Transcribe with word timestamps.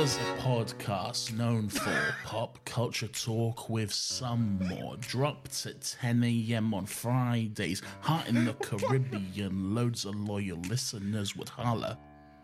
Does 0.00 0.16
a 0.16 0.34
podcast 0.40 1.36
known 1.36 1.68
for 1.68 2.14
pop 2.24 2.58
culture 2.64 3.06
talk 3.06 3.68
with 3.68 3.92
some 3.92 4.58
more 4.66 4.96
dropped 4.96 5.66
at 5.66 5.94
10 6.00 6.24
a.m. 6.24 6.72
on 6.72 6.86
Fridays, 6.86 7.82
hot 8.00 8.26
in 8.26 8.46
the 8.46 8.54
Caribbean, 8.54 9.74
loads 9.74 10.06
of 10.06 10.14
loyal 10.14 10.56
listeners 10.70 11.36
would 11.36 11.50
holler 11.50 11.98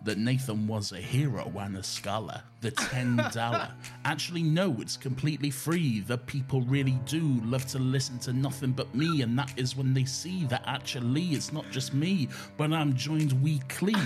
that 0.04 0.18
Nathan 0.18 0.66
was 0.66 0.92
a 0.92 0.98
hero 0.98 1.50
and 1.58 1.78
a 1.78 1.82
scholar. 1.82 2.42
The 2.60 2.72
$10. 2.72 3.70
Actually, 4.04 4.42
no, 4.42 4.76
it's 4.78 4.98
completely 4.98 5.48
free. 5.48 6.00
The 6.00 6.18
people 6.18 6.60
really 6.60 7.00
do 7.06 7.40
love 7.42 7.64
to 7.68 7.78
listen 7.78 8.18
to 8.18 8.34
nothing 8.34 8.72
but 8.72 8.94
me, 8.94 9.22
and 9.22 9.38
that 9.38 9.54
is 9.56 9.74
when 9.74 9.94
they 9.94 10.04
see 10.04 10.44
that 10.48 10.62
actually 10.66 11.22
it's 11.28 11.54
not 11.54 11.70
just 11.70 11.94
me, 11.94 12.28
but 12.58 12.74
I'm 12.74 12.94
joined 12.94 13.32
weekly 13.42 13.96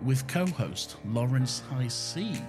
with 0.00 0.24
co 0.28 0.46
host 0.46 0.94
Laurence 1.04 1.60
Hisee. 1.72 2.40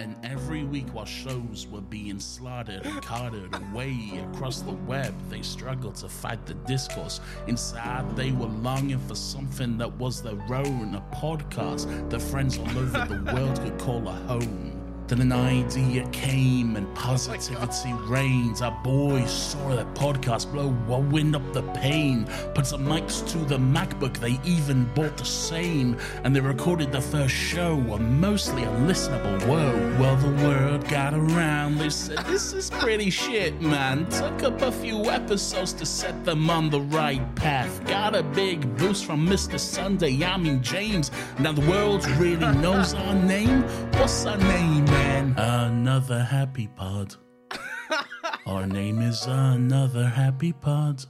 And 0.00 0.16
every 0.24 0.64
week, 0.64 0.86
while 0.94 1.04
shows 1.04 1.66
were 1.70 1.82
being 1.82 2.20
slaughtered 2.20 2.86
and 2.86 3.02
carted 3.02 3.54
away 3.54 4.24
across 4.32 4.62
the 4.62 4.72
web, 4.72 5.14
they 5.28 5.42
struggled 5.42 5.96
to 5.96 6.08
fight 6.08 6.46
the 6.46 6.54
discourse. 6.54 7.20
Inside, 7.48 8.16
they 8.16 8.32
were 8.32 8.46
longing 8.46 8.98
for 9.00 9.14
something 9.14 9.76
that 9.76 9.92
was 9.98 10.22
their 10.22 10.40
own, 10.54 10.94
a 10.94 11.04
podcast 11.14 12.08
that 12.08 12.22
friends 12.22 12.56
all 12.56 12.78
over 12.78 13.04
the 13.14 13.30
world 13.34 13.60
could 13.60 13.78
call 13.78 14.08
a 14.08 14.12
home. 14.12 14.79
Then 15.10 15.22
an 15.22 15.32
idea 15.32 16.06
came 16.10 16.76
and 16.76 16.94
positivity 16.94 17.92
reigns. 18.04 18.62
Our 18.62 18.70
boys 18.84 19.28
saw 19.28 19.74
that 19.74 19.92
podcast 19.96 20.52
blow 20.52 20.68
wind 21.00 21.34
up 21.34 21.52
the 21.52 21.62
pain. 21.72 22.26
Put 22.54 22.66
some 22.66 22.86
mics 22.86 23.28
to 23.32 23.38
the 23.38 23.58
MacBook, 23.58 24.18
they 24.18 24.38
even 24.48 24.84
bought 24.94 25.16
the 25.16 25.24
same. 25.24 25.96
And 26.22 26.34
they 26.34 26.38
recorded 26.38 26.92
the 26.92 27.00
first 27.00 27.34
show, 27.34 27.72
a 27.72 27.98
mostly 27.98 28.62
unlistenable 28.62 29.42
whoa. 29.48 29.96
Well, 29.98 30.14
the 30.14 30.46
word 30.46 30.88
got 30.88 31.12
around. 31.12 31.78
They 31.78 31.90
said, 31.90 32.18
This 32.26 32.52
is 32.52 32.70
pretty 32.70 33.10
shit, 33.10 33.60
man. 33.60 34.06
Took 34.10 34.44
up 34.44 34.62
a 34.62 34.70
few 34.70 35.10
episodes 35.10 35.72
to 35.72 35.86
set 35.86 36.24
them 36.24 36.48
on 36.48 36.70
the 36.70 36.82
right 36.82 37.34
path. 37.34 37.84
Got 37.84 38.14
a 38.14 38.22
big 38.22 38.76
boost 38.76 39.06
from 39.06 39.26
Mr. 39.26 39.58
Sunday, 39.58 40.24
I 40.24 40.36
mean 40.36 40.62
James. 40.62 41.10
Now 41.40 41.50
the 41.50 41.68
world 41.68 42.08
really 42.10 42.54
knows 42.58 42.94
our 42.94 43.14
name. 43.16 43.62
What's 43.94 44.24
our 44.24 44.36
name, 44.36 44.84
man? 44.84 44.99
Another 45.00 46.22
happy 46.22 46.66
pod. 46.76 47.16
Our 48.46 48.66
name 48.66 49.00
is 49.00 49.24
Another 49.26 50.06
Happy 50.06 50.52
Pod. 50.52 51.04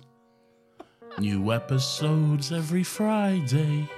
New 1.19 1.53
episodes 1.53 2.53
every 2.53 2.85
Friday. 2.85 3.89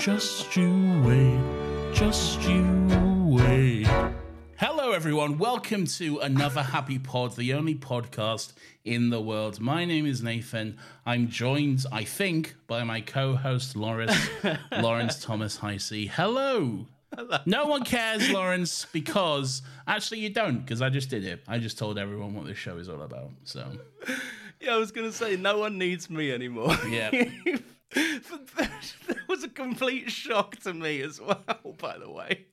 Just 0.00 0.56
you 0.56 1.00
wait, 1.04 1.94
just 1.94 2.42
you 2.42 2.64
wait. 3.24 3.86
Hello, 4.56 4.90
everyone. 4.90 5.38
Welcome 5.38 5.86
to 5.86 6.18
another 6.18 6.62
Happy 6.62 6.98
Pod, 6.98 7.36
the 7.36 7.54
only 7.54 7.76
podcast 7.76 8.52
in 8.84 9.10
the 9.10 9.20
world. 9.20 9.60
My 9.60 9.84
name 9.84 10.06
is 10.06 10.22
Nathan. 10.24 10.76
I'm 11.06 11.28
joined, 11.28 11.84
I 11.92 12.02
think, 12.02 12.56
by 12.66 12.82
my 12.82 13.00
co-host 13.00 13.76
Laurence, 13.76 14.28
Laurence 14.80 15.22
Thomas 15.22 15.58
Hisee. 15.58 16.08
Hello. 16.08 16.86
No 17.46 17.66
one 17.66 17.84
cares, 17.84 18.28
Laurence, 18.30 18.86
because 18.92 19.62
actually 19.86 20.20
you 20.20 20.30
don't, 20.30 20.58
because 20.60 20.82
I 20.82 20.88
just 20.88 21.10
did 21.10 21.24
it. 21.24 21.42
I 21.46 21.58
just 21.58 21.78
told 21.78 21.98
everyone 21.98 22.34
what 22.34 22.46
this 22.46 22.58
show 22.58 22.76
is 22.78 22.88
all 22.88 23.02
about. 23.02 23.30
So 23.44 23.66
Yeah, 24.60 24.74
I 24.74 24.76
was 24.78 24.92
gonna 24.92 25.12
say 25.12 25.36
no 25.36 25.58
one 25.58 25.78
needs 25.78 26.08
me 26.08 26.32
anymore. 26.32 26.76
Yeah. 26.88 27.10
that 27.94 29.16
was 29.28 29.44
a 29.44 29.48
complete 29.48 30.10
shock 30.10 30.56
to 30.56 30.74
me 30.74 31.00
as 31.02 31.20
well. 31.20 31.42
By 31.78 31.98
the 31.98 32.10
way, 32.10 32.46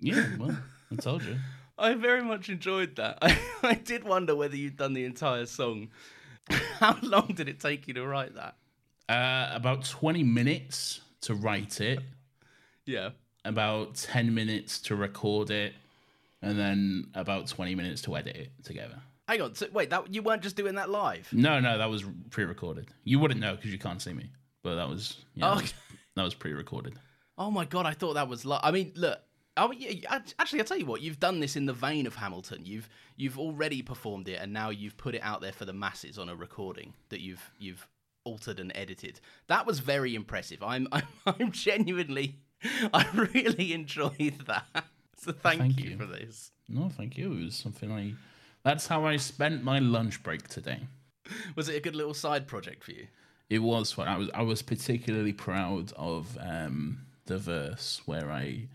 yeah, 0.00 0.26
well, 0.38 0.56
I 0.90 0.96
told 0.96 1.22
you. 1.22 1.36
I 1.78 1.94
very 1.94 2.22
much 2.22 2.48
enjoyed 2.48 2.96
that. 2.96 3.18
I, 3.22 3.38
I 3.62 3.74
did 3.74 4.04
wonder 4.04 4.34
whether 4.34 4.56
you'd 4.56 4.76
done 4.76 4.92
the 4.92 5.04
entire 5.04 5.46
song. 5.46 5.88
How 6.78 6.96
long 7.02 7.32
did 7.34 7.48
it 7.48 7.60
take 7.60 7.88
you 7.88 7.94
to 7.94 8.06
write 8.06 8.34
that? 8.34 8.56
Uh, 9.08 9.54
about 9.54 9.84
20 9.84 10.22
minutes 10.22 11.00
to 11.22 11.34
write 11.34 11.80
it, 11.80 12.00
Yeah. 12.86 13.10
About 13.44 13.94
10 13.96 14.34
minutes 14.34 14.78
to 14.80 14.96
record 14.96 15.50
it, 15.50 15.74
and 16.40 16.58
then 16.58 17.08
about 17.14 17.46
20 17.46 17.74
minutes 17.74 18.02
to 18.02 18.16
edit 18.16 18.36
it 18.36 18.50
together. 18.64 18.98
Hang 19.28 19.40
on. 19.40 19.54
So, 19.54 19.66
wait, 19.72 19.90
that 19.90 20.12
you 20.12 20.22
weren't 20.22 20.42
just 20.42 20.56
doing 20.56 20.74
that 20.74 20.90
live? 20.90 21.28
No, 21.32 21.60
no, 21.60 21.78
that 21.78 21.88
was 21.88 22.04
pre-recorded. 22.30 22.88
You 23.04 23.18
wouldn't 23.18 23.40
know 23.40 23.54
because 23.54 23.70
you 23.72 23.78
can't 23.78 24.02
see 24.02 24.12
me, 24.12 24.30
but 24.62 24.74
that 24.74 24.88
was 24.88 25.24
yeah, 25.34 25.46
that, 25.46 25.52
Oh, 25.52 25.60
was, 25.60 25.74
that 26.16 26.22
was 26.22 26.34
pre-recorded. 26.34 26.94
Oh 27.38 27.50
my 27.50 27.64
god, 27.64 27.86
I 27.86 27.92
thought 27.92 28.14
that 28.14 28.28
was 28.28 28.44
like. 28.44 28.60
I 28.62 28.70
mean, 28.70 28.92
look. 28.94 29.18
I 29.56 29.68
mean, 29.68 29.80
yeah, 29.80 30.20
actually, 30.38 30.60
I 30.60 30.64
tell 30.64 30.78
you 30.78 30.86
what, 30.86 31.02
you've 31.02 31.20
done 31.20 31.38
this 31.40 31.56
in 31.56 31.66
the 31.66 31.74
vein 31.74 32.06
of 32.06 32.14
Hamilton. 32.14 32.62
You've 32.64 32.88
you've 33.16 33.38
already 33.38 33.82
performed 33.82 34.28
it, 34.28 34.40
and 34.40 34.52
now 34.52 34.70
you've 34.70 34.96
put 34.96 35.14
it 35.14 35.22
out 35.22 35.40
there 35.40 35.52
for 35.52 35.64
the 35.66 35.72
masses 35.72 36.18
on 36.18 36.28
a 36.28 36.34
recording 36.34 36.94
that 37.10 37.20
you've 37.20 37.50
you've 37.58 37.86
altered 38.24 38.60
and 38.60 38.72
edited. 38.74 39.20
That 39.48 39.66
was 39.66 39.78
very 39.78 40.14
impressive. 40.14 40.62
I'm 40.62 40.88
I'm, 40.92 41.04
I'm 41.26 41.52
genuinely, 41.52 42.36
I 42.92 43.06
really 43.34 43.72
enjoyed 43.72 44.44
that. 44.46 44.84
So 45.18 45.32
thank, 45.32 45.60
Thank 45.60 45.78
you, 45.80 45.90
you. 45.90 45.96
for 45.96 46.06
this. 46.06 46.50
No, 46.68 46.88
thank 46.88 47.16
you. 47.16 47.32
It 47.32 47.44
was 47.44 47.54
something 47.54 47.92
I. 47.92 48.14
That's 48.64 48.86
how 48.86 49.04
I 49.04 49.16
spent 49.16 49.62
my 49.62 49.78
lunch 49.78 50.22
break 50.22 50.48
today. 50.48 50.80
Was 51.56 51.68
it 51.68 51.76
a 51.76 51.80
good 51.80 51.94
little 51.96 52.14
side 52.14 52.46
project 52.46 52.84
for 52.84 52.92
you? 52.92 53.06
It 53.50 53.60
was 53.60 53.92
fun. 53.92 54.08
I 54.08 54.16
was 54.16 54.30
I 54.34 54.42
was 54.42 54.62
particularly 54.62 55.32
proud 55.32 55.92
of 55.92 56.36
um, 56.40 57.06
the 57.26 57.38
verse 57.38 58.00
where 58.06 58.30
I 58.30 58.68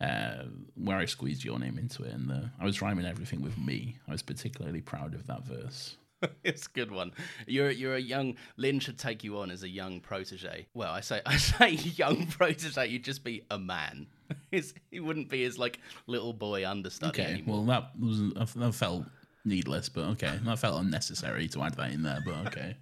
uh, 0.00 0.44
where 0.74 0.98
I 0.98 1.04
squeezed 1.04 1.44
your 1.44 1.58
name 1.58 1.78
into 1.78 2.04
it, 2.04 2.12
and 2.12 2.28
the, 2.28 2.50
I 2.60 2.64
was 2.64 2.80
rhyming 2.82 3.06
everything 3.06 3.42
with 3.42 3.58
me. 3.58 3.96
I 4.08 4.12
was 4.12 4.22
particularly 4.22 4.80
proud 4.80 5.14
of 5.14 5.26
that 5.26 5.44
verse. 5.44 5.96
it's 6.44 6.66
a 6.66 6.70
good 6.70 6.90
one. 6.90 7.12
You're 7.46 7.70
you're 7.70 7.94
a 7.96 8.00
young 8.00 8.36
Lin 8.56 8.80
should 8.80 8.98
take 8.98 9.24
you 9.24 9.38
on 9.38 9.50
as 9.50 9.62
a 9.62 9.68
young 9.68 10.00
protege. 10.00 10.66
Well, 10.74 10.92
I 10.92 11.00
say 11.00 11.20
I 11.26 11.36
say 11.36 11.70
young 11.70 12.26
protege. 12.26 12.86
You'd 12.88 13.04
just 13.04 13.24
be 13.24 13.44
a 13.50 13.58
man. 13.58 14.06
His, 14.50 14.72
he 14.90 14.98
wouldn't 15.00 15.28
be 15.28 15.42
his 15.42 15.58
like 15.58 15.78
little 16.06 16.32
boy 16.32 16.66
understudy 16.66 17.20
Okay, 17.22 17.32
anymore. 17.32 17.56
well 17.56 17.64
that 17.66 17.90
was 18.00 18.32
that 18.54 18.74
felt 18.74 19.04
needless, 19.44 19.88
but 19.88 20.04
okay, 20.12 20.38
that 20.44 20.58
felt 20.58 20.80
unnecessary 20.80 21.48
to 21.48 21.62
add 21.62 21.74
that 21.74 21.90
in 21.92 22.02
there, 22.02 22.20
but 22.24 22.46
okay. 22.46 22.76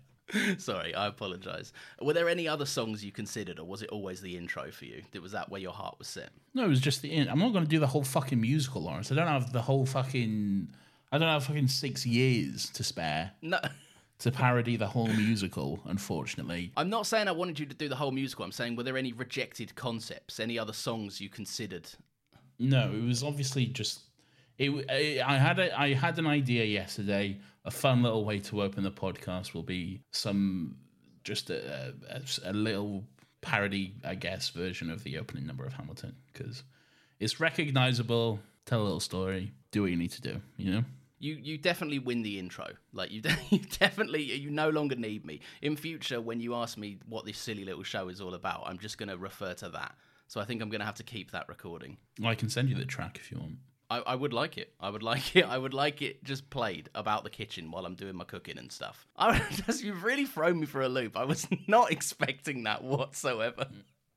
Sorry, 0.58 0.94
I 0.94 1.08
apologise. 1.08 1.72
Were 2.00 2.12
there 2.12 2.28
any 2.28 2.46
other 2.46 2.66
songs 2.66 3.04
you 3.04 3.10
considered, 3.10 3.58
or 3.58 3.66
was 3.66 3.82
it 3.82 3.88
always 3.88 4.20
the 4.20 4.36
intro 4.36 4.70
for 4.70 4.84
you? 4.84 5.02
Was 5.20 5.32
that 5.32 5.50
where 5.50 5.60
your 5.60 5.72
heart 5.72 5.96
was 5.98 6.06
set? 6.06 6.30
No, 6.54 6.64
it 6.66 6.68
was 6.68 6.80
just 6.80 7.02
the. 7.02 7.10
In- 7.10 7.28
I'm 7.28 7.40
not 7.40 7.52
going 7.52 7.64
to 7.64 7.68
do 7.70 7.80
the 7.80 7.86
whole 7.88 8.04
fucking 8.04 8.40
musical, 8.40 8.82
Laurence. 8.82 9.10
I 9.10 9.16
don't 9.16 9.26
have 9.26 9.52
the 9.52 9.62
whole 9.62 9.86
fucking. 9.86 10.68
I 11.12 11.18
don't 11.18 11.28
have 11.28 11.44
fucking 11.44 11.68
six 11.68 12.06
years 12.06 12.70
to 12.70 12.84
spare 12.84 13.32
No, 13.42 13.58
to 14.20 14.30
parody 14.30 14.76
the 14.76 14.86
whole 14.86 15.08
musical. 15.08 15.80
Unfortunately, 15.86 16.72
I'm 16.76 16.88
not 16.90 17.06
saying 17.06 17.26
I 17.28 17.32
wanted 17.32 17.58
you 17.58 17.66
to 17.66 17.74
do 17.74 17.88
the 17.88 17.96
whole 17.96 18.12
musical. 18.12 18.44
I'm 18.44 18.52
saying 18.52 18.76
were 18.76 18.82
there 18.82 18.96
any 18.96 19.12
rejected 19.12 19.74
concepts, 19.74 20.38
any 20.40 20.58
other 20.58 20.72
songs 20.72 21.20
you 21.20 21.28
considered? 21.28 21.88
no. 22.58 22.90
It 22.92 23.04
was 23.04 23.22
obviously 23.22 23.66
just. 23.66 24.00
It, 24.58 24.70
I 24.90 25.22
I 25.26 25.38
had 25.38 25.58
a, 25.58 25.80
I 25.80 25.94
had 25.94 26.18
an 26.18 26.26
idea 26.26 26.64
yesterday. 26.64 27.38
A 27.64 27.70
fun 27.70 28.02
little 28.02 28.24
way 28.24 28.38
to 28.40 28.62
open 28.62 28.82
the 28.84 28.90
podcast 28.90 29.52
will 29.54 29.62
be 29.62 30.00
some 30.12 30.76
just 31.24 31.50
a, 31.50 31.94
a, 32.08 32.22
a 32.50 32.52
little 32.52 33.04
parody, 33.42 33.94
I 34.04 34.14
guess, 34.14 34.50
version 34.50 34.90
of 34.90 35.02
the 35.02 35.18
opening 35.18 35.46
number 35.46 35.64
of 35.64 35.72
Hamilton 35.72 36.14
because 36.32 36.62
it's 37.18 37.40
recognizable. 37.40 38.38
Tell 38.66 38.80
a 38.82 38.84
little 38.84 39.00
story. 39.00 39.52
Do 39.72 39.82
what 39.82 39.90
you 39.90 39.96
need 39.96 40.12
to 40.12 40.20
do. 40.22 40.40
You 40.56 40.72
know. 40.72 40.84
You 41.20 41.34
you 41.34 41.58
definitely 41.58 42.00
win 42.00 42.22
the 42.22 42.38
intro. 42.38 42.66
Like 42.92 43.12
you, 43.12 43.22
you 43.50 43.60
definitely 43.78 44.22
you 44.22 44.50
no 44.50 44.70
longer 44.70 44.96
need 44.96 45.24
me 45.24 45.40
in 45.62 45.76
future. 45.76 46.20
When 46.20 46.40
you 46.40 46.54
ask 46.54 46.76
me 46.76 46.98
what 47.08 47.24
this 47.24 47.38
silly 47.38 47.64
little 47.64 47.84
show 47.84 48.08
is 48.08 48.20
all 48.20 48.34
about, 48.34 48.64
I'm 48.66 48.78
just 48.78 48.98
going 48.98 49.10
to 49.10 49.16
refer 49.16 49.54
to 49.54 49.68
that. 49.68 49.94
So 50.26 50.40
I 50.40 50.44
think 50.44 50.62
I'm 50.62 50.70
going 50.70 50.80
to 50.80 50.86
have 50.86 50.96
to 50.96 51.02
keep 51.04 51.30
that 51.32 51.48
recording. 51.48 51.98
I 52.24 52.34
can 52.34 52.48
send 52.48 52.68
you 52.68 52.74
the 52.74 52.84
track 52.84 53.18
if 53.20 53.30
you 53.30 53.38
want. 53.38 53.56
I, 53.90 53.98
I 53.98 54.14
would 54.14 54.32
like 54.32 54.56
it. 54.58 54.72
I 54.80 54.88
would 54.90 55.02
like 55.12 55.36
it. 55.36 55.44
I 55.44 55.58
would 55.58 55.74
like 55.74 56.02
it 56.02 56.24
just 56.24 56.48
played 56.50 56.88
about 56.94 57.24
the 57.24 57.30
kitchen 57.30 57.70
while 57.70 57.84
I'm 57.84 57.94
doing 57.96 58.16
my 58.16 58.24
cooking 58.24 58.58
and 58.58 58.72
stuff. 58.72 59.06
I, 59.16 59.42
you've 59.78 60.04
really 60.04 60.26
thrown 60.26 60.60
me 60.60 60.66
for 60.66 60.80
a 60.82 60.88
loop. 60.88 61.16
I 61.16 61.24
was 61.24 61.46
not 61.68 61.92
expecting 61.92 62.64
that 62.64 62.82
whatsoever 62.82 63.66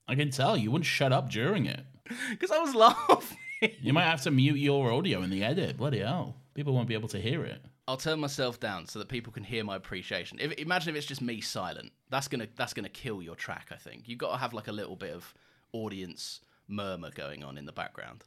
I 0.07 0.15
can 0.15 0.31
tell 0.31 0.57
you 0.57 0.71
wouldn't 0.71 0.85
shut 0.85 1.13
up 1.13 1.29
during 1.29 1.65
it. 1.65 1.81
because 2.29 2.51
I 2.51 2.59
was 2.59 2.75
laughing. 2.75 3.37
You 3.81 3.93
might 3.93 4.03
have 4.03 4.21
to 4.23 4.31
mute 4.31 4.57
your 4.57 4.91
audio 4.91 5.21
in 5.21 5.29
the 5.29 5.43
edit. 5.43 5.77
Bloody 5.77 5.99
hell. 5.99 6.35
People 6.53 6.73
won't 6.73 6.87
be 6.87 6.93
able 6.93 7.09
to 7.09 7.19
hear 7.19 7.43
it. 7.43 7.61
I'll 7.87 7.97
turn 7.97 8.19
myself 8.19 8.59
down 8.59 8.87
so 8.87 8.99
that 8.99 9.09
people 9.09 9.33
can 9.33 9.43
hear 9.43 9.63
my 9.63 9.75
appreciation. 9.75 10.37
If, 10.39 10.53
imagine 10.53 10.89
if 10.91 10.97
it's 10.97 11.07
just 11.07 11.21
me 11.21 11.41
silent. 11.41 11.91
That's 12.09 12.27
gonna 12.27 12.47
that's 12.55 12.73
gonna 12.73 12.89
kill 12.89 13.21
your 13.21 13.35
track. 13.35 13.69
I 13.71 13.75
think 13.75 14.07
you 14.07 14.15
got 14.15 14.31
to 14.31 14.37
have 14.37 14.53
like 14.53 14.67
a 14.67 14.71
little 14.71 14.95
bit 14.95 15.13
of 15.13 15.33
audience 15.71 16.41
murmur 16.67 17.11
going 17.11 17.43
on 17.43 17.57
in 17.57 17.65
the 17.65 17.71
background. 17.71 18.23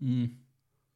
Hmm. 0.00 0.26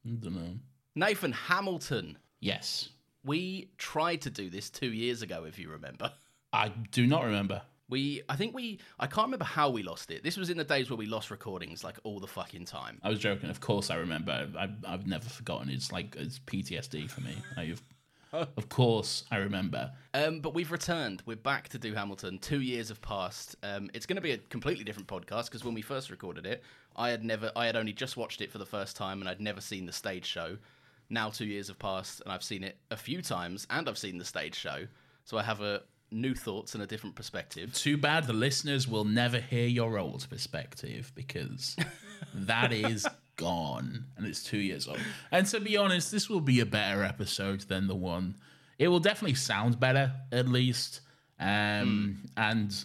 I 0.05 0.09
don't 0.09 0.35
know. 0.35 0.55
Nathan 0.95 1.33
Hamilton. 1.33 2.17
Yes. 2.39 2.89
We 3.23 3.69
tried 3.77 4.21
to 4.21 4.29
do 4.29 4.49
this 4.49 4.69
two 4.69 4.91
years 4.91 5.21
ago, 5.21 5.43
if 5.43 5.59
you 5.59 5.69
remember. 5.69 6.11
I 6.53 6.69
do 6.69 7.05
not 7.05 7.25
remember. 7.25 7.61
We, 7.89 8.21
I 8.29 8.35
think 8.35 8.53
we, 8.53 8.79
I 8.99 9.07
can't 9.07 9.27
remember 9.27 9.45
how 9.45 9.69
we 9.69 9.83
lost 9.83 10.11
it. 10.11 10.23
This 10.23 10.37
was 10.37 10.49
in 10.49 10.57
the 10.57 10.63
days 10.63 10.89
where 10.89 10.97
we 10.97 11.07
lost 11.07 11.31
recordings 11.31 11.83
like 11.83 11.97
all 12.03 12.19
the 12.19 12.27
fucking 12.27 12.65
time. 12.65 12.99
I 13.03 13.09
was 13.09 13.19
joking. 13.19 13.49
Of 13.49 13.59
course 13.59 13.89
I 13.89 13.95
remember. 13.95 14.47
I, 14.57 14.69
I've 14.87 15.07
never 15.07 15.27
forgotten. 15.27 15.69
It's 15.69 15.91
like 15.91 16.15
it's 16.15 16.39
PTSD 16.39 17.09
for 17.09 17.21
me. 17.21 17.35
I've, 17.57 17.81
of 18.31 18.69
course 18.69 19.23
I 19.31 19.37
remember. 19.37 19.91
Um, 20.13 20.39
but 20.39 20.53
we've 20.53 20.71
returned. 20.71 21.23
We're 21.25 21.35
back 21.35 21.69
to 21.69 21.79
do 21.79 21.95
Hamilton. 21.95 22.37
Two 22.37 22.61
years 22.61 22.89
have 22.89 23.01
passed. 23.01 23.55
Um, 23.63 23.89
it's 23.93 24.05
going 24.05 24.17
to 24.17 24.21
be 24.21 24.31
a 24.31 24.37
completely 24.37 24.83
different 24.83 25.07
podcast 25.07 25.45
because 25.45 25.65
when 25.65 25.73
we 25.73 25.81
first 25.81 26.11
recorded 26.11 26.45
it, 26.45 26.63
I 26.95 27.09
had 27.09 27.23
never, 27.23 27.51
I 27.55 27.65
had 27.65 27.75
only 27.75 27.93
just 27.93 28.17
watched 28.17 28.41
it 28.41 28.51
for 28.51 28.59
the 28.59 28.65
first 28.65 28.95
time 28.95 29.19
and 29.19 29.29
I'd 29.29 29.41
never 29.41 29.61
seen 29.61 29.85
the 29.85 29.91
stage 29.91 30.25
show. 30.25 30.57
Now 31.09 31.29
two 31.29 31.45
years 31.45 31.69
have 31.69 31.79
passed 31.79 32.21
and 32.21 32.31
I've 32.31 32.43
seen 32.43 32.63
it 32.63 32.77
a 32.91 32.97
few 32.97 33.21
times 33.21 33.65
and 33.71 33.89
I've 33.89 33.97
seen 33.97 34.17
the 34.19 34.25
stage 34.25 34.55
show, 34.55 34.85
so 35.25 35.37
I 35.37 35.43
have 35.43 35.61
a 35.61 35.81
new 36.11 36.33
thoughts 36.35 36.73
and 36.73 36.83
a 36.83 36.87
different 36.87 37.15
perspective. 37.15 37.73
Too 37.73 37.97
bad 37.97 38.25
the 38.27 38.33
listeners 38.33 38.87
will 38.87 39.05
never 39.05 39.39
hear 39.39 39.67
your 39.67 39.97
old 39.97 40.27
perspective 40.29 41.11
because 41.15 41.75
that 42.33 42.71
is 42.73 43.07
gone 43.35 44.05
and 44.17 44.25
it's 44.25 44.43
two 44.43 44.57
years 44.57 44.87
old. 44.87 44.99
And 45.31 45.45
to 45.47 45.59
be 45.59 45.77
honest, 45.77 46.11
this 46.11 46.29
will 46.29 46.41
be 46.41 46.59
a 46.59 46.65
better 46.65 47.03
episode 47.03 47.61
than 47.61 47.87
the 47.87 47.95
one. 47.95 48.35
It 48.77 48.87
will 48.87 48.99
definitely 48.99 49.35
sound 49.35 49.79
better, 49.79 50.13
at 50.31 50.47
least. 50.47 51.01
Um, 51.39 52.19
And 52.37 52.71
m- 52.71 52.75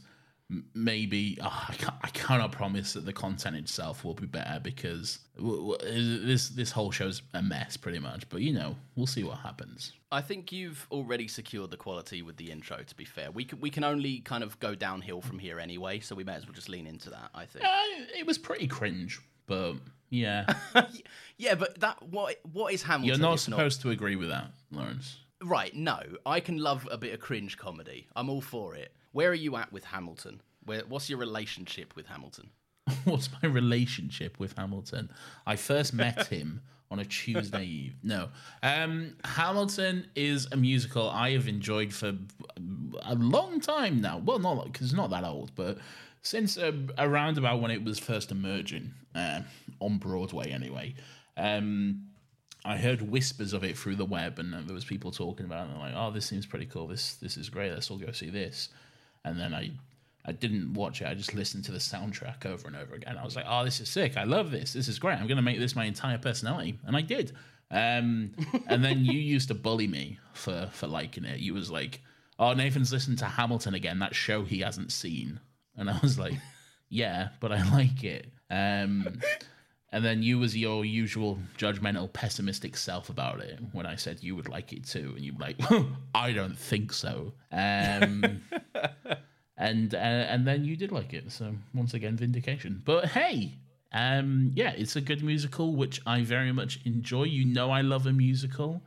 maybe 0.75 1.39
oh, 1.43 1.67
I, 1.69 1.75
can't, 1.75 1.95
I 2.03 2.09
cannot 2.09 2.53
promise 2.53 2.93
that 2.93 3.07
the 3.07 3.13
content 3.13 3.57
itself 3.57 4.05
will 4.05 4.15
be 4.15 4.27
better 4.27 4.61
because 4.63 5.19
w- 5.37 5.73
w- 5.73 6.27
this 6.27 6.51
this 6.51 6.71
whole 6.71 6.91
show's 6.91 7.23
a 7.33 7.43
mess, 7.43 7.77
pretty 7.77 7.99
much. 7.99 8.29
But 8.29 8.43
you 8.43 8.53
know, 8.53 8.77
we'll 8.95 9.07
see 9.07 9.25
what 9.25 9.39
happens. 9.39 9.93
I 10.13 10.21
think 10.21 10.53
you've 10.53 10.87
already 10.91 11.29
secured 11.29 11.71
the 11.71 11.77
quality 11.77 12.23
with 12.23 12.37
the 12.37 12.51
intro. 12.51 12.79
To 12.83 12.95
be 12.95 13.05
fair, 13.05 13.31
we 13.31 13.45
can 13.45 13.61
we 13.61 13.71
can 13.71 13.85
only 13.85 14.21
kind 14.21 14.45
of 14.45 14.59
go 14.61 14.75
downhill 14.75 15.21
from 15.21 15.39
here 15.39 15.59
anyway, 15.59 16.01
so 16.01 16.15
we 16.15 16.25
may 16.25 16.35
as 16.35 16.45
well 16.45 16.55
just 16.55 16.69
lean 16.69 16.87
into 16.87 17.11
that. 17.11 17.31
I 17.35 17.47
think. 17.47 17.65
Uh, 17.65 18.05
it 18.19 18.27
was 18.27 18.39
pretty 18.39 18.67
cringe, 18.67 19.21
but 19.47 19.75
yeah. 20.11 20.47
yeah, 21.39 21.55
but 21.55 21.81
that 21.81 22.03
what 22.03 22.37
what 22.53 22.73
is 22.73 22.83
Hamilton? 22.83 23.09
You're 23.09 23.31
not 23.31 23.41
supposed 23.41 23.81
to 23.83 23.91
agree 23.91 24.17
with 24.17 24.29
that, 24.29 24.51
Laurence. 24.71 25.19
Right, 25.43 25.75
no. 25.75 26.01
I 26.25 26.41
can 26.41 26.57
love 26.59 26.89
a 26.91 26.97
bit 26.97 27.13
of 27.13 27.21
cringe 27.21 27.59
comedy. 27.59 28.07
I'm 28.17 28.31
all 28.31 28.41
for 28.41 28.75
it. 28.75 28.95
Where 29.15 29.31
are 29.31 29.35
you 29.35 29.55
at 29.57 29.73
with 29.73 29.85
Hamilton? 29.85 30.43
Where, 30.65 30.83
what's 30.89 31.09
your 31.09 31.21
relationship 31.21 31.95
with 31.95 32.07
Hamilton? 32.07 32.51
What's 33.05 33.31
my 33.43 33.49
relationship 33.49 34.39
with 34.39 34.59
Hamilton? 34.59 35.11
I 35.47 35.57
first 35.57 35.95
met 35.95 36.27
him 36.37 36.61
on 36.91 36.99
a 36.99 37.05
Tuesday 37.05 37.65
eve. 37.65 37.95
No. 38.03 38.29
Um, 38.63 39.17
Hamilton 39.25 40.09
is 40.15 40.49
a 40.53 40.57
musical 40.57 41.09
I 41.09 41.31
have 41.31 41.49
enjoyed 41.49 41.95
for 41.95 42.13
a 43.03 43.15
long 43.15 43.61
time 43.61 44.03
now. 44.03 44.19
Well, 44.19 44.39
not 44.39 44.65
because 44.65 44.89
it's 44.89 44.97
not 44.97 45.11
that 45.11 45.25
old, 45.25 45.53
but 45.55 45.79
since 46.21 46.59
uh, 46.59 46.73
around 46.99 47.39
about 47.39 47.63
when 47.63 47.71
it 47.71 47.85
was 47.85 47.99
first 47.99 48.31
emerging 48.33 48.93
uh, 49.15 49.41
on 49.81 49.99
Broadway, 49.99 50.51
anyway. 50.51 50.95
Um, 51.37 52.09
I 52.67 52.79
heard 52.79 53.01
whispers 53.03 53.53
of 53.53 53.63
it 53.63 53.79
through 53.79 53.97
the 53.97 54.05
web, 54.05 54.39
and 54.39 54.53
there 54.53 54.75
was 54.75 54.85
people 54.85 55.11
talking 55.11 55.47
about 55.47 55.67
it. 55.67 55.71
And 55.71 55.75
they're 55.75 55.91
like, 55.91 55.95
"Oh, 55.97 56.11
this 56.11 56.27
seems 56.27 56.47
pretty 56.47 56.67
cool. 56.67 56.87
This 56.87 57.15
this 57.15 57.37
is 57.37 57.49
great. 57.49 57.73
Let's 57.73 57.91
all 57.91 57.99
go 57.99 58.11
see 58.11 58.31
this." 58.31 58.71
And 59.25 59.39
then 59.39 59.55
I 59.55 59.73
I 60.27 60.33
didn't 60.33 60.73
watch 60.73 61.03
it. 61.03 61.07
I 61.07 61.15
just 61.15 61.35
listened 61.35 61.65
to 61.65 61.73
the 61.73 61.79
soundtrack 61.79 62.47
over 62.47 62.67
and 62.67 62.77
over 62.77 62.95
again. 62.95 63.19
I 63.19 63.25
was 63.25 63.37
like, 63.37 63.45
"Oh, 63.49 63.65
this 63.65 63.81
is 63.81 63.89
sick. 63.89 64.17
I 64.17 64.25
love 64.25 64.51
this. 64.51 64.73
This 64.73 64.89
is 64.89 64.99
great. 64.99 65.19
I'm 65.19 65.27
going 65.27 65.37
to 65.37 65.43
make 65.43 65.59
this 65.59 65.77
my 65.77 65.85
entire 65.85 66.19
personality," 66.19 66.79
and 66.87 66.97
I 66.97 67.03
did. 67.03 67.33
Um, 67.71 68.33
and 68.69 68.85
then 68.85 69.05
you 69.05 69.19
used 69.19 69.49
to 69.49 69.55
bully 69.55 69.87
me 69.87 70.19
for 70.33 70.69
for 70.73 70.87
liking 70.87 71.25
it. 71.25 71.41
You 71.41 71.53
was 71.53 71.71
like, 71.71 72.01
"Oh, 72.39 72.55
Nathan's 72.55 72.93
listened 72.93 73.19
to 73.19 73.27
Hamilton 73.27 73.75
again. 73.75 73.99
That 73.99 74.15
show 74.15 74.45
he 74.45 74.61
hasn't 74.61 74.93
seen," 74.93 75.41
and 75.77 75.91
I 75.91 75.99
was 76.03 76.19
like, 76.19 76.35
"Yeah, 76.89 77.29
but 77.41 77.53
I 77.53 77.63
like 77.71 78.03
it." 78.03 78.33
Um, 78.51 79.21
and 79.95 80.05
then 80.05 80.25
you 80.25 80.41
was 80.41 80.57
your 80.57 80.85
usual 80.85 81.39
judgmental, 81.57 82.13
pessimistic 82.13 82.77
self 82.77 83.11
about 83.11 83.39
it 83.39 83.61
when 83.71 83.87
I 83.87 83.95
said 83.95 84.25
you 84.25 84.35
would 84.35 84.49
like 84.49 84.73
it 84.73 84.85
too, 84.85 85.13
and 85.15 85.25
you 85.25 85.35
were 85.35 85.39
like, 85.39 85.57
"I 86.15 86.33
don't 86.33 86.59
think 86.59 86.93
so." 86.93 87.33
Um, 87.53 88.43
and 89.57 89.95
uh, 89.95 89.99
and 90.33 90.45
then 90.45 90.65
you 90.65 90.75
did 90.77 90.91
like 90.91 91.15
it, 91.15 91.31
so 91.31 91.55
once 91.75 91.95
again, 91.95 92.17
vindication. 92.17 92.83
But 92.85 93.05
hey, 93.05 93.55
um, 93.93 94.51
yeah, 94.57 94.73
it's 94.77 94.97
a 94.97 95.01
good 95.01 95.23
musical, 95.23 95.77
which 95.77 96.01
I 96.05 96.23
very 96.23 96.51
much 96.51 96.81
enjoy. 96.85 97.25
You 97.25 97.45
know, 97.45 97.71
I 97.71 97.83
love 97.83 98.07
a 98.09 98.13
musical, 98.13 98.83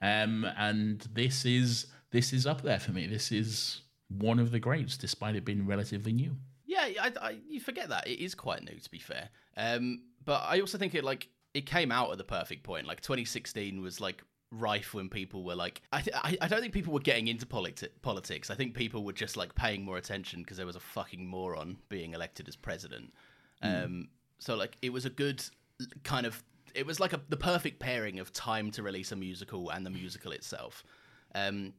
um, 0.00 0.46
and 0.56 1.00
this 1.12 1.44
is 1.44 1.88
this 2.12 2.32
is 2.32 2.46
up 2.46 2.62
there 2.62 2.78
for 2.78 2.92
me. 2.92 3.08
This 3.08 3.32
is 3.32 3.80
one 4.06 4.38
of 4.38 4.52
the 4.52 4.60
greats, 4.60 4.96
despite 4.96 5.34
it 5.34 5.44
being 5.44 5.66
relatively 5.66 6.12
new. 6.12 6.36
Yeah, 6.64 6.88
I, 7.00 7.12
I, 7.20 7.36
you 7.48 7.58
forget 7.58 7.88
that 7.88 8.06
it 8.06 8.22
is 8.22 8.36
quite 8.36 8.62
new 8.62 8.78
to 8.78 8.90
be 8.90 9.00
fair. 9.00 9.30
Um, 9.56 10.02
but 10.24 10.42
I 10.46 10.60
also 10.60 10.78
think 10.78 10.94
it 10.94 11.04
like 11.04 11.28
it 11.52 11.66
came 11.66 11.92
out 11.92 12.10
at 12.10 12.18
the 12.18 12.24
perfect 12.24 12.62
point. 12.62 12.86
Like 12.86 13.00
2016 13.00 13.80
was 13.80 14.00
like 14.00 14.22
rife 14.50 14.94
when 14.94 15.08
people 15.08 15.44
were 15.44 15.54
like, 15.54 15.82
I, 15.92 16.00
th- 16.00 16.16
I, 16.40 16.48
don't 16.48 16.60
think 16.60 16.72
people 16.72 16.92
were 16.92 17.00
getting 17.00 17.28
into 17.28 17.46
politi- 17.46 17.88
politics. 18.02 18.50
I 18.50 18.54
think 18.54 18.74
people 18.74 19.04
were 19.04 19.12
just 19.12 19.36
like 19.36 19.54
paying 19.54 19.84
more 19.84 19.96
attention 19.96 20.42
because 20.42 20.56
there 20.56 20.66
was 20.66 20.76
a 20.76 20.80
fucking 20.80 21.26
moron 21.26 21.76
being 21.88 22.14
elected 22.14 22.48
as 22.48 22.56
president. 22.56 23.12
Um, 23.62 24.08
so 24.38 24.54
like 24.56 24.76
it 24.82 24.92
was 24.92 25.06
a 25.06 25.10
good 25.10 25.42
kind 26.02 26.26
of 26.26 26.42
it 26.74 26.86
was 26.86 27.00
like 27.00 27.12
a, 27.12 27.20
the 27.28 27.36
perfect 27.36 27.78
pairing 27.78 28.18
of 28.18 28.32
time 28.32 28.70
to 28.72 28.82
release 28.82 29.12
a 29.12 29.16
musical 29.16 29.70
and 29.70 29.86
the 29.86 29.90
musical 29.90 30.32
itself. 30.32 30.84
Um, 31.34 31.72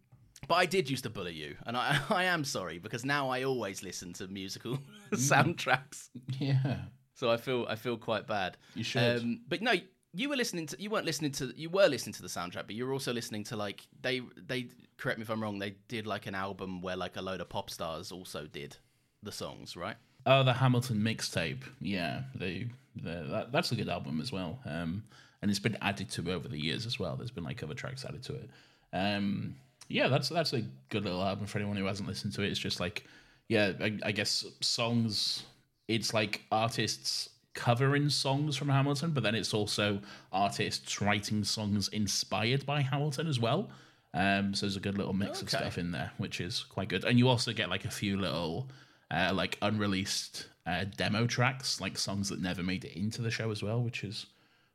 but 0.47 0.55
I 0.55 0.65
did 0.65 0.89
used 0.89 1.03
to 1.03 1.09
bully 1.09 1.33
you, 1.33 1.55
and 1.65 1.75
I, 1.77 1.99
I 2.09 2.23
am 2.25 2.43
sorry 2.43 2.79
because 2.79 3.05
now 3.05 3.29
I 3.29 3.43
always 3.43 3.83
listen 3.83 4.13
to 4.13 4.27
musical 4.27 4.79
soundtracks. 5.13 6.09
Yeah, 6.39 6.77
So 7.15 7.31
I 7.31 7.37
feel 7.37 7.65
I 7.67 7.75
feel 7.75 7.97
quite 7.97 8.27
bad. 8.27 8.57
You 8.75 8.83
should. 8.83 9.21
Um, 9.21 9.41
but 9.47 9.61
no, 9.61 9.73
you 10.13 10.29
were 10.29 10.35
listening 10.35 10.67
to 10.67 10.81
you 10.81 10.89
weren't 10.89 11.05
listening 11.05 11.31
to 11.33 11.53
you 11.55 11.69
were 11.69 11.87
listening 11.87 12.13
to 12.13 12.21
the 12.21 12.27
soundtrack, 12.27 12.67
but 12.67 12.75
you 12.75 12.85
were 12.85 12.93
also 12.93 13.11
listening 13.11 13.43
to 13.45 13.55
like 13.55 13.87
they 14.01 14.21
they 14.47 14.67
correct 14.97 15.17
me 15.17 15.23
if 15.23 15.29
I'm 15.29 15.41
wrong. 15.41 15.59
They 15.59 15.75
did 15.87 16.05
like 16.05 16.27
an 16.27 16.35
album 16.35 16.81
where 16.81 16.95
like 16.95 17.17
a 17.17 17.21
load 17.21 17.41
of 17.41 17.49
pop 17.49 17.69
stars 17.69 18.11
also 18.11 18.45
did 18.45 18.77
the 19.23 19.31
songs, 19.31 19.75
right? 19.75 19.95
Oh, 20.25 20.43
the 20.43 20.53
Hamilton 20.53 20.97
mixtape. 20.97 21.63
Yeah, 21.81 22.23
they, 22.33 22.67
they 22.95 23.23
that, 23.29 23.51
that's 23.51 23.71
a 23.71 23.75
good 23.75 23.89
album 23.89 24.19
as 24.21 24.31
well. 24.31 24.59
Um, 24.65 25.03
and 25.41 25.51
it's 25.51 25.59
been 25.59 25.77
added 25.81 26.09
to 26.11 26.31
over 26.31 26.47
the 26.47 26.59
years 26.59 26.85
as 26.85 26.97
well. 26.97 27.15
There's 27.15 27.31
been 27.31 27.43
like 27.43 27.61
other 27.61 27.75
tracks 27.75 28.05
added 28.05 28.23
to 28.23 28.33
it. 28.33 28.49
Um, 28.91 29.55
yeah, 29.87 30.07
that's 30.07 30.29
that's 30.29 30.53
a 30.53 30.63
good 30.89 31.03
little 31.03 31.21
album 31.21 31.45
for 31.45 31.59
anyone 31.59 31.77
who 31.77 31.85
hasn't 31.85 32.09
listened 32.09 32.33
to 32.33 32.41
it. 32.41 32.49
It's 32.49 32.59
just 32.59 32.79
like, 32.79 33.05
yeah, 33.47 33.73
I, 33.79 33.99
I 34.03 34.11
guess 34.11 34.45
songs. 34.61 35.43
It's 35.87 36.13
like 36.13 36.43
artists 36.51 37.29
covering 37.53 38.09
songs 38.09 38.57
from 38.57 38.69
Hamilton, 38.69 39.11
but 39.11 39.23
then 39.23 39.35
it's 39.35 39.53
also 39.53 39.99
artists 40.31 41.01
writing 41.01 41.43
songs 41.43 41.87
inspired 41.89 42.65
by 42.65 42.81
Hamilton 42.81 43.27
as 43.27 43.39
well. 43.39 43.69
Um, 44.13 44.53
so 44.53 44.65
there's 44.65 44.77
a 44.77 44.81
good 44.81 44.97
little 44.97 45.13
mix 45.13 45.41
of 45.41 45.49
stuff 45.49 45.77
in 45.77 45.91
there, 45.91 46.11
which 46.17 46.39
is 46.39 46.63
quite 46.63 46.87
good. 46.87 47.03
And 47.03 47.19
you 47.19 47.27
also 47.27 47.51
get 47.51 47.69
like 47.69 47.85
a 47.85 47.91
few 47.91 48.17
little 48.17 48.69
uh, 49.11 49.31
like 49.33 49.57
unreleased 49.61 50.47
uh, 50.65 50.85
demo 50.95 51.27
tracks, 51.27 51.81
like 51.81 51.97
songs 51.97 52.29
that 52.29 52.41
never 52.41 52.63
made 52.63 52.85
it 52.85 52.97
into 52.97 53.21
the 53.21 53.31
show 53.31 53.51
as 53.51 53.61
well, 53.61 53.81
which 53.81 54.03
is 54.03 54.27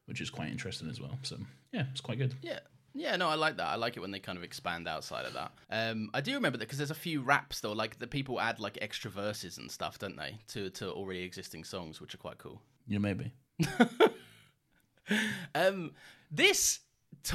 which 0.06 0.20
is 0.20 0.28
quite 0.28 0.50
interesting 0.50 0.90
as 0.90 1.00
well. 1.00 1.18
So 1.22 1.36
yeah, 1.72 1.84
it's 1.90 2.00
quite 2.00 2.18
good. 2.18 2.34
Yeah. 2.42 2.60
Yeah, 2.94 3.16
no, 3.16 3.28
I 3.28 3.35
like 3.35 3.56
that. 3.59 3.66
I 3.66 3.76
like 3.76 3.97
it 3.97 4.00
when 4.00 4.11
they 4.11 4.18
kind 4.18 4.37
of 4.37 4.44
expand 4.44 4.88
outside 4.88 5.25
of 5.25 5.32
that. 5.35 5.52
Um, 5.70 6.11
I 6.12 6.20
do 6.20 6.35
remember 6.35 6.59
that 6.59 6.64
because 6.64 6.78
there's 6.78 6.90
a 6.90 6.94
few 6.94 7.23
raps 7.23 7.61
though, 7.61 7.73
like 7.73 7.99
the 7.99 8.06
people 8.06 8.40
add 8.40 8.59
like 8.59 8.78
extra 8.80 9.11
verses 9.11 9.59
and 9.59 9.70
stuff, 9.70 9.99
don't 9.99 10.16
they, 10.16 10.38
to 10.49 10.70
to 10.70 10.90
already 10.90 11.23
existing 11.23 11.64
songs, 11.64 12.00
which 12.00 12.14
are 12.14 12.18
quite 12.18 12.38
cool. 12.38 12.61
Yeah, 12.87 12.99
maybe. 12.99 13.32
Um, 15.54 15.92
this, 16.30 16.80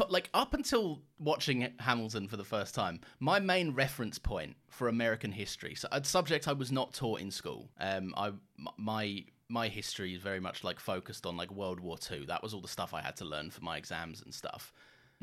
like, 0.09 0.29
up 0.33 0.53
until 0.53 1.01
watching 1.19 1.73
Hamilton 1.79 2.27
for 2.27 2.37
the 2.37 2.43
first 2.43 2.73
time, 2.75 3.01
my 3.19 3.39
main 3.39 3.73
reference 3.73 4.17
point 4.17 4.55
for 4.69 4.87
American 4.87 5.31
history, 5.31 5.75
so 5.75 5.87
a 5.91 6.03
subject 6.03 6.47
I 6.47 6.53
was 6.53 6.71
not 6.71 6.93
taught 6.93 7.21
in 7.21 7.31
school. 7.31 7.69
Um, 7.79 8.13
I 8.17 8.31
my 8.77 9.25
my 9.47 9.67
history 9.67 10.15
is 10.15 10.21
very 10.21 10.39
much 10.39 10.63
like 10.63 10.79
focused 10.79 11.25
on 11.25 11.37
like 11.37 11.51
World 11.51 11.79
War 11.79 11.97
Two. 11.97 12.25
That 12.25 12.41
was 12.41 12.53
all 12.53 12.61
the 12.61 12.67
stuff 12.67 12.93
I 12.93 13.01
had 13.01 13.15
to 13.17 13.25
learn 13.25 13.51
for 13.51 13.61
my 13.61 13.77
exams 13.77 14.21
and 14.21 14.33
stuff. 14.33 14.73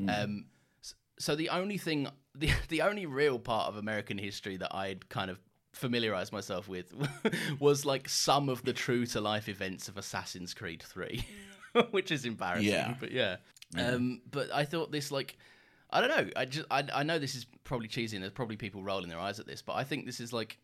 Um, 0.07 0.45
so 1.19 1.35
the 1.35 1.49
only 1.49 1.77
thing, 1.77 2.07
the 2.35 2.49
the 2.69 2.81
only 2.81 3.05
real 3.05 3.39
part 3.39 3.67
of 3.69 3.77
American 3.77 4.17
history 4.17 4.57
that 4.57 4.73
I'd 4.75 5.07
kind 5.09 5.29
of 5.31 5.39
familiarized 5.73 6.31
myself 6.31 6.67
with 6.67 6.93
was 7.59 7.83
like 7.85 8.07
some 8.07 8.47
of 8.49 8.63
the 8.63 8.73
true 8.73 9.05
to 9.07 9.19
life 9.19 9.49
events 9.49 9.87
of 9.87 9.97
Assassin's 9.97 10.53
Creed 10.53 10.83
3 10.83 11.25
which 11.89 12.11
is 12.11 12.25
embarrassing 12.25 12.67
Yeah. 12.69 12.93
but 12.99 13.11
yeah. 13.11 13.37
um 13.75 14.21
but 14.29 14.53
I 14.53 14.65
thought 14.65 14.91
this 14.91 15.11
like 15.11 15.35
I 15.89 15.99
don't 15.99 16.09
know 16.11 16.29
I 16.35 16.45
just 16.45 16.67
I, 16.69 16.83
I 16.93 17.01
know 17.01 17.17
this 17.17 17.33
is 17.33 17.47
probably 17.63 17.87
cheesy 17.87 18.15
and 18.15 18.23
there's 18.23 18.33
probably 18.33 18.55
people 18.55 18.83
rolling 18.83 19.09
their 19.09 19.17
eyes 19.19 19.39
at 19.39 19.47
this 19.47 19.63
but 19.63 19.73
I 19.73 19.83
think 19.83 20.05
this 20.05 20.19
is 20.19 20.31
like 20.31 20.59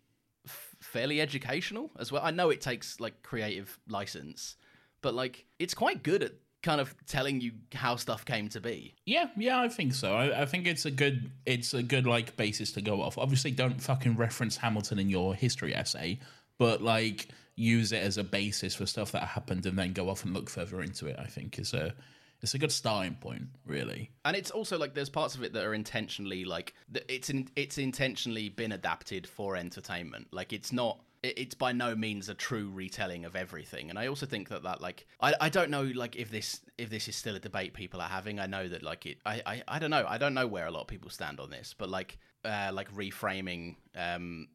f- 0.46 0.76
fairly 0.80 1.22
educational 1.22 1.90
as 1.98 2.12
well 2.12 2.22
I 2.24 2.30
know 2.30 2.52
it 2.52 2.62
takes 2.62 3.00
like 3.00 3.24
creative 3.24 3.80
license 3.88 4.58
but 5.02 5.16
like 5.16 5.48
it's 5.58 5.74
quite 5.74 6.04
good 6.04 6.22
at 6.22 6.34
kind 6.62 6.82
of 6.82 6.94
telling 7.06 7.39
you 7.39 7.51
how 7.74 7.96
stuff 7.96 8.25
came 8.25 8.50
to 8.50 8.60
be 8.60 8.94
Yeah, 9.06 9.28
yeah, 9.38 9.62
I 9.62 9.70
think 9.70 9.94
so. 9.94 10.13
I, 10.13 10.42
I 10.42 10.46
think 10.46 10.68
it's 10.68 10.86
a 10.86 10.92
good, 10.92 11.32
it's 11.46 11.74
a 11.74 11.82
good 11.82 12.06
like 12.06 12.36
basis 12.36 12.72
to 12.74 12.82
go 12.82 13.01
off. 13.01 13.18
Obviously, 13.18 13.51
don't 13.51 13.82
fucking 13.82 14.18
reference 14.18 14.58
Hamilton 14.58 15.00
in 15.00 15.10
your 15.10 15.36
history 15.36 15.74
essay, 15.74 16.20
but 16.58 16.82
like 16.82 17.30
use 17.56 17.92
it 17.92 18.04
as 18.04 18.18
a 18.18 18.24
basis 18.24 18.75
for 18.75 18.86
stuff 18.86 19.12
that 19.13 19.24
happened, 19.24 19.66
and 19.66 19.78
then 19.78 19.94
go 19.94 20.10
off 20.10 20.24
and 20.25 20.34
look 20.34 20.50
further 20.50 20.82
into 20.82 21.08
it. 21.08 21.16
I 21.20 21.25
think 21.25 21.60
is 21.60 21.74
a, 21.74 21.94
it's 22.42 22.54
a 22.54 22.60
good 22.60 22.72
starting 22.72 23.16
point, 23.16 23.48
really. 23.66 24.12
and 24.25 24.36
it's 24.36 24.51
also 24.51 24.78
like 24.78 24.94
there's 24.94 25.10
parts 25.10 25.36
of 25.36 25.44
it 25.44 25.54
that 25.54 25.63
are 25.66 25.74
intentionally 25.74 26.46
like 26.46 26.74
it's 27.08 27.30
in, 27.30 27.48
it's 27.56 27.78
intentionally 27.78 28.50
been 28.50 28.72
adapted 28.74 29.28
for 29.28 29.56
entertainment 29.56 30.28
like 30.32 30.54
it's 30.54 30.72
not 30.72 31.00
it's 31.22 31.56
by 31.56 31.72
no 31.74 31.96
means 31.96 32.30
a 32.30 32.34
true 32.34 32.70
retelling 32.74 33.26
of 33.26 33.36
everything 33.36 33.90
and 33.90 34.00
i 34.00 34.08
also 34.08 34.26
think 34.26 34.48
that 34.48 34.64
that 34.64 34.80
like 34.80 35.06
i, 35.20 35.34
I 35.42 35.50
don't 35.50 35.70
know 35.70 35.84
like 35.84 36.16
if 36.16 36.32
this 36.32 36.62
if 36.78 36.90
this 36.90 37.10
is 37.10 37.16
still 37.16 37.36
a 37.36 37.40
debate 37.40 37.74
people 37.74 38.00
are 38.00 38.08
having 38.08 38.40
i 38.40 38.46
know 38.46 38.70
that 38.70 38.84
like 38.84 39.06
it 39.06 39.18
I, 39.26 39.42
I 39.46 39.64
i 39.68 39.80
don't 39.80 39.90
know 39.90 40.06
i 40.08 40.18
don't 40.18 40.34
know 40.34 40.48
where 40.48 40.66
a 40.66 40.72
lot 40.72 40.82
of 40.82 40.88
people 40.88 41.10
stand 41.10 41.42
on 41.42 41.50
this 41.50 41.76
but 41.78 41.90
like 41.90 42.18
uh 42.46 42.72
like 42.74 42.90
reframing 42.94 43.76
um 43.98 44.48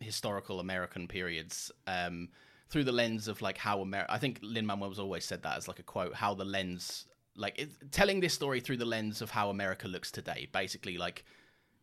historical 0.00 0.60
American 0.60 1.08
periods 1.08 1.70
um, 1.86 2.28
through 2.70 2.84
the 2.84 2.92
lens 2.92 3.28
of 3.28 3.42
like 3.42 3.58
how 3.58 3.80
America. 3.80 4.12
I 4.12 4.18
think 4.18 4.40
Lin 4.42 4.66
Manuel's 4.66 4.98
always 4.98 5.24
said 5.24 5.42
that 5.42 5.56
as 5.56 5.68
like 5.68 5.78
a 5.78 5.82
quote. 5.82 6.14
How 6.14 6.34
the 6.34 6.44
lens, 6.44 7.06
like 7.36 7.58
it, 7.58 7.70
telling 7.90 8.20
this 8.20 8.34
story 8.34 8.60
through 8.60 8.76
the 8.78 8.84
lens 8.84 9.22
of 9.22 9.30
how 9.30 9.50
America 9.50 9.88
looks 9.88 10.10
today. 10.10 10.48
Basically, 10.52 10.98
like 10.98 11.24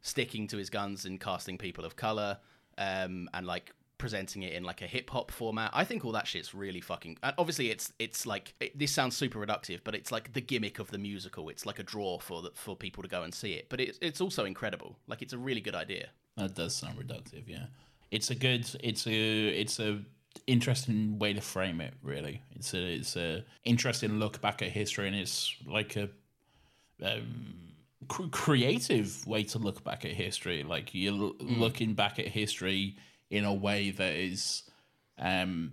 sticking 0.02 0.48
to 0.48 0.58
his 0.58 0.70
guns 0.70 1.06
and 1.06 1.20
casting 1.20 1.58
people 1.58 1.86
of 1.86 1.96
color, 1.96 2.38
um, 2.78 3.30
and 3.34 3.46
like 3.46 3.74
presenting 3.98 4.44
it 4.44 4.54
in 4.54 4.64
like 4.64 4.82
a 4.82 4.88
hip 4.88 5.10
hop 5.10 5.32
format. 5.32 5.72
I 5.74 5.84
think 5.84 6.06
all 6.06 6.12
that 6.14 6.28
shit's 6.28 6.54
really 6.54 6.82
fucking. 6.82 7.18
And 7.24 7.34
obviously, 7.38 7.70
it's 7.70 7.94
it's 8.00 8.26
like 8.26 8.54
it, 8.60 8.78
this 8.78 8.92
sounds 8.92 9.16
super 9.16 9.40
reductive, 9.40 9.82
but 9.84 9.96
it's 9.96 10.12
like 10.12 10.34
the 10.34 10.42
gimmick 10.42 10.80
of 10.80 10.92
the 10.92 10.98
musical. 10.98 11.50
It's 11.50 11.66
like 11.66 11.80
a 11.80 11.84
draw 11.84 12.20
for 12.20 12.42
the, 12.42 12.52
for 12.54 12.76
people 12.76 13.04
to 13.04 13.10
go 13.10 13.24
and 13.24 13.34
see 13.34 13.54
it. 13.54 13.68
But 13.70 13.80
it's 13.80 13.98
it's 14.02 14.22
also 14.22 14.46
incredible. 14.46 14.98
Like 15.08 15.22
it's 15.22 15.34
a 15.34 15.38
really 15.38 15.62
good 15.62 15.76
idea. 15.76 16.08
That 16.38 16.56
does 16.56 16.76
sound 16.76 16.98
reductive. 16.98 17.44
Yeah, 17.48 17.66
it's 18.12 18.30
a 18.30 18.36
good, 18.36 18.70
it's 18.84 19.08
a, 19.08 19.48
it's 19.48 19.80
a 19.80 20.02
interesting 20.48 21.18
way 21.18 21.34
to 21.34 21.42
frame 21.42 21.80
it. 21.82 21.94
Really, 22.04 22.42
it's 22.56 22.74
a, 22.74 22.96
it's 22.96 23.16
a 23.16 23.44
interesting 23.64 24.20
look 24.20 24.42
back 24.42 24.62
at 24.62 24.70
history, 24.70 25.08
and 25.08 25.16
it's 25.16 25.56
like 25.66 25.96
a. 25.96 26.10
Um, 27.04 27.66
cr- 28.08 28.28
creative 28.32 29.26
way 29.28 29.44
to 29.44 29.60
look 29.60 29.84
back 29.84 30.06
at 30.06 30.12
history. 30.12 30.64
Like 30.64 30.94
you're 30.94 31.14
l- 31.14 31.36
looking 31.40 31.94
back 31.94 32.20
at 32.20 32.28
history 32.28 32.96
in 33.30 33.46
a 33.46 33.54
way 33.54 33.92
that 33.92 34.14
is, 34.16 34.64
um, 35.18 35.72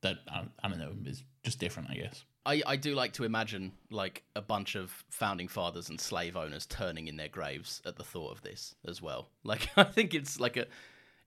that 0.00 0.18
I, 0.28 0.44
I 0.62 0.68
don't 0.68 0.78
know, 0.78 0.92
is 1.06 1.22
just 1.42 1.58
different. 1.58 1.90
I 1.90 1.94
guess. 1.94 2.24
I, 2.46 2.62
I 2.66 2.76
do 2.76 2.94
like 2.94 3.14
to 3.14 3.24
imagine 3.24 3.72
like 3.90 4.22
a 4.36 4.42
bunch 4.42 4.74
of 4.74 5.04
founding 5.08 5.48
fathers 5.48 5.88
and 5.88 5.98
slave 5.98 6.36
owners 6.36 6.66
turning 6.66 7.08
in 7.08 7.16
their 7.16 7.28
graves 7.28 7.80
at 7.86 7.96
the 7.96 8.04
thought 8.04 8.32
of 8.32 8.42
this 8.42 8.74
as 8.86 9.00
well. 9.00 9.28
Like 9.44 9.68
I 9.76 9.84
think 9.84 10.14
it's 10.14 10.40
like 10.40 10.56
a 10.56 10.66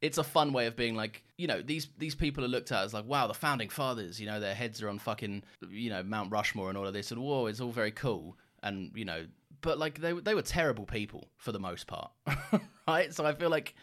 it's 0.01 0.17
a 0.17 0.23
fun 0.23 0.53
way 0.53 0.67
of 0.67 0.75
being 0.75 0.95
like, 0.95 1.23
you 1.37 1.47
know, 1.47 1.61
these 1.61 1.87
these 1.97 2.15
people 2.15 2.43
are 2.43 2.49
looked 2.49 2.71
at 2.71 2.83
as 2.83 2.93
like, 2.93 3.05
wow, 3.05 3.27
the 3.27 3.33
founding 3.33 3.69
fathers, 3.69 4.19
you 4.19 4.27
know, 4.27 4.39
their 4.39 4.55
heads 4.55 4.81
are 4.81 4.89
on 4.89 4.99
fucking, 4.99 5.43
you 5.69 5.89
know, 5.89 6.03
Mount 6.03 6.31
Rushmore 6.31 6.69
and 6.69 6.77
all 6.77 6.85
of 6.85 6.93
this, 6.93 7.11
and 7.11 7.21
whoa, 7.21 7.45
it's 7.45 7.61
all 7.61 7.71
very 7.71 7.91
cool, 7.91 8.37
and 8.63 8.91
you 8.95 9.05
know, 9.05 9.25
but 9.61 9.77
like 9.77 9.99
they 9.99 10.13
they 10.13 10.35
were 10.35 10.41
terrible 10.41 10.85
people 10.85 11.27
for 11.37 11.51
the 11.51 11.59
most 11.59 11.87
part, 11.87 12.11
right? 12.87 13.13
So 13.13 13.25
I 13.25 13.33
feel 13.33 13.49
like 13.49 13.75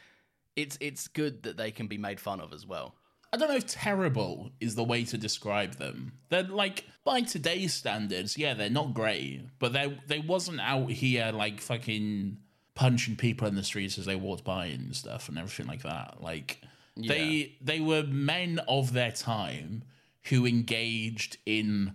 it's 0.57 0.79
it's 0.81 1.09
good 1.09 1.43
that 1.43 1.57
they 1.57 1.71
can 1.71 1.87
be 1.87 1.99
made 1.99 2.21
fun 2.21 2.41
of 2.41 2.53
as 2.53 2.67
well. 2.67 2.95
I 3.33 3.37
don't 3.37 3.49
know 3.49 3.57
if 3.57 3.67
terrible 3.67 4.53
is 4.61 4.77
the 4.77 4.85
way 4.85 5.05
to 5.07 5.19
describe 5.19 5.75
them. 5.77 6.13
They're 6.29 6.45
like 6.45 6.85
by 7.05 7.23
today's 7.23 7.75
standards, 7.75 8.39
yeah, 8.39 8.55
they're 8.55 8.71
not 8.71 8.95
great, 8.95 9.43
but 9.59 9.73
they 9.73 9.99
they 10.07 10.21
wasn't 10.21 10.61
out 10.61 10.91
here 10.91 11.33
like 11.33 11.61
fucking 11.61 12.39
punching 12.75 13.17
people 13.17 13.49
in 13.49 13.55
the 13.55 13.63
streets 13.63 13.99
as 13.99 14.07
they 14.07 14.17
walked 14.17 14.45
by 14.45 14.67
and 14.67 14.95
stuff 14.95 15.29
and 15.29 15.39
everything 15.39 15.67
like 15.67 15.83
that. 15.83 16.23
Like 16.23 16.61
they 16.97 17.57
they 17.61 17.81
were 17.81 18.05
men 18.05 18.61
of 18.69 18.93
their 18.93 19.13
time 19.13 19.83
who 20.29 20.47
engaged 20.47 21.39
in 21.45 21.93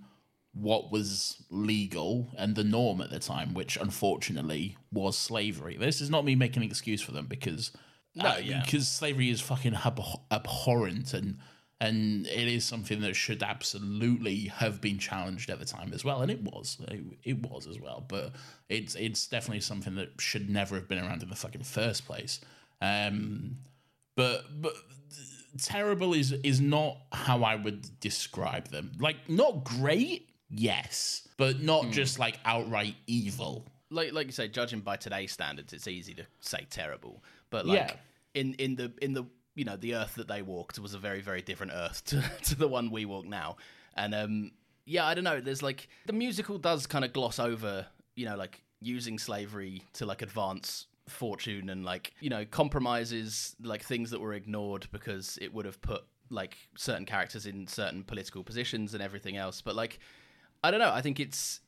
what 0.54 0.92
was 0.92 1.44
legal 1.50 2.32
and 2.38 2.56
the 2.56 2.64
norm 2.64 3.02
at 3.02 3.12
the 3.12 3.20
time, 3.20 3.54
which 3.54 3.78
unfortunately 3.78 4.76
was 4.92 5.18
slavery. 5.18 5.78
This 5.78 6.02
is 6.02 6.10
not 6.10 6.26
me 6.26 6.36
making 6.36 6.64
an 6.64 6.70
excuse 6.70 7.02
for 7.02 7.12
them 7.12 7.28
because 7.28 7.72
No, 8.22 8.30
uh, 8.30 8.38
yeah. 8.44 8.62
because 8.64 8.88
slavery 8.88 9.30
is 9.30 9.42
fucking 9.42 9.76
abhor- 9.76 10.22
abhorrent 10.32 11.14
and 11.14 11.38
and 11.82 12.28
it 12.28 12.48
is 12.50 12.66
something 12.66 13.00
that 13.02 13.16
should 13.16 13.42
absolutely 13.42 14.48
have 14.48 14.82
been 14.82 15.00
challenged 15.00 15.50
at 15.50 15.60
the 15.60 15.66
time 15.66 15.94
as 15.94 16.04
well, 16.04 16.22
and 16.22 16.30
it 16.30 16.42
was, 16.44 16.78
it, 16.90 17.00
it 17.24 17.42
was 17.42 17.68
as 17.68 17.80
well. 17.80 18.04
But 18.06 18.34
it's 18.68 18.96
it's 18.96 19.28
definitely 19.28 19.62
something 19.62 19.96
that 19.96 20.10
should 20.20 20.50
never 20.50 20.76
have 20.76 20.90
been 20.90 20.98
around 21.00 21.24
in 21.24 21.30
the 21.30 21.38
fucking 21.38 21.64
first 21.64 22.06
place. 22.06 22.42
Um, 22.82 23.60
but 24.16 24.44
but 24.62 24.74
terrible 25.62 26.14
is 26.14 26.32
is 26.44 26.60
not 26.62 26.98
how 27.12 27.44
I 27.44 27.56
would 27.56 28.00
describe 28.00 28.68
them. 28.70 28.92
Like 29.00 29.30
not 29.30 29.64
great, 29.64 30.30
yes, 30.50 31.28
but 31.38 31.62
not 31.62 31.86
Hmm. 31.86 31.92
just 31.92 32.20
like 32.20 32.40
outright 32.46 32.96
evil. 33.08 33.66
like 33.90 34.14
like 34.14 34.28
you 34.28 34.32
say, 34.34 34.48
judging 34.48 34.82
by 34.82 34.98
today's 34.98 35.32
standards, 35.32 35.74
it's 35.74 35.88
easy 35.88 36.14
to 36.16 36.26
say 36.42 36.68
terrible. 36.70 37.24
But 37.50 37.66
like 37.66 37.78
Yeah. 37.90 37.94
In 38.34 38.54
in 38.56 38.76
the 38.76 38.92
in 39.02 39.14
the 39.14 39.26
you 39.56 39.66
know 39.66 39.76
the 39.76 39.96
earth 39.96 40.16
that 40.16 40.28
they 40.28 40.42
walked 40.42 40.80
was 40.80 40.94
a 40.94 40.98
very 40.98 41.22
very 41.22 41.42
different 41.42 41.74
earth 41.76 42.04
to, 42.06 42.24
to 42.44 42.56
the 42.56 42.68
one 42.68 42.92
we 42.92 43.06
walk 43.06 43.26
now. 43.26 43.58
And 43.96 44.14
um 44.14 44.52
yeah, 44.86 45.06
I 45.06 45.14
don't 45.14 45.24
know. 45.24 45.40
There's 45.40 45.62
like 45.62 45.88
the 46.06 46.14
musical 46.14 46.58
does 46.58 46.88
kind 46.88 47.06
of 47.06 47.14
gloss 47.14 47.40
over 47.40 47.86
you 48.16 48.26
know 48.26 48.36
like 48.36 48.64
using 48.82 49.20
slavery 49.20 49.84
to 49.94 50.06
like 50.06 50.22
advance 50.22 50.88
fortune 51.08 51.70
and 51.70 51.84
like 51.84 52.14
you 52.20 52.30
know 52.30 52.46
compromises 52.46 53.56
like 53.64 53.84
things 53.84 54.12
that 54.12 54.20
were 54.20 54.34
ignored 54.34 54.88
because 54.92 55.40
it 55.42 55.54
would 55.54 55.66
have 55.66 55.82
put 55.82 56.04
like 56.30 56.56
certain 56.78 57.06
characters 57.06 57.48
in 57.48 57.66
certain 57.66 58.04
political 58.04 58.44
positions 58.44 58.94
and 58.94 59.02
everything 59.02 59.36
else 59.36 59.60
but 59.60 59.76
like 59.76 59.98
i 60.64 60.70
don't 60.70 60.80
know 60.80 60.92
i 60.94 61.02
think 61.02 61.20
it's 61.20 61.62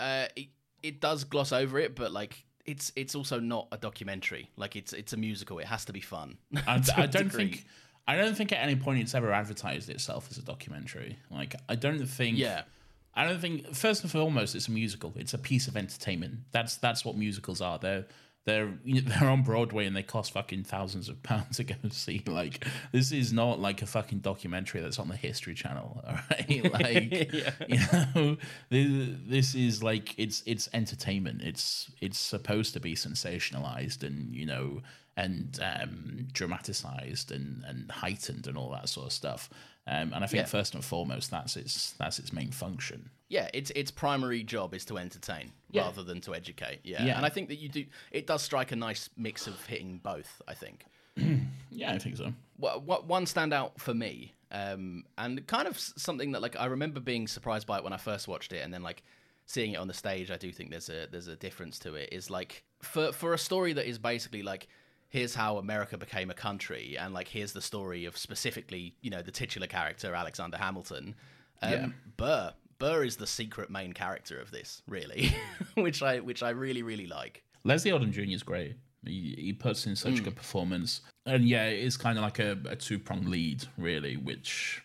uh, 0.00 0.26
it, 0.36 0.48
it 0.82 1.00
does 1.00 1.24
gloss 1.24 1.52
over 1.52 1.78
it, 1.78 1.94
but 1.94 2.12
like 2.12 2.44
it's 2.68 2.92
it's 2.94 3.14
also 3.14 3.40
not 3.40 3.66
a 3.72 3.78
documentary. 3.78 4.50
Like 4.56 4.76
it's 4.76 4.92
it's 4.92 5.14
a 5.14 5.16
musical. 5.16 5.58
It 5.58 5.66
has 5.66 5.86
to 5.86 5.92
be 5.92 6.00
fun. 6.00 6.36
I, 6.66 6.82
I 6.96 7.06
don't 7.06 7.30
think 7.30 7.64
I 8.06 8.16
don't 8.16 8.36
think 8.36 8.52
at 8.52 8.58
any 8.58 8.76
point 8.76 9.00
it's 9.00 9.14
ever 9.14 9.32
advertised 9.32 9.88
itself 9.88 10.28
as 10.30 10.36
a 10.36 10.42
documentary. 10.42 11.18
Like 11.30 11.56
I 11.68 11.74
don't 11.74 12.06
think 12.06 12.38
Yeah. 12.38 12.62
I 13.14 13.26
don't 13.26 13.40
think 13.40 13.74
first 13.74 14.02
and 14.02 14.12
foremost 14.12 14.54
it's 14.54 14.68
a 14.68 14.70
musical. 14.70 15.12
It's 15.16 15.34
a 15.34 15.38
piece 15.38 15.66
of 15.66 15.76
entertainment. 15.76 16.40
That's 16.52 16.76
that's 16.76 17.04
what 17.04 17.16
musicals 17.16 17.60
are. 17.62 17.78
They're 17.78 18.04
they're 18.48 18.72
you 18.84 19.02
know, 19.02 19.08
they're 19.20 19.28
on 19.28 19.42
Broadway 19.42 19.86
and 19.86 19.94
they 19.94 20.02
cost 20.02 20.32
fucking 20.32 20.64
thousands 20.64 21.08
of 21.08 21.22
pounds 21.22 21.58
to 21.58 21.64
go 21.64 21.74
see. 21.90 22.22
Like 22.26 22.66
this 22.92 23.12
is 23.12 23.32
not 23.32 23.60
like 23.60 23.82
a 23.82 23.86
fucking 23.86 24.20
documentary 24.20 24.80
that's 24.80 24.98
on 24.98 25.08
the 25.08 25.16
History 25.16 25.54
Channel. 25.54 26.02
All 26.06 26.14
right, 26.30 26.72
like 26.72 27.32
you 27.68 27.78
know, 27.92 28.36
this, 28.70 29.08
this 29.26 29.54
is 29.54 29.82
like 29.82 30.14
it's 30.18 30.42
it's 30.46 30.68
entertainment. 30.72 31.42
It's 31.42 31.90
it's 32.00 32.18
supposed 32.18 32.72
to 32.74 32.80
be 32.80 32.94
sensationalized 32.94 34.02
and 34.02 34.34
you 34.34 34.46
know 34.46 34.82
and 35.16 35.58
um, 35.62 36.26
dramatized 36.32 37.32
and 37.32 37.64
and 37.66 37.90
heightened 37.90 38.46
and 38.46 38.56
all 38.56 38.70
that 38.70 38.88
sort 38.88 39.06
of 39.06 39.12
stuff. 39.12 39.50
Um, 39.86 40.12
and 40.12 40.22
I 40.22 40.26
think 40.26 40.42
Yeah. 40.42 40.46
first 40.46 40.74
and 40.74 40.84
foremost 40.84 41.30
that's 41.30 41.56
its 41.56 41.92
that's 41.92 42.18
its 42.18 42.32
main 42.32 42.50
function. 42.50 43.10
Yeah, 43.28 43.48
its 43.52 43.70
its 43.76 43.90
primary 43.90 44.42
job 44.42 44.74
is 44.74 44.84
to 44.86 44.96
entertain 44.98 45.52
Yeah. 45.70 45.82
rather 45.82 46.02
than 46.02 46.20
to 46.22 46.34
educate. 46.34 46.80
Yeah. 46.84 47.04
Yeah. 47.04 47.16
and 47.16 47.26
I 47.26 47.28
think 47.28 47.48
that 47.48 47.56
you 47.56 47.68
do. 47.68 47.84
It 48.10 48.26
does 48.26 48.42
strike 48.42 48.72
a 48.72 48.76
nice 48.76 49.10
mix 49.16 49.46
of 49.46 49.64
hitting 49.66 49.98
both. 50.02 50.40
I 50.48 50.54
think. 50.54 50.84
Yeah, 51.70 51.92
I 51.92 51.98
think 51.98 52.16
so. 52.16 52.32
What, 52.56 52.82
what 52.82 53.06
one 53.06 53.24
standout 53.26 53.78
for 53.78 53.92
me, 53.94 54.34
um, 54.50 55.04
and 55.16 55.46
kind 55.46 55.68
of 55.68 55.78
something 55.78 56.32
that 56.32 56.42
like 56.42 56.56
I 56.58 56.64
remember 56.64 56.98
being 56.98 57.28
surprised 57.28 57.66
by 57.68 57.76
it 57.78 57.84
when 57.84 57.92
I 57.92 57.98
first 57.98 58.26
watched 58.26 58.52
it, 58.52 58.64
and 58.64 58.72
then 58.74 58.82
like 58.82 59.02
seeing 59.46 59.72
it 59.72 59.76
on 59.76 59.86
the 59.86 59.94
stage, 59.94 60.30
I 60.30 60.36
do 60.38 60.50
think 60.50 60.70
there's 60.70 60.88
a 60.88 61.06
there's 61.10 61.28
a 61.28 61.36
difference 61.36 61.78
to 61.80 61.94
it. 61.94 62.08
Is 62.10 62.30
like 62.30 62.64
for 62.82 63.12
for 63.12 63.32
a 63.34 63.38
story 63.38 63.74
that 63.74 63.86
is 63.86 63.98
basically 63.98 64.42
like 64.42 64.66
here's 65.08 65.34
how 65.34 65.58
America 65.58 65.96
became 65.98 66.30
a 66.30 66.34
country, 66.34 66.96
and 66.98 67.12
like 67.14 67.28
here's 67.28 67.52
the 67.52 67.62
story 67.62 68.06
of 68.06 68.16
specifically 68.16 68.94
you 69.02 69.10
know 69.10 69.22
the 69.22 69.30
titular 69.30 69.66
character 69.68 70.14
Alexander 70.14 70.56
Hamilton. 70.56 71.14
Um, 71.62 71.70
Yeah. 71.72 71.86
Burr 72.16 72.54
Burr 72.78 73.04
is 73.04 73.16
the 73.16 73.26
secret 73.26 73.70
main 73.70 73.92
character 73.92 74.40
of 74.40 74.50
this, 74.50 74.82
really, 74.86 75.34
which 75.74 76.02
I 76.02 76.20
which 76.20 76.42
I 76.42 76.50
really 76.50 76.82
really 76.82 77.06
like. 77.06 77.42
Leslie 77.64 77.90
Odom 77.90 78.12
Jr. 78.12 78.22
is 78.22 78.42
great. 78.42 78.76
He, 79.04 79.34
he 79.38 79.52
puts 79.52 79.86
in 79.86 79.96
such 79.96 80.18
a 80.18 80.22
mm. 80.22 80.24
good 80.24 80.36
performance, 80.36 81.02
and 81.26 81.44
yeah, 81.44 81.66
it 81.66 81.80
is 81.80 81.96
kind 81.96 82.18
of 82.18 82.24
like 82.24 82.38
a, 82.38 82.58
a 82.68 82.76
two 82.76 82.98
pronged 82.98 83.28
lead, 83.28 83.64
really. 83.76 84.16
Which 84.16 84.82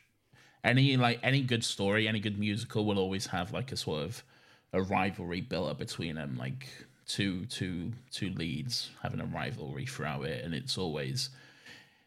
any 0.63 0.97
like 0.97 1.19
any 1.23 1.41
good 1.41 1.63
story, 1.63 2.07
any 2.07 2.19
good 2.19 2.39
musical 2.39 2.85
will 2.85 2.99
always 2.99 3.27
have 3.27 3.53
like 3.53 3.71
a 3.71 3.77
sort 3.77 4.03
of 4.03 4.23
a 4.71 4.81
rivalry 4.81 5.41
built 5.41 5.69
up 5.69 5.77
between 5.77 6.15
them, 6.15 6.37
like 6.37 6.67
two 7.05 7.45
two 7.45 7.91
two 8.11 8.29
leads 8.31 8.91
having 9.01 9.19
a 9.19 9.25
rivalry 9.25 9.85
throughout 9.85 10.25
it, 10.25 10.43
and 10.43 10.53
it's 10.53 10.77
always 10.77 11.29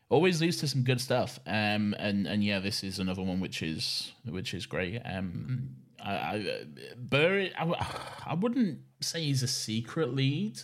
always 0.09 0.41
leads 0.41 0.59
to 0.59 0.69
some 0.69 0.83
good 0.83 1.01
stuff. 1.01 1.39
Um, 1.47 1.95
and 1.99 2.27
and 2.27 2.45
yeah, 2.45 2.61
this 2.61 2.83
is 2.85 2.99
another 2.99 3.23
one 3.23 3.41
which 3.41 3.63
is 3.63 4.13
which 4.25 4.55
is 4.55 4.67
great. 4.67 5.01
Um, 5.05 5.71
I, 6.03 6.13
I 6.15 6.65
Burr, 6.97 7.49
I, 7.59 7.97
I 8.27 8.35
wouldn't 8.35 8.79
say 9.01 9.23
he's 9.23 9.43
a 9.43 9.49
secret 9.49 10.15
lead 10.15 10.61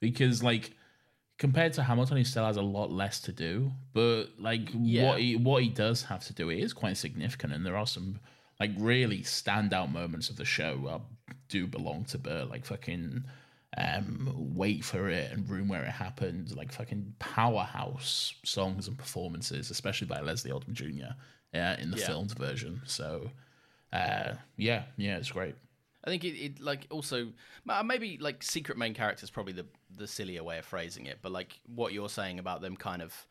because 0.00 0.42
like 0.42 0.72
compared 1.38 1.72
to 1.74 1.82
Hamilton, 1.82 2.16
he 2.18 2.24
still 2.24 2.46
has 2.46 2.56
a 2.56 2.62
lot 2.62 2.90
less 2.92 3.20
to 3.22 3.32
do. 3.32 3.72
But 3.92 4.26
like 4.38 4.70
Yeah. 4.72 5.08
what 5.08 5.20
he 5.20 5.36
what 5.36 5.62
he 5.62 5.68
does 5.68 6.02
have 6.04 6.24
to 6.26 6.32
do, 6.32 6.50
it 6.50 6.58
is 6.60 6.72
quite 6.72 6.96
significant, 6.96 7.52
and 7.52 7.66
there 7.66 7.76
are 7.76 7.86
some 7.86 8.20
like 8.60 8.70
really 8.78 9.18
standout 9.22 9.90
moments 9.90 10.30
of 10.30 10.36
the 10.36 10.44
show 10.44 10.86
uh, 10.88 11.32
do 11.48 11.66
belong 11.66 12.04
to 12.04 12.18
Burr, 12.18 12.44
like 12.44 12.64
fucking 12.64 13.24
um 13.76 14.32
wait 14.54 14.84
for 14.84 15.08
it 15.08 15.30
and 15.32 15.48
room 15.48 15.68
where 15.68 15.82
it 15.82 15.90
happened 15.90 16.54
like 16.56 16.70
fucking 16.72 17.14
powerhouse 17.18 18.34
songs 18.44 18.86
and 18.88 18.96
performances 18.96 19.70
especially 19.70 20.06
by 20.06 20.20
leslie 20.20 20.50
odom 20.52 20.72
jr 20.72 21.12
uh, 21.58 21.76
in 21.78 21.90
the 21.90 21.96
Yeah. 21.96 22.06
filmed 22.06 22.36
version 22.38 22.80
so 22.84 23.30
uh 23.92 24.34
yeah 24.56 24.84
yeah 24.96 25.16
it's 25.16 25.30
great 25.30 25.54
I 26.06 26.10
think 26.10 26.22
it, 26.24 26.36
it 26.38 26.60
like 26.60 26.86
also 26.90 27.32
maybe 27.84 28.18
like 28.20 28.42
secret 28.42 28.76
main 28.76 28.92
character 28.92 29.24
is 29.24 29.30
probably 29.30 29.54
the 29.54 29.66
the 29.96 30.06
sillier 30.06 30.42
way 30.44 30.58
of 30.58 30.66
phrasing 30.66 31.06
it, 31.06 31.20
but 31.22 31.32
like 31.32 31.58
what 31.66 31.94
you're 31.94 32.10
saying 32.10 32.38
about 32.38 32.60
them 32.60 32.76
kind 32.76 33.00
of 33.00 33.26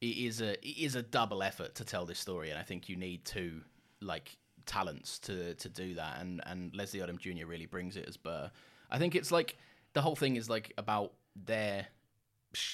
it 0.00 0.16
is 0.16 0.40
a 0.40 0.54
it 0.66 0.78
is 0.78 0.96
a 0.96 1.02
double 1.02 1.44
effort 1.44 1.76
to 1.76 1.84
tell 1.84 2.04
this 2.06 2.18
story, 2.18 2.50
and 2.50 2.58
I 2.58 2.64
think 2.64 2.88
you 2.88 2.96
need 2.96 3.24
two 3.24 3.60
like 4.00 4.36
talents 4.66 5.20
to 5.20 5.54
to 5.54 5.68
do 5.68 5.94
that, 5.94 6.20
and 6.20 6.40
and 6.46 6.74
Leslie 6.74 6.98
Odom 6.98 7.18
Jr. 7.18 7.46
really 7.46 7.66
brings 7.66 7.96
it 7.96 8.06
as 8.08 8.16
Burr. 8.16 8.50
I 8.90 8.98
think 8.98 9.14
it's 9.14 9.30
like 9.30 9.56
the 9.98 10.02
whole 10.02 10.14
thing 10.16 10.36
is 10.36 10.48
like 10.48 10.72
about 10.78 11.12
their 11.34 11.86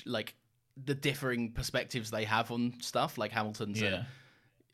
like 0.04 0.34
the 0.76 0.94
differing 0.94 1.52
perspectives 1.52 2.10
they 2.10 2.24
have 2.24 2.50
on 2.50 2.74
stuff. 2.80 3.16
Like 3.16 3.32
Hamilton's 3.32 3.80
a- 3.80 3.84
yeah 3.84 4.02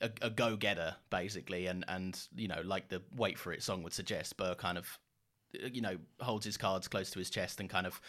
a, 0.00 0.10
a 0.22 0.30
go 0.30 0.56
getter 0.56 0.96
basically, 1.10 1.66
and 1.66 1.84
and 1.86 2.18
you 2.34 2.48
know 2.48 2.62
like 2.64 2.88
the 2.88 3.02
wait 3.14 3.38
for 3.38 3.52
it 3.52 3.62
song 3.62 3.82
would 3.82 3.92
suggest, 3.92 4.36
Burr 4.36 4.54
kind 4.54 4.78
of 4.78 4.98
uh, 5.62 5.68
you 5.72 5.80
know 5.80 5.96
holds 6.20 6.44
his 6.44 6.56
cards 6.56 6.88
close 6.88 7.10
to 7.10 7.18
his 7.18 7.30
chest 7.30 7.60
and 7.60 7.68
kind 7.68 7.86
of 7.86 8.00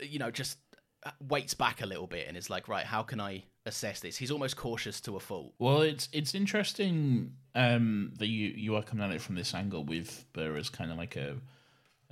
you 0.00 0.18
know 0.18 0.30
just 0.30 0.58
uh, 1.04 1.10
waits 1.28 1.54
back 1.54 1.82
a 1.82 1.86
little 1.86 2.06
bit 2.06 2.26
and 2.26 2.36
is 2.36 2.50
like 2.50 2.66
right 2.66 2.86
how 2.86 3.02
can 3.02 3.20
I 3.20 3.44
assess 3.66 4.00
this? 4.00 4.16
He's 4.16 4.30
almost 4.30 4.56
cautious 4.56 5.00
to 5.02 5.16
a 5.16 5.20
fault. 5.20 5.52
Well, 5.58 5.82
it's 5.82 6.08
it's 6.12 6.34
interesting 6.34 7.34
um, 7.54 8.12
that 8.18 8.28
you 8.28 8.48
you 8.56 8.74
are 8.76 8.82
coming 8.82 9.04
at 9.04 9.14
it 9.14 9.20
from 9.20 9.34
this 9.34 9.54
angle 9.54 9.84
with 9.84 10.24
Burr 10.32 10.56
as 10.56 10.70
kind 10.70 10.90
of 10.90 10.96
like 10.96 11.16
a 11.16 11.36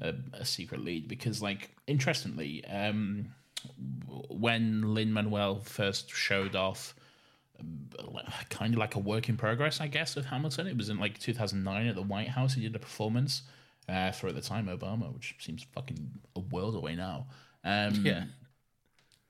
a, 0.01 0.15
a 0.33 0.45
secret 0.45 0.83
lead 0.85 1.09
because, 1.09 1.43
like, 1.43 1.71
interestingly, 1.87 2.65
um, 2.67 3.35
when 4.29 4.95
Lin 4.95 5.13
Manuel 5.13 5.61
first 5.61 6.11
showed 6.11 6.55
off, 6.55 6.95
kind 8.51 8.75
of 8.75 8.79
like 8.79 8.95
a 8.95 8.99
work 8.99 9.29
in 9.29 9.37
progress, 9.37 9.81
I 9.81 9.87
guess, 9.89 10.17
of 10.17 10.27
Hamilton, 10.27 10.67
it 10.67 10.77
was 10.77 10.89
in 10.89 10.99
like 10.99 11.19
2009 11.19 11.87
at 11.87 11.95
the 11.95 12.03
White 12.03 12.29
House. 12.29 12.55
He 12.55 12.63
did 12.63 12.75
a 12.77 12.79
performance 12.79 13.43
uh, 13.89 14.13
for 14.13 14.29
at 14.29 14.35
the 14.35 14.41
time 14.43 14.67
Obama, 14.67 15.13
which 15.15 15.35
seems 15.41 15.63
fucking 15.75 16.11
a 16.37 16.41
world 16.41 16.75
away 16.77 16.95
now. 16.97 17.27
Um, 17.65 18.05
Yeah. 18.05 18.25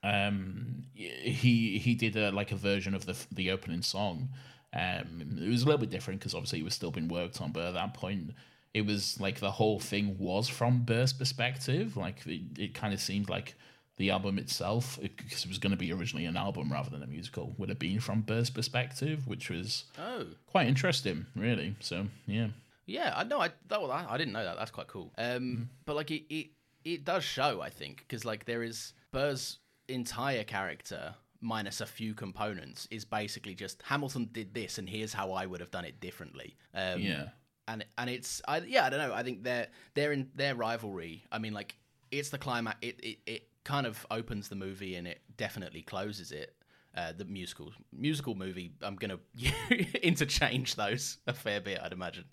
um 0.02 0.84
he 0.94 1.78
he 1.78 1.94
did 1.94 2.16
a 2.16 2.30
like 2.30 2.52
a 2.52 2.56
version 2.56 2.94
of 2.94 3.06
the 3.06 3.16
the 3.32 3.50
opening 3.50 3.82
song 3.82 4.28
um 4.74 5.38
it 5.42 5.48
was 5.48 5.62
a 5.62 5.66
little 5.66 5.80
bit 5.80 5.90
different 5.90 6.20
because 6.20 6.34
obviously 6.34 6.60
it 6.60 6.64
was 6.64 6.74
still 6.74 6.90
being 6.90 7.08
worked 7.08 7.40
on 7.40 7.50
but 7.50 7.64
at 7.64 7.74
that 7.74 7.94
point 7.94 8.30
it 8.78 8.84
was 8.90 9.18
like 9.20 9.38
the 9.40 9.50
whole 9.60 9.78
thing 9.80 10.16
was 10.18 10.48
from 10.48 10.72
Burr's 10.90 11.12
perspective 11.12 11.96
like 11.96 12.18
it, 12.26 12.42
it 12.58 12.74
kind 12.74 12.92
of 12.94 13.00
seemed 13.00 13.28
like 13.28 13.54
the 13.96 14.10
album 14.10 14.38
itself 14.38 14.98
because 15.00 15.44
it 15.44 15.48
was 15.48 15.58
going 15.58 15.70
to 15.70 15.76
be 15.86 15.90
originally 15.92 16.26
an 16.26 16.36
album 16.36 16.70
rather 16.70 16.90
than 16.90 17.02
a 17.02 17.06
musical 17.06 17.54
would 17.58 17.70
have 17.70 17.78
been 17.78 17.98
from 18.00 18.20
Burr's 18.20 18.50
perspective 18.50 19.26
which 19.26 19.48
was 19.50 19.84
Oh. 19.98 20.26
quite 20.46 20.66
interesting 20.68 21.26
really 21.34 21.74
so 21.80 22.06
yeah 22.26 22.48
Yeah, 22.86 23.12
I 23.20 23.24
know. 23.24 23.40
I 23.40 23.48
that, 23.68 23.80
well, 23.82 23.90
I, 23.90 24.02
I 24.14 24.16
didn't 24.20 24.32
know 24.36 24.44
that. 24.48 24.56
That's 24.58 24.70
quite 24.78 24.86
cool. 24.86 25.08
Um, 25.18 25.68
but 25.86 25.96
like 25.96 26.10
it, 26.12 26.22
it, 26.32 26.46
it 26.84 27.04
does 27.04 27.24
show, 27.24 27.60
I 27.68 27.70
think, 27.70 27.94
because 28.06 28.24
like 28.24 28.44
there 28.44 28.62
is 28.62 28.92
Burr's 29.12 29.58
entire 29.88 30.44
character 30.44 31.14
minus 31.40 31.80
a 31.80 31.86
few 31.86 32.14
components 32.14 32.86
is 32.90 33.04
basically 33.04 33.54
just 33.54 33.82
Hamilton 33.82 34.28
did 34.32 34.54
this, 34.54 34.78
and 34.78 34.88
here's 34.88 35.12
how 35.12 35.32
I 35.32 35.46
would 35.46 35.60
have 35.60 35.72
done 35.72 35.84
it 35.84 35.98
differently. 36.00 36.54
Um, 36.74 37.00
yeah 37.00 37.24
and 37.68 37.84
and 37.98 38.10
it's 38.10 38.42
I 38.46 38.58
yeah 38.58 38.84
I 38.86 38.90
don't 38.90 39.00
know. 39.00 39.14
I 39.14 39.22
think 39.22 39.42
their 39.44 39.68
their 39.94 40.12
in 40.12 40.28
their 40.34 40.54
rivalry. 40.54 41.24
I 41.32 41.38
mean, 41.38 41.52
like 41.52 41.76
it's 42.10 42.30
the 42.30 42.38
climax. 42.38 42.76
It 42.82 43.00
it 43.02 43.18
it 43.26 43.48
kind 43.64 43.86
of 43.86 44.06
opens 44.10 44.48
the 44.48 44.54
movie 44.56 44.94
and 44.96 45.06
it 45.08 45.20
definitely 45.36 45.82
closes 45.82 46.32
it. 46.32 46.52
Uh, 46.96 47.12
the 47.14 47.24
musical 47.26 47.72
musical 47.92 48.34
movie. 48.34 48.72
I'm 48.80 48.96
gonna 48.96 49.18
interchange 50.02 50.74
those 50.76 51.18
a 51.26 51.32
fair 51.34 51.60
bit, 51.60 51.78
I'd 51.82 51.92
imagine. 51.92 52.24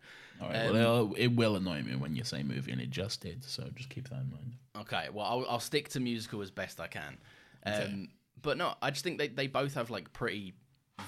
all 0.42 0.50
right 0.50 0.72
well 0.72 1.14
it 1.18 1.28
will 1.36 1.56
annoy 1.58 1.82
me 1.84 1.96
when 1.96 2.16
you 2.16 2.24
say 2.24 2.42
movie 2.44 2.72
and 2.72 2.82
it 2.82 2.90
just 2.90 3.22
did 3.22 3.44
so 3.44 3.64
just 3.76 3.90
keep 3.90 4.10
that 4.10 4.22
in 4.22 4.32
mind 4.32 4.54
Okay, 4.80 5.08
well, 5.14 5.26
I'll, 5.26 5.46
I'll 5.48 5.60
stick 5.60 5.90
to 5.90 6.00
musical 6.00 6.42
as 6.42 6.50
best 6.50 6.80
I 6.80 6.88
can. 6.88 7.18
Um, 7.64 8.10
But 8.42 8.58
no, 8.58 8.74
I 8.82 8.90
just 8.90 9.04
think 9.04 9.20
they, 9.20 9.28
they 9.28 9.46
both 9.46 9.76
have 9.76 9.92
like 9.92 10.12
pretty 10.14 10.54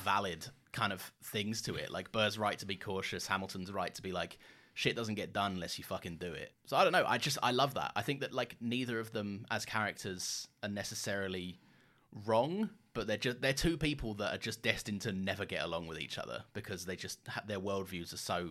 valid 0.03 0.45
kind 0.75 0.93
of 0.93 1.11
things 1.23 1.61
to 1.63 1.75
it. 1.75 1.89
Like 1.89 2.11
Burr's 2.11 2.37
right 2.37 2.59
to 2.59 2.65
be 2.65 2.75
cautious, 2.75 3.25
Hamilton's 3.25 3.71
right 3.71 3.95
to 3.95 4.01
be 4.01 4.11
like, 4.11 4.37
shit 4.75 4.95
doesn't 4.95 5.15
get 5.15 5.33
done 5.33 5.53
unless 5.53 5.79
you 5.79 5.85
fucking 5.85 6.17
do 6.17 6.31
it. 6.33 6.51
So 6.65 6.75
I 6.77 6.83
don't 6.83 6.91
know. 6.91 7.05
I 7.07 7.17
just, 7.17 7.37
I 7.41 7.51
love 7.51 7.73
that. 7.75 7.93
I 7.95 8.01
think 8.01 8.19
that 8.19 8.33
like 8.33 8.57
neither 8.59 8.99
of 8.99 9.11
them 9.11 9.47
as 9.49 9.65
characters 9.65 10.47
are 10.61 10.69
necessarily 10.69 11.59
wrong, 12.25 12.69
but 12.93 13.07
they're 13.07 13.17
just, 13.17 13.41
they're 13.41 13.53
two 13.53 13.77
people 13.77 14.13
that 14.15 14.35
are 14.35 14.37
just 14.37 14.61
destined 14.61 15.01
to 15.01 15.13
never 15.13 15.45
get 15.45 15.63
along 15.63 15.87
with 15.87 15.99
each 15.99 16.17
other 16.17 16.43
because 16.53 16.85
they 16.85 16.97
just, 16.97 17.19
their 17.47 17.59
worldviews 17.59 18.13
are 18.13 18.17
so, 18.17 18.49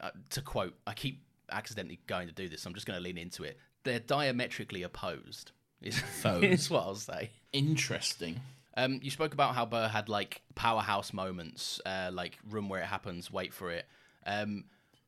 uh, 0.00 0.10
to 0.30 0.40
quote, 0.40 0.74
I 0.86 0.94
keep 0.94 1.22
accidentally 1.52 2.00
going 2.06 2.26
to 2.26 2.34
do 2.34 2.48
this. 2.48 2.62
So 2.62 2.70
I'm 2.70 2.74
just 2.74 2.86
going 2.86 2.98
to 2.98 3.04
lean 3.04 3.18
into 3.18 3.44
it. 3.44 3.58
They're 3.84 4.00
diametrically 4.00 4.82
opposed. 4.82 5.52
Is, 5.82 6.02
is 6.24 6.70
what 6.70 6.84
I'll 6.84 6.94
say. 6.94 7.30
interesting 7.52 8.40
Um, 8.76 9.00
you 9.02 9.10
spoke 9.10 9.32
about 9.34 9.54
how 9.54 9.64
Burr 9.66 9.88
had 9.88 10.08
like 10.08 10.42
powerhouse 10.54 11.12
moments, 11.12 11.80
uh, 11.86 12.10
like 12.12 12.38
room 12.48 12.68
where 12.68 12.80
it 12.80 12.86
happens, 12.86 13.30
wait 13.30 13.52
for 13.54 13.70
it. 13.70 13.86
Um, 14.26 14.64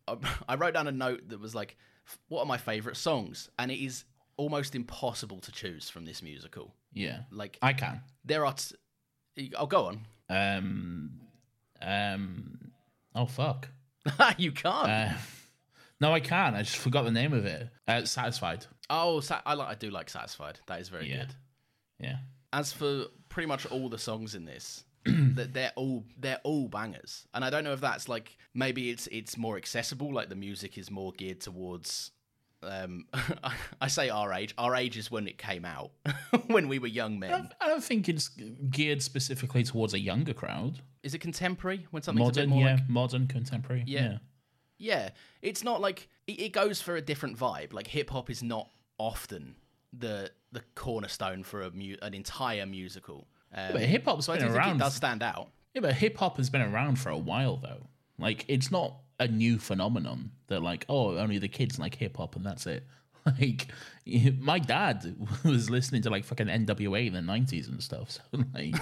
I, 0.07 0.17
I 0.49 0.55
wrote 0.57 0.75
down 0.75 0.89
a 0.89 0.93
note 0.93 1.29
that 1.29 1.39
was 1.41 1.55
like, 1.55 1.77
"What 2.29 2.41
are 2.41 2.47
my 2.47 2.57
favorite 2.59 2.97
songs?" 2.97 3.51
And 3.59 3.71
it 3.71 3.79
is 3.85 4.05
almost 4.37 4.75
impossible 4.75 5.41
to 5.41 5.53
choose 5.53 5.91
from 5.91 6.05
this 6.05 6.23
musical. 6.23 6.73
yeah 6.95 7.21
Like 7.31 7.59
I 7.61 7.73
can 7.73 8.01
there 8.25 8.47
are. 8.47 8.55
T- 8.55 9.53
I'll 9.57 9.67
go 9.67 9.87
on. 9.87 10.07
Um, 10.31 11.21
um, 11.83 12.73
oh 13.15 13.27
fuck. 13.27 13.69
you 14.39 14.53
can't. 14.53 14.89
Uh, 14.89 15.13
No, 16.01 16.13
I 16.13 16.21
can. 16.21 16.55
I 16.55 16.63
just 16.63 16.77
forgot 16.77 17.03
the 17.05 17.11
name 17.11 17.33
of 17.33 17.45
it. 17.45 17.69
Uh, 17.89 18.05
Satisfied. 18.05 18.67
Oh, 18.89 19.21
I 19.45 19.55
like. 19.55 19.69
I 19.69 19.75
do 19.75 19.91
like 19.91 20.09
Satisfied. 20.09 20.61
That 20.69 20.81
is 20.81 20.89
very 20.89 21.11
Yeah. 21.11 21.17
good. 21.25 21.35
Yeah. 21.99 22.17
As 22.53 22.73
for 22.73 23.07
pretty 23.29 23.47
much 23.47 23.67
all 23.67 23.89
the 23.89 23.99
songs 23.99 24.35
in 24.35 24.45
this, 24.45 24.85
that 25.05 25.53
they're 25.55 25.73
all 25.77 26.05
they're 26.19 26.41
all 26.45 26.69
bangers. 26.69 27.27
And 27.35 27.45
I 27.45 27.51
don't 27.51 27.65
know 27.65 27.73
if 27.73 27.81
that's 27.81 28.09
like 28.09 28.37
maybe 28.55 28.91
it's 28.91 29.07
it's 29.09 29.37
more 29.37 29.57
accessible. 29.57 30.13
Like 30.13 30.29
the 30.29 30.37
music 30.37 30.79
is 30.79 30.91
more 30.91 31.13
geared 31.13 31.41
towards. 31.41 32.13
Um, 32.61 33.07
I 33.81 33.87
say 33.87 34.09
our 34.09 34.33
age. 34.33 34.53
Our 34.59 34.75
age 34.75 34.97
is 34.97 35.11
when 35.11 35.29
it 35.29 35.39
came 35.39 35.65
out, 35.65 35.93
when 36.49 36.67
we 36.67 36.81
were 36.81 36.89
young 36.89 37.19
men. 37.19 37.51
I 37.61 37.69
don't 37.69 37.85
think 37.85 38.09
it's 38.09 38.31
geared 38.71 39.01
specifically 39.03 39.63
towards 39.63 39.95
a 39.95 40.01
younger 40.01 40.35
crowd. 40.35 40.81
Is 41.05 41.15
it 41.15 41.21
contemporary 41.21 41.87
when 41.93 42.03
something's 42.03 42.31
a 42.31 42.33
bit 42.33 42.49
Modern, 42.49 42.51
more 42.51 42.67
yeah. 42.67 42.75
like 42.75 42.89
Modern, 42.89 43.27
contemporary. 43.29 43.85
Yeah. 43.87 44.01
Yeah. 44.01 44.19
Yeah, 44.81 45.11
it's 45.43 45.65
not 45.65 45.81
like 45.81 46.09
it, 46.27 46.41
it 46.41 46.53
goes 46.53 46.81
for 46.81 46.97
a 46.97 47.01
different 47.03 47.37
vibe. 47.37 47.73
Like 47.73 47.89
hip 47.89 48.11
hop 48.11 48.31
is 48.31 48.43
not 48.43 48.71
often 48.97 49.57
the 49.93 50.31
the 50.53 50.63
cornerstone 50.75 51.43
for 51.43 51.63
a 51.63 51.71
mu- 51.71 51.97
an 52.03 52.15
entire 52.15 52.67
musical. 52.67 53.27
Um, 53.55 53.73
But 53.73 53.83
hip 53.83 54.05
hop's 54.05 54.27
so 54.27 54.33
I 54.33 54.39
been 54.39 54.49
do 54.49 54.55
around. 54.55 54.77
it 54.77 54.79
does 54.81 54.95
stand 54.95 55.23
out. 55.23 55.49
Yeah, 55.75 55.81
but 55.83 55.95
hip 55.95 56.17
hop 56.19 56.37
has 56.39 56.51
been 56.51 56.63
around 56.63 56.97
for 56.99 57.11
a 57.11 57.19
while 57.19 57.57
though. 57.57 57.87
Like 58.19 58.45
it's 58.49 58.71
not 58.71 58.95
a 59.21 59.29
new 59.29 59.59
phenomenon 59.59 60.31
that 60.49 60.61
like 60.63 60.85
oh 60.89 61.17
only 61.19 61.39
the 61.39 61.49
kids 61.49 61.79
like 61.79 61.95
hip 61.97 62.17
hop 62.17 62.37
and 62.37 62.45
that's 62.45 62.67
it. 62.67 62.85
Like 63.27 63.69
my 64.39 64.59
dad 64.59 65.15
was 65.45 65.69
listening 65.69 66.01
to 66.03 66.09
like 66.11 66.25
fucking 66.25 66.47
NWA 66.47 67.09
in 67.09 67.13
the 67.13 67.21
nineties 67.21 67.69
and 67.69 67.83
stuff. 67.83 68.11
So 68.13 68.23
like 68.55 68.75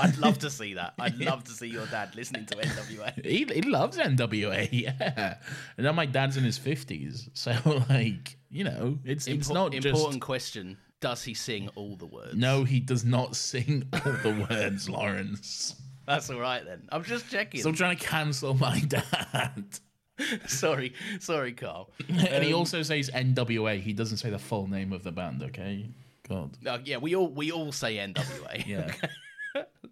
I'd 0.00 0.18
love 0.18 0.38
to 0.40 0.50
see 0.58 0.74
that. 0.74 0.94
I'd 0.98 1.18
love 1.18 1.44
to 1.44 1.50
see 1.52 1.66
your 1.68 1.86
dad 1.86 2.14
listening 2.14 2.46
to 2.46 2.56
NWA. 2.56 3.24
he 3.24 3.44
he 3.44 3.62
loves 3.62 3.96
NWA. 3.98 4.68
Yeah, 4.72 5.36
and 5.76 5.84
now 5.86 5.92
my 5.92 6.06
dad's 6.06 6.36
in 6.36 6.44
his 6.44 6.58
fifties. 6.58 7.28
So 7.34 7.52
like 7.88 8.36
you 8.50 8.64
know 8.64 8.98
it's 9.04 9.26
it's 9.26 9.48
not 9.50 9.74
important 9.74 10.12
just. 10.14 10.20
question. 10.20 10.76
Does 11.00 11.22
he 11.22 11.32
sing 11.32 11.70
all 11.76 11.96
the 11.96 12.04
words? 12.06 12.34
No, 12.36 12.64
he 12.64 12.78
does 12.78 13.04
not 13.06 13.34
sing 13.34 13.84
all 13.94 14.12
the 14.22 14.46
words, 14.50 14.88
Laurence. 14.90 15.74
That's 16.06 16.28
all 16.28 16.38
right 16.40 16.62
then. 16.64 16.88
I'm 16.92 17.04
just 17.04 17.30
checking. 17.30 17.62
So 17.62 17.70
I'm 17.70 17.74
trying 17.74 17.96
to 17.96 18.04
cancel 18.04 18.52
my 18.52 18.80
dad. 18.80 19.64
sorry, 20.46 20.92
sorry, 21.18 21.52
Carl. 21.54 21.90
and 22.08 22.44
he 22.44 22.52
Um, 22.52 22.58
also 22.58 22.82
says 22.82 23.08
NWA. 23.10 23.80
He 23.80 23.94
doesn't 23.94 24.18
say 24.18 24.28
the 24.28 24.38
full 24.38 24.66
name 24.66 24.92
of 24.92 25.02
the 25.02 25.12
band. 25.12 25.42
Okay, 25.42 25.88
God. 26.28 26.58
Uh, 26.66 26.78
yeah, 26.84 26.98
we 26.98 27.14
all 27.16 27.28
we 27.32 27.50
all 27.50 27.72
say 27.72 27.96
NWA. 27.96 28.66
Yeah. 28.66 28.92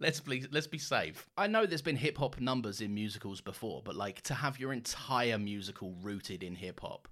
Let's 0.00 0.20
be 0.20 0.46
let's 0.50 0.66
be 0.66 0.78
safe. 0.78 1.28
I 1.36 1.46
know 1.46 1.66
there's 1.66 1.82
been 1.82 1.96
hip 1.96 2.18
hop 2.18 2.40
numbers 2.40 2.80
in 2.80 2.94
musicals 2.94 3.40
before, 3.40 3.82
but 3.84 3.96
like 3.96 4.22
to 4.22 4.34
have 4.34 4.58
your 4.58 4.72
entire 4.72 5.38
musical 5.38 5.94
rooted 6.02 6.42
in 6.42 6.54
hip 6.54 6.80
hop. 6.80 7.08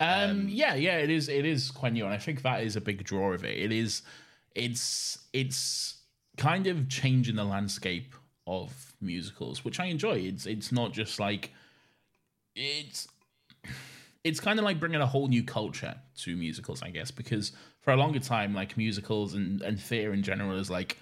Um, 0.00 0.48
yeah, 0.48 0.74
yeah, 0.74 0.98
it 0.98 1.10
is. 1.10 1.28
It 1.28 1.44
is 1.44 1.70
quite 1.70 1.92
new, 1.92 2.04
and 2.04 2.14
I 2.14 2.18
think 2.18 2.42
that 2.42 2.62
is 2.62 2.76
a 2.76 2.80
big 2.80 3.04
draw 3.04 3.32
of 3.32 3.44
it. 3.44 3.56
It 3.58 3.72
is. 3.72 4.02
It's 4.54 5.18
it's 5.32 5.98
kind 6.36 6.66
of 6.66 6.88
changing 6.88 7.36
the 7.36 7.44
landscape 7.44 8.14
of 8.46 8.94
musicals, 9.00 9.64
which 9.64 9.80
I 9.80 9.86
enjoy. 9.86 10.18
It's 10.18 10.46
it's 10.46 10.72
not 10.72 10.92
just 10.92 11.18
like 11.18 11.52
it's 12.54 13.08
it's 14.24 14.40
kind 14.40 14.58
of 14.58 14.64
like 14.64 14.78
bringing 14.78 15.00
a 15.00 15.06
whole 15.06 15.28
new 15.28 15.42
culture 15.42 15.96
to 16.18 16.36
musicals, 16.36 16.82
I 16.82 16.90
guess, 16.90 17.10
because 17.10 17.52
for 17.80 17.92
a 17.92 17.96
longer 17.96 18.20
time, 18.20 18.54
like 18.54 18.76
musicals 18.76 19.34
and 19.34 19.62
and 19.62 19.80
theater 19.80 20.12
in 20.12 20.22
general 20.22 20.58
is 20.58 20.70
like 20.70 20.98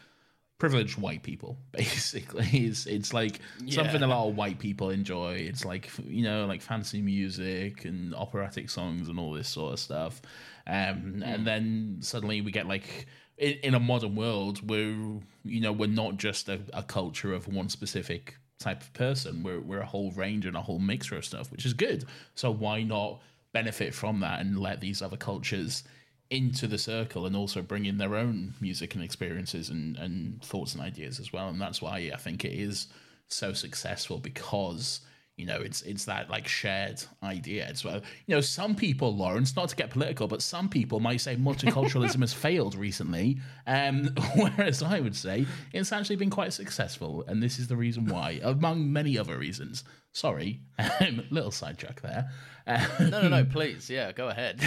privileged 0.59 0.99
white 0.99 1.23
people 1.23 1.59
basically. 1.73 2.47
It's 2.53 2.87
it's 2.87 3.13
like 3.13 3.41
something 3.69 4.03
a 4.03 4.07
lot 4.07 4.29
of 4.29 4.37
white 4.37 4.59
people 4.59 4.91
enjoy. 4.91 5.35
It's 5.35 5.65
like 5.65 5.91
you 6.07 6.23
know 6.23 6.47
like 6.47 6.63
fancy 6.63 7.03
music 7.03 7.85
and 7.85 8.15
operatic 8.15 8.71
songs 8.71 9.09
and 9.09 9.19
all 9.19 9.33
this 9.33 9.49
sort 9.49 9.75
of 9.75 9.79
stuff. 9.81 10.23
Um 10.67 11.23
and 11.25 11.47
then 11.47 11.99
suddenly 12.01 12.41
we 12.41 12.51
get 12.51 12.67
like 12.67 13.07
in, 13.39 13.53
in 13.63 13.75
a 13.75 13.81
modern 13.81 14.17
world 14.17 14.67
we're 14.69 15.21
you 15.45 15.61
know 15.61 15.73
we're 15.73 15.89
not 15.89 16.17
just 16.17 16.49
a, 16.49 16.61
a 16.73 16.83
culture 16.83 17.35
of 17.35 17.47
one 17.49 17.69
specific 17.69 18.37
type 18.59 18.81
of 18.81 18.93
person. 18.95 19.43
We're, 19.43 19.61
we're 19.61 19.81
a 19.81 19.87
whole 19.87 20.11
range 20.13 20.47
and 20.47 20.57
a 20.57 20.63
whole 20.63 20.79
mixture 20.79 21.17
of 21.17 21.25
stuff 21.25 21.53
which 21.53 21.67
is 21.67 21.75
good. 21.75 22.07
So 22.35 22.51
why 22.51 22.83
not 22.83 23.21
benefit 23.53 23.95
from 23.95 24.21
that 24.21 24.41
and 24.41 24.59
let 24.59 24.81
these 24.81 25.03
other 25.03 25.17
cultures 25.17 25.83
into 26.31 26.67
the 26.67 26.79
circle 26.79 27.27
and 27.27 27.37
also 27.37 27.63
bring 27.63 27.85
in 27.85 27.99
their 27.99 28.17
own 28.17 28.55
music 28.61 28.95
and 28.95 29.05
experiences 29.05 29.71
and, 29.71 29.97
and 29.97 30.43
thoughts 30.43 30.75
and 30.75 30.83
ideas 30.83 31.21
as 31.21 31.33
well. 31.33 31.49
And 31.49 31.61
that's 31.61 31.81
why 31.81 32.11
I 32.13 32.17
think 32.17 32.45
it 32.45 32.53
is 32.53 32.89
so 33.29 33.53
successful 33.53 34.19
because 34.19 35.01
you 35.37 35.45
know 35.45 35.61
it's 35.61 35.83
it's 35.83 36.07
that 36.07 36.31
like 36.31 36.49
shared 36.49 37.03
idea 37.23 37.67
as 37.67 37.85
well. 37.85 38.01
You 38.27 38.37
know, 38.37 38.41
some 38.41 38.75
people, 38.75 39.15
Laurence, 39.15 39.55
not 39.55 39.69
to 39.69 39.77
get 39.77 39.91
political, 39.91 40.27
but 40.27 40.41
some 40.41 40.69
people 40.69 40.99
might 40.99 41.21
say 41.21 41.37
multiculturalism 41.37 42.21
has 42.21 42.33
failed 42.33 42.75
recently, 42.75 43.39
um, 43.67 44.11
whereas 44.37 44.83
I 44.83 45.01
would 45.01 45.15
say 45.15 45.47
it's 45.73 45.93
actually 45.93 46.17
been 46.17 46.31
quite 46.31 46.55
successful, 46.55 47.25
and 47.29 47.43
this 47.43 47.59
is 47.59 47.69
the 47.69 47.77
reason 47.77 48.07
why, 48.07 48.41
among 48.43 48.93
many 48.93 49.19
other 49.19 49.37
reasons. 49.37 49.85
Sorry, 50.13 50.61
um, 51.01 51.23
little 51.31 51.51
sidetrack 51.51 52.01
there. 52.01 52.31
Um, 52.67 53.11
No, 53.11 53.23
no, 53.23 53.29
no. 53.29 53.45
Please, 53.45 53.89
yeah, 53.89 54.13
go 54.13 54.29
ahead. 54.29 54.59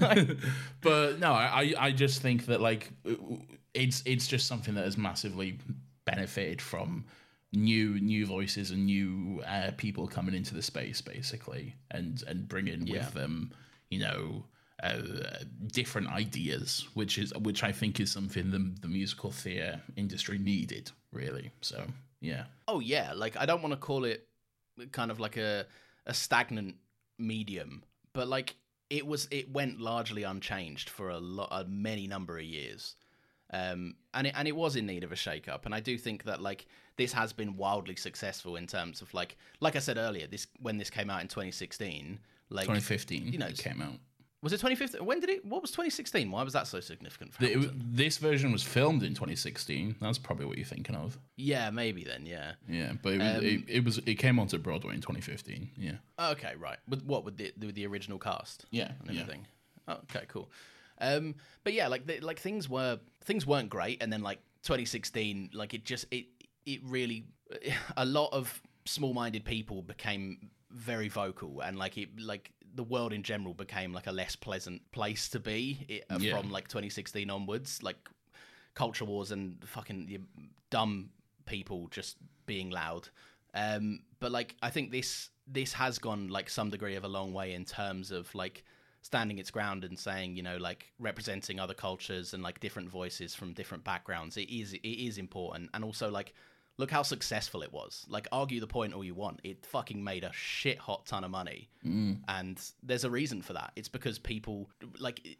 but 0.80 1.18
no, 1.18 1.32
I 1.32 1.74
I 1.78 1.90
just 1.92 2.22
think 2.22 2.46
that 2.46 2.60
like 2.60 2.90
it's 3.74 4.02
it's 4.06 4.26
just 4.26 4.46
something 4.46 4.74
that 4.74 4.84
has 4.84 4.96
massively 4.96 5.58
benefited 6.04 6.60
from 6.62 7.04
new 7.52 8.00
new 8.00 8.24
voices 8.26 8.70
and 8.70 8.86
new 8.86 9.42
uh, 9.46 9.70
people 9.76 10.06
coming 10.06 10.34
into 10.34 10.54
the 10.54 10.62
space 10.62 11.00
basically 11.02 11.74
and 11.90 12.22
and 12.26 12.48
bringing 12.48 12.86
Yeah. 12.86 12.98
with 13.04 13.12
them 13.12 13.52
you 13.90 13.98
know 13.98 14.44
uh, 14.82 15.00
different 15.66 16.08
ideas 16.08 16.88
which 16.94 17.18
is 17.18 17.32
which 17.34 17.62
I 17.62 17.70
think 17.72 18.00
is 18.00 18.10
something 18.10 18.50
the 18.50 18.74
the 18.80 18.88
musical 18.88 19.30
theatre 19.30 19.80
industry 19.96 20.38
needed 20.38 20.90
really 21.12 21.50
so 21.60 21.84
yeah 22.20 22.44
oh 22.68 22.80
yeah, 22.80 23.12
like 23.14 23.36
I 23.36 23.44
don't 23.46 23.60
want 23.62 23.72
to 23.74 23.78
call 23.80 24.04
it 24.06 24.26
kind 24.92 25.10
of 25.10 25.20
like 25.20 25.36
a 25.36 25.66
a 26.06 26.14
stagnant 26.14 26.76
medium, 27.22 27.84
but 28.12 28.28
like 28.28 28.56
it 28.90 29.06
was 29.06 29.28
it 29.30 29.50
went 29.50 29.80
largely 29.80 30.22
unchanged 30.22 30.90
for 30.90 31.08
a 31.08 31.18
lot 31.18 31.48
a 31.50 31.64
many 31.64 32.06
number 32.06 32.38
of 32.38 32.44
years. 32.44 32.96
Um, 33.54 33.96
and 34.14 34.26
it 34.26 34.34
and 34.36 34.48
it 34.48 34.56
was 34.56 34.76
in 34.76 34.86
need 34.86 35.04
of 35.04 35.12
a 35.12 35.16
shake 35.16 35.48
up, 35.48 35.66
and 35.66 35.74
I 35.74 35.80
do 35.80 35.98
think 35.98 36.24
that 36.24 36.40
like 36.40 36.66
this 36.96 37.12
has 37.12 37.32
been 37.32 37.56
wildly 37.56 37.96
successful 37.96 38.56
in 38.56 38.66
terms 38.66 39.02
of 39.02 39.12
like 39.14 39.36
like 39.60 39.76
I 39.76 39.78
said 39.78 39.98
earlier, 39.98 40.26
this 40.26 40.46
when 40.60 40.78
this 40.78 40.90
came 40.90 41.10
out 41.10 41.20
in 41.20 41.28
2016, 41.28 42.18
like 42.50 42.64
2015 42.64 43.32
you 43.32 43.38
know, 43.38 43.46
it 43.46 43.58
came 43.58 43.82
out 43.82 43.98
was 44.42 44.52
it 44.52 44.56
2015? 44.56 45.04
When 45.06 45.20
did 45.20 45.30
it? 45.30 45.44
What 45.44 45.62
was 45.62 45.70
2016? 45.70 46.30
Why 46.30 46.42
was 46.42 46.52
that 46.52 46.66
so 46.66 46.80
significant 46.80 47.32
for 47.32 47.42
The- 47.42 47.52
it 47.52 47.96
this 47.96 48.18
version 48.18 48.52
was 48.52 48.62
filmed 48.62 49.02
in 49.02 49.14
2016 49.14 49.96
that's 50.00 50.18
probably 50.18 50.46
what 50.46 50.58
you're 50.58 50.66
thinking 50.66 50.96
of 50.96 51.18
Yeah, 51.36 51.70
maybe 51.70 52.04
then. 52.04 52.26
Yeah. 52.26 52.52
Yeah, 52.68 52.92
but 53.02 53.14
it 53.14 53.18
was, 53.18 53.36
Um, 53.38 53.44
it, 53.44 53.64
it 53.68 53.84
was 53.84 53.98
it 53.98 54.14
came 54.16 54.38
onto 54.38 54.58
Broadway 54.58 54.94
in 54.94 55.00
2015. 55.00 55.70
Yeah, 55.76 55.92
Okay, 56.18 56.54
right. 56.56 56.78
With 56.88 57.04
what 57.04 57.24
with 57.24 57.36
the 57.36 57.52
with 57.64 57.74
the 57.74 57.86
original 57.86 58.18
cast? 58.18 58.66
Yeah, 58.70 58.92
and 59.06 59.16
yeah. 59.16 59.24
Oh, 59.88 59.98
okay, 60.04 60.24
cool. 60.28 60.50
Um, 60.98 61.34
but 61.64 61.72
yeah, 61.72 61.88
like 61.88 62.06
the, 62.06 62.20
like 62.20 62.38
things 62.38 62.68
were 62.68 63.00
things 63.24 63.46
weren't 63.46 63.70
great, 63.70 64.02
and 64.02 64.12
then 64.12 64.22
like 64.22 64.38
2016, 64.62 65.50
like 65.54 65.74
it 65.74 65.84
just 65.84 66.06
it 66.10 66.26
it 66.66 66.80
really 66.84 67.26
a 67.96 68.04
lot 68.04 68.32
of 68.32 68.60
small-minded 68.84 69.44
people 69.44 69.82
became 69.82 70.50
very 70.70 71.08
vocal, 71.08 71.60
and 71.60 71.78
like 71.78 71.98
it 71.98 72.08
like 72.20 72.52
the 72.74 72.82
world 72.84 73.12
in 73.12 73.22
general 73.22 73.54
became 73.54 73.92
like 73.92 74.06
a 74.06 74.12
less 74.12 74.36
pleasant 74.36 74.90
place 74.92 75.28
to 75.30 75.38
be 75.40 75.84
it, 75.88 76.04
uh, 76.10 76.18
Yeah. 76.20 76.38
from 76.38 76.50
like 76.50 76.68
2016 76.68 77.28
onwards. 77.30 77.82
Like 77.82 78.08
culture 78.74 79.04
wars 79.04 79.30
and 79.30 79.62
fucking 79.66 80.26
dumb 80.70 81.10
people 81.46 81.88
just 81.88 82.16
being 82.46 82.70
loud. 82.70 83.08
Um, 83.54 84.00
but 84.20 84.32
like 84.32 84.56
I 84.62 84.70
think 84.70 84.90
this 84.90 85.30
this 85.46 85.72
has 85.74 85.98
gone 85.98 86.28
like 86.28 86.48
some 86.48 86.70
degree 86.70 86.94
of 86.94 87.04
a 87.04 87.08
long 87.08 87.32
way 87.32 87.52
in 87.52 87.64
terms 87.64 88.10
of 88.10 88.34
like 88.34 88.64
standing 89.02 89.38
its 89.38 89.50
ground 89.50 89.82
and 89.84 89.98
saying 89.98 90.36
you 90.36 90.42
know 90.42 90.56
like 90.56 90.92
representing 91.00 91.58
other 91.58 91.74
cultures 91.74 92.32
and 92.34 92.42
like 92.42 92.60
different 92.60 92.88
voices 92.88 93.34
from 93.34 93.52
different 93.52 93.84
backgrounds. 93.84 94.36
It 94.36 94.48
is 94.48 94.72
it 94.72 94.78
is 94.86 95.18
important 95.18 95.70
and 95.74 95.84
also 95.84 96.10
like 96.10 96.32
look 96.78 96.90
how 96.90 97.02
successful 97.02 97.62
it 97.62 97.72
was. 97.72 98.04
Like 98.08 98.28
argue 98.32 98.60
the 98.60 98.66
point 98.66 98.94
all 98.94 99.04
you 99.04 99.14
want, 99.14 99.40
it 99.44 99.64
fucking 99.66 100.02
made 100.02 100.24
a 100.24 100.32
shit 100.32 100.78
hot 100.78 101.06
ton 101.06 101.24
of 101.24 101.30
money, 101.30 101.68
and 101.84 102.60
there's 102.82 103.04
a 103.04 103.10
reason 103.10 103.42
for 103.42 103.52
that. 103.54 103.72
It's 103.76 103.88
because 103.88 104.18
people 104.18 104.68
like 104.98 105.38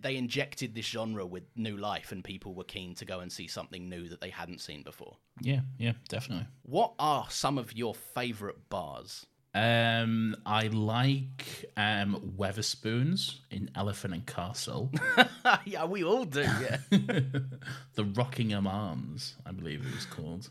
they 0.00 0.16
injected 0.16 0.74
this 0.74 0.86
genre 0.86 1.26
with 1.26 1.44
new 1.54 1.76
life 1.76 2.12
and 2.12 2.24
people 2.24 2.54
were 2.54 2.64
keen 2.64 2.94
to 2.94 3.04
go 3.04 3.20
and 3.20 3.30
see 3.30 3.46
something 3.46 3.90
new 3.90 4.08
that 4.08 4.20
they 4.22 4.30
hadn't 4.30 4.60
seen 4.60 4.82
before. 4.82 5.16
yeah, 5.40 5.60
yeah, 5.78 5.92
definitely. 6.08 6.46
What 6.62 6.94
are 6.98 7.26
some 7.28 7.58
of 7.58 7.74
your 7.76 7.94
favorite 7.94 8.70
bars? 8.70 9.26
Um, 9.54 10.34
I 10.46 10.68
like 10.68 11.70
um 11.76 12.32
Wetherspoons 12.38 13.40
in 13.50 13.70
Elephant 13.74 14.14
and 14.14 14.26
Castle, 14.26 14.90
yeah, 15.66 15.84
we 15.84 16.02
all 16.04 16.24
do. 16.24 16.40
Yeah, 16.40 16.78
the 16.90 18.04
Rockingham 18.14 18.66
Arms, 18.66 19.34
I 19.44 19.52
believe 19.52 19.84
it 19.86 19.94
was 19.94 20.06
called. 20.06 20.48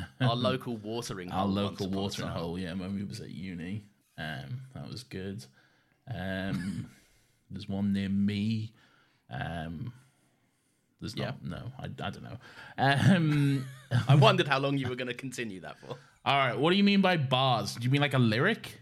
our 0.20 0.36
local 0.36 0.76
watering 0.76 1.28
hole. 1.28 1.40
Our 1.42 1.46
local 1.46 1.88
once 1.88 2.18
upon 2.18 2.30
a 2.30 2.32
watering 2.32 2.44
hole, 2.44 2.58
yeah, 2.58 2.72
when 2.74 2.94
we 2.94 3.04
was 3.04 3.20
at 3.20 3.30
uni. 3.30 3.84
Um, 4.18 4.60
that 4.74 4.88
was 4.88 5.02
good. 5.02 5.44
Um, 6.12 6.90
there's 7.50 7.68
one 7.68 7.92
near 7.92 8.08
me. 8.08 8.72
Um, 9.30 9.92
there's 11.00 11.16
not. 11.16 11.44
No, 11.44 11.72
I, 11.78 11.84
I 11.84 12.10
don't 12.10 12.22
know. 12.22 12.38
Um, 12.78 13.66
I 14.08 14.14
wondered 14.14 14.46
how 14.46 14.58
long 14.58 14.78
you 14.78 14.88
were 14.88 14.94
going 14.94 15.08
to 15.08 15.14
continue 15.14 15.60
that 15.60 15.78
for. 15.80 15.96
all 16.24 16.36
right. 16.36 16.56
What 16.56 16.70
do 16.70 16.76
you 16.76 16.84
mean 16.84 17.00
by 17.00 17.16
bars? 17.16 17.74
Do 17.74 17.84
you 17.84 17.90
mean 17.90 18.00
like 18.00 18.14
a 18.14 18.18
lyric? 18.18 18.78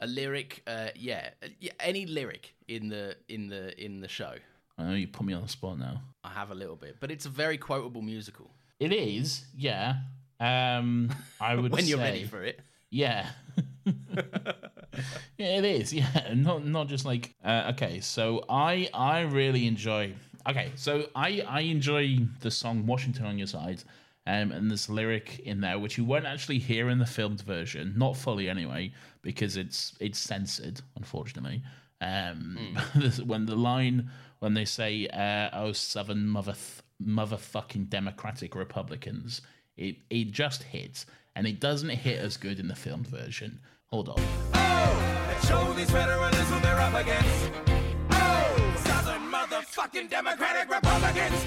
A 0.00 0.06
lyric, 0.06 0.62
uh, 0.66 0.90
yeah, 0.94 1.30
yeah, 1.58 1.72
any 1.80 2.06
lyric 2.06 2.54
in 2.68 2.88
the 2.88 3.16
in 3.28 3.48
the 3.48 3.84
in 3.84 4.00
the 4.00 4.06
show. 4.06 4.34
I 4.78 4.84
know 4.84 4.94
you 4.94 5.08
put 5.08 5.26
me 5.26 5.32
on 5.32 5.42
the 5.42 5.48
spot 5.48 5.76
now. 5.76 6.02
I 6.22 6.28
have 6.30 6.52
a 6.52 6.54
little 6.54 6.76
bit, 6.76 6.98
but 7.00 7.10
it's 7.10 7.26
a 7.26 7.28
very 7.28 7.58
quotable 7.58 8.02
musical. 8.02 8.52
It 8.78 8.92
is, 8.92 9.44
yeah. 9.56 9.96
Um, 10.40 11.10
I 11.40 11.54
would 11.56 11.72
when 11.72 11.86
you're 11.86 11.98
ready 11.98 12.24
for 12.24 12.42
it. 12.42 12.60
Yeah. 12.90 13.28
yeah, 13.84 15.58
it 15.58 15.64
is. 15.64 15.92
Yeah, 15.92 16.32
not 16.34 16.64
not 16.64 16.88
just 16.88 17.04
like 17.04 17.34
uh, 17.44 17.72
okay. 17.74 18.00
So 18.00 18.44
I 18.48 18.88
I 18.94 19.20
really 19.20 19.66
enjoy. 19.66 20.14
Okay, 20.48 20.72
so 20.76 21.06
I 21.14 21.42
I 21.46 21.60
enjoy 21.60 22.18
the 22.40 22.50
song 22.50 22.86
"Washington 22.86 23.26
on 23.26 23.38
Your 23.38 23.46
Side," 23.46 23.82
um, 24.26 24.52
and 24.52 24.70
this 24.70 24.88
lyric 24.88 25.40
in 25.40 25.60
there, 25.60 25.78
which 25.78 25.98
you 25.98 26.04
won't 26.04 26.26
actually 26.26 26.58
hear 26.58 26.88
in 26.88 26.98
the 26.98 27.06
filmed 27.06 27.42
version, 27.42 27.94
not 27.96 28.16
fully 28.16 28.48
anyway, 28.48 28.92
because 29.22 29.56
it's 29.56 29.94
it's 30.00 30.18
censored, 30.18 30.80
unfortunately. 30.96 31.62
Um, 32.00 32.76
when 33.26 33.46
the 33.46 33.56
line 33.56 34.10
when 34.38 34.54
they 34.54 34.64
say 34.64 35.08
uh, 35.08 35.50
"Oh, 35.52 35.72
Southern 35.72 36.26
mother 36.28 36.54
motherfucking 37.02 37.88
Democratic 37.88 38.54
Republicans," 38.54 39.42
it 39.78 39.96
it 40.10 40.30
just 40.32 40.62
hits, 40.64 41.06
and 41.36 41.46
it 41.46 41.60
doesn't 41.60 41.88
hit 41.90 42.18
as 42.18 42.36
good 42.36 42.58
in 42.60 42.68
the 42.68 42.74
filmed 42.76 43.06
version. 43.06 43.58
Hold 43.86 44.08
on. 44.10 44.16
Oh! 44.54 45.38
Show 45.46 45.72
these 45.72 45.90
veterans 45.90 46.36
who 46.50 46.60
they're 46.60 46.78
up 46.80 46.94
against. 46.94 47.50
Oh, 48.10 48.74
Southern 48.84 49.22
motherfucking 49.30 50.10
Democratic 50.10 50.68
Republicans. 50.74 51.46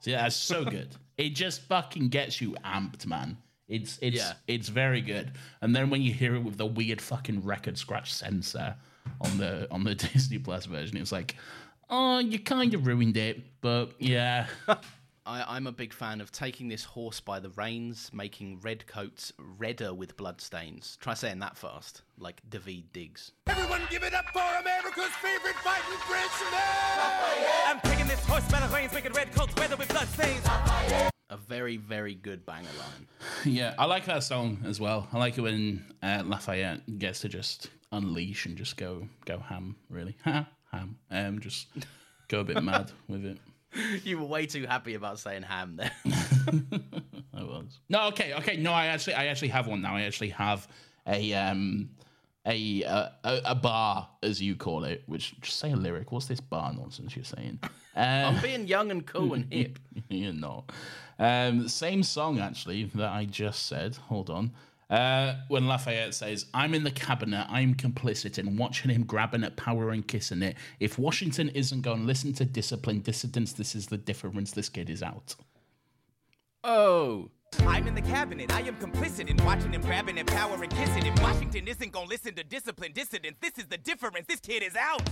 So 0.00 0.10
yeah, 0.10 0.22
that's 0.22 0.36
so 0.36 0.64
good. 0.76 0.88
it 1.16 1.30
just 1.30 1.62
fucking 1.62 2.08
gets 2.08 2.40
you 2.40 2.56
amped, 2.64 3.06
man. 3.06 3.36
It's 3.68 3.98
it's 4.02 4.16
Yeah. 4.16 4.32
it's 4.48 4.68
very 4.68 5.00
good. 5.00 5.32
And 5.62 5.74
then 5.76 5.90
when 5.90 6.02
you 6.02 6.12
hear 6.12 6.34
it 6.34 6.40
with 6.42 6.56
the 6.58 6.66
weird 6.66 7.00
fucking 7.00 7.44
record 7.44 7.78
scratch 7.78 8.12
censor 8.12 8.74
on 9.20 9.38
the 9.38 9.66
on 9.70 9.84
the 9.84 9.94
Disney 10.12 10.38
Plus 10.38 10.66
version, 10.66 10.96
it's 10.96 11.12
like, 11.12 11.36
oh, 11.88 12.18
you 12.18 12.38
kind 12.40 12.74
of 12.74 12.86
ruined 12.86 13.16
it, 13.16 13.40
but 13.60 13.92
yeah. 13.98 14.46
I, 15.30 15.44
I'm 15.56 15.68
a 15.68 15.72
big 15.72 15.92
fan 15.92 16.20
of 16.20 16.32
taking 16.32 16.66
this 16.68 16.82
horse 16.82 17.20
by 17.20 17.38
the 17.38 17.50
reins, 17.50 18.10
making 18.12 18.58
red 18.62 18.84
coats 18.88 19.32
redder 19.38 19.94
with 19.94 20.16
bloodstains. 20.16 20.98
Try 21.00 21.14
saying 21.14 21.38
that 21.38 21.56
fast, 21.56 22.02
like 22.18 22.42
Daveed 22.50 22.86
Diggs. 22.92 23.30
Everyone 23.46 23.82
give 23.90 24.02
it 24.02 24.12
up 24.12 24.24
for 24.32 24.42
America's 24.60 25.14
favorite 25.22 25.54
fighting 25.62 25.98
Frenchman. 26.08 26.60
I'm 27.68 27.78
taking 27.82 28.08
this 28.08 28.18
horse 28.24 28.44
by 28.50 28.58
the 28.58 28.74
reins, 28.74 28.92
making 28.92 29.12
red 29.12 29.32
coats 29.32 29.54
weather 29.54 29.76
with 29.76 29.86
bloodstains. 29.90 30.44
A 31.30 31.36
very, 31.36 31.76
very 31.76 32.16
good 32.16 32.44
banger 32.44 32.66
line. 32.80 33.06
Yeah, 33.44 33.74
I 33.78 33.84
like 33.84 34.06
that 34.06 34.24
song 34.24 34.58
as 34.66 34.80
well. 34.80 35.06
I 35.12 35.18
like 35.18 35.38
it 35.38 35.42
when 35.42 35.84
uh, 36.02 36.24
Lafayette 36.26 36.98
gets 36.98 37.20
to 37.20 37.28
just 37.28 37.70
unleash 37.92 38.46
and 38.46 38.56
just 38.56 38.76
go 38.76 39.06
go 39.26 39.38
ham, 39.38 39.76
really. 39.88 40.16
Ha, 40.24 40.48
ham. 40.72 40.96
Um, 41.08 41.38
just 41.38 41.68
go 42.26 42.40
a 42.40 42.44
bit 42.44 42.62
mad 42.64 42.90
with 43.08 43.24
it. 43.24 43.38
you 44.04 44.18
were 44.18 44.24
way 44.24 44.46
too 44.46 44.66
happy 44.66 44.94
about 44.94 45.18
saying 45.18 45.42
ham 45.42 45.76
there. 45.76 45.92
I 47.34 47.42
was. 47.42 47.78
No, 47.88 48.08
okay, 48.08 48.34
okay. 48.34 48.56
No, 48.56 48.72
I 48.72 48.86
actually, 48.86 49.14
I 49.14 49.26
actually 49.26 49.48
have 49.48 49.66
one 49.66 49.82
now. 49.82 49.96
I 49.96 50.02
actually 50.02 50.30
have 50.30 50.66
a 51.06 51.32
um, 51.34 51.90
a 52.46 52.84
uh, 52.84 53.08
a, 53.24 53.40
a 53.46 53.54
bar, 53.54 54.08
as 54.22 54.40
you 54.40 54.56
call 54.56 54.84
it. 54.84 55.02
Which 55.06 55.40
just 55.40 55.58
say 55.58 55.72
a 55.72 55.76
lyric. 55.76 56.12
What's 56.12 56.26
this 56.26 56.40
bar 56.40 56.72
nonsense 56.72 57.14
you're 57.14 57.24
saying? 57.24 57.58
Um, 57.96 58.36
I'm 58.36 58.42
being 58.42 58.66
young 58.66 58.90
and 58.90 59.06
cool 59.06 59.34
and 59.34 59.52
hip. 59.52 59.78
you're 60.08 60.32
not. 60.32 60.70
Um, 61.18 61.68
same 61.68 62.02
song 62.02 62.38
actually 62.38 62.84
that 62.94 63.10
I 63.10 63.24
just 63.24 63.66
said. 63.66 63.96
Hold 63.96 64.30
on. 64.30 64.52
Uh, 64.90 65.36
when 65.46 65.68
Lafayette 65.68 66.14
says, 66.14 66.46
"I'm 66.52 66.74
in 66.74 66.82
the 66.82 66.90
cabinet. 66.90 67.46
I'm 67.48 67.76
complicit 67.76 68.38
in 68.38 68.56
watching 68.56 68.90
him 68.90 69.04
grabbing 69.04 69.44
at 69.44 69.56
power 69.56 69.90
and 69.90 70.04
kissing 70.06 70.42
it. 70.42 70.56
If 70.80 70.98
Washington 70.98 71.48
isn't 71.50 71.82
going 71.82 72.00
to 72.00 72.04
listen 72.04 72.32
to 72.34 72.44
discipline 72.44 72.98
dissidents, 73.00 73.52
this 73.52 73.76
is 73.76 73.86
the 73.86 73.96
difference. 73.96 74.50
This 74.50 74.68
kid 74.68 74.90
is 74.90 75.00
out." 75.00 75.36
Oh, 76.64 77.30
I'm 77.60 77.86
in 77.86 77.94
the 77.94 78.02
cabinet. 78.02 78.52
I 78.52 78.62
am 78.62 78.76
complicit 78.76 79.28
in 79.28 79.36
watching 79.44 79.72
him 79.72 79.80
grabbing 79.80 80.18
at 80.18 80.26
power 80.26 80.60
and 80.60 80.72
kissing. 80.72 81.06
If 81.06 81.22
Washington 81.22 81.68
isn't 81.68 81.92
gonna 81.92 82.08
listen 82.08 82.34
to 82.34 82.42
disciplined 82.42 82.94
dissidents, 82.94 83.38
this 83.40 83.58
is 83.58 83.66
the 83.66 83.78
difference. 83.78 84.26
This 84.26 84.40
kid 84.40 84.64
is 84.64 84.74
out. 84.74 85.08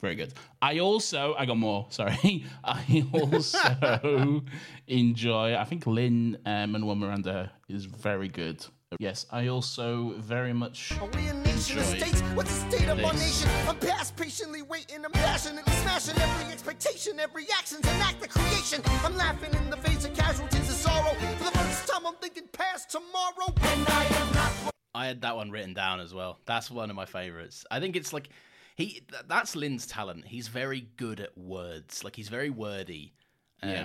Very 0.00 0.14
good. 0.14 0.34
I 0.60 0.78
also, 0.78 1.34
I 1.38 1.46
got 1.46 1.56
more. 1.56 1.86
Sorry. 1.90 2.44
I 2.64 3.04
also 3.12 4.42
enjoy. 4.86 5.56
I 5.56 5.64
think 5.64 5.86
Lin 5.86 6.38
um, 6.44 6.72
Manuel 6.72 6.96
Miranda 6.96 7.52
is 7.68 7.86
very 7.86 8.28
good. 8.28 8.64
Yes, 9.00 9.26
I 9.32 9.48
also 9.48 10.14
very 10.18 10.52
much 10.52 10.96
Are 11.00 11.08
we 11.08 11.26
a 11.26 11.34
nation 11.34 11.78
of 11.78 11.92
enjoy 11.92 12.06
states? 12.06 12.20
What's 12.34 12.56
the 12.62 12.70
state 12.70 12.88
of 12.88 13.04
our 13.04 13.12
nation? 13.14 13.50
I'm 13.66 13.76
past 13.78 14.16
patiently 14.16 14.62
waiting, 14.62 15.04
I'm 15.04 15.10
passionately 15.10 15.72
smashing 15.72 16.16
every 16.18 16.52
expectation, 16.52 17.18
every 17.18 17.46
action's 17.58 17.84
an 17.84 18.00
act 18.00 18.24
of 18.24 18.30
creation. 18.30 18.80
I'm 19.04 19.16
laughing 19.16 19.52
in 19.54 19.70
the 19.70 19.76
face 19.78 20.04
of 20.04 20.14
casualties 20.14 20.68
of 20.68 20.76
sorrow. 20.76 21.14
For 21.14 21.44
the 21.44 21.58
first 21.58 21.88
time, 21.88 22.06
I'm 22.06 22.14
thinking 22.16 22.44
past 22.52 22.90
tomorrow. 22.90 23.52
And 23.60 23.88
I 23.88 24.04
am 24.04 24.34
not. 24.34 24.52
I 24.94 25.06
had 25.08 25.20
that 25.22 25.36
one 25.36 25.50
written 25.50 25.74
down 25.74 26.00
as 26.00 26.14
well. 26.14 26.38
That's 26.46 26.70
one 26.70 26.88
of 26.88 26.96
my 26.96 27.06
favorites. 27.06 27.66
I 27.70 27.80
think 27.80 27.96
it's 27.96 28.12
like 28.12 28.28
he. 28.76 29.02
That's 29.26 29.56
Lin's 29.56 29.86
talent. 29.86 30.26
He's 30.26 30.48
very 30.48 30.86
good 30.96 31.18
at 31.20 31.36
words. 31.36 32.04
Like 32.04 32.14
he's 32.14 32.28
very 32.28 32.50
wordy. 32.50 33.12
Um, 33.62 33.70
Yeah. 33.70 33.84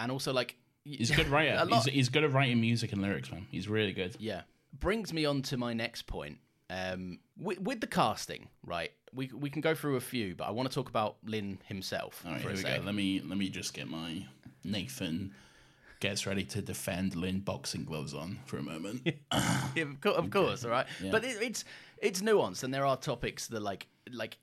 And 0.00 0.12
also 0.12 0.32
like 0.32 0.56
He's 0.84 1.10
a 1.10 1.16
good 1.16 1.28
writer. 1.28 1.56
A 1.60 1.64
lot- 1.64 1.84
he's, 1.84 1.94
he's 1.94 2.08
good 2.08 2.24
at 2.24 2.32
writing 2.32 2.60
music 2.60 2.92
and 2.92 3.02
lyrics, 3.02 3.30
man. 3.30 3.46
He's 3.50 3.68
really 3.68 3.92
good. 3.92 4.16
Yeah. 4.18 4.42
Brings 4.78 5.12
me 5.12 5.24
on 5.26 5.42
to 5.42 5.56
my 5.56 5.72
next 5.74 6.06
point. 6.06 6.38
Um, 6.70 7.18
with, 7.38 7.60
with 7.60 7.80
the 7.80 7.86
casting, 7.86 8.48
right? 8.64 8.90
We 9.14 9.30
we 9.34 9.48
can 9.48 9.62
go 9.62 9.74
through 9.74 9.96
a 9.96 10.00
few, 10.00 10.34
but 10.34 10.44
I 10.44 10.50
want 10.50 10.68
to 10.68 10.74
talk 10.74 10.88
about 10.90 11.16
Lin 11.24 11.58
himself 11.64 12.22
All 12.26 12.32
right, 12.32 12.40
here 12.42 12.50
we 12.50 12.56
sec. 12.56 12.80
go. 12.80 12.84
Let 12.86 12.94
me 12.94 13.22
let 13.24 13.38
me 13.38 13.48
just 13.48 13.72
get 13.72 13.88
my 13.88 14.26
Nathan 14.64 15.32
gets 16.00 16.26
ready 16.26 16.44
to 16.44 16.60
defend 16.62 17.16
Lin 17.16 17.40
boxing 17.40 17.84
gloves 17.84 18.12
on 18.14 18.38
for 18.44 18.58
a 18.58 18.62
moment. 18.62 19.02
Yeah, 19.74 19.84
of, 19.84 20.00
course, 20.00 20.28
course, 20.30 20.64
all 20.64 20.70
right. 20.70 20.86
But 21.10 21.24
it, 21.24 21.38
it's 21.40 21.64
it's 22.02 22.20
nuanced, 22.20 22.64
and 22.64 22.72
there 22.72 22.84
are 22.84 22.96
topics 22.96 23.46
that 23.48 23.62
like 23.62 23.86
like. 24.12 24.38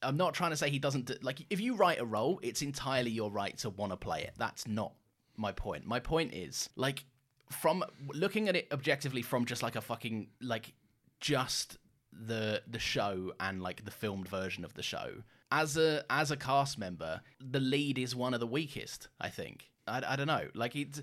I'm 0.00 0.16
not 0.16 0.32
trying 0.32 0.50
to 0.50 0.56
say 0.56 0.70
he 0.70 0.78
doesn't 0.78 1.06
do, 1.06 1.14
like. 1.22 1.44
If 1.50 1.60
you 1.60 1.74
write 1.74 2.00
a 2.00 2.04
role, 2.04 2.38
it's 2.42 2.62
entirely 2.62 3.10
your 3.10 3.32
right 3.32 3.56
to 3.58 3.70
want 3.70 3.90
to 3.92 3.96
play 3.96 4.22
it. 4.22 4.34
That's 4.38 4.66
not 4.66 4.92
my 5.36 5.50
point. 5.52 5.86
My 5.86 5.98
point 5.98 6.34
is 6.34 6.70
like 6.76 7.04
from 7.50 7.84
looking 8.12 8.48
at 8.48 8.56
it 8.56 8.68
objectively 8.72 9.22
from 9.22 9.44
just 9.44 9.62
like 9.62 9.76
a 9.76 9.80
fucking 9.80 10.28
like 10.40 10.72
just 11.20 11.78
the 12.12 12.62
the 12.66 12.78
show 12.78 13.32
and 13.40 13.62
like 13.62 13.84
the 13.84 13.90
filmed 13.90 14.28
version 14.28 14.64
of 14.64 14.74
the 14.74 14.82
show 14.82 15.12
as 15.50 15.76
a 15.76 16.04
as 16.10 16.30
a 16.30 16.36
cast 16.36 16.78
member 16.78 17.20
the 17.40 17.60
lead 17.60 17.98
is 17.98 18.14
one 18.14 18.34
of 18.34 18.40
the 18.40 18.46
weakest 18.46 19.08
i 19.20 19.28
think 19.28 19.70
i, 19.86 20.02
I 20.06 20.16
don't 20.16 20.26
know 20.26 20.48
like 20.54 20.72
he's 20.72 21.02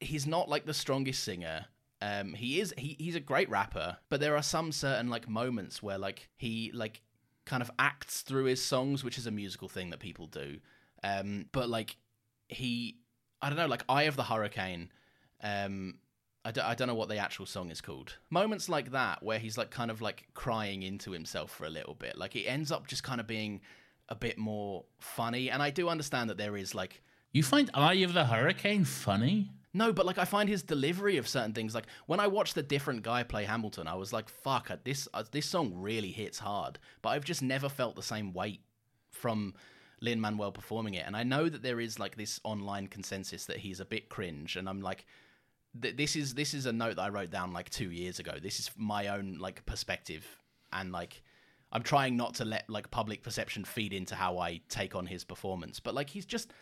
he's 0.00 0.26
not 0.26 0.48
like 0.48 0.66
the 0.66 0.74
strongest 0.74 1.24
singer 1.24 1.66
um 2.02 2.34
he 2.34 2.60
is 2.60 2.72
he, 2.76 2.96
he's 2.98 3.16
a 3.16 3.20
great 3.20 3.48
rapper 3.48 3.96
but 4.08 4.20
there 4.20 4.36
are 4.36 4.42
some 4.42 4.72
certain 4.72 5.08
like 5.08 5.28
moments 5.28 5.82
where 5.82 5.98
like 5.98 6.28
he 6.36 6.70
like 6.72 7.02
kind 7.50 7.62
of 7.62 7.70
acts 7.78 8.22
through 8.22 8.44
his 8.44 8.62
songs 8.64 9.02
which 9.04 9.18
is 9.18 9.26
a 9.26 9.30
musical 9.30 9.68
thing 9.68 9.90
that 9.90 9.98
people 9.98 10.26
do 10.26 10.58
um 11.04 11.46
but 11.52 11.68
like 11.68 11.96
he 12.48 12.96
i 13.42 13.48
don't 13.48 13.58
know 13.58 13.66
like 13.66 13.84
eye 13.88 14.04
of 14.04 14.16
the 14.16 14.24
hurricane 14.24 14.90
um 15.42 15.94
I 16.42 16.52
don't, 16.52 16.64
I 16.64 16.74
don't 16.74 16.88
know 16.88 16.94
what 16.94 17.10
the 17.10 17.18
actual 17.18 17.44
song 17.44 17.70
is 17.70 17.82
called. 17.82 18.16
Moments 18.30 18.68
like 18.68 18.92
that 18.92 19.22
where 19.22 19.38
he's 19.38 19.58
like 19.58 19.70
kind 19.70 19.90
of 19.90 20.00
like 20.00 20.26
crying 20.32 20.82
into 20.82 21.10
himself 21.10 21.50
for 21.50 21.66
a 21.66 21.68
little 21.70 21.94
bit. 21.94 22.16
Like 22.16 22.34
it 22.34 22.44
ends 22.44 22.72
up 22.72 22.86
just 22.86 23.02
kind 23.02 23.20
of 23.20 23.26
being 23.26 23.60
a 24.08 24.14
bit 24.14 24.38
more 24.38 24.84
funny. 24.98 25.50
And 25.50 25.62
I 25.62 25.68
do 25.68 25.90
understand 25.90 26.30
that 26.30 26.38
there 26.38 26.56
is 26.56 26.74
like 26.74 27.02
you 27.32 27.42
find 27.42 27.70
Eye 27.74 27.94
of 27.94 28.12
the 28.12 28.24
Hurricane 28.24 28.84
funny? 28.84 29.52
No, 29.72 29.92
but 29.92 30.04
like 30.04 30.18
I 30.18 30.24
find 30.24 30.48
his 30.48 30.62
delivery 30.62 31.16
of 31.16 31.28
certain 31.28 31.52
things 31.52 31.74
like 31.74 31.86
when 32.06 32.18
I 32.18 32.26
watched 32.26 32.54
the 32.54 32.62
different 32.62 33.02
guy 33.02 33.22
play 33.22 33.44
Hamilton, 33.44 33.86
I 33.86 33.94
was 33.94 34.12
like, 34.12 34.28
"Fuck, 34.28 34.70
this 34.84 35.06
uh, 35.14 35.24
this 35.30 35.46
song 35.46 35.72
really 35.76 36.10
hits 36.10 36.40
hard." 36.40 36.78
But 37.02 37.10
I've 37.10 37.24
just 37.24 37.42
never 37.42 37.68
felt 37.68 37.94
the 37.94 38.02
same 38.02 38.32
weight 38.32 38.62
from 39.12 39.54
Lin 40.00 40.20
Manuel 40.20 40.50
performing 40.50 40.94
it, 40.94 41.06
and 41.06 41.16
I 41.16 41.22
know 41.22 41.48
that 41.48 41.62
there 41.62 41.78
is 41.78 42.00
like 42.00 42.16
this 42.16 42.40
online 42.42 42.88
consensus 42.88 43.46
that 43.46 43.58
he's 43.58 43.78
a 43.78 43.84
bit 43.84 44.08
cringe, 44.08 44.56
and 44.56 44.68
I'm 44.68 44.80
like, 44.80 45.06
th- 45.80 45.96
"This 45.96 46.16
is 46.16 46.34
this 46.34 46.52
is 46.52 46.66
a 46.66 46.72
note 46.72 46.96
that 46.96 47.02
I 47.02 47.08
wrote 47.10 47.30
down 47.30 47.52
like 47.52 47.70
two 47.70 47.92
years 47.92 48.18
ago. 48.18 48.32
This 48.42 48.58
is 48.58 48.70
my 48.76 49.08
own 49.08 49.36
like 49.38 49.64
perspective, 49.66 50.26
and 50.72 50.92
like." 50.92 51.22
I'm 51.72 51.84
trying 51.84 52.16
not 52.16 52.34
to 52.34 52.44
let 52.44 52.68
like 52.68 52.90
public 52.90 53.22
perception 53.22 53.64
feed 53.64 53.92
into 53.92 54.16
how 54.16 54.38
I 54.38 54.60
take 54.68 54.96
on 54.96 55.06
his 55.06 55.22
performance, 55.22 55.78
but 55.78 55.94
like 55.94 56.10
he's 56.10 56.26
just 56.26 56.52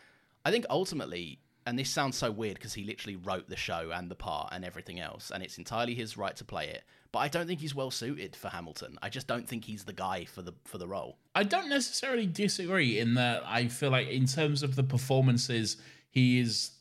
I 0.45 0.51
think 0.51 0.67
ultimately 0.69 1.39
and 1.65 1.77
this 1.77 1.89
sounds 1.89 2.17
so 2.17 2.31
weird 2.31 2.55
because 2.55 2.73
he 2.73 2.83
literally 2.83 3.15
wrote 3.15 3.49
the 3.49 3.55
show 3.55 3.91
and 3.93 4.09
the 4.09 4.15
part 4.15 4.49
and 4.51 4.65
everything 4.65 4.99
else, 4.99 5.31
and 5.31 5.43
it's 5.43 5.57
entirely 5.57 5.93
his 5.93 6.17
right 6.17 6.35
to 6.37 6.45
play 6.45 6.67
it. 6.67 6.83
But 7.11 7.19
I 7.19 7.27
don't 7.27 7.47
think 7.47 7.59
he's 7.59 7.73
well 7.73 7.91
suited 7.91 8.35
for 8.35 8.49
Hamilton. 8.49 8.97
I 9.01 9.09
just 9.09 9.27
don't 9.27 9.47
think 9.47 9.65
he's 9.65 9.83
the 9.83 9.93
guy 9.93 10.25
for 10.25 10.41
the 10.41 10.53
for 10.65 10.77
the 10.77 10.87
role. 10.87 11.17
I 11.33 11.43
don't 11.43 11.69
necessarily 11.69 12.27
disagree 12.27 12.99
in 12.99 13.15
that 13.15 13.43
I 13.45 13.67
feel 13.67 13.89
like 13.89 14.09
in 14.09 14.25
terms 14.25 14.61
of 14.61 14.75
the 14.75 14.83
performances, 14.83 15.77
he 16.11 16.39
is 16.39 16.71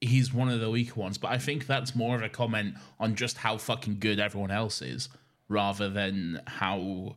he's 0.00 0.32
one 0.32 0.48
of 0.48 0.60
the 0.60 0.70
weaker 0.70 0.98
ones. 0.98 1.18
But 1.18 1.32
I 1.32 1.38
think 1.38 1.66
that's 1.66 1.94
more 1.94 2.16
of 2.16 2.22
a 2.22 2.28
comment 2.28 2.76
on 2.98 3.14
just 3.14 3.36
how 3.38 3.58
fucking 3.58 3.98
good 3.98 4.18
everyone 4.18 4.50
else 4.50 4.80
is, 4.80 5.08
rather 5.48 5.90
than 5.90 6.40
how 6.46 7.16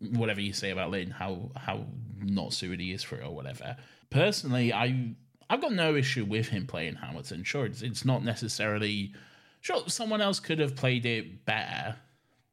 whatever 0.00 0.40
you 0.40 0.52
say 0.52 0.70
about 0.70 0.90
Lin, 0.90 1.10
how 1.10 1.50
how 1.56 1.84
not 2.20 2.52
suited 2.52 2.80
he 2.80 2.92
is 2.92 3.02
for 3.02 3.16
it 3.16 3.24
or 3.24 3.34
whatever. 3.34 3.76
Personally, 4.10 4.72
I 4.72 5.14
I've 5.50 5.60
got 5.60 5.72
no 5.72 5.96
issue 5.96 6.24
with 6.24 6.48
him 6.48 6.66
playing 6.66 6.96
Hamilton. 6.96 7.42
Sure, 7.42 7.66
it's, 7.66 7.82
it's 7.82 8.04
not 8.04 8.22
necessarily 8.24 9.12
sure 9.60 9.82
someone 9.86 10.20
else 10.20 10.40
could 10.40 10.58
have 10.58 10.76
played 10.76 11.06
it 11.06 11.44
better, 11.44 11.96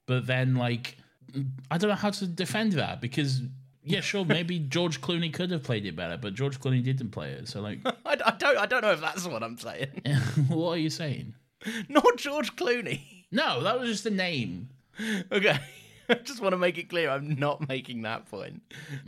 but 0.06 0.28
then 0.28 0.56
like 0.56 0.98
I 1.70 1.78
don't 1.78 1.90
know 1.90 1.96
how 1.96 2.12
to 2.12 2.28
defend 2.28 2.74
that 2.74 3.02
because 3.02 3.42
yeah, 3.84 4.02
sure, 4.02 4.26
maybe 4.28 4.60
George 4.60 5.02
Clooney 5.02 5.32
could 5.32 5.52
have 5.52 5.64
played 5.64 5.86
it 5.86 5.96
better, 5.96 6.18
but 6.18 6.34
George 6.34 6.60
Clooney 6.60 6.84
didn't 6.84 7.12
play 7.12 7.32
it. 7.32 7.48
So 7.48 7.62
like, 7.62 7.80
I, 7.86 8.18
I 8.26 8.32
don't 8.38 8.58
I 8.58 8.66
don't 8.66 8.82
know 8.82 8.92
if 8.92 9.02
that's 9.02 9.28
what 9.28 9.44
I'm 9.44 9.58
saying. 9.58 10.02
what 10.48 10.72
are 10.72 10.78
you 10.78 10.90
saying? 10.90 11.34
Not 11.90 12.18
George 12.18 12.56
Clooney. 12.56 13.02
No, 13.32 13.64
that 13.64 13.80
was 13.80 13.90
just 13.90 14.06
a 14.06 14.12
name. 14.12 14.70
Okay. 15.32 15.58
I 16.08 16.14
just 16.16 16.40
want 16.40 16.54
to 16.54 16.58
make 16.58 16.78
it 16.78 16.90
clear 16.90 17.10
I'm 17.10 17.36
not 17.36 17.68
making 17.68 18.04
that 18.04 18.30
point. 18.30 18.62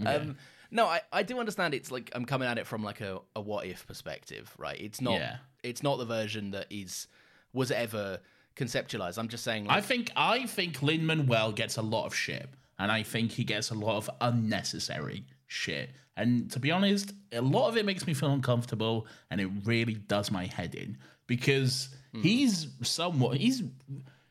Um, 0.03 0.37
no, 0.71 0.85
I, 0.85 1.01
I 1.11 1.23
do 1.23 1.39
understand 1.39 1.73
it's 1.73 1.91
like 1.91 2.11
I'm 2.13 2.25
coming 2.25 2.47
at 2.47 2.57
it 2.57 2.67
from 2.67 2.83
like 2.83 3.01
a, 3.01 3.19
a 3.35 3.41
what 3.41 3.65
if 3.65 3.85
perspective, 3.87 4.53
right? 4.57 4.79
It's 4.79 5.01
not 5.01 5.13
Yeah. 5.13 5.37
it's 5.63 5.83
not 5.83 5.97
the 5.97 6.05
version 6.05 6.51
that 6.51 6.67
is 6.69 7.07
was 7.53 7.71
ever 7.71 8.19
conceptualized. 8.55 9.17
I'm 9.17 9.27
just 9.27 9.43
saying 9.43 9.65
like 9.65 9.77
I 9.77 9.81
think 9.81 10.11
I 10.15 10.45
think 10.45 10.81
Lin 10.81 11.05
Manuel 11.05 11.51
gets 11.51 11.77
a 11.77 11.81
lot 11.81 12.05
of 12.05 12.15
shit, 12.15 12.49
and 12.79 12.91
I 12.91 13.03
think 13.03 13.31
he 13.31 13.43
gets 13.43 13.71
a 13.71 13.75
lot 13.75 13.97
of 13.97 14.09
unnecessary 14.21 15.25
shit. 15.47 15.89
And 16.15 16.49
to 16.51 16.59
be 16.59 16.71
honest, 16.71 17.13
a 17.31 17.41
lot 17.41 17.69
of 17.69 17.77
it 17.77 17.85
makes 17.85 18.07
me 18.07 18.13
feel 18.13 18.31
uncomfortable, 18.31 19.05
and 19.29 19.39
it 19.39 19.49
really 19.65 19.93
does 19.95 20.31
my 20.31 20.45
head 20.45 20.73
in 20.75 20.97
because 21.27 21.89
hmm. 22.13 22.21
he's 22.21 22.67
somewhat 22.81 23.37
he's 23.37 23.63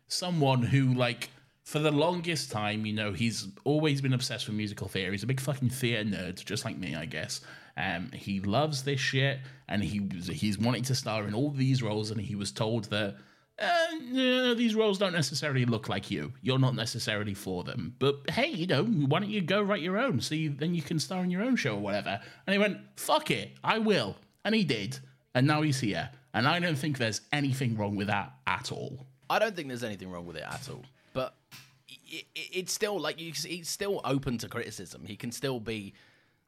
someone 0.09 0.63
who 0.63 0.95
like 0.95 1.31
for 1.67 1.81
the 1.81 1.91
longest 1.91 2.53
time, 2.53 2.87
you 2.87 2.93
know, 2.93 3.13
he's 3.13 3.49
always 3.65 4.01
been 4.01 4.13
obsessed 4.13 4.47
with 4.47 4.57
musical 4.57 4.87
theater. 4.87 5.11
He's 5.11 5.25
a 5.25 5.27
big 5.27 5.41
fucking 5.41 5.71
theater 5.71 6.09
nerd, 6.09 6.43
just 6.45 6.65
like 6.65 6.79
me, 6.79 6.95
I 6.95 7.07
guess. 7.07 7.41
Um, 7.77 8.13
he 8.13 8.39
loves 8.39 8.85
this 8.85 9.01
shit, 9.01 9.41
and 9.69 9.83
he 9.83 10.09
he's 10.33 10.59
wanting 10.59 10.85
to 10.85 10.95
star 10.95 11.27
in 11.27 11.35
all 11.35 11.51
these 11.51 11.83
roles, 11.83 12.13
and 12.13 12.21
he 12.21 12.37
was 12.37 12.53
told 12.53 12.85
that 12.85 13.17
uh, 13.59 14.55
these 14.55 14.77
roles 14.77 14.97
don't 14.97 15.13
necessarily 15.13 15.65
look 15.65 15.89
like 15.89 16.09
you. 16.09 16.33
You're 16.41 16.61
not 16.61 16.77
necessarily 16.77 17.35
for 17.35 17.65
them. 17.65 17.97
But 17.99 18.31
hey, 18.31 18.49
you 18.49 18.69
know, 18.69 18.85
why 18.85 19.19
don't 19.19 19.29
you 19.29 19.41
go 19.41 19.61
write 19.61 19.83
your 19.83 19.99
own? 19.99 20.21
See, 20.21 20.47
then 20.47 20.73
you 20.73 20.83
can 20.83 21.01
star 21.01 21.25
in 21.25 21.33
your 21.33 21.43
own 21.43 21.57
show 21.57 21.75
or 21.75 21.81
whatever. 21.81 22.21
And 22.47 22.55
he 22.55 22.61
went, 22.61 22.79
fuck 22.95 23.33
it, 23.33 23.53
I 23.65 23.79
will. 23.79 24.17
And 24.45 24.55
he 24.55 24.63
did. 24.63 25.01
And 25.35 25.49
now 25.49 25.63
he's 25.63 25.81
here. 25.81 26.11
And 26.33 26.47
I 26.47 26.61
don't 26.61 26.79
think 26.79 26.99
there's 26.99 27.23
anything 27.33 27.77
wrong 27.77 27.97
with 27.97 28.07
that 28.07 28.35
at 28.47 28.71
all. 28.71 29.07
I 29.29 29.41
don't 29.41 29.57
think 29.57 29.67
there's 29.67 29.83
anything 29.83 30.13
wrong 30.13 30.27
with 30.27 30.37
it 30.37 30.45
at 30.47 30.69
all. 30.71 30.85
But 31.17 31.35
i 31.81 32.19
i 32.19 32.25
it's 32.35 32.75
still 32.75 33.01
like 33.01 33.19
you, 33.19 33.33
he's 33.33 33.71
still 33.71 34.03
open 34.05 34.37
to 34.39 34.49
criticism. 34.49 35.07
He 35.07 35.17
can 35.17 35.33
still 35.33 35.61
be 35.61 35.95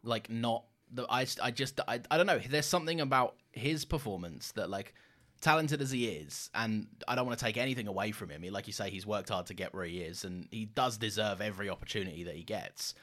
like 0.02 0.28
not 0.28 0.64
the. 0.92 1.07
I 1.09 1.26
I 1.42 1.50
just 1.50 1.81
I, 1.88 2.00
I 2.11 2.16
don't 2.18 2.26
know. 2.26 2.38
There's 2.38 2.66
something 2.66 3.00
about 3.00 3.37
his 3.52 3.87
performance 3.87 4.52
that 4.52 4.68
like 4.68 4.92
talented 5.40 5.81
as 5.81 5.90
he 5.90 6.07
is, 6.07 6.50
and 6.54 6.87
I 7.07 7.14
don't 7.14 7.26
want 7.26 7.38
to 7.38 7.44
take 7.44 7.57
anything 7.57 7.88
away 7.88 8.12
from 8.12 8.28
him. 8.28 8.42
He, 8.42 8.50
like 8.50 8.66
you 8.66 8.74
say, 8.74 8.90
he's 8.90 9.07
worked 9.07 9.31
hard 9.31 9.46
to 9.46 9.54
get 9.54 9.72
where 9.72 9.87
he 9.87 10.00
is, 10.00 10.24
and 10.24 10.48
he 10.50 10.66
does 10.66 10.98
deserve 10.98 11.40
every 11.40 11.70
opportunity 11.70 12.24
that 12.24 12.35
he 12.35 12.42
gets. 12.42 12.94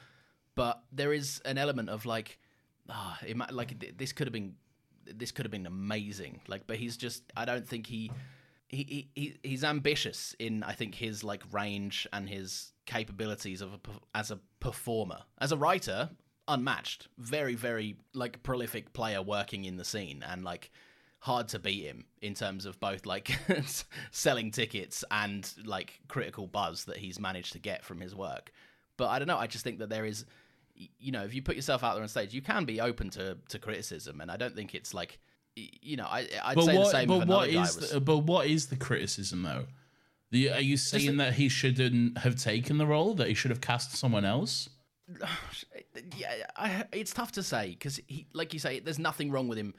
But 0.53 0.83
there 0.91 1.13
is 1.13 1.41
an 1.45 1.57
element 1.57 1.89
of 1.89 2.05
like, 2.05 2.37
ah, 2.89 3.17
it 3.25 3.35
might, 3.35 3.51
like 3.51 3.97
this 3.97 4.13
could 4.13 4.27
have 4.27 4.33
been, 4.33 4.53
this 5.05 5.31
could 5.31 5.45
have 5.45 5.51
been 5.51 5.65
amazing. 5.65 6.41
Like, 6.47 6.67
but 6.67 6.77
he's 6.77 6.95
just, 6.95 7.23
I 7.35 7.45
don't 7.45 7.67
think 7.67 7.87
he, 7.87 8.11
he, 8.69 9.09
he, 9.15 9.21
he 9.21 9.37
he's 9.43 9.63
ambitious 9.63 10.35
in, 10.39 10.63
I 10.63 10.73
think 10.73 10.95
his 10.95 11.23
like 11.23 11.43
range 11.51 12.07
and 12.11 12.27
his 12.27 12.73
capabilities 12.85 13.61
of 13.61 13.73
a, 13.73 13.79
as 14.13 14.31
a 14.31 14.39
performer, 14.59 15.19
as 15.39 15.51
a 15.51 15.57
writer, 15.57 16.09
unmatched. 16.47 17.07
Very, 17.17 17.55
very 17.55 17.95
like 18.13 18.43
prolific 18.43 18.93
player 18.93 19.21
working 19.21 19.65
in 19.65 19.77
the 19.77 19.85
scene 19.85 20.23
and 20.27 20.43
like 20.43 20.71
hard 21.19 21.47
to 21.49 21.59
beat 21.59 21.83
him 21.83 22.05
in 22.21 22.35
terms 22.35 22.65
of 22.65 22.79
both 22.79 23.05
like 23.05 23.31
selling 24.11 24.51
tickets 24.51 25.03
and 25.09 25.51
like 25.63 25.99
critical 26.07 26.45
buzz 26.45 26.85
that 26.85 26.97
he's 26.97 27.19
managed 27.19 27.53
to 27.53 27.59
get 27.59 27.83
from 27.83 27.99
his 27.99 28.15
work. 28.15 28.51
But 28.97 29.09
I 29.09 29.19
don't 29.19 29.27
know. 29.27 29.37
I 29.37 29.47
just 29.47 29.63
think 29.63 29.79
that 29.79 29.89
there 29.89 30.05
is, 30.05 30.25
you 30.75 31.11
know, 31.11 31.23
if 31.23 31.33
you 31.33 31.41
put 31.41 31.55
yourself 31.55 31.83
out 31.83 31.95
there 31.95 32.03
on 32.03 32.09
stage, 32.09 32.33
you 32.33 32.41
can 32.41 32.65
be 32.65 32.79
open 32.79 33.09
to 33.11 33.37
to 33.49 33.59
criticism, 33.59 34.21
and 34.21 34.29
I 34.29 34.37
don't 34.37 34.55
think 34.55 34.75
it's 34.75 34.93
like, 34.93 35.19
you 35.55 35.97
know, 35.97 36.05
I 36.05 36.27
I'd 36.43 36.61
say 36.61 36.75
the 36.75 36.85
same. 36.85 37.07
but 37.07 37.21
another 37.21 37.51
guy 37.51 37.59
was, 37.59 37.91
the, 37.91 38.01
but 38.01 38.19
what 38.19 38.47
is 38.47 38.67
the 38.67 38.75
criticism 38.75 39.43
though? 39.43 39.65
The, 40.31 40.51
are 40.51 40.61
you 40.61 40.75
saying 40.75 41.17
that 41.17 41.33
he 41.33 41.47
shouldn't 41.47 42.17
have 42.17 42.35
taken 42.35 42.77
the 42.77 42.85
role? 42.85 43.13
That 43.13 43.27
he 43.27 43.33
should 43.33 43.51
have 43.51 43.61
cast 43.61 43.95
someone 43.95 44.25
else? 44.25 44.69
yeah, 46.17 46.33
I, 46.57 46.83
it's 46.91 47.13
tough 47.13 47.31
to 47.33 47.43
say 47.43 47.69
because 47.69 47.99
he, 48.07 48.27
like 48.33 48.53
you 48.53 48.59
say, 48.59 48.79
there's 48.79 48.99
nothing 48.99 49.31
wrong 49.31 49.47
with 49.47 49.57
him 49.57 49.73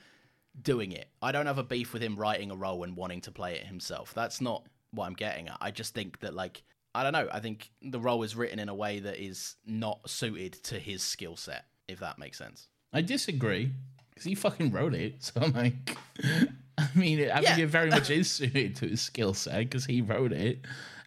doing 0.62 0.92
it. 0.92 1.08
I 1.20 1.32
don't 1.32 1.46
have 1.46 1.58
a 1.58 1.64
beef 1.64 1.92
with 1.92 2.02
him 2.02 2.16
writing 2.16 2.50
a 2.50 2.56
role 2.56 2.84
and 2.84 2.96
wanting 2.96 3.20
to 3.22 3.32
play 3.32 3.56
it 3.56 3.66
himself. 3.66 4.14
That's 4.14 4.40
not 4.40 4.66
what 4.92 5.06
I'm 5.06 5.14
getting 5.14 5.48
at. 5.48 5.58
I 5.60 5.70
just 5.70 5.94
think 5.94 6.20
that 6.20 6.34
like 6.34 6.62
I 6.94 7.02
don't 7.02 7.12
know. 7.12 7.28
I 7.30 7.40
think 7.40 7.70
the 7.82 8.00
role 8.00 8.22
is 8.22 8.34
written 8.34 8.58
in 8.58 8.70
a 8.70 8.74
way 8.74 9.00
that 9.00 9.22
is 9.22 9.56
not 9.66 10.08
suited 10.08 10.54
to 10.64 10.78
his 10.78 11.02
skill 11.02 11.36
set. 11.36 11.66
If 11.88 12.00
that 12.00 12.18
makes 12.18 12.38
sense. 12.38 12.68
I 12.92 13.02
disagree 13.02 13.72
because 14.16 14.24
he 14.24 14.34
fucking 14.34 14.72
wrote 14.72 14.94
it. 14.94 15.14
So 15.20 15.40
I'm 15.42 15.52
like, 15.52 15.96
I 16.78 16.88
mean, 16.94 17.20
I 17.20 17.40
Yeah. 17.40 17.54
think 17.54 17.58
it 17.58 17.66
very 17.68 17.90
much 17.90 18.10
is 18.18 18.30
suited 18.30 18.74
to 18.76 18.88
his 18.88 19.00
skill 19.02 19.34
set 19.34 19.58
because 19.60 19.84
he 19.84 20.00
wrote 20.02 20.32
it. 20.32 20.60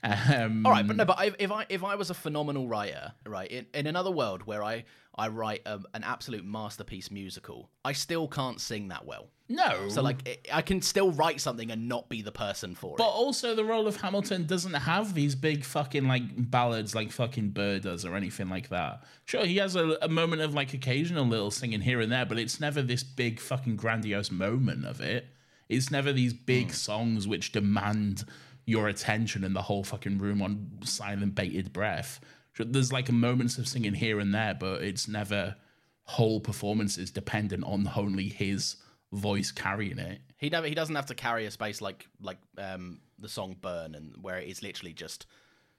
Um, 0.03 0.65
All 0.65 0.71
right, 0.71 0.87
but 0.87 0.95
no, 0.95 1.03
but 1.05 1.19
I, 1.19 1.31
if 1.39 1.51
I 1.51 1.65
if 1.67 1.83
I 1.83 1.95
was 1.95 2.09
a 2.09 2.13
phenomenal 2.13 2.67
writer, 2.69 3.11
right, 3.25 3.51
in, 3.51 3.65
in 3.73 3.85
another 3.87 4.11
world 4.11 4.43
where 4.43 4.63
I 4.63 4.85
I 5.19 5.27
write 5.27 5.63
a, 5.65 5.81
an 5.93 6.03
absolute 6.05 6.45
masterpiece 6.45 7.11
musical, 7.11 7.69
I 7.83 7.91
still 7.91 8.27
can't 8.29 8.59
sing 8.61 8.87
that 8.87 9.05
well. 9.05 9.27
no. 9.49 9.89
So 9.89 10.01
like, 10.01 10.25
it, 10.25 10.47
I 10.51 10.61
can 10.61 10.81
still 10.81 11.11
write 11.11 11.41
something 11.41 11.71
and 11.71 11.89
not 11.89 12.07
be 12.07 12.21
the 12.21 12.31
person 12.31 12.73
for 12.73 12.95
But 12.95 13.03
it. 13.03 13.07
But 13.07 13.09
also, 13.09 13.53
the 13.53 13.65
role 13.65 13.85
of 13.85 13.97
Hamilton 13.97 14.45
doesn't 14.45 14.73
have 14.73 15.13
these 15.13 15.35
big 15.35 15.65
fucking 15.65 16.07
like 16.07 16.23
ballads 16.49 16.95
like 16.95 17.11
fucking 17.11 17.49
Burr 17.49 17.79
does 17.79 18.05
or 18.05 18.15
anything 18.15 18.47
like 18.49 18.69
that. 18.69 19.03
Sure, 19.25 19.45
he 19.45 19.57
has 19.57 19.75
a, 19.75 19.97
a 20.01 20.07
moment 20.07 20.41
of 20.41 20.53
like 20.53 20.73
occasional 20.73 21.25
little 21.25 21.51
singing 21.51 21.81
here 21.81 21.99
and 21.99 22.09
there, 22.09 22.25
but 22.25 22.39
it's 22.39 22.61
never 22.61 22.81
this 22.81 23.03
big 23.03 23.41
fucking 23.41 23.75
grandiose 23.75 24.31
moment 24.31 24.85
of 24.85 25.01
it. 25.01 25.27
It's 25.67 25.91
never 25.91 26.13
these 26.13 26.33
big 26.33 26.67
hmm. 26.67 26.73
songs 26.73 27.27
which 27.27 27.51
demand 27.51 28.23
your 28.65 28.87
attention 28.87 29.43
and 29.43 29.55
the 29.55 29.63
whole 29.63 29.83
fucking 29.83 30.19
room 30.19 30.41
on 30.41 30.69
silent 30.83 31.35
bated 31.35 31.73
breath. 31.73 32.21
There's 32.59 32.91
like 32.91 33.11
moments 33.11 33.57
of 33.57 33.67
singing 33.67 33.93
here 33.93 34.19
and 34.19 34.33
there, 34.33 34.53
but 34.53 34.81
it's 34.83 35.07
never 35.07 35.55
whole 36.03 36.39
performances 36.39 37.11
dependent 37.11 37.63
on 37.63 37.89
only 37.95 38.27
his 38.29 38.75
voice 39.11 39.51
carrying 39.51 39.99
it. 39.99 40.19
He 40.37 40.49
never 40.49 40.67
he 40.67 40.75
doesn't 40.75 40.95
have 40.95 41.05
to 41.07 41.15
carry 41.15 41.45
a 41.45 41.51
space 41.51 41.81
like 41.81 42.07
like 42.21 42.37
um 42.57 42.99
the 43.19 43.29
song 43.29 43.55
Burn 43.61 43.95
and 43.95 44.15
where 44.21 44.37
it 44.37 44.47
is 44.47 44.61
literally 44.63 44.93
just 44.93 45.25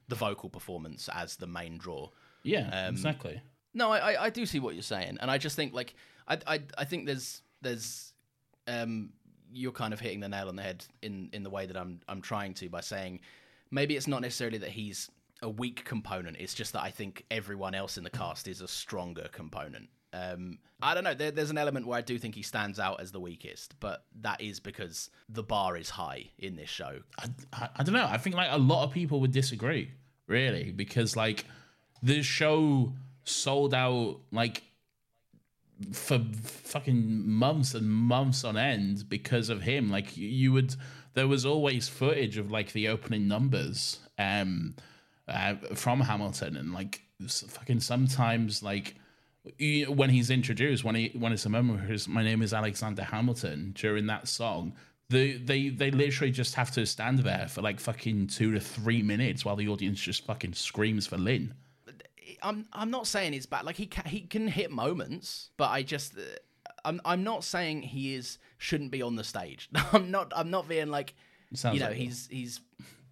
the 0.07 0.15
vocal 0.15 0.49
performance 0.49 1.09
as 1.13 1.35
the 1.37 1.47
main 1.47 1.77
draw. 1.77 2.09
Yeah, 2.43 2.89
exactly. 2.89 3.41
No, 3.73 3.91
I, 3.91 4.13
I- 4.13 4.23
I 4.25 4.29
do 4.29 4.45
see 4.45 4.59
what 4.59 4.73
you're 4.73 4.83
saying, 4.83 5.17
and 5.21 5.29
I 5.31 5.37
just 5.37 5.55
think 5.55 5.73
like 5.73 5.93
I 6.27 6.37
I, 6.47 6.59
I 6.77 6.85
think 6.85 7.05
there's 7.05 7.41
there's 7.61 8.13
um 8.67 9.11
you're 9.53 9.71
kind 9.71 9.93
of 9.93 9.99
hitting 9.99 10.19
the 10.21 10.29
nail 10.29 10.47
on 10.47 10.55
the 10.55 10.63
head 10.63 10.85
in 11.01 11.29
in 11.33 11.43
the 11.43 11.49
way 11.49 11.65
that 11.65 11.75
I'm 11.77 11.99
I'm 12.07 12.21
trying 12.21 12.53
to 12.55 12.69
by 12.69 12.81
saying 12.81 13.19
maybe 13.69 13.95
it's 13.97 14.07
not 14.07 14.21
necessarily 14.21 14.59
that 14.59 14.69
he's 14.69 15.09
a 15.41 15.49
weak 15.49 15.83
component. 15.85 16.37
It's 16.39 16.53
just 16.53 16.73
that 16.73 16.83
I 16.83 16.91
think 16.91 17.25
everyone 17.31 17.73
else 17.73 17.97
in 17.97 18.03
the 18.03 18.09
cast 18.09 18.47
is 18.47 18.61
a 18.61 18.67
stronger 18.67 19.27
component. 19.31 19.89
Um, 20.13 20.59
I 20.81 20.93
don't 20.93 21.03
know. 21.03 21.13
There, 21.13 21.31
there's 21.31 21.51
an 21.51 21.57
element 21.57 21.87
where 21.87 21.97
I 21.97 22.01
do 22.01 22.17
think 22.17 22.35
he 22.35 22.41
stands 22.43 22.79
out 22.79 22.99
as 22.99 23.11
the 23.11 23.19
weakest, 23.19 23.75
but 23.79 24.03
that 24.21 24.41
is 24.41 24.59
because 24.59 25.09
the 25.29 25.43
bar 25.43 25.77
is 25.77 25.89
high 25.89 26.25
in 26.37 26.55
this 26.55 26.69
show. 26.69 26.99
I, 27.17 27.25
I, 27.53 27.69
I 27.77 27.83
don't 27.83 27.93
know. 27.93 28.05
I 28.05 28.17
think 28.17 28.35
like 28.35 28.49
a 28.51 28.57
lot 28.57 28.83
of 28.83 28.91
people 28.91 29.21
would 29.21 29.31
disagree, 29.31 29.91
really, 30.27 30.71
because 30.71 31.15
like 31.15 31.45
this 32.03 32.25
show 32.25 32.93
sold 33.23 33.73
out 33.73 34.17
like 34.31 34.63
for 35.93 36.19
fucking 36.43 37.27
months 37.27 37.73
and 37.73 37.89
months 37.89 38.43
on 38.43 38.57
end 38.57 39.07
because 39.09 39.49
of 39.49 39.61
him. 39.61 39.89
Like 39.89 40.17
you- 40.17 40.51
would, 40.51 40.75
there 41.13 41.27
was 41.27 41.45
always 41.45 41.87
footage 41.87 42.37
of 42.37 42.51
like 42.51 42.73
the 42.73 42.87
opening 42.89 43.27
numbers 43.27 43.99
um 44.19 44.75
uh, 45.31 45.55
from 45.75 46.01
Hamilton, 46.01 46.57
and 46.57 46.73
like 46.73 47.01
fucking 47.27 47.79
sometimes 47.79 48.61
like 48.61 48.95
when 49.59 50.09
he's 50.09 50.29
introduced, 50.29 50.83
when 50.83 50.95
he 50.95 51.11
when 51.17 51.31
it's 51.31 51.45
a 51.45 51.49
moment 51.49 51.79
where 51.79 51.87
his, 51.87 52.07
my 52.07 52.23
name 52.23 52.41
is 52.41 52.53
Alexander 52.53 53.03
Hamilton 53.03 53.73
during 53.75 54.07
that 54.07 54.27
song, 54.27 54.73
they 55.09 55.33
they 55.33 55.69
they 55.69 55.91
literally 55.91 56.31
just 56.31 56.55
have 56.55 56.71
to 56.71 56.85
stand 56.85 57.19
there 57.19 57.47
for 57.49 57.61
like 57.61 57.79
fucking 57.79 58.27
two 58.27 58.51
to 58.51 58.59
three 58.59 59.01
minutes 59.01 59.43
while 59.43 59.55
the 59.55 59.67
audience 59.67 59.99
just 59.99 60.25
fucking 60.25 60.53
screams 60.53 61.07
for 61.07 61.17
Lin. 61.17 61.53
I'm 62.43 62.65
I'm 62.73 62.91
not 62.91 63.07
saying 63.07 63.33
it's 63.33 63.45
bad. 63.45 63.65
Like 63.65 63.75
he 63.75 63.87
can, 63.87 64.05
he 64.05 64.21
can 64.21 64.47
hit 64.47 64.71
moments, 64.71 65.49
but 65.57 65.69
I 65.69 65.83
just 65.83 66.17
uh, 66.17 66.21
I'm 66.85 67.01
I'm 67.03 67.23
not 67.23 67.43
saying 67.43 67.81
he 67.81 68.15
is 68.15 68.37
shouldn't 68.57 68.91
be 68.91 69.01
on 69.01 69.15
the 69.15 69.23
stage. 69.23 69.69
I'm 69.91 70.11
not 70.11 70.31
I'm 70.35 70.49
not 70.49 70.67
being 70.67 70.87
like 70.87 71.13
you 71.51 71.79
know 71.79 71.87
like 71.87 71.95
it. 71.95 71.97
he's 71.97 72.27
he's 72.31 72.61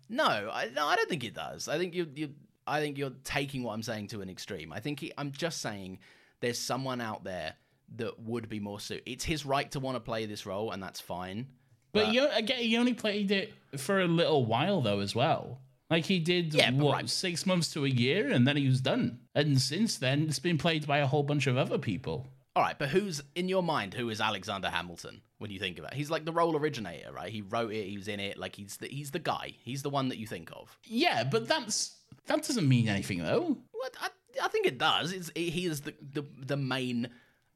no 0.10 0.50
I 0.52 0.70
no 0.76 0.86
I 0.86 0.96
don't 0.96 1.10
think 1.10 1.24
it 1.24 1.34
does. 1.34 1.68
I 1.68 1.78
think 1.78 1.94
you 1.94 2.08
you 2.16 2.30
I 2.68 2.80
think 2.82 2.98
you're 2.98 3.14
taking 3.24 3.64
what 3.64 3.74
I'm 3.74 3.84
saying 3.84 4.08
to 4.08 4.22
an 4.22 4.30
extreme. 4.30 4.72
I 4.72 4.80
think 4.80 5.00
he, 5.00 5.12
I'm 5.18 5.32
just 5.32 5.60
saying 5.62 6.00
there's 6.40 6.60
someone 6.60 7.02
out 7.02 7.24
there 7.24 7.56
that 7.96 8.20
would 8.20 8.48
be 8.48 8.60
more 8.60 8.80
suited. 8.80 9.04
It's 9.08 9.24
his 9.26 9.46
right 9.46 9.70
to 9.72 9.80
want 9.80 9.96
to 9.96 10.00
play 10.00 10.28
this 10.28 10.46
role, 10.46 10.72
and 10.72 10.82
that's 10.84 11.00
fine. 11.00 11.48
But 11.92 12.14
you, 12.14 12.28
again, 12.32 12.60
he 12.60 12.78
only 12.78 12.94
played 12.94 13.32
it 13.32 13.52
for 13.78 14.00
a 14.02 14.08
little 14.08 14.46
while 14.46 14.82
though, 14.82 15.00
as 15.00 15.16
well. 15.16 15.62
Like 15.90 16.06
he 16.06 16.20
did 16.20 16.54
Yeah, 16.54 16.70
what 16.72 16.94
right. 16.94 17.10
six 17.10 17.48
months 17.48 17.74
to 17.74 17.84
a 17.86 17.90
year, 17.90 18.30
and 18.30 18.48
then 18.48 18.56
he 18.56 18.68
was 18.68 18.82
done. 18.82 19.22
And 19.34 19.60
since 19.60 19.98
then, 19.98 20.28
it's 20.30 20.38
been 20.38 20.60
played 20.60 20.86
by 20.86 21.00
a 21.00 21.08
whole 21.08 21.24
bunch 21.24 21.48
of 21.48 21.58
other 21.58 21.80
people. 21.80 22.28
All 22.56 22.64
right, 22.64 22.78
but 22.78 22.90
who's 22.90 23.22
in 23.36 23.48
your 23.48 23.64
mind? 23.64 23.94
Who 23.94 24.10
is 24.10 24.20
Alexander 24.20 24.70
Hamilton 24.70 25.22
when 25.38 25.52
you 25.52 25.60
think 25.60 25.78
about? 25.80 25.94
it? 25.94 25.98
He's 25.98 26.10
like 26.10 26.26
the 26.26 26.32
role 26.34 26.56
originator, 26.58 27.12
right? 27.14 27.32
He 27.32 27.42
wrote 27.42 27.72
it. 27.72 27.88
He 27.88 27.98
was 27.98 28.08
in 28.08 28.20
it. 28.20 28.38
Like 28.38 28.56
he's 28.56 28.78
the 28.78 28.88
he's 28.88 29.12
the 29.12 29.20
guy. 29.20 29.54
He's 29.64 29.82
the 29.84 29.90
one 29.90 30.10
that 30.10 30.18
you 30.18 30.28
think 30.28 30.50
of. 30.54 30.78
Yeah, 30.86 31.24
but 31.24 31.48
that's 31.48 31.96
that 32.26 32.44
doesn't 32.46 32.68
mean 32.68 32.90
anything 32.90 33.20
though. 33.20 33.58
What 33.72 33.96
I, 34.02 34.10
I 34.44 34.48
think 34.50 34.66
it 34.66 34.78
does. 34.78 35.12
It's 35.14 35.32
he 35.36 35.66
is 35.68 35.82
the, 35.82 35.94
the 36.14 36.26
the 36.46 36.58
main 36.58 37.10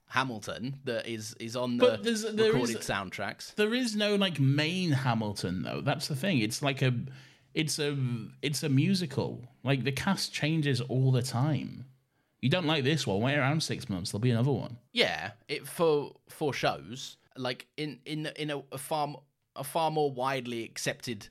Hamilton 0.08 0.80
that 0.86 1.08
is 1.08 1.34
is 1.40 1.56
on 1.56 1.78
the 1.78 1.86
But 1.88 2.04
there's- 2.04 2.24
there 2.32 2.52
recorded 2.54 2.78
is- 2.78 2.88
soundtracks. 2.88 3.56
There 3.56 3.74
is 3.74 3.96
no 3.96 4.16
like 4.16 4.40
main 4.40 4.92
Hamilton 4.92 5.64
though. 5.64 5.82
That's 5.82 6.08
the 6.08 6.16
thing. 6.16 6.40
It's 6.40 6.62
like 6.62 6.82
a, 6.84 6.94
it's 7.56 7.80
a, 7.80 7.98
it's 8.44 8.62
a 8.64 8.70
musical. 8.70 9.44
Like 9.64 9.84
the 9.84 9.92
cast 9.92 10.32
changes 10.32 10.82
all 10.82 11.12
the 11.12 11.24
time. 11.24 11.86
You 12.44 12.50
don't 12.50 12.66
like 12.66 12.84
this 12.84 13.08
one? 13.08 13.22
Wait 13.22 13.38
around 13.38 13.64
six 13.64 13.88
months. 13.88 14.12
There'll 14.12 14.20
be 14.20 14.32
another 14.32 14.52
one. 14.52 14.78
Yeah, 14.92 15.32
it 15.48 15.66
for 15.66 16.12
for 16.28 16.52
shows 16.54 17.16
like 17.38 17.68
in 17.78 18.00
in 18.06 18.26
in 18.36 18.52
a, 18.52 18.62
a 18.74 18.78
far 18.78 19.08
m- 19.08 19.16
a 19.56 19.64
far 19.64 19.90
more 19.90 20.12
widely 20.12 20.66
accepted, 20.66 21.30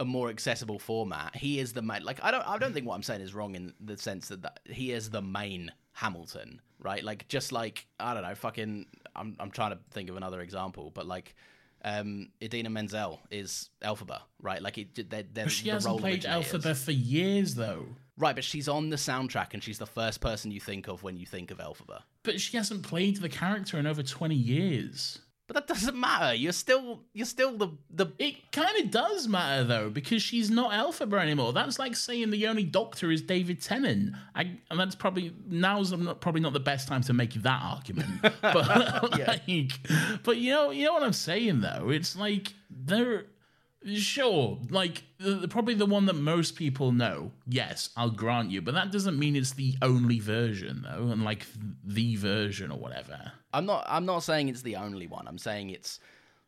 a 0.00 0.04
more 0.04 0.28
accessible 0.28 0.80
format. 0.80 1.36
He 1.36 1.60
is 1.60 1.72
the 1.72 1.82
main. 1.82 2.02
Like 2.02 2.18
I 2.20 2.32
don't 2.32 2.44
I 2.48 2.58
don't 2.58 2.72
think 2.72 2.84
what 2.84 2.96
I'm 2.96 3.04
saying 3.04 3.20
is 3.20 3.32
wrong 3.32 3.54
in 3.54 3.74
the 3.80 3.96
sense 3.96 4.26
that, 4.26 4.42
that 4.42 4.58
he 4.64 4.90
is 4.90 5.08
the 5.08 5.22
main 5.22 5.70
Hamilton, 5.92 6.60
right? 6.80 7.04
Like 7.04 7.28
just 7.28 7.52
like 7.52 7.86
I 8.00 8.12
don't 8.12 8.24
know, 8.24 8.34
fucking. 8.34 8.86
I'm 9.14 9.36
I'm 9.38 9.52
trying 9.52 9.70
to 9.70 9.78
think 9.92 10.10
of 10.10 10.16
another 10.16 10.40
example, 10.40 10.90
but 10.92 11.06
like. 11.06 11.36
Um, 11.82 12.28
Idina 12.42 12.68
Menzel 12.68 13.20
is 13.30 13.70
Elphaba, 13.82 14.20
right? 14.42 14.60
Like 14.60 14.76
it, 14.76 15.08
they're, 15.08 15.24
they're 15.32 15.48
she 15.48 15.64
the 15.64 15.70
hasn't 15.70 15.90
role 15.90 15.98
played 15.98 16.26
originators. 16.26 16.52
Elphaba 16.52 16.76
for 16.76 16.92
years 16.92 17.54
though. 17.54 17.86
Right? 18.20 18.34
But 18.34 18.44
she's 18.44 18.68
on 18.68 18.90
the 18.90 18.96
soundtrack, 18.96 19.54
and 19.54 19.62
she's 19.62 19.78
the 19.78 19.86
first 19.86 20.20
person 20.20 20.50
you 20.50 20.60
think 20.60 20.88
of 20.88 21.02
when 21.02 21.16
you 21.16 21.26
think 21.26 21.50
of 21.50 21.58
Elphaba. 21.58 22.02
But 22.22 22.40
she 22.40 22.56
hasn't 22.56 22.82
played 22.82 23.16
the 23.16 23.28
character 23.28 23.78
in 23.78 23.86
over 23.86 24.02
twenty 24.02 24.36
years. 24.36 25.18
But 25.52 25.66
that 25.66 25.74
doesn't 25.74 25.98
matter. 25.98 26.32
You're 26.32 26.52
still 26.52 27.00
you're 27.12 27.26
still 27.26 27.56
the 27.56 27.70
the 27.90 28.06
It 28.20 28.52
kind 28.52 28.84
of 28.84 28.92
does 28.92 29.26
matter 29.26 29.64
though, 29.64 29.90
because 29.90 30.22
she's 30.22 30.48
not 30.48 30.70
Elphaba 30.70 31.20
anymore. 31.20 31.52
That's 31.52 31.76
like 31.76 31.96
saying 31.96 32.30
the 32.30 32.46
only 32.46 32.62
Doctor 32.62 33.10
is 33.10 33.20
David 33.20 33.60
Tennant. 33.60 34.14
I, 34.36 34.58
and 34.70 34.78
that's 34.78 34.94
probably 34.94 35.34
now's 35.48 35.90
not, 35.90 36.20
probably 36.20 36.40
not 36.40 36.52
the 36.52 36.60
best 36.60 36.86
time 36.86 37.02
to 37.02 37.12
make 37.12 37.32
that 37.34 37.60
argument. 37.64 38.10
But 38.42 38.68
like, 39.28 39.72
but 40.22 40.36
you 40.36 40.52
know, 40.52 40.70
you 40.70 40.84
know 40.84 40.92
what 40.92 41.02
I'm 41.02 41.12
saying 41.12 41.62
though. 41.62 41.90
It's 41.90 42.14
like 42.14 42.52
they're 42.70 43.24
sure, 43.94 44.58
like 44.70 45.04
the, 45.18 45.46
probably 45.48 45.74
the 45.74 45.86
one 45.86 46.06
that 46.06 46.14
most 46.16 46.56
people 46.56 46.92
know. 46.92 47.32
Yes, 47.46 47.90
I'll 47.96 48.10
grant 48.10 48.50
you, 48.50 48.60
but 48.62 48.74
that 48.74 48.92
doesn't 48.92 49.18
mean 49.18 49.36
it's 49.36 49.52
the 49.52 49.74
only 49.82 50.18
version 50.20 50.82
though, 50.88 51.08
and 51.08 51.24
like 51.24 51.46
the 51.84 52.16
version 52.16 52.70
or 52.70 52.78
whatever. 52.78 53.32
I'm 53.52 53.66
not 53.66 53.84
I'm 53.88 54.06
not 54.06 54.20
saying 54.22 54.48
it's 54.48 54.62
the 54.62 54.76
only 54.76 55.06
one. 55.06 55.26
I'm 55.26 55.38
saying 55.38 55.70
it's 55.70 55.98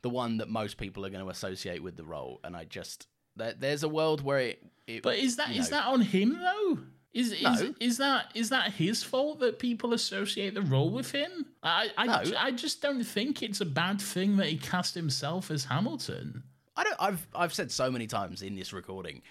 the 0.02 0.10
one 0.10 0.38
that 0.38 0.48
most 0.48 0.76
people 0.78 1.04
are 1.06 1.10
going 1.10 1.24
to 1.24 1.30
associate 1.30 1.82
with 1.82 1.96
the 1.96 2.04
role. 2.04 2.40
And 2.44 2.56
I 2.56 2.64
just 2.64 3.06
there, 3.36 3.54
there's 3.58 3.82
a 3.82 3.88
world 3.88 4.22
where 4.22 4.38
it. 4.40 4.62
it 4.86 5.02
But 5.02 5.16
is 5.18 5.36
that 5.36 5.50
is 5.50 5.70
know- 5.70 5.78
that 5.78 5.86
on 5.86 6.00
him 6.02 6.38
though? 6.38 6.78
Is 7.14 7.30
is, 7.32 7.42
No. 7.42 7.74
is 7.78 7.98
that 7.98 8.30
is 8.34 8.48
that 8.48 8.72
his 8.72 9.02
fault 9.02 9.40
that 9.40 9.58
people 9.58 9.92
associate 9.92 10.54
the 10.54 10.62
role 10.62 10.88
with 10.90 11.12
him? 11.12 11.44
I 11.62 11.90
I, 11.96 12.06
No. 12.06 12.32
I 12.38 12.50
just 12.52 12.80
don't 12.80 13.04
think 13.04 13.42
it's 13.42 13.60
a 13.60 13.66
bad 13.66 14.00
thing 14.00 14.36
that 14.38 14.46
he 14.46 14.56
cast 14.56 14.94
himself 14.94 15.50
as 15.50 15.64
Hamilton. 15.66 16.42
I 16.76 16.84
don't. 16.84 16.96
I've 16.98 17.26
I've 17.34 17.54
said 17.54 17.70
so 17.70 17.90
many 17.90 18.06
times 18.06 18.42
in 18.42 18.54
this 18.54 18.72
recording. 18.72 19.22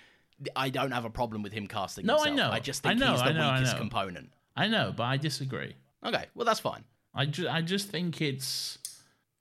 I 0.55 0.69
don't 0.69 0.91
have 0.91 1.05
a 1.05 1.09
problem 1.09 1.43
with 1.43 1.53
him 1.53 1.67
casting 1.67 2.05
No, 2.05 2.17
I 2.19 2.29
know. 2.31 2.49
I 2.49 2.59
just 2.59 2.85
I 2.85 2.89
think 2.89 3.01
know, 3.01 3.11
he's 3.11 3.19
the 3.21 3.25
I 3.27 3.31
know, 3.33 3.47
I 3.47 3.53
weakest 3.55 3.73
know. 3.73 3.79
component. 3.79 4.31
I 4.55 4.67
know, 4.67 4.93
but 4.95 5.03
I 5.03 5.17
disagree. 5.17 5.75
Okay, 6.05 6.25
well 6.35 6.45
that's 6.45 6.59
fine. 6.59 6.83
I 7.13 7.25
just 7.25 7.49
I 7.49 7.61
just 7.61 7.89
think 7.89 8.21
it's 8.21 8.79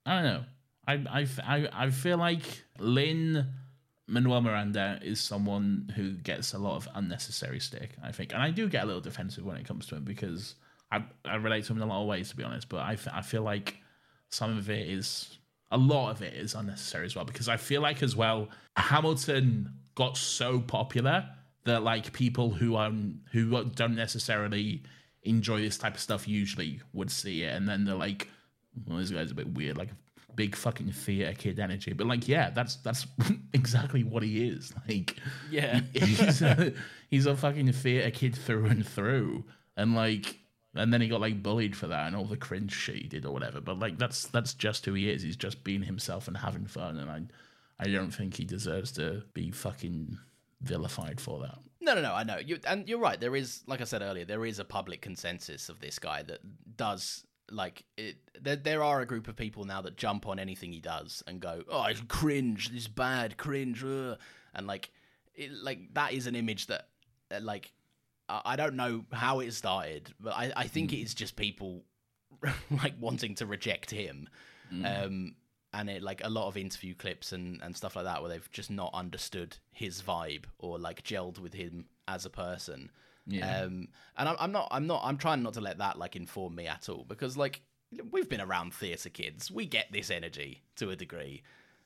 I 0.05 0.13
don't 0.21 0.23
know. 0.23 0.43
I 0.87 0.93
I 1.21 1.27
I, 1.43 1.69
I 1.85 1.89
feel 1.89 2.17
like 2.17 2.43
Lin 2.79 3.47
Manuel 4.07 4.41
Miranda 4.41 4.99
is 5.01 5.19
someone 5.21 5.91
who 5.95 6.11
gets 6.13 6.53
a 6.53 6.57
lot 6.59 6.75
of 6.75 6.87
unnecessary 6.95 7.59
stick. 7.59 7.91
I 8.03 8.11
think, 8.11 8.33
and 8.33 8.41
I 8.41 8.51
do 8.51 8.67
get 8.67 8.83
a 8.83 8.85
little 8.85 9.01
defensive 9.01 9.45
when 9.45 9.57
it 9.57 9.65
comes 9.65 9.85
to 9.87 9.95
him 9.95 10.03
because 10.03 10.55
I 10.91 11.03
I 11.25 11.35
relate 11.35 11.65
to 11.65 11.71
him 11.73 11.77
in 11.77 11.83
a 11.83 11.87
lot 11.87 12.01
of 12.01 12.07
ways, 12.07 12.29
to 12.29 12.35
be 12.35 12.43
honest. 12.43 12.67
But 12.69 12.79
I 12.81 12.97
I 13.11 13.21
feel 13.21 13.43
like 13.43 13.77
some 14.29 14.57
of 14.57 14.69
it 14.69 14.87
is 14.89 15.37
a 15.71 15.77
lot 15.77 16.11
of 16.11 16.21
it 16.21 16.33
is 16.33 16.53
unnecessary 16.53 17.05
as 17.05 17.15
well 17.15 17.25
because 17.25 17.47
I 17.47 17.57
feel 17.57 17.81
like 17.81 18.03
as 18.03 18.15
well 18.15 18.49
Hamilton 18.75 19.73
got 19.95 20.17
so 20.17 20.59
popular 20.59 21.27
that 21.63 21.83
like 21.83 22.11
people 22.13 22.51
who 22.51 22.75
um 22.75 23.21
who 23.31 23.63
don't 23.75 23.95
necessarily 23.95 24.83
enjoy 25.23 25.61
this 25.61 25.77
type 25.77 25.95
of 25.95 25.99
stuff 25.99 26.27
usually 26.27 26.81
would 26.93 27.11
see 27.11 27.43
it. 27.43 27.55
And 27.55 27.67
then 27.67 27.85
they're 27.85 27.95
like 27.95 28.27
well 28.85 28.97
this 28.97 29.11
guy's 29.11 29.31
a 29.31 29.35
bit 29.35 29.53
weird 29.53 29.77
like 29.77 29.89
big 30.35 30.55
fucking 30.55 30.91
theater 30.91 31.33
kid 31.33 31.59
energy. 31.59 31.93
But 31.93 32.07
like 32.07 32.27
yeah 32.27 32.49
that's 32.49 32.75
that's 32.77 33.07
exactly 33.53 34.03
what 34.03 34.23
he 34.23 34.49
is. 34.49 34.73
Like 34.87 35.15
Yeah. 35.49 35.81
he's 35.93 36.41
a, 36.41 36.73
he's 37.09 37.25
a 37.25 37.35
fucking 37.35 37.71
theater 37.71 38.11
kid 38.11 38.35
through 38.35 38.65
and 38.65 38.85
through. 38.85 39.45
And 39.77 39.95
like 39.95 40.37
and 40.75 40.93
then 40.93 41.01
he 41.01 41.07
got 41.07 41.21
like 41.21 41.43
bullied 41.43 41.75
for 41.75 41.87
that 41.87 42.07
and 42.07 42.15
all 42.15 42.25
the 42.25 42.37
cringe 42.37 42.71
shit 42.73 42.95
he 42.95 43.07
did 43.07 43.25
or 43.25 43.33
whatever 43.33 43.59
but 43.61 43.79
like 43.79 43.97
that's 43.97 44.27
that's 44.27 44.53
just 44.53 44.85
who 44.85 44.93
he 44.93 45.09
is 45.09 45.21
he's 45.21 45.35
just 45.35 45.63
being 45.63 45.83
himself 45.83 46.27
and 46.27 46.37
having 46.37 46.65
fun 46.65 46.97
and 46.97 47.09
i 47.11 47.21
i 47.79 47.87
don't 47.87 48.11
think 48.11 48.35
he 48.35 48.45
deserves 48.45 48.91
to 48.91 49.23
be 49.33 49.51
fucking 49.51 50.17
vilified 50.61 51.19
for 51.19 51.39
that 51.39 51.57
No, 51.81 51.95
no, 51.95 52.01
no. 52.01 52.13
I 52.13 52.23
know 52.23 52.37
you, 52.37 52.59
and 52.67 52.87
you're 52.87 52.99
right. 52.99 53.19
There 53.19 53.35
is, 53.35 53.63
like 53.65 53.81
I 53.81 53.85
said 53.85 54.03
earlier, 54.03 54.23
there 54.25 54.45
is 54.45 54.59
a 54.59 54.63
public 54.63 55.01
consensus 55.01 55.67
of 55.67 55.79
this 55.79 55.97
guy 55.97 56.21
that 56.23 56.41
does 56.77 57.25
like 57.49 57.83
it. 57.97 58.17
There, 58.39 58.55
there 58.55 58.83
are 58.83 59.01
a 59.01 59.05
group 59.07 59.27
of 59.27 59.35
people 59.35 59.63
now 59.65 59.81
that 59.81 59.97
jump 59.97 60.27
on 60.27 60.37
anything 60.37 60.71
he 60.71 60.79
does 60.79 61.23
and 61.25 61.39
go, 61.39 61.63
"Oh, 61.67 61.85
it's 61.85 62.01
cringe. 62.07 62.69
This 62.69 62.81
is 62.83 62.87
bad, 62.87 63.35
cringe," 63.37 63.83
ugh." 63.83 64.19
and 64.53 64.67
like, 64.67 64.91
it, 65.33 65.51
like 65.51 65.91
that 65.95 66.13
is 66.13 66.27
an 66.27 66.35
image 66.35 66.67
that, 66.67 66.87
uh, 67.31 67.39
like, 67.41 67.71
I, 68.29 68.55
don't 68.55 68.75
know 68.75 69.03
how 69.11 69.41
it 69.41 69.51
started, 69.53 70.13
but 70.19 70.33
I, 70.33 70.53
I 70.55 70.67
think 70.67 70.93
it 70.93 70.99
is 70.99 71.13
just 71.13 71.35
people 71.35 71.83
like 72.71 72.93
wanting 72.99 73.35
to 73.35 73.45
reject 73.45 73.91
him. 73.91 74.29
Um, 74.85 75.35
and 75.73 75.89
it 75.89 76.01
like 76.01 76.21
a 76.23 76.29
lot 76.29 76.47
of 76.47 76.57
interview 76.57 76.93
clips 76.93 77.31
and, 77.31 77.61
and 77.61 77.75
stuff 77.75 77.95
like 77.95 78.05
that 78.05 78.21
where 78.21 78.29
they've 78.29 78.51
just 78.51 78.69
not 78.69 78.91
understood 78.93 79.57
his 79.71 80.01
vibe 80.01 80.45
or 80.59 80.77
like 80.77 81.03
gelled 81.03 81.39
with 81.39 81.53
him 81.53 81.85
as 82.07 82.25
a 82.25 82.29
person. 82.29 82.89
Yeah. 83.25 83.61
Um, 83.61 83.87
and 84.17 84.29
I'm, 84.29 84.35
I'm 84.39 84.51
not 84.51 84.67
I'm 84.71 84.87
not 84.87 85.01
I'm 85.03 85.17
trying 85.17 85.43
not 85.43 85.53
to 85.53 85.61
let 85.61 85.77
that 85.77 85.97
like 85.97 86.15
inform 86.15 86.55
me 86.55 86.67
at 86.67 86.89
all 86.89 87.05
because 87.07 87.37
like 87.37 87.61
we've 88.11 88.29
been 88.29 88.41
around 88.41 88.73
theatre 88.73 89.09
kids, 89.09 89.51
we 89.51 89.65
get 89.65 89.91
this 89.91 90.09
energy 90.09 90.63
to 90.77 90.89
a 90.89 90.95
degree. 90.95 91.43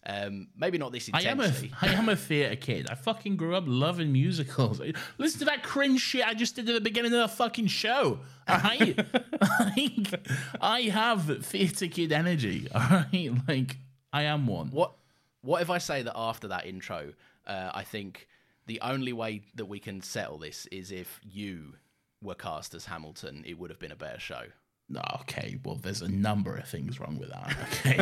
Um, 0.07 0.47
maybe 0.55 0.77
not 0.77 0.91
this 0.91 1.09
I 1.13 1.21
am 1.23 1.39
a 1.39 1.45
intensely. 1.45 1.71
I 1.81 1.87
am 1.93 2.09
a 2.09 2.15
theater 2.15 2.55
kid. 2.55 2.87
I 2.91 2.95
fucking 2.95 3.37
grew 3.37 3.55
up 3.55 3.63
loving 3.65 4.11
musicals. 4.11 4.79
Listen 5.17 5.39
to 5.39 5.45
that 5.45 5.63
cringe 5.63 5.99
shit 5.99 6.25
I 6.25 6.35
just 6.35 6.55
did 6.55 6.69
at 6.69 6.75
the 6.75 6.81
beginning 6.81 7.13
of 7.13 7.19
the 7.19 7.35
fucking 7.35 7.67
show. 7.67 8.19
I, 8.47 8.95
like, 9.75 10.27
I 10.61 10.81
have 10.81 11.45
theater 11.45 11.87
kid 11.87 12.11
energy. 12.11 12.67
All 12.73 12.81
right, 12.81 13.31
like 13.47 13.77
I 14.13 14.23
am 14.23 14.45
one. 14.45 14.69
What 14.69 14.93
what 15.41 15.61
if 15.61 15.69
I 15.69 15.79
say 15.79 16.03
that 16.03 16.13
after 16.15 16.49
that 16.49 16.65
intro, 16.67 17.13
uh, 17.47 17.71
I 17.73 17.83
think 17.83 18.27
the 18.67 18.81
only 18.81 19.13
way 19.13 19.41
that 19.55 19.65
we 19.65 19.79
can 19.79 20.01
settle 20.01 20.37
this 20.37 20.67
is 20.67 20.91
if 20.91 21.19
you 21.23 21.73
were 22.21 22.35
cast 22.35 22.73
as 22.73 22.85
Hamilton, 22.85 23.43
it 23.45 23.57
would 23.57 23.69
have 23.69 23.79
been 23.79 23.91
a 23.91 23.95
better 23.95 24.19
show. 24.19 24.43
No, 24.87 25.01
Okay, 25.21 25.57
well, 25.65 25.75
there's 25.75 26.01
a 26.01 26.07
number 26.07 26.55
of 26.55 26.67
things 26.67 26.99
wrong 26.99 27.17
with 27.19 27.29
that. 27.29 27.57
Okay. 27.85 27.97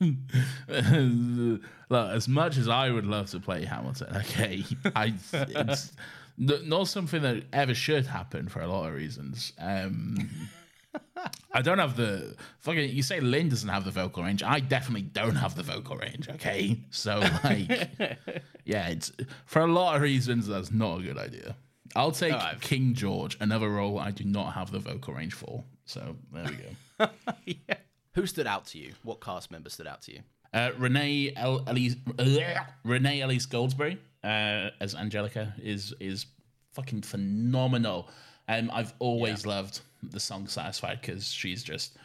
Look, 1.88 2.10
as 2.10 2.28
much 2.28 2.56
as 2.58 2.68
I 2.68 2.90
would 2.90 3.06
love 3.06 3.30
to 3.30 3.40
play 3.40 3.64
Hamilton, 3.64 4.14
okay, 4.16 4.64
I 4.94 5.14
it's, 5.32 5.92
not 6.38 6.88
something 6.88 7.22
that 7.22 7.44
ever 7.52 7.74
should 7.74 8.06
happen 8.06 8.48
for 8.48 8.60
a 8.60 8.66
lot 8.66 8.88
of 8.88 8.94
reasons. 8.94 9.52
Um, 9.58 10.30
I 11.52 11.62
don't 11.62 11.78
have 11.78 11.96
the 11.96 12.36
fucking. 12.58 12.90
You 12.90 13.02
say 13.02 13.20
Lin 13.20 13.48
doesn't 13.48 13.68
have 13.68 13.84
the 13.84 13.90
vocal 13.90 14.22
range. 14.22 14.42
I 14.42 14.60
definitely 14.60 15.02
don't 15.02 15.36
have 15.36 15.56
the 15.56 15.62
vocal 15.62 15.96
range. 15.96 16.28
Okay, 16.28 16.78
so 16.90 17.18
like, 17.42 17.68
yeah, 18.64 18.88
it's 18.88 19.12
for 19.46 19.60
a 19.60 19.66
lot 19.66 19.96
of 19.96 20.02
reasons 20.02 20.46
that's 20.46 20.70
not 20.70 21.00
a 21.00 21.02
good 21.02 21.18
idea. 21.18 21.56
I'll 21.96 22.12
take 22.12 22.32
Alright. 22.32 22.60
King 22.60 22.94
George, 22.94 23.36
another 23.40 23.68
role 23.68 23.98
I 23.98 24.10
do 24.10 24.24
not 24.24 24.54
have 24.54 24.70
the 24.70 24.78
vocal 24.78 25.14
range 25.14 25.34
for. 25.34 25.64
So 25.84 26.16
there 26.32 26.44
we 26.44 26.56
go. 26.56 27.08
yeah. 27.44 27.76
Who 28.14 28.26
stood 28.26 28.46
out 28.46 28.66
to 28.66 28.78
you? 28.78 28.92
What 29.02 29.20
cast 29.20 29.50
member 29.50 29.70
stood 29.70 29.86
out 29.86 30.02
to 30.02 30.12
you? 30.12 30.20
Uh, 30.52 30.70
Renee 30.78 31.32
El- 31.36 31.62
Elise 31.66 31.96
uh, 32.18 32.24
Renee 32.84 33.20
Elise 33.20 33.46
Goldsberry 33.46 33.98
uh, 34.24 34.70
as 34.80 34.94
Angelica 34.94 35.54
is 35.62 35.94
is 36.00 36.26
fucking 36.72 37.02
phenomenal. 37.02 38.08
Um, 38.48 38.70
I've 38.72 38.92
always 38.98 39.46
loved 39.46 39.80
the 40.02 40.18
song 40.18 40.48
"Satisfied" 40.48 41.00
because 41.00 41.28
she's 41.28 41.62
just 41.62 41.96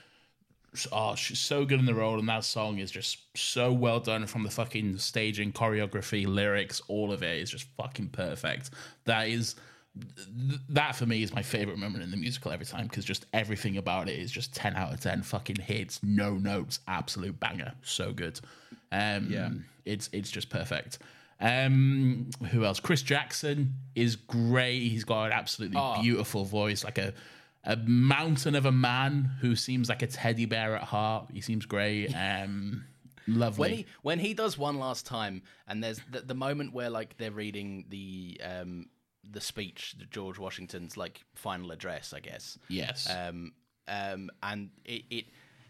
oh 0.92 1.16
she's 1.16 1.40
so 1.40 1.66
good 1.66 1.80
in 1.80 1.86
the 1.86 1.96
role, 1.96 2.20
and 2.20 2.30
that 2.30 2.44
song 2.44 2.78
is 2.78 2.92
just 2.92 3.18
so 3.36 3.74
well 3.74 4.00
done 4.00 4.28
from 4.28 4.44
the 4.44 4.52
fucking 4.52 4.98
staging, 4.98 5.52
choreography, 5.52 6.28
lyrics, 6.28 6.82
all 6.88 7.12
of 7.12 7.24
it 7.24 7.40
is 7.40 7.50
just 7.50 7.68
fucking 7.78 8.10
perfect. 8.10 8.70
That 9.06 9.28
is 9.28 9.56
th- 10.50 10.60
that 10.70 10.96
for 10.96 11.06
me 11.06 11.24
is 11.24 11.34
my 11.34 11.42
favorite 11.42 11.78
moment 11.78 12.04
in 12.04 12.12
the 12.12 12.18
musical 12.18 12.52
every 12.52 12.66
time 12.66 12.88
because 12.88 13.06
just 13.06 13.26
everything 13.34 13.78
about 13.78 14.10
it 14.10 14.18
is 14.20 14.32
just 14.32 14.54
10 14.56 14.76
out 14.76 14.94
of 14.94 15.00
10 15.00 15.24
fucking 15.24 15.58
hits 15.58 16.02
no 16.04 16.36
notes 16.36 16.80
absolute 16.88 17.40
banger 17.40 17.74
so 17.82 18.12
good. 18.12 18.40
Um 18.92 19.28
yeah. 19.30 19.50
it's 19.86 20.10
it's 20.12 20.30
just 20.30 20.50
perfect. 20.50 21.00
Um 21.40 22.30
who 22.52 22.66
else? 22.66 22.80
Chris 22.80 23.02
jackson 23.02 23.74
is 23.96 24.16
great. 24.16 24.80
He's 24.80 25.04
got 25.04 25.26
an 25.26 25.32
absolutely 25.32 25.82
beautiful 26.02 26.46
voice 26.46 26.84
like 26.84 26.98
a 26.98 27.14
a 27.64 27.76
mountain 27.78 28.54
of 28.54 28.68
a 28.68 28.72
man 28.72 29.32
who 29.42 29.56
seems 29.56 29.90
like 29.90 30.04
a 30.04 30.08
teddy 30.08 30.46
bear 30.46 30.76
at 30.76 30.84
heart. 30.84 31.30
He 31.34 31.42
seems 31.42 31.66
great 31.66 32.08
um 32.16 32.84
lovely. 33.28 33.60
When 33.70 33.78
he 33.78 33.86
when 34.02 34.20
he 34.20 34.34
does 34.34 34.58
one 34.58 34.78
last 34.78 35.06
time, 35.06 35.42
and 35.68 35.84
there's 35.84 36.00
the, 36.12 36.22
the 36.22 36.36
moment 36.36 36.74
where 36.74 36.90
like 36.90 37.18
they're 37.18 37.32
reading 37.32 37.86
the 37.90 38.40
um 38.44 38.88
the 39.32 39.42
speech, 39.42 39.96
the 39.98 40.06
George 40.06 40.38
Washington's 40.40 40.98
like 40.98 41.24
final 41.34 41.72
address, 41.72 42.14
I 42.14 42.20
guess. 42.20 42.58
yes 42.70 43.10
Um 43.10 43.54
um 43.88 44.30
and 44.44 44.70
it. 44.86 45.04
it 45.10 45.26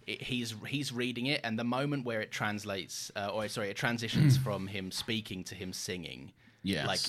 it, 0.08 0.22
he's 0.22 0.53
he's 0.68 0.93
reading 0.93 1.26
it, 1.26 1.41
and 1.43 1.58
the 1.58 1.64
moment 1.64 2.06
where 2.06 2.22
it 2.22 2.32
translates, 2.32 3.12
uh, 3.16 3.30
or 3.30 3.47
sorry, 3.47 3.70
it 3.72 3.76
transitions 3.76 4.38
from 4.45 4.68
him 4.68 4.91
speaking 4.91 5.43
to 5.45 5.56
him 5.56 5.74
singing. 5.74 6.32
Yes. 6.62 6.86
like 6.86 6.99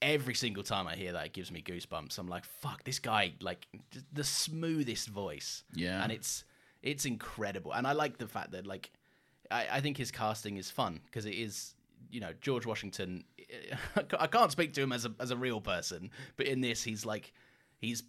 every 0.00 0.34
single 0.34 0.64
time 0.64 0.88
I 0.88 0.96
hear 0.96 1.12
that, 1.12 1.26
it 1.26 1.32
gives 1.32 1.52
me 1.52 1.62
goosebumps. 1.62 2.18
I'm 2.18 2.26
like, 2.26 2.44
fuck, 2.44 2.82
this 2.82 2.98
guy, 2.98 3.34
like 3.40 3.68
the 4.12 4.24
smoothest 4.24 5.08
voice. 5.08 5.62
Yeah. 5.72 6.02
and 6.02 6.10
it's 6.10 6.42
it's 6.82 7.04
incredible, 7.04 7.72
and 7.72 7.86
I 7.86 7.92
like 7.92 8.18
the 8.18 8.26
fact 8.26 8.50
that 8.50 8.66
like 8.66 8.90
I, 9.50 9.66
I 9.74 9.80
think 9.80 9.96
his 9.96 10.10
casting 10.10 10.56
is 10.56 10.68
fun 10.68 11.00
because 11.06 11.26
it 11.26 11.34
is. 11.34 11.74
You 12.10 12.20
know, 12.20 12.32
George 12.40 12.66
Washington. 12.66 13.22
I 14.18 14.26
can't 14.26 14.52
speak 14.52 14.72
to 14.74 14.82
him 14.82 14.92
as 14.92 15.04
a 15.04 15.12
as 15.20 15.30
a 15.30 15.36
real 15.36 15.60
person, 15.60 16.10
but 16.36 16.46
in 16.46 16.60
this, 16.60 16.82
he's 16.82 17.04
like, 17.04 17.32
he's 17.78 18.02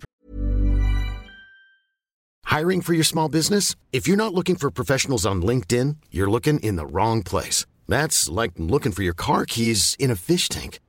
Hiring 2.46 2.82
for 2.82 2.94
your 2.94 3.04
small 3.04 3.30
business? 3.30 3.76
If 3.92 4.08
you're 4.08 4.16
not 4.18 4.34
looking 4.34 4.56
for 4.56 4.70
professionals 4.70 5.26
on 5.26 5.42
LinkedIn, 5.42 5.96
you're 6.12 6.30
looking 6.30 6.60
in 6.60 6.76
the 6.76 6.86
wrong 6.86 7.24
place. 7.24 7.66
That's 7.88 8.30
like 8.30 8.52
looking 8.58 8.92
for 8.92 9.02
your 9.02 9.16
car 9.16 9.46
keys 9.48 9.96
in 9.98 10.12
a 10.12 10.16
fish 10.16 10.50
tank. 10.50 10.80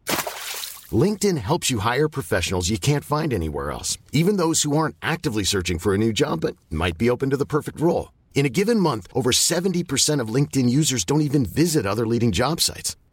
LinkedIn 0.92 1.38
helps 1.38 1.70
you 1.70 1.78
hire 1.78 2.08
professionals 2.08 2.68
you 2.68 2.76
can't 2.78 3.02
find 3.02 3.32
anywhere 3.32 3.70
else, 3.70 3.96
even 4.12 4.36
those 4.36 4.62
who 4.62 4.76
aren't 4.76 4.96
actively 5.00 5.42
searching 5.42 5.78
for 5.78 5.94
a 5.94 5.98
new 5.98 6.12
job 6.12 6.42
but 6.42 6.56
might 6.70 6.98
be 6.98 7.08
open 7.08 7.30
to 7.30 7.36
the 7.38 7.46
perfect 7.46 7.80
role. 7.80 8.12
In 8.34 8.44
a 8.44 8.50
given 8.50 8.78
month, 8.78 9.06
over 9.14 9.30
70% 9.30 10.20
of 10.20 10.28
LinkedIn 10.34 10.68
users 10.68 11.04
don't 11.06 11.22
even 11.22 11.46
visit 11.46 11.86
other 11.86 12.06
leading 12.06 12.30
job 12.30 12.60
sites. 12.60 12.94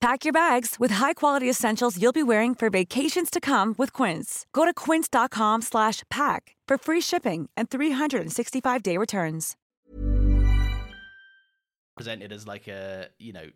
Pack 0.00 0.24
your 0.24 0.32
bags 0.32 0.76
with 0.78 0.90
high-quality 0.92 1.48
essentials 1.48 2.00
you'll 2.00 2.12
be 2.12 2.22
wearing 2.22 2.54
for 2.54 2.68
vacations 2.70 3.30
to 3.30 3.40
come 3.40 3.74
with 3.78 3.92
Quince. 3.92 4.44
Go 4.52 4.64
to 4.66 4.74
quince.com 4.74 5.62
slash 5.62 6.02
pack 6.10 6.54
for 6.68 6.76
free 6.78 7.00
shipping 7.00 7.48
and 7.56 7.70
365-day 7.70 8.96
returns. 8.98 9.56
presented 11.96 12.30
as 12.30 12.46
like 12.46 12.68
a 12.68 13.08
you 13.18 13.32
know 13.32 13.46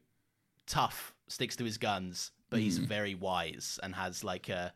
tough 0.66 1.14
sticks 1.28 1.56
to 1.56 1.64
his 1.64 1.76
guns 1.76 2.30
but 2.48 2.58
he's 2.58 2.78
very 2.78 3.14
wise 3.14 3.78
and 3.82 3.94
has 3.94 4.24
like 4.24 4.48
a 4.48 4.72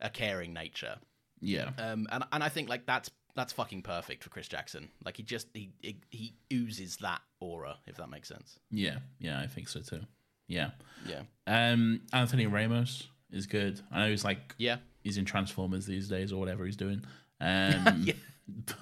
a 0.00 0.08
caring 0.08 0.52
nature. 0.52 0.94
Yeah. 1.40 1.70
Um 1.78 2.06
and, 2.12 2.22
and 2.30 2.44
i 2.44 2.48
think 2.48 2.68
like 2.68 2.86
that's 2.86 3.10
that's 3.34 3.52
fucking 3.52 3.82
perfect 3.82 4.22
for 4.22 4.30
chris 4.30 4.46
jackson. 4.46 4.88
Like 5.04 5.16
he 5.16 5.24
just 5.24 5.48
he 5.52 5.72
he, 5.80 5.96
he 6.10 6.34
oozes 6.52 6.98
that 6.98 7.20
aura 7.40 7.78
if 7.88 7.96
that 7.96 8.08
makes 8.08 8.28
sense. 8.28 8.60
Yeah. 8.70 8.98
Yeah 9.18 9.40
i 9.40 9.48
think 9.48 9.68
so 9.68 9.80
too 9.80 10.02
yeah 10.48 10.70
yeah 11.06 11.22
Um, 11.46 12.00
Anthony 12.12 12.46
Ramos 12.46 13.06
is 13.30 13.46
good. 13.46 13.80
I 13.92 14.00
know 14.00 14.10
he's 14.10 14.24
like 14.24 14.54
yeah 14.58 14.78
he's 15.02 15.16
in 15.18 15.24
Transformers 15.24 15.86
these 15.86 16.08
days 16.08 16.32
or 16.32 16.40
whatever 16.40 16.64
he's 16.66 16.76
doing. 16.76 17.04
Um, 17.40 18.08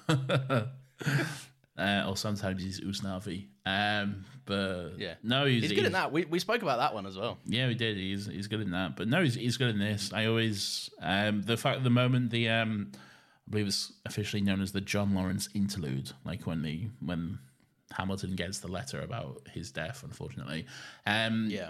uh, 1.77 2.05
or 2.07 2.17
sometimes 2.17 2.63
he's 2.63 2.81
Usnavi. 2.81 3.45
Um, 3.65 4.25
but 4.45 4.93
yeah 4.97 5.15
no, 5.23 5.45
he's, 5.45 5.63
he's 5.63 5.73
good 5.73 5.85
in 5.85 5.91
that 5.91 6.11
we, 6.11 6.25
we 6.25 6.39
spoke 6.39 6.61
about 6.61 6.77
that 6.77 6.93
one 6.93 7.05
as 7.05 7.17
well 7.17 7.37
Yeah, 7.45 7.67
we 7.67 7.75
did. 7.75 7.97
He's 7.97 8.25
he's 8.25 8.47
good 8.47 8.61
in 8.61 8.71
that. 8.71 8.95
But 8.95 9.07
no, 9.09 9.21
he's 9.21 9.35
he's 9.35 9.57
good 9.57 9.69
in 9.69 9.79
this. 9.79 10.11
I 10.13 10.25
always 10.25 10.89
um 11.01 11.43
the 11.43 11.57
fact 11.57 11.77
at 11.77 11.83
the 11.83 11.89
moment 11.89 12.31
the 12.31 12.49
um 12.49 12.91
I 12.95 13.51
believe 13.51 13.67
it's 13.67 13.93
officially 14.05 14.41
known 14.41 14.61
as 14.61 14.71
the 14.71 14.81
John 14.81 15.13
Laurens 15.13 15.49
interlude, 15.53 16.11
like 16.25 16.47
when 16.47 16.61
the 16.63 16.87
when 16.99 17.39
Hamilton 17.91 18.35
gets 18.35 18.59
the 18.59 18.67
letter 18.67 19.01
about 19.01 19.41
his 19.53 19.71
death, 19.71 20.03
unfortunately. 20.03 20.65
Um 21.05 21.47
yeah 21.49 21.69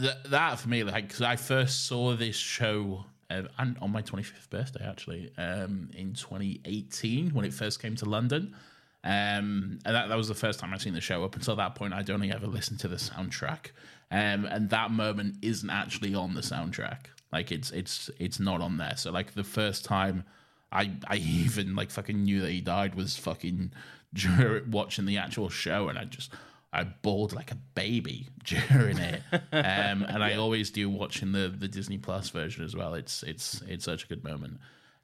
th- 0.00 0.16
that 0.26 0.58
for 0.58 0.68
me, 0.68 0.84
like, 0.84 1.08
because 1.08 1.22
I 1.22 1.36
first 1.36 1.86
saw 1.86 2.14
this 2.14 2.36
show 2.36 3.04
uh, 3.30 3.42
and 3.58 3.76
on 3.80 3.90
my 3.90 4.02
25th 4.02 4.50
birthday, 4.50 4.86
actually, 4.86 5.32
um, 5.36 5.90
in 5.94 6.14
2018 6.14 7.30
when 7.30 7.44
it 7.44 7.52
first 7.52 7.82
came 7.82 7.96
to 7.96 8.04
London. 8.04 8.54
Um, 9.02 9.78
and 9.84 9.94
that, 9.94 10.08
that 10.08 10.16
was 10.16 10.28
the 10.28 10.34
first 10.34 10.60
time 10.60 10.72
I've 10.72 10.82
seen 10.82 10.94
the 10.94 11.00
show. 11.00 11.24
Up 11.24 11.34
until 11.36 11.56
that 11.56 11.74
point, 11.74 11.92
I'd 11.92 12.10
only 12.10 12.32
ever 12.32 12.46
listened 12.46 12.80
to 12.80 12.88
the 12.88 12.96
soundtrack. 12.96 13.70
Um, 14.10 14.44
and 14.46 14.70
that 14.70 14.90
moment 14.90 15.36
isn't 15.42 15.70
actually 15.70 16.14
on 16.14 16.34
the 16.34 16.40
soundtrack. 16.40 17.06
Like 17.32 17.50
it's 17.50 17.72
it's 17.72 18.08
it's 18.20 18.38
not 18.38 18.60
on 18.60 18.78
there. 18.78 18.96
So 18.96 19.10
like 19.10 19.34
the 19.34 19.44
first 19.44 19.84
time 19.84 20.24
I 20.70 20.92
I 21.08 21.16
even 21.16 21.74
like 21.74 21.90
fucking 21.90 22.22
knew 22.22 22.40
that 22.40 22.50
he 22.50 22.60
died 22.60 22.94
was 22.94 23.16
fucking 23.16 23.72
during 24.14 24.70
watching 24.70 25.06
the 25.06 25.18
actual 25.18 25.48
show, 25.48 25.88
and 25.88 25.98
I 25.98 26.04
just 26.04 26.32
I 26.72 26.84
bawled 26.84 27.32
like 27.32 27.50
a 27.52 27.56
baby 27.74 28.26
during 28.44 28.98
it. 28.98 29.22
Um, 29.32 30.02
and 30.02 30.22
I 30.22 30.34
always 30.34 30.70
do 30.70 30.88
watching 30.90 31.32
the 31.32 31.48
the 31.48 31.68
Disney 31.68 31.98
Plus 31.98 32.30
version 32.30 32.64
as 32.64 32.74
well. 32.76 32.94
It's 32.94 33.22
it's 33.22 33.62
it's 33.68 33.84
such 33.84 34.04
a 34.04 34.06
good 34.06 34.24
moment. 34.24 34.58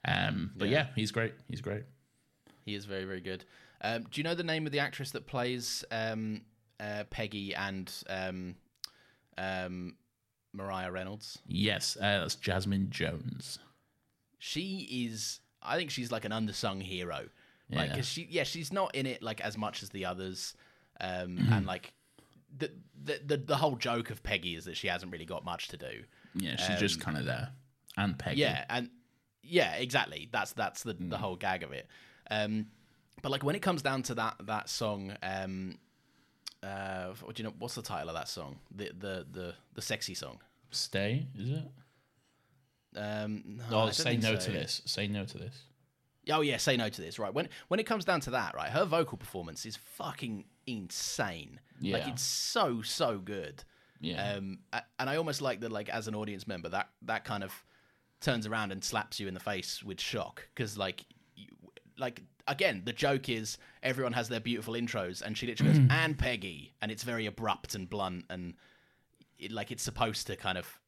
Um, 0.05 0.51
but 0.57 0.67
yeah. 0.69 0.87
he's 0.95 1.11
great. 1.11 1.33
He's 1.49 1.61
great. 1.61 1.83
he 2.65 2.75
is 2.75 2.85
very 2.85 3.05
very 3.05 3.21
good 3.21 3.45
um 3.81 4.03
do 4.11 4.19
you 4.19 4.23
know 4.23 4.35
the 4.35 4.43
name 4.43 4.65
of 4.65 4.71
the 4.71 4.79
actress 4.79 5.11
that 5.11 5.25
plays 5.27 5.83
um 5.91 6.41
uh 6.79 7.03
peggy 7.09 7.53
and 7.55 7.91
um 8.09 8.55
um 9.37 9.95
maria 10.53 10.89
reynolds 10.91 11.39
Yes, 11.47 11.97
uh, 11.97 12.19
that's 12.19 12.35
Jasmine 12.35 12.89
Jones. 12.89 13.59
she 14.39 14.87
is 15.09 15.39
i 15.61 15.75
think 15.77 15.89
she's 15.89 16.11
like 16.11 16.25
an 16.25 16.31
undersung 16.31 16.81
hero 16.81 17.27
like 17.71 17.89
Yeah. 17.89 17.95
'cause 17.95 18.07
she 18.07 18.27
yeah 18.29 18.43
she's 18.43 18.71
not 18.71 18.93
in 18.95 19.05
it 19.05 19.21
like 19.23 19.41
as 19.41 19.57
much 19.57 19.83
as 19.83 19.89
the 19.89 20.05
others 20.05 20.55
um 21.01 21.37
Mm-hmm. 21.37 21.53
and 21.53 21.65
like 21.65 21.93
the, 22.55 22.71
the 23.03 23.19
the 23.25 23.37
the 23.37 23.57
whole 23.57 23.75
joke 23.75 24.09
of 24.11 24.21
peggy 24.23 24.55
is 24.55 24.65
that 24.65 24.77
she 24.77 24.87
hasn't 24.87 25.11
really 25.11 25.25
got 25.25 25.43
much 25.43 25.69
to 25.69 25.77
do 25.77 26.03
Yeah, 26.35 26.55
she's 26.57 26.79
just 26.79 26.99
kind 27.01 27.17
of 27.17 27.25
there. 27.25 27.49
And 27.97 28.17
Peggy. 28.17 28.41
yeah 28.41 28.65
and 28.69 28.89
yeah 29.41 29.73
exactly 29.75 30.29
that's 30.31 30.53
that's 30.53 30.83
the 30.83 30.93
Mm. 30.95 31.09
the 31.09 31.17
whole 31.17 31.35
gag 31.35 31.63
of 31.63 31.71
it 31.71 31.87
um 32.29 32.67
but 33.21 33.31
like 33.31 33.43
when 33.43 33.55
it 33.55 33.61
comes 33.61 33.81
down 33.81 34.03
to 34.03 34.15
that 34.15 34.35
that 34.45 34.69
song 34.69 35.15
um 35.23 35.77
uh 36.61 37.13
what 37.23 37.35
do 37.35 37.43
you 37.43 37.49
know 37.49 37.55
what's 37.59 37.75
the 37.75 37.81
title 37.81 38.09
of 38.09 38.15
that 38.15 38.27
song 38.29 38.59
the 38.73 38.91
the 38.97 39.25
the 39.31 39.53
the 39.73 39.81
sexy 39.81 40.13
song 40.13 40.39
Stay, 40.71 41.27
is 41.37 41.49
it? 41.51 41.63
Um, 42.95 43.43
no, 43.69 43.83
Oh, 43.83 43.89
say 43.91 44.17
no 44.17 44.35
so. 44.39 44.45
to 44.45 44.51
this. 44.51 44.81
Say 44.85 45.07
no 45.07 45.25
to 45.25 45.37
this. 45.37 45.63
Oh 46.29 46.41
yeah, 46.41 46.57
say 46.57 46.77
no 46.77 46.89
to 46.89 47.01
this. 47.01 47.19
Right 47.19 47.33
when 47.33 47.49
when 47.67 47.79
it 47.79 47.85
comes 47.85 48.05
down 48.05 48.21
to 48.21 48.31
that, 48.31 48.55
right, 48.55 48.69
her 48.69 48.85
vocal 48.85 49.17
performance 49.17 49.65
is 49.65 49.75
fucking 49.75 50.45
insane. 50.65 51.59
Like 51.81 52.03
Yeah. 52.05 52.09
it's 52.09 52.23
so 52.23 52.81
so 52.81 53.17
good. 53.17 53.63
Yeah. 53.99 54.33
Um, 54.33 54.59
and 54.99 55.09
I 55.09 55.15
almost 55.17 55.41
like 55.41 55.61
that. 55.61 55.71
Like 55.71 55.89
as 55.89 56.07
an 56.07 56.15
audience 56.15 56.47
member, 56.47 56.69
that 56.69 56.89
that 57.03 57.23
kind 57.25 57.43
of 57.43 57.51
turns 58.21 58.47
around 58.47 58.71
and 58.71 58.83
slaps 58.83 59.19
you 59.19 59.27
in 59.27 59.33
the 59.33 59.39
face 59.39 59.83
with 59.83 59.99
shock 59.99 60.47
because 60.55 60.77
like 60.77 61.05
you, 61.35 61.47
like 61.97 62.21
again 62.47 62.81
the 62.85 62.93
joke 62.93 63.27
is 63.27 63.57
everyone 63.81 64.13
has 64.13 64.29
their 64.29 64.39
beautiful 64.39 64.75
intros 64.75 65.21
and 65.21 65.37
she 65.37 65.45
literally 65.45 65.73
goes 65.77 65.87
and 65.89 66.17
Peggy 66.17 66.73
and 66.81 66.89
it's 66.89 67.03
very 67.03 67.25
abrupt 67.25 67.75
and 67.75 67.89
blunt 67.89 68.23
and 68.29 68.53
it, 69.39 69.51
like 69.51 69.71
it's 69.71 69.83
supposed 69.83 70.27
to 70.27 70.37
kind 70.37 70.57
of 70.57 70.79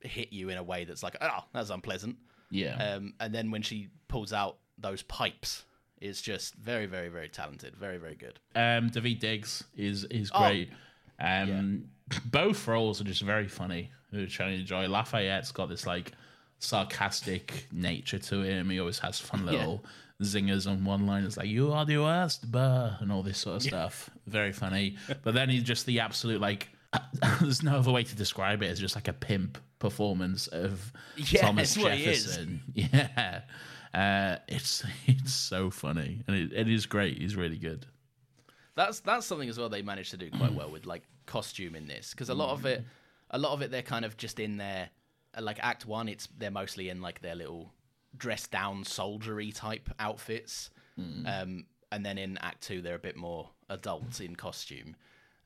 hit 0.00 0.32
you 0.34 0.50
in 0.50 0.58
a 0.58 0.62
way 0.62 0.84
that's 0.84 1.02
like 1.02 1.16
oh 1.22 1.40
that's 1.54 1.70
unpleasant. 1.70 2.16
Yeah. 2.50 2.76
Um, 2.76 3.14
and 3.20 3.34
then 3.34 3.50
when 3.50 3.62
she 3.62 3.88
pulls 4.08 4.32
out 4.34 4.58
those 4.78 5.02
pipes, 5.02 5.64
it's 6.00 6.20
just 6.20 6.54
very, 6.56 6.86
very, 6.86 7.08
very 7.08 7.28
talented. 7.28 7.76
Very, 7.76 7.98
very 7.98 8.14
good. 8.14 8.38
Um, 8.54 8.90
Daveed 8.90 9.20
Diggs 9.20 9.64
is 9.76 10.04
is 10.04 10.30
Oh. 10.34 10.40
great. 10.40 10.70
Um, 11.18 11.84
both 12.26 12.66
roles 12.68 13.00
are 13.00 13.04
just 13.04 13.22
very 13.22 13.48
funny, 13.48 13.90
which 14.10 14.40
I 14.40 14.50
enjoy. 14.50 14.86
Lafayette's 14.88 15.52
got 15.52 15.68
this 15.68 15.86
like 15.86 16.12
sarcastic 16.58 17.66
nature 17.72 18.18
to 18.18 18.42
him. 18.42 18.70
He 18.70 18.80
always 18.80 18.98
has 19.00 19.18
fun 19.18 19.46
little 19.50 19.84
zingers 20.22 20.68
on 20.70 20.84
one 20.84 21.06
line. 21.06 21.24
It's 21.24 21.36
like 21.36 21.48
"You 21.48 21.72
are 21.72 21.84
the 21.84 21.98
worst, 21.98 22.50
bah, 22.50 22.96
and 23.00 23.10
all 23.12 23.22
this 23.22 23.38
sort 23.38 23.56
of 23.56 23.62
stuff. 23.62 24.10
Very 24.26 24.52
funny. 24.52 24.96
But 25.22 25.34
then 25.34 25.48
he's 25.48 25.62
just 25.62 25.86
the 25.86 26.00
absolute 26.00 26.40
like. 26.40 26.68
There's 27.40 27.62
no 27.62 27.78
other 27.78 27.92
way 27.92 28.04
to 28.04 28.16
describe 28.16 28.62
it. 28.62 28.66
It's 28.70 28.80
just 28.80 28.94
like 28.94 29.08
a 29.08 29.12
pimp 29.12 29.58
performance 29.78 30.46
of 30.46 30.92
Yeah, 31.16 31.42
Thomas 31.42 31.76
it's 31.76 31.82
what 31.84 31.92
he 31.92 32.04
is. 32.04 32.22
Jefferson. 32.24 32.62
Yeah, 32.74 33.40
uh, 33.96 34.36
it's 34.46 34.84
it's 35.06 35.32
so 35.32 35.70
funny 35.70 36.22
and 36.26 36.36
it, 36.36 36.52
it 36.52 36.68
is 36.68 36.86
great. 36.86 37.18
He's 37.18 37.34
really 37.34 37.58
good. 37.58 37.86
That's 38.74 39.00
that's 39.00 39.26
something 39.26 39.48
as 39.48 39.58
well 39.58 39.70
they 39.70 39.82
managed 39.82 40.10
to 40.10 40.18
do 40.18 40.30
quite 40.30 40.52
well 40.52 40.70
with 40.70 40.84
like 40.84 41.02
costume 41.24 41.74
in 41.74 41.86
this 41.86 42.10
because 42.10 42.28
a 42.28 42.34
lot 42.34 42.50
of 42.50 42.66
it, 42.66 42.84
a 43.30 43.38
lot 43.38 43.52
of 43.52 43.62
it 43.62 43.70
they're 43.70 43.80
kind 43.82 44.04
of 44.04 44.18
just 44.18 44.38
in 44.38 44.58
their 44.58 44.90
like 45.40 45.58
Act 45.62 45.86
One. 45.86 46.08
It's 46.08 46.28
they're 46.36 46.50
mostly 46.50 46.90
in 46.90 47.00
like 47.00 47.22
their 47.22 47.34
little 47.34 47.72
dressed 48.16 48.50
down 48.50 48.84
soldiery 48.84 49.50
type 49.50 49.88
outfits, 49.98 50.68
um, 51.26 51.64
and 51.90 52.04
then 52.04 52.18
in 52.18 52.36
Act 52.38 52.62
Two 52.62 52.82
they're 52.82 52.96
a 52.96 52.98
bit 52.98 53.16
more 53.16 53.48
adult 53.70 54.20
in 54.20 54.36
costume. 54.36 54.94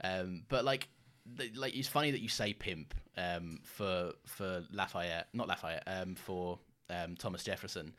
Um, 0.03 0.43
but 0.49 0.65
like, 0.65 0.89
the, 1.25 1.53
like 1.55 1.77
it's 1.77 1.89
funny 1.89 2.11
that 2.11 2.21
you 2.21 2.29
say 2.29 2.53
pimp 2.53 2.95
um, 3.17 3.61
for 3.63 4.13
for 4.27 4.65
Lafayette, 4.73 5.29
not 5.33 5.47
Lafayette, 5.47 5.85
um, 5.87 6.17
for 6.17 6.59
um, 6.89 7.15
Thomas 7.17 7.45
Jefferson, 7.45 7.95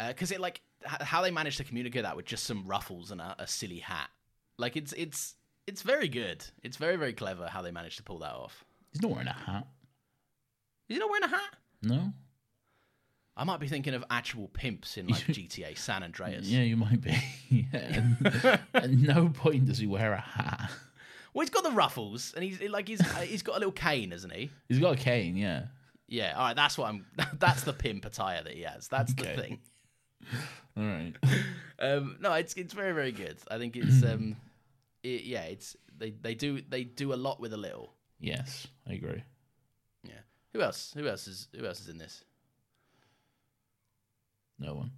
Uh, 0.00 0.08
because 0.08 0.32
it 0.32 0.40
like 0.40 0.62
h- 0.84 1.02
how 1.02 1.20
they 1.22 1.30
managed 1.30 1.58
to 1.58 1.64
communicate 1.64 2.02
that 2.04 2.16
with 2.16 2.24
just 2.24 2.44
some 2.44 2.66
ruffles 2.66 3.10
and 3.10 3.20
a, 3.20 3.36
a 3.38 3.46
silly 3.46 3.78
hat. 3.80 4.08
Like 4.56 4.76
it's 4.76 4.92
it's 4.94 5.34
it's 5.66 5.82
very 5.82 6.08
good. 6.08 6.44
It's 6.62 6.76
very 6.78 6.96
very 6.96 7.12
clever 7.12 7.46
how 7.48 7.60
they 7.62 7.70
managed 7.70 7.98
to 7.98 8.02
pull 8.02 8.18
that 8.20 8.32
off. 8.32 8.64
He's 8.92 9.02
not 9.02 9.10
wearing 9.10 9.28
a 9.28 9.32
hat. 9.32 9.66
Is 10.88 10.96
he 10.96 10.98
not 11.00 11.10
wearing 11.10 11.24
a 11.24 11.28
hat? 11.28 11.56
No. 11.82 12.12
I 13.36 13.44
might 13.44 13.60
be 13.60 13.68
thinking 13.68 13.94
of 13.94 14.04
actual 14.10 14.48
pimps 14.48 14.96
in 14.96 15.06
like 15.06 15.20
GTA 15.26 15.78
San 15.78 16.02
Andreas. 16.02 16.46
Yeah, 16.46 16.62
you 16.62 16.76
might 16.76 17.00
be. 17.00 17.16
yeah. 17.50 18.02
And 18.24 18.58
at 18.74 18.90
no 18.90 19.28
point 19.28 19.66
does 19.66 19.78
he 19.78 19.86
wear 19.86 20.12
a 20.12 20.20
hat. 20.20 20.70
Well, 21.32 21.42
he's 21.42 21.50
got 21.50 21.62
the 21.62 21.70
ruffles, 21.70 22.32
and 22.34 22.42
he's 22.44 22.60
like 22.70 22.88
he's 22.88 23.00
uh, 23.00 23.20
he's 23.20 23.42
got 23.42 23.52
a 23.56 23.58
little 23.58 23.72
cane, 23.72 24.10
hasn't 24.10 24.32
he? 24.32 24.50
He's 24.68 24.78
got 24.80 24.94
a 24.94 24.96
cane, 24.96 25.36
yeah. 25.36 25.66
Yeah. 26.08 26.32
All 26.36 26.42
right. 26.42 26.56
That's 26.56 26.76
what 26.76 26.88
I'm. 26.88 27.06
That's 27.38 27.62
the 27.62 27.72
pimp 27.72 28.04
attire 28.04 28.42
that 28.42 28.52
he 28.52 28.62
has. 28.62 28.88
That's 28.88 29.12
Okay. 29.12 29.36
the 29.36 29.42
thing. 29.42 29.58
All 30.76 30.84
right. 30.84 31.14
Um, 31.82 32.18
no, 32.20 32.30
it's 32.34 32.52
it's 32.58 32.74
very 32.74 32.92
very 32.92 33.10
good. 33.10 33.38
I 33.50 33.56
think 33.56 33.74
it's 33.74 34.04
um, 34.04 34.36
it, 35.02 35.22
yeah, 35.22 35.44
it's 35.44 35.78
they 35.96 36.10
they 36.10 36.34
do 36.34 36.60
they 36.60 36.84
do 36.84 37.14
a 37.14 37.16
lot 37.16 37.40
with 37.40 37.54
a 37.54 37.56
little. 37.56 37.94
Yes, 38.18 38.66
I 38.86 38.92
agree. 38.92 39.22
Yeah. 40.04 40.20
Who 40.52 40.60
else? 40.60 40.92
Who 40.94 41.08
else 41.08 41.26
is 41.26 41.48
who 41.56 41.64
else 41.64 41.80
is 41.80 41.88
in 41.88 41.96
this? 41.96 42.22
No 44.58 44.74
one. 44.74 44.90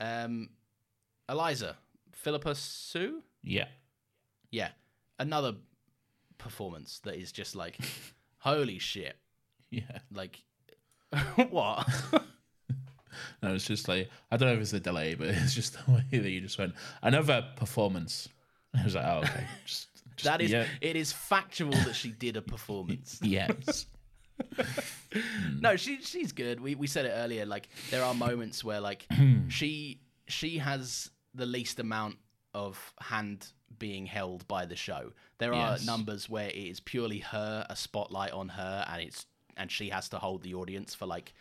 Um, 0.00 0.50
Eliza, 1.28 1.76
Phillipa 2.12 2.56
Soo. 2.56 3.22
Yeah. 3.44 3.68
Yeah, 4.50 4.70
another 5.20 5.54
performance 6.38 7.00
that 7.04 7.14
is 7.14 7.30
just 7.30 7.54
like, 7.54 7.78
holy 8.38 8.78
shit! 8.80 9.16
Yeah. 9.70 9.98
Like, 10.12 10.42
what? 11.50 11.88
No, 13.42 13.54
it's 13.54 13.66
just 13.66 13.88
like 13.88 14.10
I 14.30 14.36
don't 14.36 14.48
know 14.48 14.54
if 14.54 14.60
it's 14.60 14.70
the 14.70 14.80
delay, 14.80 15.14
but 15.14 15.28
it's 15.28 15.54
just 15.54 15.74
the 15.84 15.92
way 15.92 16.04
that 16.10 16.30
you 16.30 16.40
just 16.40 16.58
went 16.58 16.74
another 17.02 17.44
performance. 17.56 18.28
I 18.78 18.84
was 18.84 18.94
like, 18.94 19.06
oh 19.06 19.18
okay. 19.18 19.46
Just, 19.66 19.88
just 20.16 20.24
that 20.24 20.40
is. 20.40 20.50
yeah. 20.50 20.66
It 20.80 20.94
is 20.96 21.12
factual 21.12 21.72
that 21.72 21.94
she 21.94 22.10
did 22.10 22.36
a 22.36 22.42
performance. 22.42 23.18
yes. 23.22 23.86
no, 25.60 25.76
she 25.76 26.00
she's 26.02 26.32
good. 26.32 26.60
We 26.60 26.74
we 26.74 26.86
said 26.86 27.06
it 27.06 27.12
earlier. 27.14 27.46
Like 27.46 27.68
there 27.90 28.04
are 28.04 28.14
moments 28.14 28.62
where 28.62 28.80
like 28.80 29.06
hmm. 29.12 29.48
she 29.48 30.00
she 30.26 30.58
has 30.58 31.10
the 31.34 31.46
least 31.46 31.80
amount 31.80 32.16
of 32.52 32.92
hand 33.00 33.48
being 33.78 34.06
held 34.06 34.46
by 34.48 34.66
the 34.66 34.76
show. 34.76 35.12
There 35.38 35.52
Yes. 35.52 35.82
are 35.82 35.86
numbers 35.86 36.28
where 36.28 36.48
it 36.48 36.54
is 36.54 36.80
purely 36.80 37.18
her, 37.18 37.66
a 37.68 37.76
spotlight 37.76 38.32
on 38.32 38.48
her, 38.50 38.84
and 38.88 39.02
it's 39.02 39.26
and 39.56 39.70
she 39.70 39.88
has 39.90 40.08
to 40.10 40.18
hold 40.18 40.42
the 40.42 40.54
audience 40.54 40.94
for 40.94 41.06
like 41.06 41.32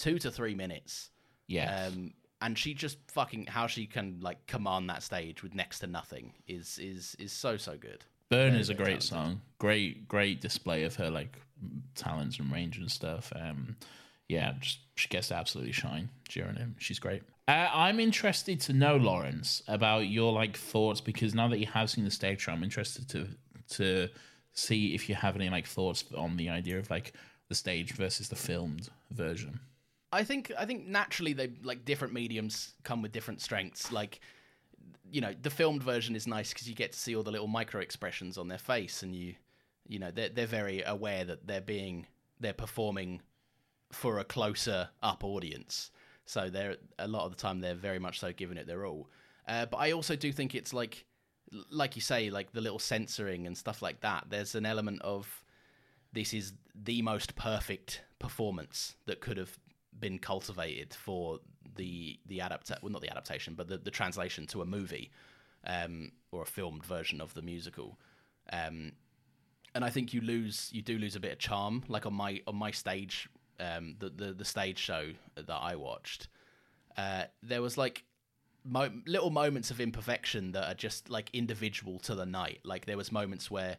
two 0.00 0.18
to 0.18 0.30
three 0.30 0.54
minutes. 0.54 1.10
Yeah. 1.46 1.86
Um, 1.86 2.14
and 2.40 2.58
she 2.58 2.74
just 2.74 2.98
fucking 3.08 3.46
how 3.46 3.66
she 3.66 3.86
can 3.86 4.18
like 4.20 4.46
command 4.46 4.88
that 4.88 5.02
stage 5.02 5.42
with 5.42 5.54
next 5.54 5.80
to 5.80 5.86
nothing 5.86 6.32
is 6.48 6.78
is 6.78 7.14
is 7.18 7.32
so 7.32 7.56
so 7.56 7.76
good. 7.76 8.04
Burn 8.30 8.52
Very, 8.52 8.60
is 8.60 8.70
a 8.70 8.74
great 8.74 9.02
song. 9.02 9.40
Great, 9.58 10.08
great 10.08 10.40
display 10.40 10.84
of 10.84 10.96
her 10.96 11.10
like 11.10 11.36
talents 11.94 12.38
and 12.38 12.50
range 12.50 12.78
and 12.78 12.90
stuff. 12.90 13.32
Um, 13.36 13.76
yeah, 14.28 14.52
just 14.60 14.78
she 14.94 15.08
gets 15.08 15.28
to 15.28 15.34
absolutely 15.34 15.72
shine 15.72 16.08
during 16.28 16.56
it. 16.56 16.68
She's 16.78 16.98
great. 16.98 17.22
Uh, 17.48 17.68
I'm 17.72 17.98
interested 17.98 18.60
to 18.62 18.72
know, 18.72 18.96
Laurence, 18.96 19.62
about 19.66 20.08
your 20.08 20.32
like 20.32 20.56
thoughts 20.56 21.00
because 21.00 21.34
now 21.34 21.48
that 21.48 21.58
you 21.58 21.66
have 21.66 21.90
seen 21.90 22.04
the 22.04 22.10
stage 22.10 22.42
show, 22.42 22.52
I'm 22.52 22.62
interested 22.62 23.08
to 23.10 23.28
to 23.76 24.08
see 24.52 24.94
if 24.94 25.08
you 25.08 25.14
have 25.14 25.36
any 25.36 25.50
like 25.50 25.66
thoughts 25.66 26.04
on 26.16 26.36
the 26.36 26.48
idea 26.48 26.78
of 26.78 26.88
like 26.88 27.12
the 27.48 27.54
stage 27.54 27.92
versus 27.92 28.28
the 28.28 28.36
filmed 28.36 28.88
version. 29.10 29.60
I 30.12 30.24
think 30.24 30.52
I 30.58 30.64
think 30.64 30.86
naturally 30.86 31.32
they 31.32 31.52
like 31.62 31.84
different 31.84 32.12
mediums 32.14 32.74
come 32.82 33.02
with 33.02 33.12
different 33.12 33.40
strengths. 33.40 33.92
Like 33.92 34.20
you 35.10 35.20
know, 35.20 35.34
the 35.40 35.50
filmed 35.50 35.82
version 35.82 36.14
is 36.14 36.26
nice 36.26 36.52
because 36.52 36.68
you 36.68 36.74
get 36.74 36.92
to 36.92 36.98
see 36.98 37.16
all 37.16 37.22
the 37.22 37.30
little 37.30 37.48
micro 37.48 37.80
expressions 37.80 38.38
on 38.38 38.48
their 38.48 38.58
face, 38.58 39.02
and 39.02 39.14
you 39.14 39.34
you 39.86 39.98
know 39.98 40.10
they're 40.10 40.28
they're 40.28 40.46
very 40.46 40.82
aware 40.82 41.24
that 41.24 41.46
they're 41.46 41.60
being 41.60 42.06
they're 42.40 42.52
performing 42.52 43.20
for 43.92 44.18
a 44.18 44.24
closer 44.24 44.88
up 45.02 45.24
audience. 45.24 45.90
So 46.24 46.48
they're 46.48 46.76
a 46.98 47.08
lot 47.08 47.24
of 47.24 47.32
the 47.32 47.36
time 47.36 47.60
they're 47.60 47.74
very 47.74 47.98
much 47.98 48.20
so 48.20 48.32
giving 48.32 48.56
it 48.56 48.66
their 48.66 48.86
all. 48.86 49.08
Uh, 49.48 49.66
but 49.66 49.78
I 49.78 49.92
also 49.92 50.14
do 50.14 50.32
think 50.32 50.54
it's 50.54 50.72
like 50.72 51.04
like 51.70 51.96
you 51.96 52.02
say, 52.02 52.30
like 52.30 52.52
the 52.52 52.60
little 52.60 52.78
censoring 52.78 53.46
and 53.46 53.56
stuff 53.56 53.82
like 53.82 54.00
that. 54.00 54.26
There's 54.28 54.54
an 54.54 54.66
element 54.66 55.02
of 55.02 55.42
this 56.12 56.32
is 56.32 56.52
the 56.74 57.02
most 57.02 57.34
perfect 57.36 58.02
performance 58.18 58.96
that 59.06 59.20
could 59.20 59.36
have 59.36 59.58
been 59.98 60.18
cultivated 60.18 60.94
for 60.94 61.40
the 61.76 62.18
the 62.26 62.38
adapta- 62.38 62.82
well 62.82 62.92
not 62.92 63.02
the 63.02 63.10
adaptation 63.10 63.54
but 63.54 63.68
the, 63.68 63.78
the 63.78 63.90
translation 63.90 64.46
to 64.46 64.62
a 64.62 64.66
movie 64.66 65.10
um, 65.66 66.12
or 66.32 66.42
a 66.42 66.46
filmed 66.46 66.84
version 66.84 67.20
of 67.20 67.34
the 67.34 67.42
musical 67.42 67.98
um, 68.52 68.92
and 69.74 69.84
I 69.84 69.90
think 69.90 70.12
you 70.14 70.20
lose 70.20 70.70
you 70.72 70.82
do 70.82 70.98
lose 70.98 71.16
a 71.16 71.20
bit 71.20 71.32
of 71.32 71.38
charm 71.38 71.84
like 71.88 72.06
on 72.06 72.14
my 72.14 72.40
on 72.46 72.56
my 72.56 72.70
stage 72.70 73.28
um, 73.58 73.96
the, 73.98 74.08
the 74.10 74.32
the 74.32 74.44
stage 74.44 74.78
show 74.78 75.10
that 75.34 75.48
I 75.48 75.76
watched 75.76 76.28
uh, 76.96 77.24
there 77.42 77.62
was 77.62 77.76
like 77.78 78.04
mo- 78.64 78.90
little 79.06 79.30
moments 79.30 79.70
of 79.70 79.80
imperfection 79.80 80.52
that 80.52 80.68
are 80.68 80.74
just 80.74 81.10
like 81.10 81.30
individual 81.32 81.98
to 82.00 82.14
the 82.14 82.26
night. 82.26 82.60
Like 82.64 82.86
there 82.86 82.96
was 82.96 83.12
moments 83.12 83.50
where 83.50 83.76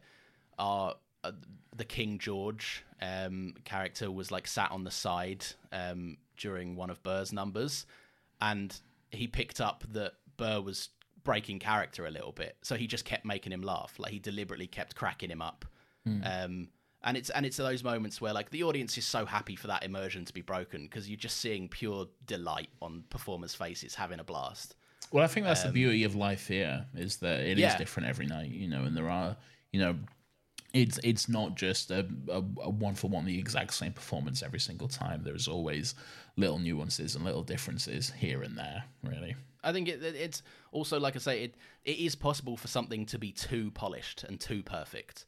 our 0.58 0.94
uh, 1.24 1.32
the 1.76 1.84
King 1.84 2.18
George 2.18 2.84
um, 3.00 3.54
character 3.64 4.10
was 4.10 4.30
like 4.30 4.46
sat 4.46 4.70
on 4.70 4.84
the 4.84 4.90
side 4.90 5.44
um, 5.72 6.16
during 6.36 6.76
one 6.76 6.90
of 6.90 7.02
Burr's 7.02 7.32
numbers, 7.32 7.86
and 8.40 8.78
he 9.10 9.26
picked 9.26 9.60
up 9.60 9.84
that 9.92 10.12
Burr 10.36 10.60
was 10.60 10.90
breaking 11.24 11.58
character 11.58 12.06
a 12.06 12.10
little 12.10 12.32
bit, 12.32 12.56
so 12.62 12.74
he 12.74 12.86
just 12.86 13.04
kept 13.04 13.24
making 13.24 13.52
him 13.52 13.62
laugh. 13.62 13.94
Like 13.98 14.12
he 14.12 14.18
deliberately 14.18 14.66
kept 14.66 14.94
cracking 14.94 15.30
him 15.30 15.42
up. 15.42 15.64
Um, 16.04 16.68
and 17.04 17.16
it's 17.16 17.30
and 17.30 17.44
it's 17.44 17.56
those 17.56 17.82
moments 17.82 18.20
where 18.20 18.32
like 18.32 18.50
the 18.50 18.62
audience 18.62 18.96
is 18.96 19.04
so 19.04 19.26
happy 19.26 19.56
for 19.56 19.66
that 19.68 19.84
immersion 19.84 20.24
to 20.24 20.32
be 20.32 20.42
broken 20.42 20.82
because 20.82 21.08
you're 21.08 21.16
just 21.16 21.38
seeing 21.38 21.68
pure 21.68 22.06
delight 22.26 22.70
on 22.80 23.04
performers' 23.10 23.54
faces, 23.54 23.94
having 23.94 24.20
a 24.20 24.24
blast. 24.24 24.76
Well, 25.10 25.24
I 25.24 25.26
think 25.26 25.44
that's 25.44 25.62
the 25.62 25.72
beauty 25.72 26.04
of 26.04 26.14
life 26.14 26.48
here 26.48 26.86
is 26.94 27.18
that 27.18 27.40
it 27.40 27.52
is 27.52 27.58
yeah. 27.58 27.76
different 27.76 28.08
every 28.08 28.26
night, 28.26 28.50
you 28.50 28.68
know, 28.68 28.84
and 28.84 28.96
there 28.96 29.10
are, 29.10 29.36
you 29.72 29.80
know, 29.80 29.96
it's 30.72 30.98
it's 31.04 31.28
not 31.28 31.54
just 31.56 31.90
a, 31.90 32.06
a, 32.28 32.38
a 32.62 32.70
one 32.70 32.94
for 32.94 33.08
one 33.08 33.24
the 33.24 33.38
exact 33.38 33.74
same 33.74 33.92
performance 33.92 34.42
every 34.42 34.60
single 34.60 34.88
time. 34.88 35.22
There's 35.22 35.48
always 35.48 35.94
little 36.36 36.58
nuances 36.58 37.14
and 37.14 37.24
little 37.24 37.42
differences 37.42 38.10
here 38.18 38.42
and 38.42 38.56
there. 38.56 38.84
Really, 39.04 39.36
I 39.62 39.72
think 39.72 39.88
it, 39.88 40.02
it- 40.02 40.14
it's 40.16 40.42
also 40.72 40.98
like 40.98 41.14
I 41.16 41.18
say, 41.18 41.42
it 41.44 41.54
it 41.84 41.98
is 41.98 42.14
possible 42.14 42.56
for 42.56 42.68
something 42.68 43.04
to 43.06 43.18
be 43.18 43.32
too 43.32 43.70
polished 43.72 44.24
and 44.24 44.40
too 44.40 44.62
perfect. 44.62 45.26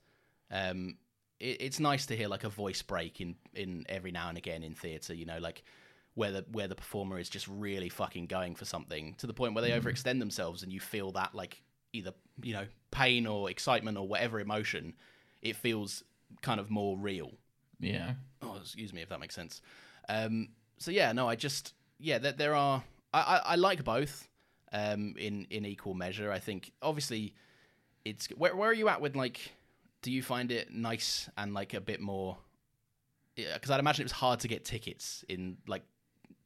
Um, 0.50 0.96
it, 1.40 1.60
it's 1.60 1.80
nice 1.80 2.06
to 2.06 2.16
hear 2.16 2.28
like 2.28 2.44
a 2.44 2.48
voice 2.48 2.80
break 2.82 3.20
in 3.20 3.36
in 3.54 3.84
every 3.88 4.12
now 4.12 4.28
and 4.30 4.38
again 4.38 4.62
in 4.62 4.74
theatre. 4.74 5.14
You 5.14 5.26
know, 5.26 5.38
like 5.38 5.62
where 6.14 6.30
the 6.32 6.44
where 6.52 6.68
the 6.68 6.76
performer 6.76 7.18
is 7.18 7.28
just 7.28 7.48
really 7.48 7.88
fucking 7.90 8.26
going 8.26 8.54
for 8.54 8.64
something 8.64 9.14
to 9.18 9.26
the 9.26 9.34
point 9.34 9.54
where 9.54 9.62
they 9.62 9.72
overextend 9.72 10.20
themselves, 10.20 10.62
and 10.62 10.72
you 10.72 10.80
feel 10.80 11.12
that 11.12 11.34
like 11.34 11.62
either 11.92 12.12
you 12.42 12.54
know 12.54 12.66
pain 12.90 13.26
or 13.26 13.50
excitement 13.50 13.98
or 13.98 14.08
whatever 14.08 14.40
emotion. 14.40 14.94
It 15.44 15.56
feels 15.56 16.02
kind 16.42 16.58
of 16.58 16.70
more 16.70 16.98
real. 16.98 17.32
yeah. 17.78 18.14
Oh, 18.42 18.56
excuse 18.60 18.92
me 18.92 19.02
if 19.02 19.08
that 19.10 19.20
makes 19.20 19.34
sense. 19.34 19.62
Um, 20.08 20.48
so 20.78 20.90
yeah, 20.90 21.12
no, 21.12 21.28
I 21.28 21.36
just 21.36 21.74
yeah, 21.98 22.18
there, 22.18 22.32
there 22.32 22.54
are. 22.54 22.82
I, 23.12 23.20
I, 23.20 23.36
I 23.52 23.54
like 23.54 23.84
both 23.84 24.28
um, 24.72 25.14
in 25.18 25.46
in 25.50 25.64
equal 25.64 25.94
measure. 25.94 26.30
I 26.30 26.38
think 26.40 26.72
obviously 26.82 27.34
it's 28.04 28.28
where 28.36 28.54
where 28.54 28.68
are 28.68 28.74
you 28.74 28.88
at 28.88 29.00
with 29.00 29.16
like? 29.16 29.52
Do 30.02 30.12
you 30.12 30.22
find 30.22 30.52
it 30.52 30.70
nice 30.70 31.30
and 31.38 31.54
like 31.54 31.72
a 31.72 31.80
bit 31.80 32.00
more? 32.00 32.36
Because 33.36 33.70
I'd 33.70 33.80
imagine 33.80 34.02
it 34.02 34.06
was 34.06 34.12
hard 34.12 34.40
to 34.40 34.48
get 34.48 34.64
tickets 34.64 35.24
in 35.28 35.56
like 35.66 35.82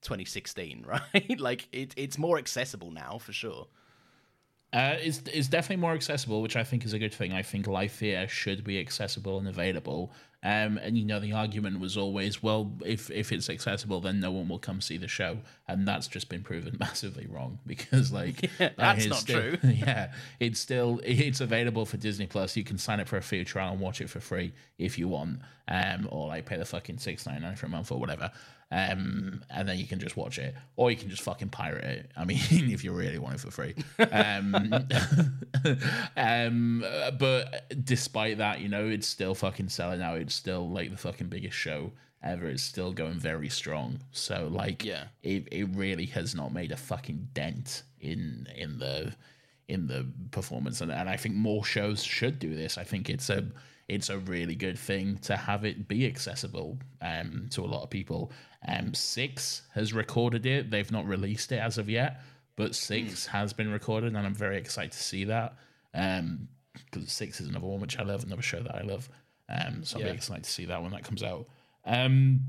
2016, 0.03 0.87
right? 1.15 1.41
like 1.41 1.69
it, 1.73 1.93
it's 1.97 2.19
more 2.19 2.39
accessible 2.39 2.91
now 2.91 3.19
for 3.19 3.33
sure. 3.33 3.67
Uh, 4.73 4.97
it's, 5.01 5.23
it's 5.33 5.49
definitely 5.49 5.81
more 5.81 5.95
accessible, 5.95 6.43
which 6.43 6.57
I 6.57 6.63
think 6.65 6.85
is 6.85 6.93
a 6.93 6.99
good 6.99 7.15
thing. 7.15 7.33
I 7.33 7.43
think 7.43 7.67
live 7.67 7.93
theatre 7.93 8.29
should 8.29 8.65
be 8.65 8.79
accessible 8.79 9.39
and 9.39 9.49
available. 9.49 10.13
Um, 10.43 10.79
and 10.79 10.97
you 10.97 11.05
know, 11.05 11.19
the 11.19 11.33
argument 11.33 11.81
was 11.81 11.97
always, 11.97 12.43
well, 12.45 12.71
if 12.85 13.11
if 13.11 13.33
it's 13.33 13.51
accessible, 13.51 14.01
then 14.01 14.21
no 14.21 14.31
one 14.31 14.49
will 14.49 14.61
come 14.61 14.81
see 14.81 14.97
the 14.97 15.09
show, 15.09 15.39
and 15.67 15.89
that's 15.89 16.07
just 16.07 16.29
been 16.29 16.43
proven 16.43 16.77
massively 16.81 17.27
wrong 17.29 17.59
because, 17.67 18.13
like, 18.13 18.49
that 18.59 18.77
that's 18.77 19.05
is 19.05 19.11
not 19.11 19.19
still- 19.19 19.41
true. 19.41 19.59
Yeah, 19.65 20.13
it's 20.39 20.61
still 20.61 21.01
it's 21.03 21.41
available 21.41 21.87
for 21.87 21.97
Disney 21.97 22.27
Plus. 22.29 22.57
You 22.57 22.63
can 22.63 22.79
sign 22.79 23.01
up 23.01 23.09
for 23.09 23.17
a 23.17 23.23
free 23.23 23.43
trial 23.45 23.73
and 23.73 23.81
watch 23.81 24.01
it 24.01 24.11
for 24.11 24.21
free 24.21 24.53
if 24.79 24.97
you 24.97 25.09
want, 25.09 25.41
um, 25.67 26.07
or 26.13 26.29
like 26.29 26.47
pay 26.47 26.57
the 26.57 26.65
fucking 26.65 26.99
six 26.99 27.27
ninety 27.27 27.41
nine 27.43 27.57
for 27.57 27.67
a 27.67 27.71
month 27.71 27.91
or 27.91 27.99
whatever. 27.99 28.31
Um, 28.71 29.43
and 29.49 29.67
then 29.67 29.79
you 29.79 29.87
can 29.87 29.99
just 29.99 30.17
watch 30.17 30.39
it, 30.39 30.55
or 30.77 30.91
you 30.91 30.97
can 30.97 31.09
just 31.09 31.23
fucking 31.23 31.49
pirate 31.49 31.85
it. 31.85 32.11
I 32.17 32.25
mean, 32.27 32.39
if 32.51 32.85
you 32.85 32.93
really 32.93 33.19
want 33.19 33.37
it 33.37 33.41
for 33.41 33.51
free. 33.51 33.75
Um, 34.13 34.55
um, 36.17 36.85
but 37.19 37.73
despite 37.85 38.39
that, 38.39 38.61
you 38.61 38.69
know, 38.69 38.87
it's 38.87 39.07
still 39.07 39.35
fucking 39.35 39.69
selling 39.69 40.03
out. 40.03 40.19
It's 40.19 40.35
still 40.35 40.69
like 40.69 40.91
the 40.91 40.97
fucking 40.97 41.29
biggest 41.29 41.57
show 41.57 41.93
ever. 42.23 42.47
It's 42.49 42.63
still 42.63 42.93
going 42.93 43.15
very 43.15 43.49
strong. 43.49 44.01
So 44.13 44.49
like, 44.53 44.85
Yeah. 44.85 45.05
it, 45.23 45.49
it 45.51 45.65
really 45.75 46.07
has 46.07 46.35
not 46.35 46.53
made 46.53 46.73
a 46.73 46.77
fucking 46.77 47.29
dent 47.35 47.83
in 48.01 48.47
in 48.55 48.79
the 48.79 49.15
in 49.67 49.87
the 49.87 50.07
performance 50.31 50.81
and, 50.81 50.91
and 50.91 51.11
I 51.11 51.17
think 51.19 51.35
more 51.35 51.65
shows 51.65 52.03
should 52.03 52.39
do 52.39 52.55
this. 52.55 52.79
I 52.79 52.85
think 52.85 53.11
it's 53.11 53.29
a 53.29 53.45
it's 53.89 54.09
a 54.11 54.19
really 54.19 54.55
good 54.55 54.79
thing 54.79 55.19
to 55.19 55.37
have 55.37 55.65
it 55.65 55.89
be 55.89 56.07
accessible 56.07 56.79
um, 57.01 57.49
to 57.51 57.65
a 57.65 57.67
lot 57.67 57.83
of 57.83 57.91
people. 57.91 58.31
Um, 58.67 58.93
Six 58.95 59.63
has 59.75 59.93
recorded 59.93 60.45
it. 60.47 60.71
They've 60.71 60.91
not 60.91 61.07
released 61.07 61.53
it 61.53 61.59
as 61.59 61.79
of 61.79 61.89
yet, 61.89 62.21
but 62.57 62.75
Six 62.75 63.27
has 63.27 63.53
been 63.53 63.71
recorded, 63.71 64.09
and 64.15 64.19
I'm 64.27 64.35
very 64.35 64.57
excited 64.59 64.93
to 64.93 64.99
see 65.03 65.25
that. 65.25 65.55
Um, 65.95 66.49
because 66.91 67.11
Six 67.13 67.41
is 67.41 67.49
another 67.49 67.67
one 67.67 67.81
which 67.81 67.99
I 67.99 68.03
love, 68.03 68.25
another 68.25 68.43
show 68.43 68.61
that 68.61 68.75
I 68.75 68.83
love. 68.83 69.09
Um, 69.49 69.85
so 69.85 69.97
I'm 69.99 70.05
very 70.05 70.17
excited 70.17 70.45
to 70.45 70.51
see 70.51 70.65
that 70.67 70.83
when 70.83 70.91
that 70.93 71.05
comes 71.05 71.23
out. 71.23 71.47
Um, 71.85 72.41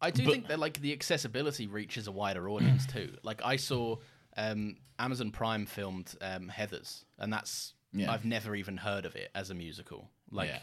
I 0.00 0.10
do 0.10 0.24
But- 0.24 0.32
think 0.32 0.46
that 0.48 0.58
like 0.58 0.80
the 0.80 0.92
accessibility 0.92 1.66
reaches 1.66 2.06
a 2.06 2.12
wider 2.12 2.48
audience 2.48 2.86
too. 2.92 3.16
Like 3.22 3.40
I 3.44 3.56
saw 3.56 3.96
um, 4.36 4.76
Amazon 4.98 5.30
Prime 5.32 5.66
filmed 5.66 6.14
um, 6.20 6.50
Heathers, 6.54 7.04
and 7.18 7.32
that's 7.32 7.74
Yeah. 7.92 8.12
I've 8.12 8.24
never 8.24 8.54
even 8.54 8.76
heard 8.76 9.04
of 9.04 9.16
it 9.16 9.30
as 9.34 9.50
a 9.50 9.54
musical. 9.54 10.08
Like, 10.30 10.48
Yeah. 10.50 10.60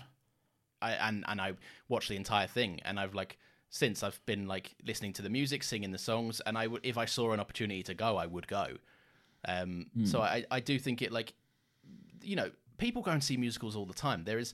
I 0.81 0.91
and 0.93 1.23
and 1.27 1.39
I 1.41 1.53
watched 1.89 2.09
the 2.09 2.15
entire 2.15 2.47
thing, 2.47 2.79
and 2.85 2.99
I've 2.99 3.13
like 3.13 3.37
since 3.70 4.03
I've 4.03 4.24
been 4.26 4.47
like 4.47 4.76
listening 4.86 5.13
to 5.13 5.22
the 5.22 5.30
music, 5.30 5.63
singing 5.63 5.91
the 5.91 5.97
songs, 5.97 6.41
and 6.45 6.57
I 6.57 6.68
would 6.68 6.82
if 6.84 6.97
I 6.97 7.05
saw 7.05 7.32
an 7.34 7.39
opportunity 7.39 7.84
to 7.84 7.93
go, 7.93 8.18
I 8.18 8.26
would 8.26 8.47
go. 8.47 8.78
Um, 9.47 9.88
So 10.05 10.22
I 10.22 10.45
I 10.51 10.59
do 10.59 10.80
think 10.80 11.01
it 11.01 11.11
like 11.11 11.34
you 12.22 12.36
know, 12.36 12.51
people 12.78 13.01
go 13.01 13.11
and 13.11 13.24
see 13.24 13.38
musicals 13.38 13.76
all 13.76 13.86
the 13.86 13.93
time. 13.93 14.24
There 14.24 14.39
is, 14.39 14.53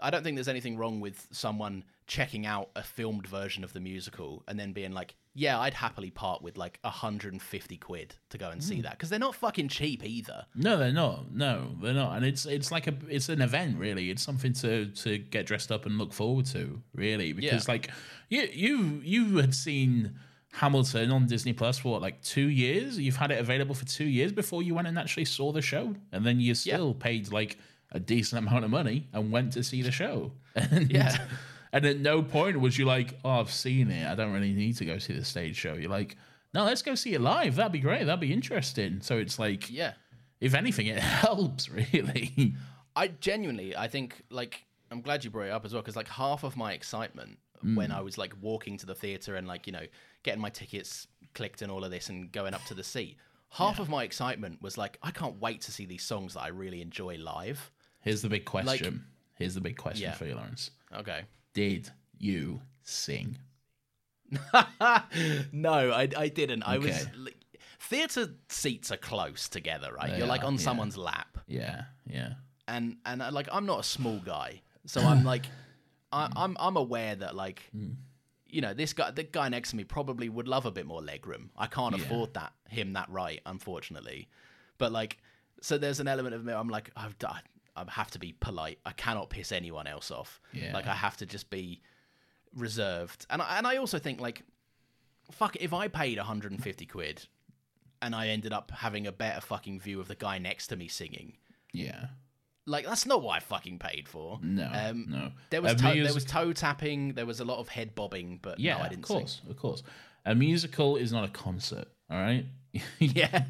I 0.00 0.10
don't 0.10 0.24
think 0.24 0.36
there's 0.36 0.48
anything 0.48 0.76
wrong 0.76 1.00
with 1.00 1.28
someone 1.30 1.84
checking 2.06 2.46
out 2.46 2.70
a 2.74 2.82
filmed 2.82 3.26
version 3.28 3.62
of 3.62 3.72
the 3.72 3.80
musical 3.80 4.42
and 4.48 4.58
then 4.58 4.72
being 4.72 4.92
like, 4.92 5.14
yeah, 5.34 5.58
I'd 5.58 5.74
happily 5.74 6.10
part 6.10 6.42
with 6.42 6.58
like 6.58 6.78
150 6.82 7.76
quid 7.78 8.14
to 8.30 8.38
go 8.38 8.50
and 8.50 8.62
see 8.62 8.76
hmm. 8.76 8.82
that 8.82 8.92
because 8.92 9.08
they're 9.08 9.18
not 9.18 9.34
fucking 9.34 9.68
cheap 9.68 10.04
either. 10.04 10.44
No, 10.54 10.76
they're 10.76 10.92
not. 10.92 11.32
No, 11.32 11.74
they're 11.80 11.94
not. 11.94 12.16
And 12.16 12.24
it's 12.24 12.44
it's 12.44 12.70
like 12.70 12.86
a 12.86 12.94
it's 13.08 13.28
an 13.28 13.40
event 13.40 13.78
really. 13.78 14.10
It's 14.10 14.22
something 14.22 14.52
to 14.54 14.86
to 14.86 15.18
get 15.18 15.46
dressed 15.46 15.72
up 15.72 15.86
and 15.86 15.96
look 15.96 16.12
forward 16.12 16.46
to 16.46 16.82
really 16.94 17.32
because 17.32 17.66
Yeah. 17.66 17.72
like 17.72 17.90
you 18.28 18.48
you 18.52 19.00
you 19.02 19.36
had 19.38 19.54
seen 19.54 20.18
Hamilton 20.52 21.10
on 21.10 21.26
Disney 21.26 21.54
Plus 21.54 21.78
for 21.78 21.92
what 21.92 22.02
like 22.02 22.22
two 22.22 22.48
years. 22.48 22.98
You've 22.98 23.16
had 23.16 23.30
it 23.30 23.38
available 23.38 23.74
for 23.74 23.86
two 23.86 24.04
years 24.04 24.32
before 24.32 24.62
you 24.62 24.74
went 24.74 24.86
and 24.86 24.98
actually 24.98 25.24
saw 25.24 25.50
the 25.50 25.62
show, 25.62 25.94
and 26.12 26.26
then 26.26 26.40
you 26.40 26.54
still 26.54 26.92
paid 26.92 27.32
like 27.32 27.58
a 27.90 28.00
decent 28.00 28.46
amount 28.46 28.64
of 28.64 28.70
money 28.70 29.08
and 29.12 29.30
went 29.30 29.52
to 29.54 29.62
see 29.62 29.82
the 29.82 29.92
show. 29.92 30.32
And, 30.54 30.90
Yeah. 30.90 31.16
And 31.72 31.86
at 31.86 31.98
no 31.98 32.22
point 32.22 32.60
was 32.60 32.78
you 32.78 32.84
like, 32.84 33.18
oh, 33.24 33.40
I've 33.40 33.50
seen 33.50 33.90
it. 33.90 34.06
I 34.06 34.14
don't 34.14 34.32
really 34.32 34.52
need 34.52 34.76
to 34.76 34.84
go 34.84 34.98
see 34.98 35.14
the 35.14 35.24
stage 35.24 35.56
show. 35.56 35.74
You're 35.74 35.90
like, 35.90 36.16
no, 36.52 36.64
let's 36.64 36.82
go 36.82 36.94
see 36.94 37.14
it 37.14 37.20
live. 37.20 37.56
That'd 37.56 37.72
be 37.72 37.80
great. 37.80 38.04
That'd 38.04 38.20
be 38.20 38.32
interesting. 38.32 39.00
So 39.00 39.16
it's 39.16 39.38
like, 39.38 39.70
Yeah. 39.70 39.94
if 40.40 40.54
anything, 40.54 40.86
it 40.86 40.98
helps 41.00 41.70
really. 41.70 42.54
I 42.94 43.08
genuinely, 43.08 43.74
I 43.74 43.88
think, 43.88 44.22
like, 44.30 44.64
I'm 44.90 45.00
glad 45.00 45.24
you 45.24 45.30
brought 45.30 45.46
it 45.46 45.50
up 45.52 45.64
as 45.64 45.72
well 45.72 45.80
because, 45.80 45.96
like, 45.96 46.08
half 46.08 46.44
of 46.44 46.56
my 46.56 46.72
excitement 46.74 47.38
mm. 47.64 47.76
when 47.76 47.90
I 47.90 48.00
was 48.02 48.18
like 48.18 48.34
walking 48.40 48.76
to 48.78 48.86
the 48.86 48.94
theater 48.94 49.36
and 49.36 49.46
like 49.46 49.66
you 49.66 49.72
know 49.72 49.86
getting 50.22 50.40
my 50.40 50.50
tickets 50.50 51.06
clicked 51.34 51.62
and 51.62 51.72
all 51.72 51.84
of 51.84 51.90
this 51.90 52.08
and 52.08 52.30
going 52.30 52.54
up 52.54 52.64
to 52.66 52.74
the 52.74 52.84
seat, 52.84 53.16
half 53.50 53.78
of 53.78 53.88
my 53.88 54.04
excitement 54.04 54.60
was 54.60 54.76
like, 54.76 54.98
I 55.02 55.10
can't 55.10 55.40
wait 55.40 55.62
to 55.62 55.72
see 55.72 55.86
these 55.86 56.02
songs 56.02 56.34
that 56.34 56.40
I 56.42 56.48
really 56.48 56.82
enjoy 56.82 57.16
live. 57.16 57.70
Here's 58.00 58.22
the 58.22 58.28
big 58.28 58.44
question. 58.44 59.04
Here's 59.36 59.54
the 59.54 59.60
big 59.60 59.76
question 59.76 60.02
Yeah. 60.04 60.12
for 60.14 60.26
you, 60.26 60.34
Laurence. 60.34 60.70
Okay. 60.94 61.22
Did 61.54 61.90
you 62.18 62.62
sing? 62.82 63.38
no, 65.52 65.90
I, 65.92 66.08
I 66.16 66.28
didn't. 66.28 66.62
I 66.62 66.78
was. 66.78 67.06
Like, 67.16 67.36
theater 67.80 68.28
seats 68.48 68.90
are 68.90 68.96
close 68.96 69.48
together, 69.48 69.92
right? 69.94 70.10
They 70.10 70.18
You're 70.18 70.26
like 70.26 70.42
are, 70.42 70.46
on 70.46 70.54
yeah. 70.54 70.60
someone's 70.60 70.96
lap, 70.96 71.38
Yeah, 71.46 71.82
yeah. 72.06 72.34
and 72.68 72.96
and 73.04 73.20
uh, 73.22 73.30
like 73.32 73.48
I'm 73.52 73.66
not 73.66 73.80
a 73.80 73.84
small 73.84 74.18
guy, 74.24 74.62
so 74.86 75.00
I'm 75.02 75.24
like, 75.32 75.46
I, 76.12 76.28
I'm 76.36 76.56
I'm 76.58 76.76
aware 76.76 77.14
that 77.16 77.34
like, 77.34 77.70
you 78.46 78.60
know, 78.60 78.72
this 78.72 78.92
guy, 78.92 79.10
the 79.10 79.24
guy 79.24 79.48
next 79.48 79.70
to 79.70 79.76
me 79.76 79.84
probably 79.84 80.28
would 80.28 80.48
love 80.48 80.64
a 80.66 80.70
bit 80.70 80.86
more 80.86 81.02
legroom. 81.02 81.48
I 81.56 81.66
can't 81.66 81.96
Yeah. 81.96 82.02
afford 82.04 82.34
that 82.34 82.52
him 82.68 82.94
that 82.94 83.10
right, 83.10 83.40
unfortunately. 83.44 84.28
But 84.78 84.92
like, 84.92 85.18
so 85.60 85.76
there's 85.76 86.00
an 86.00 86.08
element 86.08 86.34
of 86.34 86.44
me. 86.44 86.52
I'm 86.54 86.68
like, 86.68 86.90
I've 86.96 87.18
done. 87.18 87.40
I 87.76 87.84
have 87.88 88.10
to 88.12 88.18
be 88.18 88.34
polite. 88.38 88.78
I 88.84 88.92
cannot 88.92 89.30
piss 89.30 89.52
anyone 89.52 89.86
else 89.86 90.10
off. 90.10 90.40
Yeah. 90.52 90.72
Like 90.74 90.86
I 90.86 90.94
have 90.94 91.16
to 91.18 91.26
just 91.26 91.50
be 91.50 91.80
reserved. 92.54 93.26
And 93.30 93.40
I, 93.42 93.58
and 93.58 93.66
I 93.66 93.76
also 93.76 93.98
think 93.98 94.20
like, 94.20 94.42
fuck, 95.30 95.56
if 95.56 95.72
I 95.72 95.88
paid 95.88 96.18
150 96.18 96.86
quid 96.86 97.26
and 98.00 98.14
I 98.14 98.28
ended 98.28 98.52
up 98.52 98.70
having 98.70 99.06
a 99.06 99.12
better 99.12 99.40
fucking 99.40 99.80
view 99.80 100.00
of 100.00 100.08
the 100.08 100.14
guy 100.14 100.38
next 100.38 100.66
to 100.68 100.76
me 100.76 100.88
singing, 100.88 101.34
Yeah. 101.72 102.06
like 102.66 102.84
that's 102.84 103.06
not 103.06 103.22
what 103.22 103.36
I 103.36 103.40
fucking 103.40 103.78
paid 103.78 104.08
for. 104.08 104.38
No, 104.42 104.68
um, 104.72 105.06
no. 105.08 105.30
There 105.50 105.62
was 105.62 105.74
toe, 105.76 105.94
there 105.94 106.14
was 106.14 106.24
toe 106.24 106.52
tapping. 106.52 107.14
There 107.14 107.26
was 107.26 107.40
a 107.40 107.44
lot 107.44 107.58
of 107.58 107.68
head 107.68 107.94
bobbing, 107.94 108.40
but 108.42 108.58
Yeah, 108.60 108.76
no, 108.78 108.84
I 108.84 108.88
didn't 108.88 109.04
of 109.04 109.08
course, 109.08 109.40
of 109.48 109.56
course. 109.56 109.82
A 110.24 110.34
musical 110.34 110.96
is 110.96 111.12
not 111.12 111.24
a 111.24 111.28
concert, 111.28 111.88
all 112.10 112.18
right? 112.18 112.46
Yeah, 112.98 113.44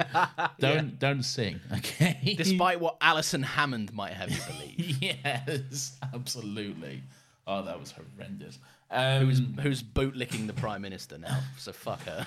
don't 0.59 0.99
don't 0.99 1.23
sing, 1.23 1.61
okay? 1.79 2.35
despite 2.37 2.81
what 2.81 2.97
Alison 3.01 3.43
Hammond 3.43 3.93
might 3.93 4.15
have 4.15 4.31
you 4.31 4.41
believe. 4.49 5.03
yes, 5.03 5.97
absolutely. 6.13 7.03
Oh, 7.47 7.63
that 7.63 7.79
was 7.79 7.93
horrendous. 7.93 8.59
Um, 8.91 9.27
who's 9.27 9.41
who's 9.63 9.83
bootlicking 9.83 10.47
the 10.47 10.53
prime 10.53 10.83
minister 10.83 11.19
now? 11.19 11.39
So 11.57 11.73
fuck 11.73 12.03
her. 12.05 12.27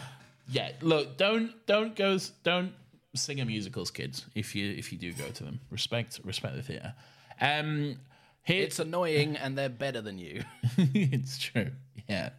yeah, 0.49 0.71
look, 0.81 1.17
don't 1.17 1.51
don't 1.65 1.95
go 1.95 2.17
don't 2.43 2.71
sing 3.13 3.41
a 3.41 3.45
musicals, 3.45 3.91
kids. 3.91 4.25
If 4.35 4.55
you 4.55 4.71
if 4.71 4.91
you 4.91 4.97
do 4.97 5.11
go 5.13 5.27
to 5.27 5.43
them, 5.43 5.59
respect 5.69 6.19
respect 6.23 6.55
the 6.55 6.63
theatre. 6.63 6.93
Um, 7.41 7.97
here, 8.43 8.63
It's 8.63 8.79
annoying, 8.79 9.35
and 9.37 9.57
they're 9.57 9.69
better 9.69 10.01
than 10.01 10.17
you. 10.17 10.43
it's 10.77 11.37
true. 11.39 11.71
Yeah. 12.07 12.29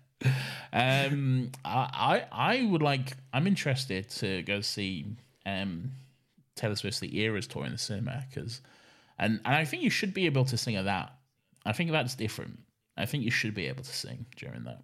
Um, 0.72 1.52
I, 1.64 2.24
I 2.32 2.52
I 2.58 2.66
would 2.66 2.82
like. 2.82 3.12
I'm 3.32 3.46
interested 3.46 4.08
to 4.10 4.42
go 4.42 4.60
see 4.60 5.06
um 5.44 5.92
Taylor 6.54 6.76
Swift's 6.76 7.00
The 7.00 7.18
Eras 7.18 7.46
tour 7.46 7.64
in 7.64 7.72
the 7.72 7.78
cinema 7.78 8.24
because, 8.28 8.60
and 9.18 9.40
and 9.44 9.54
I 9.54 9.64
think 9.64 9.82
you 9.82 9.90
should 9.90 10.14
be 10.14 10.26
able 10.26 10.44
to 10.46 10.56
sing 10.56 10.76
at 10.76 10.84
that. 10.84 11.12
I 11.64 11.72
think 11.72 11.90
that's 11.90 12.14
different. 12.14 12.60
I 12.96 13.06
think 13.06 13.24
you 13.24 13.30
should 13.30 13.54
be 13.54 13.66
able 13.66 13.84
to 13.84 13.92
sing 13.94 14.26
during 14.36 14.64
that. 14.64 14.82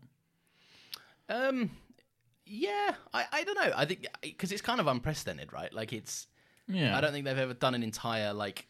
Um, 1.28 1.70
yeah, 2.45 2.95
I, 3.14 3.24
I 3.33 3.45
don't 3.45 3.55
know. 3.55 3.72
I 3.74 3.87
think 3.87 4.07
because 4.20 4.53
it's 4.53 4.62
kind 4.62 4.80
of 4.80 4.87
unprecedented, 4.87 5.53
right? 5.53 5.72
Like 5.72 5.93
it's. 5.93 6.26
Yeah. 6.68 6.97
I 6.97 7.01
don't 7.01 7.12
think 7.12 7.24
they've 7.24 7.39
ever 7.39 7.55
done 7.55 7.74
an 7.74 7.83
entire 7.83 8.33
like 8.33 8.66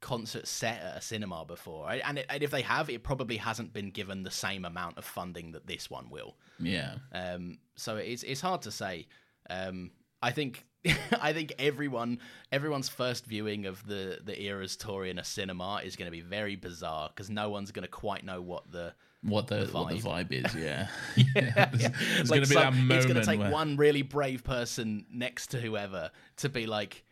concert 0.00 0.46
set 0.46 0.80
at 0.82 0.96
a 0.96 1.00
cinema 1.00 1.44
before, 1.44 1.90
and, 1.90 2.18
it, 2.18 2.26
and 2.28 2.42
if 2.42 2.50
they 2.50 2.62
have, 2.62 2.88
it 2.90 3.02
probably 3.02 3.36
hasn't 3.36 3.72
been 3.72 3.90
given 3.90 4.22
the 4.22 4.30
same 4.30 4.64
amount 4.64 4.98
of 4.98 5.04
funding 5.04 5.52
that 5.52 5.66
this 5.66 5.90
one 5.90 6.08
will. 6.10 6.36
Yeah. 6.60 6.94
Um, 7.12 7.58
so 7.76 7.96
it's 7.96 8.22
it's 8.22 8.40
hard 8.40 8.62
to 8.62 8.70
say. 8.70 9.06
Um, 9.50 9.90
I 10.22 10.30
think 10.30 10.66
I 11.20 11.32
think 11.32 11.54
everyone 11.58 12.18
everyone's 12.52 12.88
first 12.88 13.26
viewing 13.26 13.66
of 13.66 13.84
the 13.86 14.18
the 14.24 14.40
Eras 14.42 14.76
tour 14.76 15.04
in 15.04 15.18
a 15.18 15.24
cinema 15.24 15.80
is 15.84 15.96
going 15.96 16.06
to 16.06 16.12
be 16.12 16.20
very 16.22 16.56
bizarre 16.56 17.08
because 17.08 17.30
no 17.30 17.50
one's 17.50 17.70
going 17.72 17.82
to 17.84 17.88
quite 17.88 18.24
know 18.24 18.40
what 18.40 18.70
the 18.70 18.94
What 19.22 19.48
the, 19.48 19.64
The 19.64 19.72
what 19.72 19.88
the 19.90 19.96
vibe. 19.96 20.32
is, 20.32 20.54
yeah. 20.54 20.88
yeah. 21.16 21.66
There's, 21.72 21.82
there's 21.92 22.30
Like 22.30 22.38
gonna 22.38 22.40
be 22.40 22.46
some- 22.46 22.62
that 22.62 22.72
moment 22.74 22.92
it's 22.92 23.06
going 23.06 23.20
to 23.20 23.26
take 23.26 23.40
where- 23.40 23.50
one 23.50 23.76
really 23.76 24.02
brave 24.02 24.44
person 24.44 25.06
next 25.12 25.48
to 25.52 25.60
whoever 25.60 26.10
to 26.38 26.48
be 26.48 26.66
like, 26.66 27.04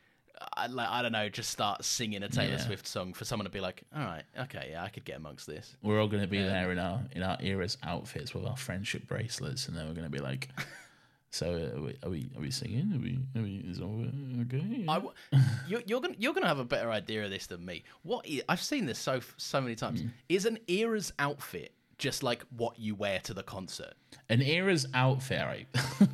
I, 0.57 0.67
like, 0.67 0.89
I 0.89 1.03
don't 1.03 1.13
know, 1.13 1.29
just 1.29 1.51
start 1.51 1.85
singing 1.85 2.23
a 2.23 2.29
Taylor 2.29 2.53
Yeah. 2.53 2.59
Swift 2.59 2.87
song 2.87 3.13
for 3.15 3.25
someone 3.25 3.45
to 3.47 3.51
be 3.51 3.61
like, 3.61 3.83
all 3.95 4.03
right, 4.05 4.23
okay, 4.41 4.69
yeah, 4.73 4.83
I 4.85 4.89
could 4.89 5.05
get 5.05 5.17
amongst 5.17 5.47
this. 5.47 5.77
We're 5.83 6.01
all 6.01 6.09
going 6.09 6.23
to 6.23 6.29
be 6.29 6.43
there 6.43 6.71
in 6.73 6.79
our 6.79 7.01
in 7.13 7.23
our 7.23 7.37
era's 7.41 7.79
outfits 7.83 8.35
with 8.35 8.45
our 8.45 8.57
friendship 8.57 9.07
bracelets, 9.07 9.69
and 9.69 9.77
then 9.77 9.87
we're 9.87 9.95
going 9.95 10.05
to 10.07 10.11
be 10.11 10.19
like, 10.19 10.49
"So 11.31 11.55
uh, 11.55 11.77
are 11.79 11.81
we 11.81 11.97
are 12.05 12.11
we, 12.11 12.31
are 12.37 12.41
we 12.41 12.51
singing? 12.51 12.93
Are 12.95 12.99
we, 12.99 13.19
are 13.41 13.43
we 13.45 13.57
is 13.69 13.81
all 13.81 14.05
okay?" 14.43 14.85
I 14.89 14.95
w- 14.95 15.13
you're, 15.69 15.83
you're 15.87 16.01
gonna 16.01 16.15
you're 16.19 16.35
gonna 16.35 16.47
have 16.49 16.59
a 16.59 16.65
better 16.65 16.91
idea 16.91 17.25
of 17.25 17.31
this 17.31 17.47
than 17.47 17.65
me. 17.65 17.85
What 18.03 18.27
i- 18.29 18.43
I've 18.49 18.63
seen 18.63 18.87
this 18.87 18.99
so 18.99 19.21
so 19.37 19.61
many 19.61 19.75
times 19.75 20.01
Hmm. 20.03 20.09
is 20.29 20.47
an 20.47 20.59
era's 20.69 21.13
outfit 21.19 21.73
just 21.99 22.23
like 22.23 22.45
what 22.57 22.79
you 22.79 22.95
wear 22.95 23.21
to 23.21 23.33
the 23.33 23.43
concert. 23.43 23.95
An 24.29 24.43
era's 24.43 24.87
outfit, 24.93 25.41
right? 25.41 25.69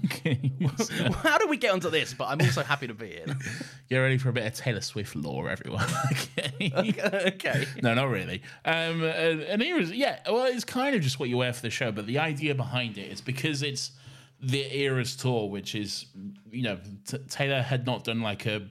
okay. 0.04 0.52
so 0.78 1.12
How 1.12 1.38
do 1.38 1.48
we 1.48 1.56
get 1.56 1.72
onto 1.72 1.90
this? 1.90 2.14
But 2.14 2.26
I'm 2.28 2.40
also 2.40 2.62
happy 2.62 2.86
to 2.86 2.94
be 2.94 3.08
here. 3.08 3.26
get 3.88 3.98
ready 3.98 4.18
for 4.18 4.28
a 4.28 4.32
bit 4.32 4.46
of 4.46 4.54
Taylor 4.54 4.80
Swift 4.80 5.16
lore, 5.16 5.48
everyone. 5.50 5.86
okay. 6.60 7.30
okay. 7.34 7.66
No, 7.82 7.94
not 7.94 8.10
really. 8.10 8.42
Um, 8.64 9.02
uh, 9.02 9.06
an 9.06 9.62
era's, 9.62 9.90
yeah. 9.90 10.20
Well, 10.26 10.46
it's 10.46 10.64
kind 10.64 10.94
of 10.94 11.02
just 11.02 11.18
what 11.18 11.28
you 11.28 11.38
wear 11.38 11.52
for 11.52 11.62
the 11.62 11.70
show, 11.70 11.90
but 11.90 12.06
the 12.06 12.18
idea 12.18 12.54
behind 12.54 12.98
it 12.98 13.10
is 13.10 13.20
because 13.20 13.62
it's 13.62 13.92
the 14.40 14.64
era's 14.72 15.16
tour, 15.16 15.48
which 15.48 15.74
is, 15.74 16.06
you 16.50 16.62
know, 16.62 16.78
t- 17.06 17.18
Taylor 17.28 17.62
had 17.62 17.86
not 17.86 18.04
done 18.04 18.20
like 18.20 18.46
a 18.46 18.68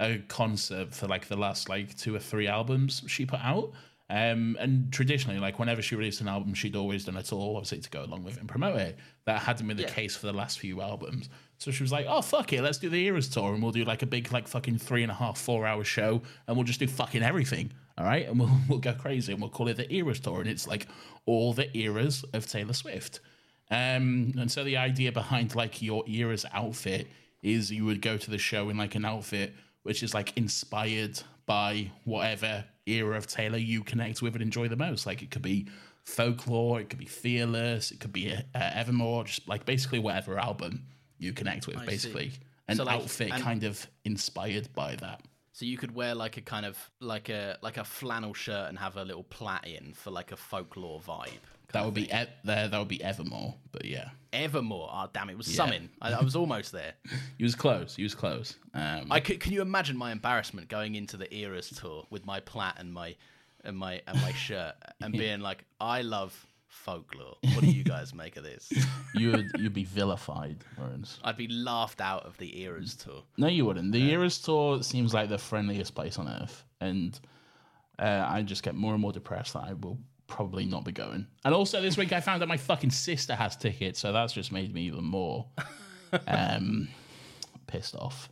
a 0.00 0.18
concert 0.28 0.94
for 0.94 1.06
like 1.06 1.28
the 1.28 1.36
last 1.36 1.68
like 1.68 1.94
two 1.94 2.14
or 2.14 2.18
three 2.18 2.48
albums 2.48 3.02
she 3.06 3.26
put 3.26 3.40
out. 3.40 3.72
Um, 4.10 4.56
and 4.58 4.92
traditionally, 4.92 5.38
like 5.38 5.60
whenever 5.60 5.82
she 5.82 5.94
released 5.94 6.20
an 6.20 6.26
album, 6.26 6.52
she'd 6.52 6.74
always 6.74 7.04
done 7.04 7.16
a 7.16 7.22
tour, 7.22 7.56
obviously 7.56 7.78
to 7.78 7.90
go 7.90 8.02
along 8.02 8.24
with 8.24 8.34
it 8.34 8.40
and 8.40 8.48
promote 8.48 8.76
it. 8.76 8.98
That 9.24 9.40
hadn't 9.40 9.68
been 9.68 9.76
the 9.76 9.84
case 9.84 10.16
for 10.16 10.26
the 10.26 10.32
last 10.32 10.58
few 10.58 10.80
albums. 10.80 11.28
So 11.58 11.70
she 11.70 11.84
was 11.84 11.92
like, 11.92 12.06
"Oh 12.08 12.20
fuck 12.20 12.52
it, 12.52 12.60
let's 12.62 12.78
do 12.78 12.88
the 12.88 13.04
Eras 13.06 13.28
tour, 13.28 13.54
and 13.54 13.62
we'll 13.62 13.70
do 13.70 13.84
like 13.84 14.02
a 14.02 14.06
big, 14.06 14.32
like 14.32 14.48
fucking 14.48 14.78
three 14.78 15.04
and 15.04 15.12
a 15.12 15.14
half, 15.14 15.38
four 15.38 15.64
hour 15.64 15.84
show, 15.84 16.22
and 16.48 16.56
we'll 16.56 16.64
just 16.64 16.80
do 16.80 16.88
fucking 16.88 17.22
everything, 17.22 17.70
all 17.96 18.04
right? 18.04 18.28
And 18.28 18.40
we'll 18.40 18.50
we'll 18.68 18.78
go 18.80 18.94
crazy, 18.94 19.32
and 19.32 19.40
we'll 19.40 19.50
call 19.50 19.68
it 19.68 19.76
the 19.76 19.92
Eras 19.94 20.18
tour, 20.18 20.40
and 20.40 20.48
it's 20.48 20.66
like 20.66 20.88
all 21.24 21.52
the 21.52 21.74
eras 21.78 22.24
of 22.32 22.46
Taylor 22.46 22.72
Swift. 22.72 23.20
Um, 23.70 24.34
and 24.36 24.50
so 24.50 24.64
the 24.64 24.76
idea 24.76 25.12
behind 25.12 25.54
like 25.54 25.80
your 25.80 26.02
era's 26.08 26.44
outfit 26.52 27.06
is 27.42 27.70
you 27.70 27.84
would 27.84 28.02
go 28.02 28.16
to 28.16 28.30
the 28.30 28.38
show 28.38 28.68
in 28.70 28.76
like 28.76 28.96
an 28.96 29.04
outfit 29.04 29.54
which 29.82 30.02
is 30.02 30.12
like 30.12 30.36
inspired 30.36 31.20
by 31.46 31.90
whatever 32.04 32.64
era 32.86 33.16
of 33.16 33.26
Taylor 33.26 33.58
you 33.58 33.82
connect 33.82 34.22
with 34.22 34.34
and 34.34 34.42
enjoy 34.42 34.68
the 34.68 34.76
most. 34.76 35.06
Like 35.06 35.22
it 35.22 35.30
could 35.30 35.42
be 35.42 35.66
folklore, 36.04 36.80
it 36.80 36.88
could 36.88 36.98
be 36.98 37.06
fearless, 37.06 37.90
it 37.90 38.00
could 38.00 38.12
be 38.12 38.32
uh, 38.32 38.40
Evermore, 38.54 39.24
just 39.24 39.46
like 39.48 39.64
basically 39.64 39.98
whatever 39.98 40.38
album 40.38 40.84
you 41.18 41.32
connect 41.32 41.66
with, 41.66 41.76
I 41.76 41.80
see. 41.80 41.86
basically. 41.86 42.32
An 42.68 42.76
So, 42.76 42.84
like, 42.84 43.00
outfit 43.00 43.32
and- 43.32 43.42
kind 43.42 43.64
of 43.64 43.86
inspired 44.04 44.72
by 44.74 44.96
that. 44.96 45.22
So 45.52 45.66
you 45.66 45.76
could 45.76 45.94
wear 45.94 46.14
like 46.14 46.36
a 46.38 46.40
kind 46.40 46.64
of 46.64 46.78
like 47.00 47.28
a 47.28 47.58
like 47.60 47.76
a 47.76 47.84
flannel 47.84 48.32
shirt 48.32 48.68
and 48.70 48.78
have 48.78 48.96
a 48.96 49.04
little 49.04 49.24
plait 49.24 49.64
in 49.66 49.92
for 49.92 50.10
like 50.10 50.32
a 50.32 50.36
folklore 50.36 51.00
vibe. 51.00 51.28
That 51.72 51.84
would 51.84 51.94
be 51.94 52.04
e- 52.04 52.26
there. 52.44 52.68
That 52.68 52.78
would 52.78 52.88
be 52.88 53.02
Evermore, 53.02 53.54
but 53.72 53.84
yeah, 53.84 54.08
Evermore. 54.32 54.88
Oh 54.92 55.08
damn, 55.12 55.30
it 55.30 55.36
was 55.36 55.48
Yeah. 55.48 55.56
summon. 55.56 55.90
I, 56.02 56.12
I 56.12 56.22
was 56.22 56.34
almost 56.36 56.72
there. 56.72 56.94
he 57.38 57.44
was 57.44 57.54
close. 57.54 57.96
He 57.96 58.02
was 58.02 58.14
close. 58.14 58.56
Um, 58.74 59.06
I 59.10 59.20
could, 59.20 59.40
can 59.40 59.52
you 59.52 59.62
imagine 59.62 59.96
my 59.96 60.12
embarrassment 60.12 60.68
going 60.68 60.94
into 60.96 61.16
the 61.16 61.32
Eras 61.34 61.70
tour 61.70 62.06
with 62.10 62.24
my 62.26 62.40
plat 62.40 62.76
and 62.78 62.92
my 62.92 63.14
and 63.64 63.76
my 63.76 64.00
and 64.06 64.20
my 64.20 64.32
shirt 64.46 64.74
and 65.00 65.12
being 65.12 65.40
like, 65.40 65.64
I 65.80 66.02
love 66.02 66.46
folklore. 66.68 67.36
What 67.54 67.60
do 67.60 67.66
you 67.70 67.84
guys 67.84 68.14
make 68.14 68.36
of 68.36 68.44
this? 68.44 68.72
you 69.14 69.32
would 69.32 69.50
you'd 69.58 69.74
be 69.74 69.84
vilified, 69.84 70.56
Laurence. 70.78 71.18
I'd 71.22 71.36
be 71.36 71.48
laughed 71.48 72.00
out 72.00 72.24
of 72.26 72.36
the 72.38 72.60
Eras 72.62 72.94
tour. 72.96 73.22
No, 73.36 73.46
you 73.48 73.64
wouldn't. 73.64 73.92
The 73.92 74.10
Eras 74.10 74.38
tour 74.38 74.82
seems 74.82 75.12
like 75.14 75.28
the 75.28 75.38
friendliest 75.38 75.94
place 75.94 76.18
on 76.18 76.28
earth, 76.28 76.64
and 76.80 77.18
uh, 77.98 78.24
I 78.28 78.42
just 78.42 78.62
get 78.62 78.74
more 78.74 78.92
and 78.92 79.00
more 79.02 79.12
depressed 79.12 79.52
that 79.54 79.64
I 79.64 79.74
will 79.74 79.98
probably 80.30 80.64
not 80.64 80.84
be 80.84 80.92
going. 80.92 81.26
And 81.44 81.52
also, 81.52 81.82
this 81.82 81.98
week 81.98 82.12
I 82.12 82.20
found 82.20 82.42
out 82.42 82.48
my 82.48 82.56
fucking 82.56 82.90
sister 82.90 83.34
has 83.34 83.56
tickets, 83.56 84.00
so 84.00 84.12
that's 84.12 84.32
just 84.32 84.52
made 84.52 84.72
me 84.72 84.82
even 84.82 85.04
more 85.04 85.44
um, 86.26 86.88
pissed 87.66 87.94
off. 87.94 88.30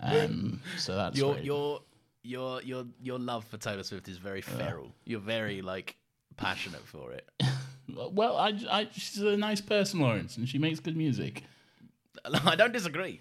Um, 0.00 0.60
so 0.76 0.94
that's 0.94 1.16
Your 1.16 1.38
your 1.38 1.80
your 2.22 2.62
your 2.62 2.84
your 3.02 3.18
love 3.18 3.44
for 3.46 3.56
Taylor 3.56 3.82
Swift 3.82 4.06
is 4.08 4.18
very 4.18 4.42
feral. 4.42 4.92
You're 5.04 5.20
very 5.20 5.62
like 5.62 5.96
passionate 6.36 6.86
for 6.86 7.12
it. 7.12 7.28
well, 8.12 8.36
I, 8.36 8.52
I, 8.70 8.88
she's 8.92 9.18
a 9.18 9.36
nice 9.36 9.60
person, 9.60 10.00
Laurence, 10.00 10.36
and 10.36 10.48
she 10.48 10.58
makes 10.58 10.78
good 10.80 10.96
music. 10.96 11.42
I 12.24 12.54
don't 12.54 12.72
disagree. 12.72 13.20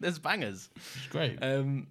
There's 0.00 0.18
bangers. 0.18 0.68
It's 0.76 1.06
great. 1.08 1.38
Um, 1.42 1.86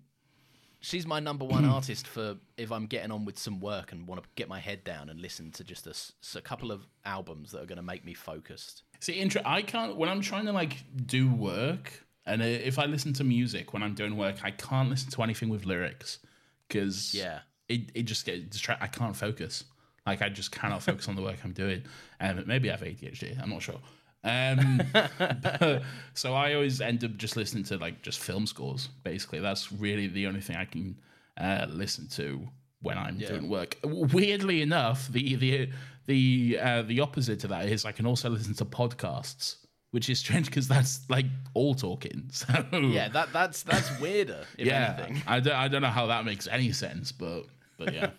she's 0.84 1.08
my 1.08 1.20
number 1.20 1.46
one 1.46 1.66
artist 1.78 2.06
for 2.06 2.36
if 2.58 2.72
I'm 2.72 2.86
getting 2.86 3.10
on 3.12 3.26
with 3.26 3.40
some 3.40 3.60
work 3.60 3.92
and 3.92 4.08
want 4.08 4.22
to 4.22 4.30
get 4.36 4.48
my 4.48 4.60
head 4.60 4.84
down 4.84 5.10
and 5.10 5.20
listen 5.20 5.50
to 5.54 5.64
just 5.64 5.88
a 6.36 6.42
couple 6.42 6.72
of 6.72 6.86
albums 7.06 7.52
that 7.52 7.64
are 7.64 7.66
going 7.66 7.78
to 7.78 7.82
make 7.84 8.06
me 8.06 8.14
focused. 8.14 8.84
See, 9.00 9.14
intro. 9.14 9.42
I 9.46 9.62
can't 9.64 9.96
when 9.98 10.10
I'm 10.10 10.22
trying 10.22 10.46
to 10.46 10.52
like 10.52 10.84
do 11.08 11.28
work, 11.34 12.04
and 12.26 12.42
uh, 12.42 12.46
if 12.46 12.78
I 12.78 12.86
listen 12.86 13.14
to 13.14 13.24
music 13.24 13.74
when 13.74 13.82
I'm 13.82 13.96
doing 13.96 14.16
work, 14.18 14.36
I 14.44 14.52
can't 14.52 14.90
listen 14.90 15.10
to 15.12 15.24
anything 15.24 15.50
with 15.50 15.66
lyrics 15.66 16.20
because 16.68 17.14
Yeah. 17.16 17.40
it 17.70 17.92
it 17.96 18.04
just 18.04 18.26
gets 18.26 18.44
distract. 18.44 18.84
I 18.84 18.88
can't 18.88 19.16
focus. 19.16 19.64
Like 20.06 20.22
I 20.22 20.28
just 20.30 20.52
cannot 20.52 20.84
focus 20.84 21.08
on 21.08 21.16
the 21.16 21.22
work 21.22 21.38
I'm 21.46 21.54
doing. 21.54 21.84
And 22.20 22.46
maybe 22.46 22.70
I 22.70 22.74
have 22.74 22.82
ADHD. 22.82 23.42
I'm 23.42 23.50
not 23.50 23.62
sure. 23.62 23.80
Um, 24.24 24.82
but- 24.94 25.82
so 26.14 26.34
I 26.34 26.54
always 26.54 26.82
end 26.82 27.04
up 27.04 27.18
just 27.18 27.36
listening 27.36 27.64
to 27.66 27.78
like 27.78 28.02
just 28.02 28.20
film 28.20 28.48
scores. 28.48 28.88
Basically, 29.04 29.40
that's 29.40 29.72
really 29.72 30.08
the 30.08 30.28
only 30.28 30.42
thing 30.42 30.56
I 30.56 30.66
can 30.66 30.98
uh, 31.38 31.66
listen 31.70 32.08
to 32.10 32.48
when 32.82 32.98
I'm 32.98 33.18
doing 33.18 33.50
work. 33.50 33.78
Weirdly 33.84 34.62
enough, 34.62 35.08
the 35.10 35.36
the 35.36 35.70
the 36.06 36.60
uh, 36.62 36.82
the 36.84 37.00
opposite 37.00 37.40
to 37.42 37.48
that 37.48 37.68
is 37.68 37.86
I 37.86 37.92
can 37.92 38.06
also 38.06 38.30
listen 38.30 38.54
to 38.56 38.66
podcasts, 38.66 39.56
which 39.92 40.10
is 40.10 40.20
strange 40.20 40.48
because 40.48 40.68
that's 40.68 41.02
like 41.10 41.26
all 41.54 41.76
talking. 41.76 42.30
So 42.32 42.48
Yeah, 42.74 43.10
that 43.10 43.32
that's 43.34 43.64
that's 43.64 44.00
weirder. 44.00 44.46
If 44.58 44.68
yeah, 44.68 44.96
anything. 44.98 45.24
I 45.28 45.40
don't 45.40 45.56
I 45.56 45.68
don't 45.68 45.82
know 45.82 45.88
how 45.90 46.08
that 46.08 46.26
makes 46.26 46.48
any 46.48 46.72
sense, 46.72 47.12
but 47.12 47.44
but 47.78 47.94
yeah. 47.94 48.10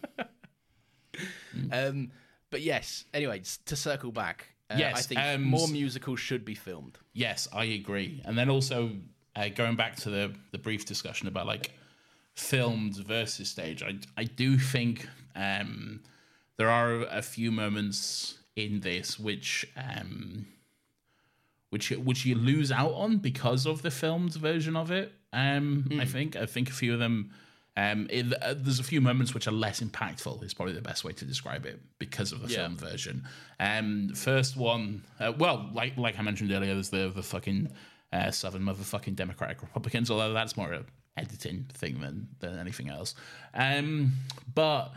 Um, 1.72 2.10
but 2.50 2.62
yes. 2.62 3.04
Anyway, 3.14 3.42
to 3.66 3.76
circle 3.76 4.12
back, 4.12 4.53
uh, 4.70 4.76
Yes, 4.78 4.96
I 4.96 5.00
think 5.02 5.20
um, 5.20 5.42
more 5.42 5.68
musicals 5.68 6.20
should 6.20 6.44
be 6.44 6.54
filmed. 6.54 6.98
Yes, 7.12 7.48
I 7.52 7.64
agree. 7.64 8.22
And 8.24 8.36
then 8.36 8.48
also 8.48 8.90
uh, 9.36 9.48
going 9.48 9.76
back 9.76 9.96
to 9.96 10.10
the 10.10 10.34
the 10.52 10.58
brief 10.58 10.86
discussion 10.86 11.28
about 11.28 11.46
like 11.46 11.72
filmed 12.34 12.96
versus 12.96 13.50
stage, 13.50 13.82
I 13.82 13.98
I 14.16 14.24
do 14.24 14.58
think 14.58 15.08
um, 15.36 16.00
there 16.56 16.70
are 16.70 17.02
a 17.02 17.22
few 17.22 17.50
moments 17.50 18.38
in 18.56 18.80
this 18.80 19.18
which 19.18 19.66
um, 19.76 20.46
which 21.70 21.90
which 21.90 22.24
you 22.24 22.34
lose 22.36 22.70
out 22.70 22.92
on 22.92 23.18
because 23.18 23.66
of 23.66 23.82
the 23.82 23.90
filmed 23.90 24.34
version 24.34 24.76
of 24.76 24.90
it. 24.90 25.12
Um, 25.32 25.88
I 26.00 26.04
think 26.04 26.36
I 26.36 26.46
think 26.46 26.70
a 26.70 26.72
few 26.72 26.92
of 26.92 27.00
them. 27.00 27.30
Um, 27.76 28.06
it, 28.08 28.32
uh, 28.40 28.54
there's 28.56 28.78
a 28.78 28.84
few 28.84 29.00
moments 29.00 29.34
which 29.34 29.48
are 29.48 29.52
less 29.52 29.80
impactful. 29.80 30.42
Is 30.44 30.54
probably 30.54 30.74
the 30.74 30.80
best 30.82 31.02
way 31.04 31.12
to 31.12 31.24
describe 31.24 31.66
it 31.66 31.80
because 31.98 32.30
of 32.32 32.40
the 32.40 32.48
Yeah. 32.48 32.58
film 32.62 32.76
version. 32.76 33.24
Um, 33.58 34.10
first 34.14 34.56
one, 34.56 35.02
uh, 35.18 35.32
well, 35.36 35.68
like 35.72 35.96
like 35.96 36.18
I 36.18 36.22
mentioned 36.22 36.52
earlier, 36.52 36.74
there's 36.74 36.90
the 36.90 37.10
the 37.14 37.22
fucking 37.22 37.72
uh, 38.12 38.30
Southern 38.30 38.62
motherfucking 38.62 39.16
Democratic 39.16 39.60
Republicans. 39.62 40.10
Although 40.10 40.32
that's 40.32 40.56
more 40.56 40.72
a 40.72 40.84
editing 41.16 41.66
thing 41.74 42.00
than 42.00 42.28
than 42.40 42.58
anything 42.58 42.90
else. 42.90 43.14
Um, 43.54 44.12
but 44.54 44.92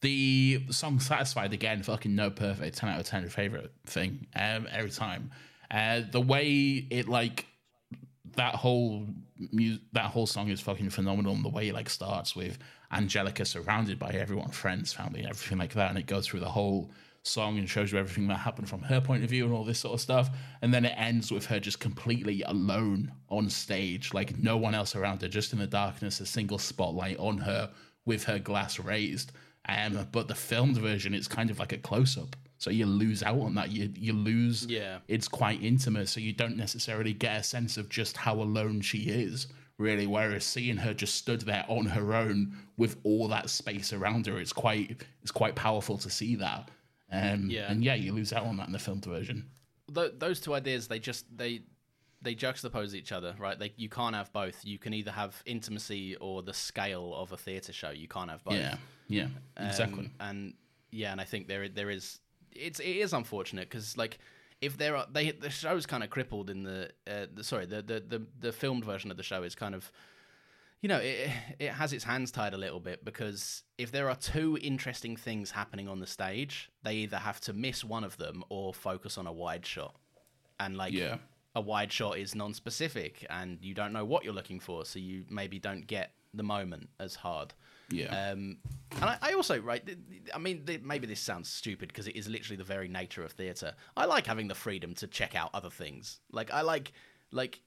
the 0.00 0.64
song 0.70 1.00
"Satisfied" 1.00 1.52
again, 1.52 1.82
fucking 1.82 2.14
no 2.14 2.30
perfect, 2.30 2.78
ten 2.78 2.88
out 2.88 2.98
of 3.00 3.06
ten 3.06 3.28
favorite 3.28 3.72
thing 3.86 4.26
um, 4.34 4.66
every 4.70 4.90
time. 4.90 5.30
Uh, 5.70 6.00
the 6.10 6.20
way 6.20 6.86
it 6.90 7.08
like 7.08 7.46
that 8.36 8.54
whole 8.54 9.06
mu- 9.52 9.78
that 9.92 10.06
whole 10.06 10.26
song 10.26 10.48
is 10.48 10.60
fucking 10.60 10.90
phenomenal. 10.90 11.34
And 11.34 11.44
the 11.44 11.48
way 11.48 11.68
it 11.68 11.74
like 11.74 11.90
starts 11.90 12.34
with 12.36 12.58
Angelica 12.92 13.44
surrounded 13.44 13.98
by 13.98 14.10
everyone, 14.10 14.50
friends, 14.50 14.92
family, 14.92 15.24
everything 15.24 15.58
like 15.58 15.74
that, 15.74 15.90
and 15.90 15.98
it 15.98 16.06
goes 16.06 16.26
through 16.26 16.40
the 16.40 16.48
whole 16.48 16.90
song 17.24 17.56
and 17.58 17.68
shows 17.68 17.92
you 17.92 17.98
everything 17.98 18.26
that 18.26 18.38
happened 18.38 18.68
from 18.68 18.82
her 18.82 19.00
point 19.00 19.22
of 19.22 19.30
view 19.30 19.44
and 19.44 19.54
all 19.54 19.64
this 19.64 19.78
sort 19.78 19.94
of 19.94 20.00
stuff. 20.00 20.30
And 20.60 20.74
then 20.74 20.84
it 20.84 20.94
ends 20.96 21.30
with 21.30 21.46
her 21.46 21.60
just 21.60 21.78
completely 21.78 22.42
alone 22.42 23.12
on 23.28 23.48
stage, 23.48 24.12
like 24.12 24.38
no 24.38 24.56
one 24.56 24.74
else 24.74 24.96
around 24.96 25.22
her, 25.22 25.28
just 25.28 25.52
in 25.52 25.58
the 25.58 25.66
darkness, 25.66 26.20
a 26.20 26.26
single 26.26 26.58
spotlight 26.58 27.18
on 27.18 27.38
her 27.38 27.70
with 28.04 28.24
her 28.24 28.38
glass 28.38 28.78
raised. 28.80 29.32
Um, 29.68 30.08
but 30.10 30.26
the 30.26 30.34
filmed 30.34 30.76
version, 30.78 31.14
it's 31.14 31.28
kind 31.28 31.50
of 31.50 31.60
like 31.60 31.72
a 31.72 31.78
close 31.78 32.18
up. 32.18 32.34
So 32.62 32.70
you 32.70 32.86
lose 32.86 33.24
out 33.24 33.40
on 33.40 33.56
that. 33.56 33.72
You 33.72 33.92
you 33.96 34.12
lose. 34.12 34.66
Yeah. 34.66 34.98
It's 35.08 35.26
quite 35.26 35.60
intimate, 35.60 36.08
so 36.08 36.20
you 36.20 36.32
don't 36.32 36.56
necessarily 36.56 37.12
get 37.12 37.40
a 37.40 37.42
sense 37.42 37.76
of 37.76 37.88
just 37.88 38.16
how 38.16 38.34
alone 38.34 38.80
she 38.82 38.98
is, 38.98 39.48
really. 39.78 40.06
Whereas 40.06 40.44
seeing 40.44 40.76
her 40.76 40.94
just 40.94 41.16
stood 41.16 41.40
there 41.40 41.64
on 41.66 41.86
her 41.86 42.14
own 42.14 42.56
with 42.76 42.98
all 43.02 43.26
that 43.28 43.50
space 43.50 43.92
around 43.92 44.26
her, 44.28 44.38
it's 44.38 44.52
quite 44.52 45.02
it's 45.22 45.32
quite 45.32 45.56
powerful 45.56 45.98
to 45.98 46.08
see 46.08 46.36
that. 46.36 46.68
Um, 47.10 47.50
Yeah. 47.50 47.68
And 47.70 47.82
yeah, 47.82 47.94
you 47.94 48.12
lose 48.12 48.32
out 48.32 48.44
on 48.46 48.56
that 48.58 48.68
in 48.68 48.72
the 48.72 48.78
filmed 48.78 49.04
version. 49.04 49.50
Th- 49.92 50.12
those 50.16 50.38
two 50.40 50.54
ideas, 50.54 50.86
they 50.86 51.00
just 51.00 51.26
they 51.36 51.62
they 52.22 52.36
juxtapose 52.36 52.94
each 52.94 53.10
other, 53.10 53.34
right? 53.40 53.58
Like 53.58 53.72
you 53.76 53.88
can't 53.88 54.14
have 54.14 54.32
both. 54.32 54.64
You 54.64 54.78
can 54.78 54.94
either 54.94 55.10
have 55.10 55.42
intimacy 55.46 56.14
or 56.20 56.42
the 56.44 56.54
scale 56.54 57.12
of 57.16 57.32
a 57.32 57.36
theatre 57.36 57.72
show. 57.72 57.90
You 57.90 58.06
can't 58.06 58.30
have 58.30 58.44
both. 58.44 58.54
Yeah. 58.54 58.76
Yeah. 59.08 59.26
Um, 59.56 59.66
Exactly. 59.66 60.10
and 60.20 60.54
yeah, 60.92 61.10
and 61.10 61.20
I 61.20 61.24
think 61.24 61.48
there 61.48 61.68
there 61.68 61.90
is 61.90 62.20
it's 62.54 62.80
it 62.80 62.96
is 62.96 63.12
unfortunate 63.12 63.68
because 63.68 63.96
like 63.96 64.18
if 64.60 64.76
there 64.78 64.96
are 64.96 65.06
they 65.12 65.30
the 65.32 65.50
show's 65.50 65.86
kind 65.86 66.02
of 66.02 66.10
crippled 66.10 66.48
in 66.50 66.62
the, 66.62 66.90
uh, 67.06 67.26
the 67.34 67.42
sorry 67.44 67.66
the, 67.66 67.82
the 67.82 68.00
the 68.06 68.22
the 68.40 68.52
filmed 68.52 68.84
version 68.84 69.10
of 69.10 69.16
the 69.16 69.22
show 69.22 69.42
is 69.42 69.54
kind 69.54 69.74
of 69.74 69.90
you 70.80 70.88
know 70.88 70.98
it 70.98 71.30
it 71.58 71.70
has 71.72 71.92
its 71.92 72.04
hands 72.04 72.30
tied 72.30 72.54
a 72.54 72.58
little 72.58 72.80
bit 72.80 73.04
because 73.04 73.62
if 73.78 73.90
there 73.92 74.08
are 74.08 74.16
two 74.16 74.58
interesting 74.62 75.16
things 75.16 75.50
happening 75.50 75.88
on 75.88 75.98
the 76.00 76.06
stage 76.06 76.70
they 76.82 76.94
either 76.94 77.16
have 77.18 77.40
to 77.40 77.52
miss 77.52 77.84
one 77.84 78.04
of 78.04 78.16
them 78.18 78.42
or 78.48 78.72
focus 78.72 79.18
on 79.18 79.26
a 79.26 79.32
wide 79.32 79.64
shot 79.66 79.94
and 80.60 80.76
like 80.76 80.92
Yeah. 80.92 81.18
a 81.54 81.60
wide 81.60 81.92
shot 81.92 82.18
is 82.18 82.34
non-specific 82.34 83.26
and 83.30 83.58
you 83.62 83.74
don't 83.74 83.92
know 83.92 84.04
what 84.04 84.24
you're 84.24 84.34
looking 84.34 84.60
for 84.60 84.84
so 84.84 84.98
you 84.98 85.24
maybe 85.30 85.58
don't 85.58 85.86
get 85.86 86.12
the 86.34 86.42
moment 86.42 86.88
as 86.98 87.16
hard 87.16 87.52
Yeah. 87.92 88.30
um, 88.30 88.58
and 88.96 89.04
I, 89.04 89.18
I 89.22 89.32
also, 89.32 89.60
right, 89.60 89.82
I 90.34 90.38
mean, 90.38 90.64
maybe 90.82 91.06
this 91.06 91.20
sounds 91.20 91.48
stupid 91.48 91.88
because 91.88 92.08
it 92.08 92.16
is 92.16 92.28
literally 92.28 92.56
the 92.56 92.64
very 92.64 92.88
nature 92.88 93.24
of 93.24 93.32
theatre. 93.32 93.74
I 93.96 94.04
like 94.04 94.26
having 94.26 94.48
the 94.48 94.54
freedom 94.54 94.94
to 94.96 95.06
check 95.06 95.34
out 95.34 95.50
other 95.54 95.70
things. 95.70 96.20
Like, 96.30 96.52
I 96.52 96.62
like, 96.62 96.92
like, 97.30 97.60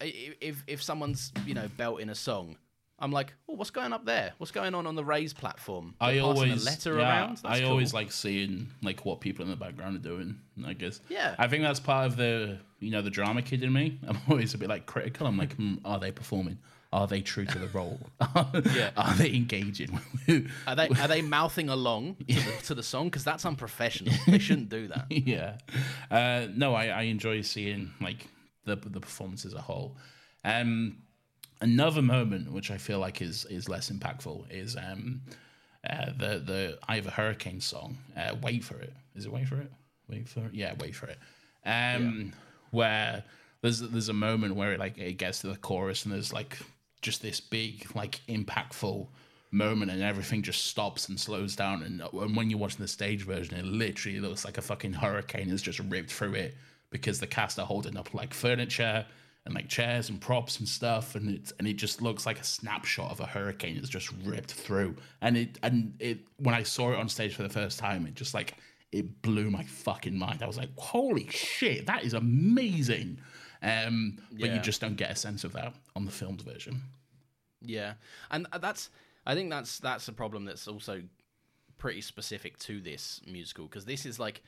if 0.00 0.62
if 0.68 0.80
someone's 0.80 1.32
you 1.44 1.54
know 1.54 1.68
belting 1.76 2.08
a 2.08 2.14
song, 2.14 2.56
I'm 3.00 3.12
like, 3.12 3.32
oh, 3.48 3.54
what's 3.54 3.70
going 3.70 3.92
up 3.92 4.04
there? 4.04 4.32
What's 4.38 4.50
going 4.50 4.74
on 4.74 4.86
on 4.86 4.96
the 4.96 5.04
raised 5.04 5.36
platform? 5.36 5.94
They're 6.00 6.08
I 6.08 6.18
always 6.18 6.62
a 6.62 6.64
letter 6.64 6.98
yeah, 6.98 7.00
around. 7.00 7.38
That's 7.38 7.44
I 7.44 7.60
cool. 7.60 7.70
always 7.70 7.94
like 7.94 8.10
seeing 8.10 8.68
like 8.82 9.04
what 9.04 9.20
people 9.20 9.44
in 9.44 9.50
the 9.50 9.56
background 9.56 9.96
are 9.96 10.00
doing. 10.00 10.38
I 10.66 10.72
guess. 10.72 11.00
Yeah. 11.08 11.36
I 11.38 11.46
think 11.46 11.62
that's 11.62 11.80
part 11.80 12.06
of 12.06 12.16
the 12.16 12.58
you 12.80 12.90
know 12.90 13.02
the 13.02 13.10
drama 13.10 13.42
kid 13.42 13.62
in 13.62 13.72
me. 13.72 13.98
I'm 14.08 14.18
always 14.28 14.54
a 14.54 14.58
bit 14.58 14.68
like 14.68 14.86
critical. 14.86 15.26
I'm 15.26 15.36
like, 15.36 15.54
hmm, 15.54 15.76
are 15.84 15.98
they 16.00 16.10
performing? 16.10 16.58
Are 16.92 17.06
they 17.06 17.20
true 17.20 17.44
to 17.44 17.58
the 17.58 17.68
role? 17.68 18.00
Yeah. 18.74 18.90
Are 18.96 19.14
they 19.14 19.34
engaging? 19.34 20.00
Are 20.66 20.74
they 20.74 20.88
are 20.88 21.08
they 21.08 21.20
mouthing 21.22 21.68
along 21.68 22.16
to 22.16 22.24
the, 22.34 22.52
to 22.64 22.74
the 22.74 22.82
song? 22.82 23.06
Because 23.08 23.24
that's 23.24 23.44
unprofessional. 23.44 24.14
They 24.26 24.38
shouldn't 24.38 24.68
do 24.70 24.88
that. 24.88 25.06
yeah. 25.10 25.58
Uh, 26.10 26.46
no, 26.54 26.74
I, 26.74 26.86
I 26.86 27.02
enjoy 27.02 27.42
seeing 27.42 27.90
like 28.00 28.26
the 28.64 28.76
the 28.76 29.00
performance 29.00 29.44
as 29.44 29.54
a 29.54 29.60
whole. 29.60 29.96
Um, 30.44 30.98
another 31.60 32.00
moment 32.02 32.50
which 32.52 32.70
I 32.70 32.78
feel 32.78 33.00
like 33.00 33.20
is 33.20 33.44
is 33.46 33.68
less 33.68 33.90
impactful 33.90 34.50
is 34.50 34.76
um, 34.76 35.20
uh, 35.88 36.06
the 36.16 36.38
the 36.38 36.78
I 36.88 36.96
have 36.96 37.06
a 37.06 37.10
hurricane 37.10 37.60
song. 37.60 37.98
Uh, 38.16 38.34
Wait 38.42 38.64
for 38.64 38.78
it. 38.80 38.92
Is 39.14 39.26
it 39.26 39.32
wait 39.32 39.46
for 39.48 39.60
it? 39.60 39.70
Wait 40.08 40.28
for 40.28 40.40
it. 40.46 40.54
Yeah, 40.54 40.72
wait 40.78 40.94
for 40.94 41.06
it. 41.06 41.18
Um, 41.66 42.32
where 42.70 43.24
there's 43.60 43.80
there's 43.80 44.08
a 44.08 44.14
moment 44.14 44.54
where 44.56 44.72
it 44.72 44.78
like 44.78 44.96
it 44.96 45.14
gets 45.18 45.40
to 45.40 45.48
the 45.48 45.56
chorus 45.56 46.04
and 46.04 46.14
there's 46.14 46.32
like 46.32 46.56
just 47.02 47.22
this 47.22 47.40
big 47.40 47.86
like 47.94 48.20
impactful 48.28 49.06
moment 49.50 49.90
and 49.90 50.02
everything 50.02 50.42
just 50.42 50.66
stops 50.66 51.08
and 51.08 51.18
slows 51.18 51.56
down. 51.56 51.82
And, 51.82 52.02
uh, 52.02 52.08
and 52.12 52.36
when 52.36 52.50
you're 52.50 52.58
watching 52.58 52.80
the 52.80 52.88
stage 52.88 53.24
version 53.24 53.56
it 53.56 53.64
literally 53.64 54.20
looks 54.20 54.44
like 54.44 54.58
a 54.58 54.62
fucking 54.62 54.92
hurricane 54.92 55.48
has 55.48 55.62
just 55.62 55.78
ripped 55.80 56.12
through 56.12 56.34
it 56.34 56.54
because 56.90 57.20
the 57.20 57.26
cast 57.26 57.58
are 57.58 57.66
holding 57.66 57.96
up 57.96 58.14
like 58.14 58.34
furniture 58.34 59.06
and 59.44 59.54
like 59.54 59.68
chairs 59.68 60.10
and 60.10 60.20
props 60.20 60.58
and 60.58 60.68
stuff 60.68 61.14
and 61.14 61.30
it 61.30 61.52
and 61.58 61.66
it 61.66 61.74
just 61.74 62.02
looks 62.02 62.26
like 62.26 62.38
a 62.38 62.44
snapshot 62.44 63.10
of 63.10 63.20
a 63.20 63.26
hurricane 63.26 63.76
that's 63.76 63.88
just 63.88 64.12
ripped 64.24 64.52
through. 64.52 64.96
And 65.22 65.36
it 65.36 65.58
and 65.62 65.94
it 65.98 66.20
when 66.38 66.54
I 66.54 66.62
saw 66.62 66.92
it 66.92 66.98
on 66.98 67.08
stage 67.08 67.34
for 67.34 67.42
the 67.42 67.48
first 67.48 67.78
time 67.78 68.06
it 68.06 68.14
just 68.14 68.34
like 68.34 68.54
it 68.92 69.22
blew 69.22 69.50
my 69.50 69.64
fucking 69.64 70.16
mind. 70.16 70.42
I 70.42 70.46
was 70.46 70.58
like 70.58 70.70
holy 70.76 71.28
shit 71.28 71.86
that 71.86 72.04
is 72.04 72.12
amazing 72.12 73.20
um 73.62 74.18
but 74.32 74.50
you 74.50 74.60
just 74.60 74.80
don't 74.80 74.96
get 74.96 75.10
a 75.10 75.16
sense 75.16 75.44
of 75.44 75.52
that 75.52 75.74
on 75.96 76.04
the 76.04 76.10
filmed 76.10 76.42
version. 76.42 76.82
Yeah, 77.60 77.94
and 78.30 78.46
that's 78.60 78.90
I 79.26 79.34
think 79.34 79.50
that's 79.50 79.78
that's 79.78 80.08
a 80.08 80.12
problem 80.12 80.44
that's 80.44 80.68
also 80.68 81.02
pretty 81.76 82.00
specific 82.00 82.58
to 82.58 82.80
this 82.80 83.20
musical 83.26 83.66
because 83.66 83.84
this 83.84 84.04
is 84.04 84.18
like 84.18 84.42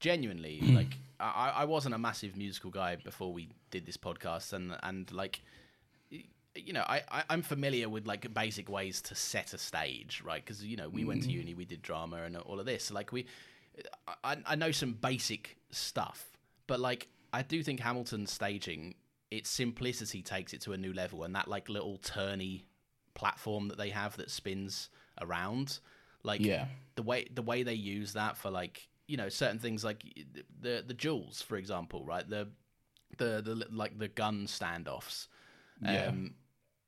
genuinely 0.00 0.60
like 0.62 0.96
I, 1.18 1.52
I 1.56 1.64
wasn't 1.64 1.94
a 1.94 1.98
massive 1.98 2.36
musical 2.36 2.70
guy 2.70 2.96
before 2.96 3.32
we 3.32 3.50
did 3.70 3.86
this 3.86 3.96
podcast 3.96 4.52
and 4.52 4.76
and 4.82 5.10
like 5.12 5.42
you 6.54 6.72
know 6.72 6.84
I, 6.86 7.02
I 7.10 7.22
I'm 7.30 7.42
familiar 7.42 7.88
with 7.88 8.06
like 8.06 8.32
basic 8.34 8.68
ways 8.68 9.00
to 9.02 9.14
set 9.14 9.52
a 9.54 9.58
stage 9.58 10.22
right? 10.24 10.44
Because 10.44 10.64
you 10.64 10.76
know 10.76 10.88
we 10.88 11.04
went 11.04 11.22
to 11.24 11.30
uni 11.30 11.54
we 11.54 11.64
did 11.64 11.82
drama 11.82 12.22
and 12.24 12.36
all 12.36 12.58
of 12.60 12.66
this. 12.66 12.90
Like 12.90 13.12
we 13.12 13.26
I, 14.24 14.36
I 14.46 14.54
know 14.56 14.70
some 14.72 14.92
basic 14.92 15.56
stuff 15.70 16.26
but 16.66 16.80
like 16.80 17.08
I 17.32 17.42
do 17.42 17.62
think 17.62 17.80
Hamilton's 17.80 18.32
staging 18.32 18.94
its 19.30 19.48
simplicity 19.48 20.22
takes 20.22 20.52
it 20.52 20.60
to 20.62 20.72
a 20.72 20.76
new 20.76 20.92
level 20.92 21.22
and 21.22 21.34
that 21.36 21.46
like 21.48 21.68
little 21.68 21.98
turny 21.98 22.62
platform 23.14 23.68
that 23.68 23.78
they 23.78 23.90
have 23.90 24.16
that 24.16 24.30
spins 24.30 24.88
around 25.20 25.78
like 26.22 26.40
Yeah. 26.44 26.66
the 26.96 27.02
way 27.02 27.26
the 27.32 27.42
way 27.42 27.62
they 27.62 27.74
use 27.74 28.12
that 28.14 28.36
for 28.36 28.50
like 28.50 28.88
you 29.06 29.16
know 29.16 29.28
certain 29.28 29.58
things 29.58 29.84
like 29.84 30.02
the 30.60 30.82
the 30.86 30.94
duels 30.94 31.42
for 31.42 31.56
example 31.56 32.04
right 32.04 32.28
the 32.28 32.48
the 33.18 33.40
the 33.42 33.66
like 33.70 33.98
the 33.98 34.08
gun 34.08 34.46
standoffs 34.46 35.28
Yeah. 35.80 36.08
um 36.08 36.34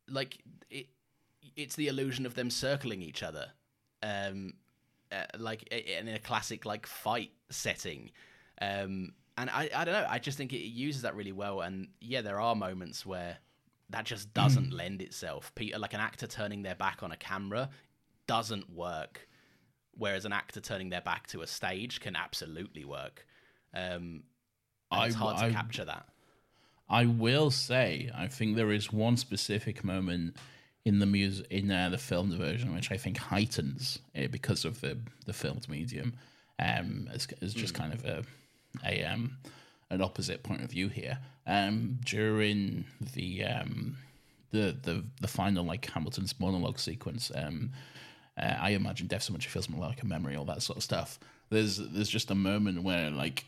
like 0.09 0.39
it 0.71 0.87
it's 1.57 1.77
the 1.77 1.89
illusion 1.89 2.27
of 2.27 2.35
them 2.35 2.51
circling 2.51 3.03
each 3.03 3.23
other 3.23 3.51
um 4.03 4.55
uh, 5.13 5.25
like 5.39 5.63
in 5.69 6.09
a 6.09 6.19
classic 6.19 6.65
like 6.65 6.87
fight 6.87 7.31
setting 7.51 8.11
um 8.61 9.13
and 9.39 9.49
I, 9.51 9.71
I 9.75 9.85
don't 9.85 9.95
know 9.95 10.07
i 10.09 10.19
just 10.19 10.37
think 10.39 10.53
it 10.53 10.59
uses 10.59 11.03
that 11.03 11.15
really 11.17 11.33
well. 11.33 11.61
And 11.61 11.89
yeah 12.01 12.21
there 12.23 12.41
are 12.41 12.55
moments 12.55 13.05
where 13.07 13.39
that 13.91 14.05
just 14.05 14.33
doesn't 14.33 14.73
lend 14.73 15.03
itself. 15.03 15.53
Peter 15.55 15.79
like 15.79 15.95
an 15.95 16.01
actor 16.01 16.27
turning 16.27 16.63
their 16.63 16.75
back 16.75 17.03
on 17.03 17.13
a 17.13 17.17
camera 17.17 17.69
doesn't 18.27 18.71
work 18.71 19.29
whereas 19.95 20.25
an 20.25 20.33
actor 20.33 20.61
turning 20.61 20.89
their 20.89 21.03
back 21.03 21.27
to 21.29 21.43
a 21.43 21.47
stage 21.47 22.01
can 22.01 22.17
absolutely 22.17 22.85
work. 22.85 23.27
Um 23.75 24.23
and 24.91 25.07
it's 25.07 25.17
I- 25.17 25.19
hard 25.19 25.39
to 25.39 25.45
I- 25.47 25.53
capture 25.53 25.85
that. 25.85 26.07
I 26.89 27.07
will 27.07 27.51
say, 27.51 28.11
I 28.15 28.27
think 28.27 28.55
there 28.57 28.71
is 28.71 28.93
one 28.93 29.17
specific 29.17 29.83
moment 29.83 30.37
in 30.85 30.99
the 30.99 31.07
music 31.07 31.47
in 31.49 31.71
uh, 31.71 31.89
the 31.89 31.97
filmed 31.97 32.35
version 32.35 32.75
which 32.75 32.91
I 32.93 32.99
think 32.99 33.17
heightens 33.17 33.99
it 34.15 34.31
because 34.31 34.65
of 34.67 34.81
the 34.83 34.99
the 35.25 35.33
filmed 35.33 35.69
medium. 35.69 36.15
Um, 36.59 37.09
as, 37.13 37.27
as 37.41 37.55
just 37.55 37.73
kind 37.75 37.93
of 37.95 38.05
a 38.05 38.25
a 38.85 39.05
um 39.05 39.37
an 39.91 40.01
opposite 40.03 40.43
point 40.43 40.63
of 40.63 40.71
view 40.71 40.89
here. 40.89 41.19
Um, 41.47 41.99
during 42.05 42.85
the 43.15 43.45
um 43.45 43.97
the 44.51 44.77
the 44.83 45.05
the 45.21 45.29
final 45.29 45.65
like 45.65 45.87
Hamilton's 45.87 46.39
monologue 46.39 46.79
sequence, 46.79 47.31
um, 47.35 47.71
uh, 48.41 48.55
I 48.59 48.71
imagine 48.71 49.07
death 49.07 49.23
so 49.23 49.33
much 49.33 49.47
it 49.47 49.51
feels 49.51 49.69
more 49.69 49.87
like 49.87 50.03
a 50.03 50.07
memory, 50.07 50.37
all 50.37 50.45
that 50.47 50.63
sort 50.63 50.79
of 50.79 50.83
stuff. 50.83 51.19
There's 51.51 51.77
there's 51.77 52.09
just 52.09 52.31
a 52.31 52.35
moment 52.35 52.83
where 52.83 53.11
like 53.11 53.45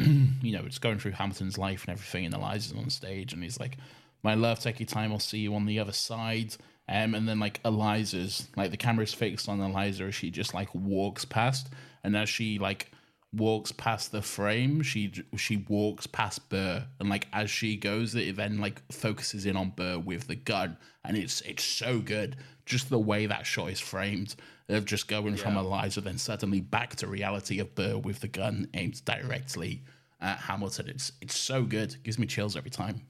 you 0.42 0.52
know, 0.52 0.62
it's 0.64 0.78
going 0.78 0.98
through 0.98 1.12
Hamilton's 1.12 1.58
life 1.58 1.84
and 1.84 1.92
everything, 1.92 2.24
and 2.24 2.34
Eliza's 2.34 2.76
on 2.76 2.90
stage, 2.90 3.32
and 3.32 3.42
he's 3.42 3.60
like, 3.60 3.76
"My 4.22 4.34
love, 4.34 4.60
take 4.60 4.80
your 4.80 4.86
time. 4.86 5.12
I'll 5.12 5.18
see 5.18 5.38
you 5.38 5.54
on 5.54 5.66
the 5.66 5.78
other 5.78 5.92
side." 5.92 6.56
Um, 6.88 7.14
and 7.14 7.28
then 7.28 7.38
like 7.38 7.60
Eliza's, 7.64 8.48
like 8.56 8.70
the 8.70 8.76
camera's 8.76 9.14
fixed 9.14 9.48
on 9.48 9.60
Eliza 9.60 10.04
as 10.04 10.14
she 10.14 10.30
just 10.30 10.54
like 10.54 10.74
walks 10.74 11.24
past, 11.24 11.68
and 12.02 12.16
as 12.16 12.28
she 12.28 12.58
like 12.58 12.90
walks 13.32 13.72
past 13.72 14.12
the 14.12 14.22
frame, 14.22 14.82
she 14.82 15.12
she 15.36 15.58
walks 15.68 16.06
past 16.06 16.48
Burr, 16.48 16.84
and 16.98 17.08
like 17.08 17.28
as 17.32 17.50
she 17.50 17.76
goes, 17.76 18.14
it 18.14 18.36
then 18.36 18.58
like 18.58 18.82
focuses 18.92 19.46
in 19.46 19.56
on 19.56 19.70
Burr 19.70 19.98
with 19.98 20.26
the 20.26 20.36
gun, 20.36 20.76
and 21.04 21.16
it's 21.16 21.40
it's 21.42 21.64
so 21.64 22.00
good. 22.00 22.36
Just 22.66 22.88
the 22.88 22.98
way 22.98 23.26
that 23.26 23.46
shot 23.46 23.70
is 23.70 23.80
framed, 23.80 24.36
of 24.68 24.84
just 24.84 25.08
going 25.08 25.36
from 25.36 25.56
Eliza, 25.56 26.00
then 26.00 26.18
suddenly 26.18 26.60
back 26.60 26.96
to 26.96 27.06
reality 27.06 27.58
of 27.58 27.74
Burr 27.74 27.98
with 27.98 28.20
the 28.20 28.28
gun 28.28 28.68
aimed 28.74 29.04
directly 29.04 29.82
at 30.20 30.38
Hamilton. 30.38 30.88
It's 30.88 31.12
it's 31.20 31.36
so 31.36 31.64
good. 31.64 31.96
Gives 32.02 32.18
me 32.18 32.26
chills 32.26 32.56
every 32.56 32.70
time. 32.70 33.02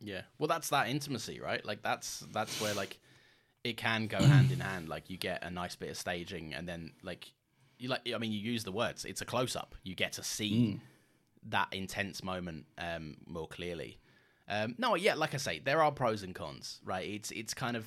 Yeah. 0.00 0.22
Well, 0.38 0.48
that's 0.48 0.68
that 0.70 0.88
intimacy, 0.88 1.40
right? 1.40 1.64
Like 1.64 1.82
that's 1.82 2.20
that's 2.32 2.60
where 2.60 2.74
like 2.74 2.98
it 3.64 3.76
can 3.76 4.06
go 4.06 4.18
hand 4.18 4.52
in 4.52 4.60
hand. 4.60 4.88
Like 4.88 5.10
you 5.10 5.16
get 5.16 5.42
a 5.42 5.50
nice 5.50 5.76
bit 5.76 5.90
of 5.90 5.96
staging, 5.96 6.54
and 6.54 6.68
then 6.68 6.92
like 7.02 7.32
you 7.78 7.88
like. 7.88 8.08
I 8.14 8.18
mean, 8.18 8.32
you 8.32 8.40
use 8.40 8.64
the 8.64 8.72
words. 8.72 9.04
It's 9.04 9.20
a 9.20 9.24
close 9.24 9.56
up. 9.56 9.74
You 9.82 9.94
get 9.94 10.12
to 10.14 10.22
see 10.22 10.80
that 11.48 11.68
intense 11.72 12.22
moment 12.22 12.66
um, 12.78 13.16
more 13.26 13.48
clearly. 13.48 13.98
Um, 14.48 14.74
no, 14.78 14.94
yeah, 14.94 15.14
like 15.14 15.34
I 15.34 15.36
say, 15.36 15.60
there 15.62 15.82
are 15.82 15.92
pros 15.92 16.22
and 16.22 16.34
cons, 16.34 16.80
right? 16.84 17.06
It's 17.08 17.30
it's 17.30 17.54
kind 17.54 17.76
of 17.76 17.86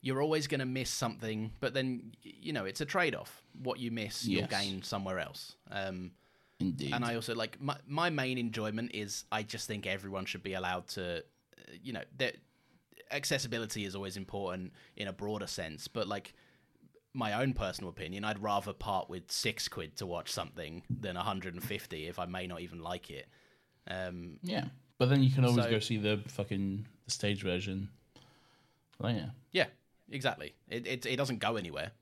you're 0.00 0.20
always 0.20 0.48
going 0.48 0.60
to 0.60 0.66
miss 0.66 0.90
something, 0.90 1.52
but 1.60 1.74
then 1.74 2.12
you 2.22 2.52
know 2.52 2.64
it's 2.64 2.80
a 2.80 2.84
trade 2.84 3.14
off. 3.14 3.42
What 3.62 3.78
you 3.78 3.90
miss, 3.90 4.24
you'll 4.26 4.48
gain 4.48 4.82
somewhere 4.82 5.20
else. 5.20 5.56
Um, 5.70 6.12
Indeed. 6.58 6.92
and 6.92 7.04
I 7.04 7.14
also 7.14 7.34
like 7.34 7.60
my 7.60 7.76
my 7.86 8.10
main 8.10 8.38
enjoyment 8.38 8.90
is 8.94 9.24
I 9.30 9.42
just 9.42 9.66
think 9.66 9.86
everyone 9.86 10.24
should 10.24 10.42
be 10.42 10.54
allowed 10.54 10.88
to, 10.88 11.18
uh, 11.18 11.22
you 11.82 11.92
know, 11.92 12.02
that 12.18 12.36
accessibility 13.12 13.84
is 13.84 13.94
always 13.94 14.16
important 14.16 14.72
in 14.96 15.06
a 15.06 15.12
broader 15.12 15.46
sense, 15.46 15.86
but 15.86 16.08
like 16.08 16.34
my 17.14 17.34
own 17.42 17.52
personal 17.52 17.90
opinion, 17.90 18.24
I'd 18.24 18.42
rather 18.42 18.72
part 18.72 19.10
with 19.10 19.30
six 19.30 19.68
quid 19.68 19.96
to 19.96 20.06
watch 20.06 20.30
something 20.30 20.82
than 20.88 21.16
150 21.16 22.06
if 22.06 22.18
I 22.18 22.26
may 22.26 22.46
not 22.46 22.60
even 22.60 22.80
like 22.82 23.10
it. 23.10 23.28
Um, 23.86 24.38
yeah, 24.42 24.64
but 24.98 25.08
then 25.10 25.22
you 25.22 25.30
can 25.30 25.44
always 25.44 25.64
So- 25.64 25.70
go 25.70 25.78
see 25.80 25.96
the 25.98 26.20
fucking 26.28 26.86
the 27.04 27.10
stage 27.10 27.42
version 27.42 27.88
later. 28.98 29.32
yeah, 29.52 29.66
exactly. 30.10 30.54
It 30.68 30.86
it, 30.86 31.06
it 31.06 31.16
doesn't 31.16 31.38
go 31.40 31.56
anywhere. 31.56 31.92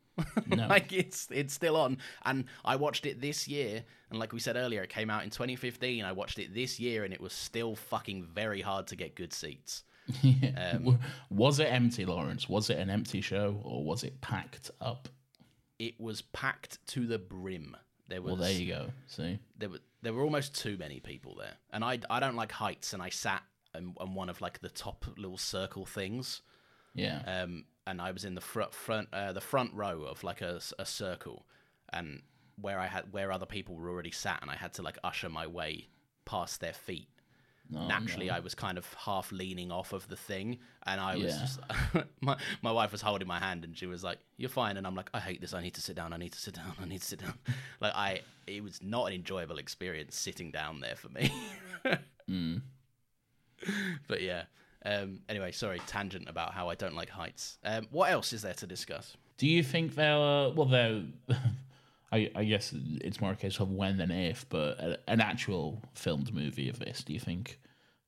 No. 0.47 0.67
like 0.69 0.93
it's 0.93 1.29
it's 1.31 1.55
still 1.55 1.77
on, 1.77 1.99
and 2.25 2.45
I 2.65 2.77
watched 2.77 3.07
it 3.07 3.21
this 3.21 3.49
year, 3.49 3.83
and 4.11 4.19
like 4.19 4.33
we 4.33 4.41
said 4.41 4.57
earlier, 4.57 4.83
it 4.83 4.91
came 4.91 5.09
out 5.09 5.25
in 5.25 5.31
2015. 5.31 6.05
I 6.05 6.13
watched 6.13 6.39
it 6.39 6.55
this 6.55 6.79
year, 6.79 7.05
and 7.05 7.15
it 7.15 7.21
was 7.21 7.33
still 7.33 7.75
fucking 7.75 8.25
very 8.25 8.61
hard 8.61 8.87
to 8.89 8.97
get 8.97 9.15
good 9.15 9.33
seats. 9.33 9.83
Yeah. 10.23 10.73
Um, 10.75 10.99
was 11.31 11.59
it 11.61 11.65
empty, 11.65 12.05
Laurence? 12.05 12.49
Was 12.49 12.71
it 12.71 12.79
an 12.79 12.91
empty 12.91 13.21
show 13.21 13.61
or 13.65 13.85
was 13.85 14.05
it 14.05 14.21
packed 14.21 14.71
up? 14.81 15.09
It 15.79 15.99
was 15.99 16.23
packed 16.23 16.85
to 16.89 17.07
the 17.07 17.19
brim. 17.19 17.77
There 18.09 18.21
was 18.21 18.33
Well, 18.33 18.43
there 18.43 18.53
you 18.53 18.67
go. 18.67 18.91
See, 19.07 19.39
there 19.57 19.71
were 19.71 19.79
there 20.03 20.13
were 20.13 20.23
almost 20.23 20.55
too 20.55 20.77
many 20.79 21.01
people 21.01 21.37
there, 21.37 21.55
and 21.73 21.85
I 21.85 22.01
I 22.11 22.21
don't 22.21 22.37
like 22.37 22.53
heights, 22.53 22.93
and 22.93 23.03
I 23.03 23.09
sat 23.09 23.43
on, 23.75 23.95
on 23.99 24.15
one 24.15 24.29
of 24.29 24.41
like 24.41 24.61
the 24.61 24.69
top 24.69 25.07
little 25.17 25.39
circle 25.39 25.87
things, 25.87 26.43
yeah, 26.95 27.23
um, 27.27 27.65
and 27.87 28.01
I 28.01 28.11
was 28.11 28.25
in 28.25 28.35
the 28.35 28.41
front 28.41 28.75
front 28.75 29.09
uh, 29.13 29.33
the 29.33 29.41
front 29.41 29.73
row 29.75 30.03
of 30.03 30.25
like 30.25 30.41
a, 30.41 30.61
a 30.79 30.85
circle, 30.85 31.47
and 31.93 32.23
where 32.61 32.79
I 32.79 32.87
had 32.87 33.13
where 33.13 33.31
other 33.33 33.47
people 33.47 33.77
were 33.77 33.89
already 33.89 34.11
sat, 34.11 34.41
and 34.43 34.51
I 34.51 34.57
had 34.57 34.75
to 34.75 34.83
like 34.83 34.99
usher 35.05 35.29
my 35.29 35.47
way 35.47 35.89
past 36.25 36.61
their 36.61 36.73
feet. 36.73 37.09
Oh, 37.77 37.87
Naturally, 37.87 38.27
no. 38.27 38.35
I 38.35 38.41
was 38.41 38.55
kind 38.55 38.77
of 38.79 38.93
half 38.95 39.31
leaning 39.31 39.71
off 39.71 39.93
of 39.93 40.09
the 40.09 40.17
thing, 40.17 40.59
and 40.87 41.01
I 41.01 41.17
was 41.17 41.35
Yeah. 41.35 41.41
just 41.41 41.61
my 42.21 42.37
my 42.63 42.73
wife 42.73 42.91
was 42.93 43.01
holding 43.01 43.29
my 43.29 43.39
hand, 43.39 43.65
and 43.65 43.77
she 43.79 43.87
was 43.87 44.03
like, 44.03 44.19
"You're 44.37 44.49
fine," 44.51 44.77
and 44.77 44.87
I'm 44.87 44.95
like, 44.97 45.09
"I 45.15 45.21
hate 45.21 45.41
this. 45.41 45.55
I 45.55 45.63
need 45.63 45.75
to 45.75 45.81
sit 45.81 45.95
down. 45.97 46.13
I 46.13 46.17
need 46.17 46.33
to 46.33 46.39
sit 46.41 46.55
down. 46.55 46.73
I 46.81 46.85
need 46.87 47.01
to 47.01 47.07
sit 47.07 47.21
down." 47.21 47.35
like 47.81 47.95
I, 47.95 48.21
it 48.47 48.63
was 48.65 48.83
not 48.83 49.07
an 49.07 49.13
enjoyable 49.15 49.59
experience 49.59 50.17
sitting 50.17 50.51
down 50.51 50.81
there 50.81 50.97
for 50.97 51.09
me. 51.11 51.31
Mm. 52.29 52.63
But 54.09 54.23
yeah. 54.23 54.45
Um, 54.85 55.21
anyway, 55.29 55.53
sorry, 55.53 55.81
tangent 55.87 56.29
about 56.29 56.53
how 56.55 56.69
I 56.71 56.75
don't 56.75 56.95
like 56.95 57.11
heights. 57.11 57.59
Um, 57.65 57.87
what 57.91 58.11
else 58.11 58.33
is 58.33 58.43
there 58.43 58.55
to 58.55 58.67
discuss? 58.67 59.17
Do 59.37 59.47
you 59.47 59.63
think 59.63 59.95
they'll? 59.95 60.53
Well, 60.55 60.67
they're. 60.67 61.03
I, 62.13 62.31
I 62.35 62.45
guess 62.45 62.75
it's 63.01 63.21
more 63.21 63.33
a 63.33 63.37
case 63.37 63.61
of 63.61 63.71
when 63.71 63.97
than 63.97 64.11
if, 64.11 64.49
but 64.49 64.79
a, 64.81 64.99
an 65.07 65.21
actual 65.21 65.83
filmed 65.95 66.35
movie 66.35 66.69
of 66.69 66.79
this. 66.79 67.05
Do 67.05 67.13
you 67.13 67.21
think 67.21 67.61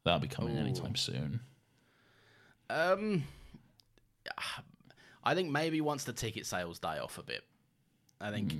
that'll 0.04 0.20
be 0.20 0.28
coming 0.28 0.56
anytime 0.56 0.96
soon? 0.96 1.40
Um, 2.68 3.24
I 5.24 5.34
think 5.34 5.50
maybe 5.50 5.80
once 5.80 6.04
the 6.04 6.12
ticket 6.12 6.46
sales 6.46 6.78
die 6.80 6.98
off 6.98 7.18
a 7.18 7.22
bit, 7.22 7.44
I 8.20 8.30
think 8.30 8.52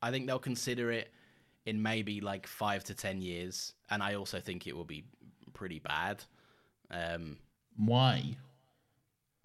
I 0.00 0.10
think 0.10 0.26
they'll 0.26 0.38
consider 0.38 0.90
it 0.90 1.10
in 1.66 1.82
maybe 1.82 2.20
like 2.20 2.46
five 2.46 2.84
to 2.84 2.94
ten 2.94 3.20
years, 3.20 3.74
and 3.90 4.02
I 4.02 4.14
also 4.14 4.40
think 4.40 4.66
it 4.66 4.74
will 4.74 4.84
be 4.84 5.04
pretty 5.52 5.78
bad. 5.78 6.24
Um, 6.90 7.36
Why? 7.76 8.36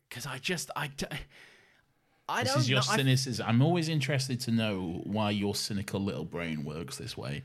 because 0.07 0.25
I 0.25 0.37
just 0.37 0.71
I. 0.75 0.87
d- 0.87 1.05
I 2.29 2.43
This 2.43 2.53
don't 2.53 2.61
is 2.61 2.69
your 2.69 2.79
know. 2.79 2.85
I 2.89 2.95
cynicism. 2.97 3.45
I'm 3.47 3.61
always 3.61 3.89
interested 3.89 4.39
to 4.41 4.51
know 4.51 5.01
why 5.03 5.31
your 5.31 5.55
cynical 5.55 5.99
little 5.99 6.25
brain 6.25 6.63
works 6.63 6.97
this 6.97 7.17
way. 7.17 7.43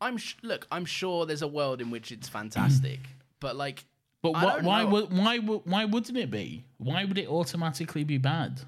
I'm 0.00 0.16
sh- 0.16 0.34
look. 0.42 0.66
I'm 0.70 0.84
sure 0.84 1.26
there's 1.26 1.42
a 1.42 1.48
world 1.48 1.80
in 1.80 1.90
which 1.90 2.10
it's 2.12 2.28
fantastic, 2.28 3.00
mm. 3.00 3.06
but 3.40 3.54
like, 3.56 3.84
But 4.22 4.32
I 4.32 4.44
don't 4.56 4.64
why 4.64 4.82
know. 4.82 4.88
would 4.90 5.12
why 5.16 5.38
would 5.38 5.60
why 5.64 5.84
wouldn't 5.84 6.18
it 6.18 6.30
be? 6.30 6.64
Why 6.78 7.04
would 7.04 7.18
it 7.18 7.28
automatically 7.28 8.04
be 8.04 8.18
bad? 8.18 8.60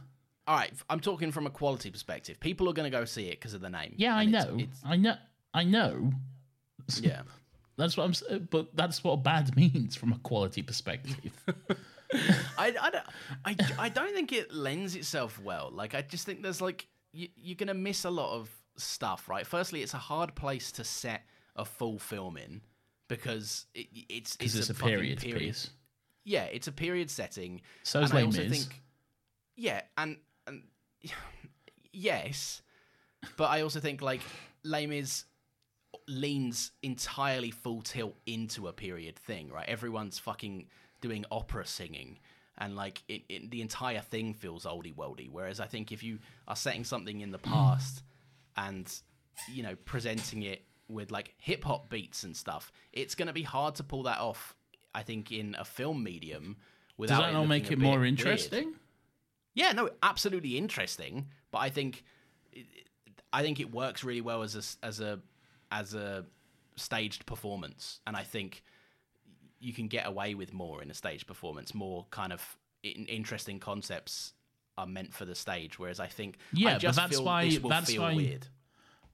all 0.47 0.57
right, 0.57 0.73
I'm 0.91 1.01
talking 1.01 1.33
from 1.33 1.47
a 1.47 1.51
quality 1.51 1.91
perspective. 1.91 2.39
People 2.39 2.69
are 2.69 2.75
going 2.75 2.85
to 2.91 2.97
go 2.97 3.05
see 3.07 3.29
it 3.29 3.41
because 3.41 3.55
of 3.55 3.63
the 3.63 3.71
name. 3.71 3.95
Yeah, 3.97 4.15
I 4.15 4.23
and 4.25 4.35
it's- 4.35 4.47
know. 4.47 4.59
It's, 4.59 4.81
I 4.85 4.97
know. 4.97 5.17
I 5.55 5.65
know. 5.65 6.13
yeah. 7.01 7.23
That's 7.77 7.97
what 7.97 8.05
I'm. 8.05 8.11
s- 8.11 8.23
But 8.51 8.77
that's 8.77 9.03
what 9.03 9.25
bad 9.25 9.57
means 9.63 9.97
from 9.97 10.13
a 10.13 10.19
quality 10.19 10.63
perspective. 10.63 11.33
I, 12.59 12.75
I, 12.81 12.91
don't, 12.91 13.07
I, 13.45 13.57
I 13.79 13.89
don't 13.89 14.15
think 14.15 14.33
it 14.33 14.53
lends 14.53 14.95
itself 14.97 15.41
well. 15.43 15.71
Like, 15.73 15.95
I 15.95 16.03
just 16.03 16.27
think 16.27 16.43
there's 16.43 16.61
like, 16.61 16.87
you, 17.13 17.29
you're 17.37 17.57
going 17.57 17.69
to 17.69 17.75
miss 17.75 18.05
a 18.05 18.11
lot 18.11 18.35
of 18.35 18.51
stuff, 18.77 19.29
right? 19.29 19.47
Firstly, 19.47 19.83
it's 19.83 19.95
a 19.95 19.99
hard 19.99 20.35
place 20.35 20.73
to 20.73 20.85
set 20.85 21.23
a 21.57 21.65
full 21.65 21.99
film 21.99 22.37
in 22.37 22.61
because 23.09 23.67
it, 23.75 23.87
it's, 24.09 24.37
Because 24.37 24.57
it's, 24.57 24.71
a, 24.71 24.75
fucking 24.75 24.95
period, 24.97 25.21
piece. 25.21 25.71
Yeah, 26.25 26.45
it's 26.45 26.69
a 26.69 26.73
period 26.73 27.11
setting. 27.11 27.61
So 27.83 28.01
is 28.01 28.11
and 28.11 28.19
I 28.19 28.23
Les 28.23 28.27
also 28.27 28.43
Mis. 28.49 28.65
think, 28.65 28.83
yeah, 29.57 29.83
and, 29.97 30.17
and 30.47 30.63
yes, 31.93 32.63
but 33.37 33.51
I 33.51 33.63
also 33.63 33.81
think 33.81 34.03
like 34.03 34.21
Les 34.63 34.87
Mis 34.87 35.25
leans 36.09 36.73
entirely 36.83 37.51
full 37.51 37.83
tilt 37.83 38.17
into 38.27 38.69
a 38.69 38.73
period 38.73 39.17
thing, 39.17 39.51
right? 39.51 39.69
Everyone's 39.69 40.19
fucking 40.19 40.67
doing 41.05 41.27
opera 41.31 41.67
singing, 41.67 42.19
and 42.57 42.75
like 42.75 43.03
it, 43.09 43.23
it, 43.29 43.51
the 43.51 43.61
entire 43.61 44.01
thing 44.01 44.33
feels 44.33 44.65
oldie 44.65 44.95
worldy. 44.95 45.29
Whereas 45.31 45.61
I 45.61 45.67
think 45.67 45.93
if 45.93 46.03
you 46.03 46.19
are 46.49 46.57
setting 46.57 46.83
something 46.83 47.21
in 47.21 47.31
the 47.31 47.39
hmm. 47.39 47.53
past 47.53 48.03
and 48.57 48.91
you 49.53 49.63
know 49.63 49.77
presenting 49.85 50.45
it 50.45 50.65
with 50.89 51.11
like 51.11 51.35
hip 51.37 51.63
hop 51.65 51.91
beats 51.91 52.23
and 52.25 52.35
stuff, 52.35 52.73
it's 52.93 53.15
going 53.15 53.27
to 53.27 53.35
be 53.35 53.43
hard 53.43 53.75
to 53.75 53.85
pull 53.85 54.05
that 54.05 54.19
off. 54.19 54.57
I 54.95 55.03
think 55.03 55.31
in 55.31 55.55
a 55.59 55.65
film 55.65 56.03
medium. 56.03 56.57
Without 56.97 57.19
Does 57.19 57.27
that 57.27 57.33
not 57.33 57.49
make 57.49 57.71
it 57.71 57.79
more 57.79 57.95
bit 57.95 58.01
weird. 58.01 58.09
interesting? 58.09 58.75
Yeah, 59.55 59.73
no, 59.73 59.91
absolutely 60.03 60.57
interesting. 60.57 61.27
But 61.51 61.59
I 61.59 61.71
think, 61.71 62.05
I 63.33 63.43
think 63.43 63.59
it 63.59 63.73
works 63.73 64.05
really 64.05 64.21
well 64.21 64.43
as 64.43 64.55
a 64.55 64.87
as 64.87 65.01
a 65.01 65.21
as 65.71 65.95
a 65.95 66.25
staged 66.77 67.27
performance, 67.27 68.01
and 68.07 68.17
I 68.17 68.23
think 68.23 68.63
you 69.65 69.73
can 69.73 69.89
get 69.89 70.07
away 70.07 70.35
with 70.35 70.53
more 70.53 70.83
in 70.83 70.91
a 70.91 70.95
stage 70.95 71.27
performance. 71.27 71.75
More 71.75 72.07
kind 72.11 72.33
of 72.33 72.57
in, 72.83 73.07
interesting 73.07 73.59
concepts 73.59 74.33
are 74.77 74.87
meant 74.87 75.13
for 75.15 75.25
the 75.25 75.35
stage, 75.35 75.79
whereas 75.79 76.01
I 76.01 76.07
think 76.09 76.37
Yeah, 76.53 76.77
I 76.77 76.79
but 76.79 76.95
that's 76.97 77.17
feel 77.17 77.25
why- 77.25 77.59
that's 77.59 77.97
why- 77.99 78.15
weird. 78.15 78.47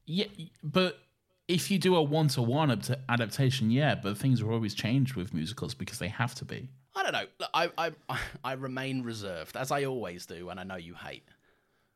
Yeah, 0.06 0.26
but 0.62 0.98
if 1.46 1.70
you 1.70 1.78
do 1.78 1.94
a 1.96 2.02
one 2.02 2.28
to 2.28 2.42
one 2.42 2.70
adaptation, 3.08 3.70
yeah, 3.70 3.94
but 3.94 4.16
things 4.18 4.40
are 4.42 4.50
always 4.50 4.74
changed 4.74 5.14
with 5.14 5.32
musicals 5.34 5.74
because 5.74 5.98
they 5.98 6.08
have 6.08 6.34
to 6.36 6.44
be. 6.44 6.68
I 6.96 7.02
don't 7.04 7.12
know. 7.12 7.26
Look, 7.38 7.50
I 7.54 7.70
I 7.78 7.92
I 8.44 8.52
remain 8.54 9.02
reserved 9.02 9.56
as 9.56 9.70
I 9.70 9.84
always 9.84 10.26
do, 10.26 10.48
and 10.50 10.58
I 10.58 10.64
know 10.64 10.76
you 10.76 10.94
hate. 10.94 11.24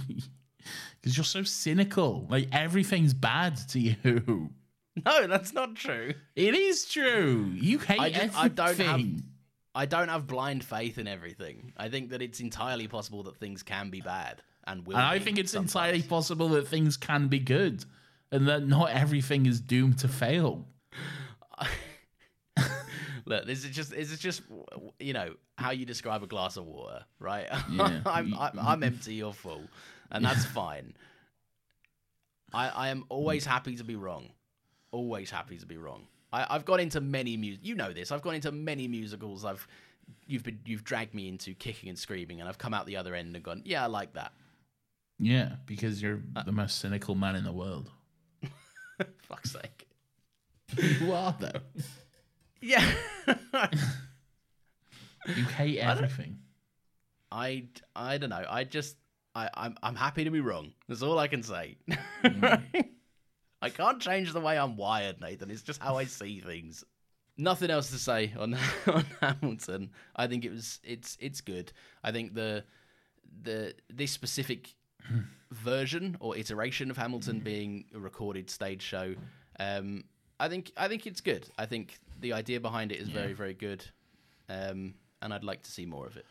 Because 1.01 1.16
you're 1.19 1.24
so 1.24 1.43
cynical. 1.43 2.27
Like 2.31 2.49
everything's 2.53 3.12
bad 3.12 3.57
to 3.69 3.78
you. 3.81 4.51
No, 5.05 5.27
that's 5.27 5.53
not 5.53 5.75
true. 5.75 6.15
It 6.37 6.55
is 6.55 6.85
true. 6.85 7.51
You 7.53 7.79
hate 7.81 7.99
I, 8.01 8.11
just, 8.11 8.39
I 8.39 8.47
everything. 8.47 8.87
don't 8.87 8.87
have 8.87 9.23
I 9.75 9.87
don't 9.87 10.09
have 10.09 10.27
blind 10.29 10.62
faith 10.65 10.99
in 10.99 11.09
everything. 11.09 11.73
I 11.77 11.89
think 11.89 12.11
that 12.11 12.23
it's 12.23 12.39
entirely 12.39 12.87
possible 12.87 13.25
that 13.25 13.37
things 13.37 13.65
can 13.65 13.91
be 13.91 14.01
bad 14.01 14.41
and 14.66 14.87
will. 14.87 14.97
and 14.97 15.05
I 15.05 15.19
think 15.19 15.39
it's 15.39 15.51
sometimes. 15.53 15.75
entirely 15.75 16.03
possible 16.03 16.49
that 16.51 16.69
things 16.69 16.97
can 16.97 17.27
be 17.29 17.41
good, 17.41 17.85
and 18.31 18.47
that 18.49 18.66
not 18.66 18.91
everything 18.91 19.47
is 19.47 19.61
doomed 19.61 19.99
to 19.99 20.09
fail. 20.09 20.65
Look, 23.27 23.47
this 23.47 23.65
is 23.65 23.75
just 23.75 23.91
this 23.91 24.12
is 24.12 24.19
just 24.19 24.43
you 25.01 25.12
know 25.12 25.35
how 25.59 25.71
you 25.71 25.87
describe 25.87 26.23
a 26.23 26.27
glass 26.27 26.57
of 26.57 26.66
water, 26.66 27.05
right? 27.19 27.47
Yeah. 27.71 28.01
I'm, 28.07 28.35
I'm 28.35 28.59
I'm 28.59 28.83
empty, 28.83 29.15
you're 29.15 29.33
full, 29.33 29.62
and 30.11 30.25
that's 30.25 30.45
fine. 30.45 30.95
I 32.53 32.69
I 32.69 32.89
am 32.89 33.05
always 33.09 33.45
happy 33.45 33.77
to 33.77 33.85
be 33.85 33.97
wrong, 33.97 34.29
always 34.95 35.31
happy 35.31 35.59
to 35.59 35.66
be 35.66 35.77
wrong. 35.77 36.07
I, 36.33 36.47
I've 36.51 36.65
gone 36.65 36.81
into 36.81 37.01
many 37.01 37.37
mu- 37.37 37.59
you 37.62 37.75
know 37.75 37.93
this. 37.93 38.11
I've 38.12 38.23
gone 38.23 38.35
into 38.35 38.53
many 38.53 38.89
musicals. 38.89 39.45
I've 39.45 39.66
you've 40.27 40.43
been 40.45 40.61
you've 40.66 40.85
dragged 40.85 41.15
me 41.15 41.29
into 41.29 41.55
kicking 41.55 41.89
and 41.89 41.99
screaming, 41.99 42.41
and 42.41 42.49
I've 42.49 42.59
come 42.59 42.73
out 42.75 42.87
the 42.87 42.97
other 42.97 43.15
end 43.15 43.35
and 43.35 43.45
gone, 43.45 43.62
yeah, 43.65 43.83
I 43.85 43.87
like 43.87 44.12
that. 44.15 44.33
Yeah, 45.19 45.57
because 45.66 46.03
you're 46.03 46.21
Uh, 46.37 46.43
the 46.43 46.53
most 46.53 46.79
cynical 46.79 47.15
man 47.15 47.37
in 47.37 47.45
the 47.45 47.53
world. 47.53 47.91
Fuck's 49.23 49.53
sake. 49.53 49.89
You 50.77 51.12
are 51.12 51.35
though. 51.39 51.61
Yeah. 52.61 52.83
You 55.27 55.45
hate 55.45 55.79
everything. 55.79 56.39
I 57.31 57.66
I 57.95 58.16
don't 58.19 58.31
know. 58.31 58.45
I 58.49 58.65
just 58.65 58.97
I 59.35 59.51
I'm 59.55 59.77
I'm 59.83 59.95
happy 59.95 60.25
to 60.25 60.31
be 60.31 60.41
wrong. 60.41 60.73
That's 60.89 61.03
all 61.03 61.19
I 61.19 61.29
can 61.29 61.43
say. 61.43 61.77
I 63.65 63.70
can't 63.70 63.99
change 63.99 64.35
the 64.35 64.41
way 64.41 64.59
I'm 64.59 64.77
wired, 64.77 65.23
Nathan. 65.23 65.51
It's 65.51 65.62
just 65.62 65.81
how 65.81 65.97
I 65.97 66.05
see 66.05 66.39
things. 66.39 66.85
Nothing 67.39 67.70
else 67.70 67.91
to 67.93 67.99
say 67.99 68.31
on 68.39 68.59
on 68.86 69.07
Hamilton. 69.23 69.91
I 70.15 70.27
think 70.27 70.45
it 70.45 70.53
was 70.53 70.81
it's 70.85 71.16
it's 71.19 71.41
good. 71.41 71.73
I 72.03 72.12
think 72.12 72.35
the 72.35 72.65
the 73.43 73.74
this 73.91 74.12
specific 74.12 74.74
version 75.51 76.19
or 76.20 76.36
iteration 76.36 76.91
of 76.91 76.99
Hamilton 76.99 77.41
being 77.41 77.86
a 77.95 77.99
recorded 77.99 78.51
stage 78.51 78.82
show, 78.82 79.15
um, 79.59 80.05
I 80.39 80.51
think 80.51 80.70
I 80.77 80.86
think 80.86 81.07
it's 81.07 81.23
good. 81.23 81.49
I 81.57 81.65
think 81.65 81.99
the 82.20 82.35
idea 82.35 82.61
behind 82.61 82.93
it 82.93 83.01
is 83.01 83.09
very 83.09 83.32
very 83.32 83.55
good, 83.55 83.82
um, 84.51 84.93
and 85.23 85.32
I'd 85.32 85.43
like 85.43 85.62
to 85.62 85.70
see 85.70 85.86
more 85.86 86.07
of 86.07 86.19
it. 86.19 86.27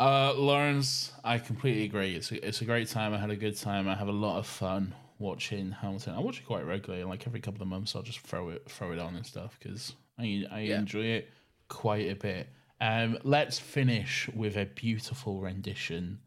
Uh, 0.00 0.34
Laurence, 0.34 1.12
I 1.22 1.38
completely 1.38 1.84
agree. 1.84 2.16
It's 2.16 2.32
a, 2.32 2.44
it's 2.44 2.60
a 2.60 2.64
great 2.64 2.88
time. 2.88 3.14
I 3.14 3.18
had 3.18 3.30
a 3.30 3.36
good 3.36 3.56
time. 3.56 3.88
I 3.88 3.94
have 3.94 4.08
a 4.08 4.18
lot 4.26 4.38
of 4.38 4.48
fun 4.48 4.92
watching 5.18 5.70
Hamilton. 5.72 6.14
I 6.14 6.20
watch 6.20 6.38
it 6.40 6.46
quite 6.46 6.66
regularly. 6.66 7.04
Like 7.04 7.26
every 7.26 7.40
couple 7.40 7.62
of 7.62 7.68
months, 7.68 7.94
I'll 7.96 8.02
just 8.02 8.20
throw 8.20 8.48
it 8.50 8.68
throw 8.70 8.92
it 8.92 8.98
on 8.98 9.14
and 9.16 9.24
stuff 9.26 9.56
because 9.58 9.94
I 10.18 10.44
I 10.50 10.60
Yeah. 10.60 10.78
enjoy 10.78 11.04
it 11.04 11.30
quite 11.68 12.10
a 12.10 12.14
bit. 12.16 12.48
Um, 12.80 13.18
let's 13.22 13.58
finish 13.58 14.28
with 14.34 14.56
a 14.56 14.66
beautiful 14.66 15.40
rendition 15.40 16.18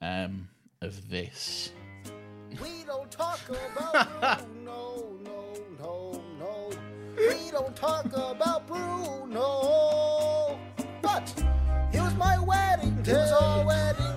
um, 0.00 0.48
of 0.80 1.08
this. 1.08 1.72
We 2.60 2.84
don't 2.86 3.10
talk 3.10 3.40
about 3.48 4.42
Bruno, 4.44 5.14
no, 5.24 5.54
no, 5.80 6.22
no. 6.38 6.70
We 7.16 7.50
don't 7.50 7.74
talk 7.74 8.06
about 8.06 8.66
Bruno. 8.66 10.58
But 11.00 11.32
it 11.92 12.00
was 12.00 12.14
my 12.16 12.38
wedding 12.38 13.00
day. 13.02 13.12
It 13.12 13.14
was 13.14 13.32
our 13.32 13.64
wedding 13.64 14.11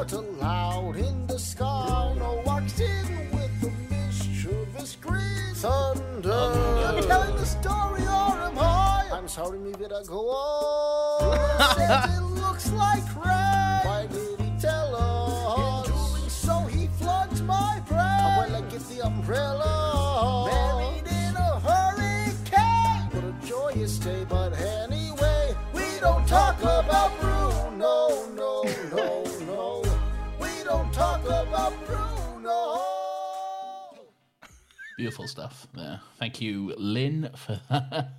clouds 0.00 0.12
allowed 0.12 0.96
in 0.96 1.26
the 1.26 1.38
sky. 1.38 2.14
No 2.16 2.42
walks 2.46 2.80
in 2.80 3.30
with 3.32 3.60
the 3.60 3.70
mischievous 3.90 4.96
green 4.96 5.54
thunder. 5.54 6.32
I 6.32 7.00
telling 7.06 7.36
the 7.36 7.44
story 7.44 8.02
or 8.02 8.32
am 8.48 8.58
I? 8.58 9.08
I'm 9.12 9.28
sorry, 9.28 9.58
maybe 9.58 9.84
I 9.84 10.02
go 10.06 10.30
on. 10.30 11.20
It 12.08 12.22
looks 12.40 12.72
like 12.72 13.04
rain. 13.16 13.80
Why 13.84 14.06
did 14.10 14.40
he 14.40 14.50
tell 14.60 14.96
us? 14.96 15.88
In 15.88 15.92
doing 15.92 16.28
so, 16.30 16.60
he 16.60 16.86
floods 16.98 17.42
my 17.42 17.82
brain. 17.86 17.98
Well, 17.98 18.56
I 18.56 18.60
get 18.70 18.88
the 18.88 19.06
umbrella. 19.06 19.69
Beautiful 35.00 35.26
stuff 35.28 35.66
there. 35.74 36.00
Thank 36.18 36.40
you, 36.40 36.74
Lin, 36.76 37.30
for 37.34 37.60
that. 37.70 38.10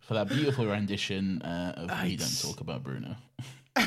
For 0.00 0.14
that 0.14 0.28
beautiful 0.28 0.66
rendition 0.66 1.42
uh, 1.42 1.74
of 1.76 2.02
We 2.04 2.16
Don't 2.16 2.40
Talk 2.42 2.60
About 2.60 2.82
Bruno. 2.82 3.14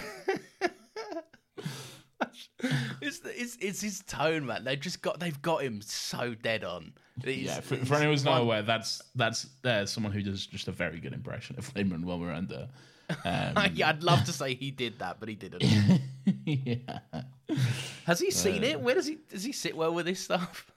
It's, 3.01 3.19
the- 3.19 3.41
it's 3.41 3.57
it's 3.59 3.81
his 3.81 4.01
tone, 4.03 4.45
man. 4.45 4.63
They've 4.63 4.79
just 4.79 5.01
got 5.01 5.19
they've 5.19 5.41
got 5.41 5.63
him 5.63 5.81
so 5.81 6.35
dead 6.35 6.63
on. 6.63 6.93
He's- 7.23 7.39
Yeah, 7.47 7.59
for, 7.59 7.75
for 7.77 7.95
anyone 7.95 8.13
who's 8.13 8.23
not 8.23 8.39
aware, 8.41 8.61
that's 8.61 9.01
that's 9.15 9.47
uh, 9.65 9.85
someone 9.87 10.13
who 10.13 10.21
does 10.21 10.45
just 10.45 10.67
a 10.67 10.71
very 10.71 10.99
good 10.99 11.13
impression 11.13 11.57
of 11.57 11.75
Lin 11.75 11.89
Manuel 11.89 12.19
Miranda. 12.19 12.69
Um, 13.25 13.71
yeah, 13.73 13.89
I'd 13.89 14.03
love 14.03 14.23
to 14.25 14.31
say 14.31 14.53
he 14.53 14.69
did 14.71 14.99
that, 14.99 15.19
but 15.19 15.27
he 15.27 15.35
didn't. 15.35 15.63
yeah. 16.45 16.99
Has 18.05 18.19
he 18.19 18.29
seen 18.31 18.63
it? 18.63 18.79
Where 18.79 18.93
does 18.95 19.07
he 19.07 19.17
does 19.29 19.43
he 19.43 19.51
sit 19.51 19.75
well 19.75 19.93
with 19.93 20.05
this 20.05 20.19
stuff? 20.23 20.70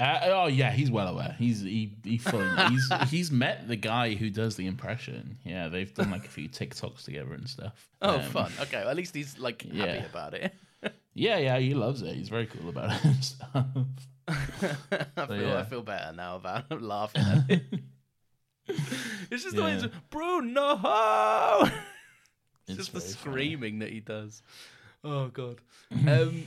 Uh, 0.00 0.20
oh 0.24 0.46
yeah, 0.46 0.70
he's 0.70 0.90
well 0.90 1.08
aware. 1.08 1.36
He's 1.38 1.60
he 1.60 1.92
he 2.02 2.16
fully, 2.18 2.48
he's 2.70 2.88
he's 3.10 3.30
met 3.30 3.68
the 3.68 3.76
guy 3.76 4.14
who 4.14 4.30
does 4.30 4.56
the 4.56 4.66
impression. 4.66 5.36
Yeah, 5.44 5.68
they've 5.68 5.92
done 5.92 6.10
like 6.10 6.24
a 6.24 6.30
few 6.30 6.48
TikToks 6.48 7.04
together 7.04 7.34
and 7.34 7.46
stuff. 7.48 7.88
Oh, 8.00 8.16
Um, 8.16 8.22
fun. 8.22 8.52
Okay, 8.62 8.78
well, 8.80 8.88
at 8.88 8.96
least 8.96 9.14
he's 9.14 9.38
like 9.38 9.62
happy 9.62 9.76
yeah. 9.76 10.04
about 10.06 10.34
it. 10.34 10.52
Yeah, 11.12 11.38
yeah, 11.38 11.58
he 11.58 11.74
loves 11.74 12.02
it. 12.02 12.14
He's 12.14 12.28
very 12.28 12.46
cool 12.46 12.68
about 12.70 12.92
it 12.92 13.04
and 13.04 13.24
stuff. 13.24 13.66
I 14.28 15.26
feel 15.26 15.36
yeah. 15.42 15.58
I 15.58 15.64
feel 15.64 15.82
better 15.82 16.12
now 16.14 16.36
about 16.36 16.80
laughing 16.80 17.22
at 17.22 17.50
it. 17.50 17.62
it's 19.30 19.42
just 19.42 19.56
the 19.56 19.62
way 19.62 19.72
it's 19.72 19.86
Bruno. 20.08 20.78
It's, 21.64 21.72
It's 22.68 22.76
just 22.76 22.92
the 22.92 23.00
very 23.00 23.12
funny. 23.12 23.32
screaming 23.32 23.78
that 23.80 23.90
he 23.90 23.98
does. 24.00 24.42
Oh 25.02 25.26
god. 25.28 25.56
um, 25.92 26.46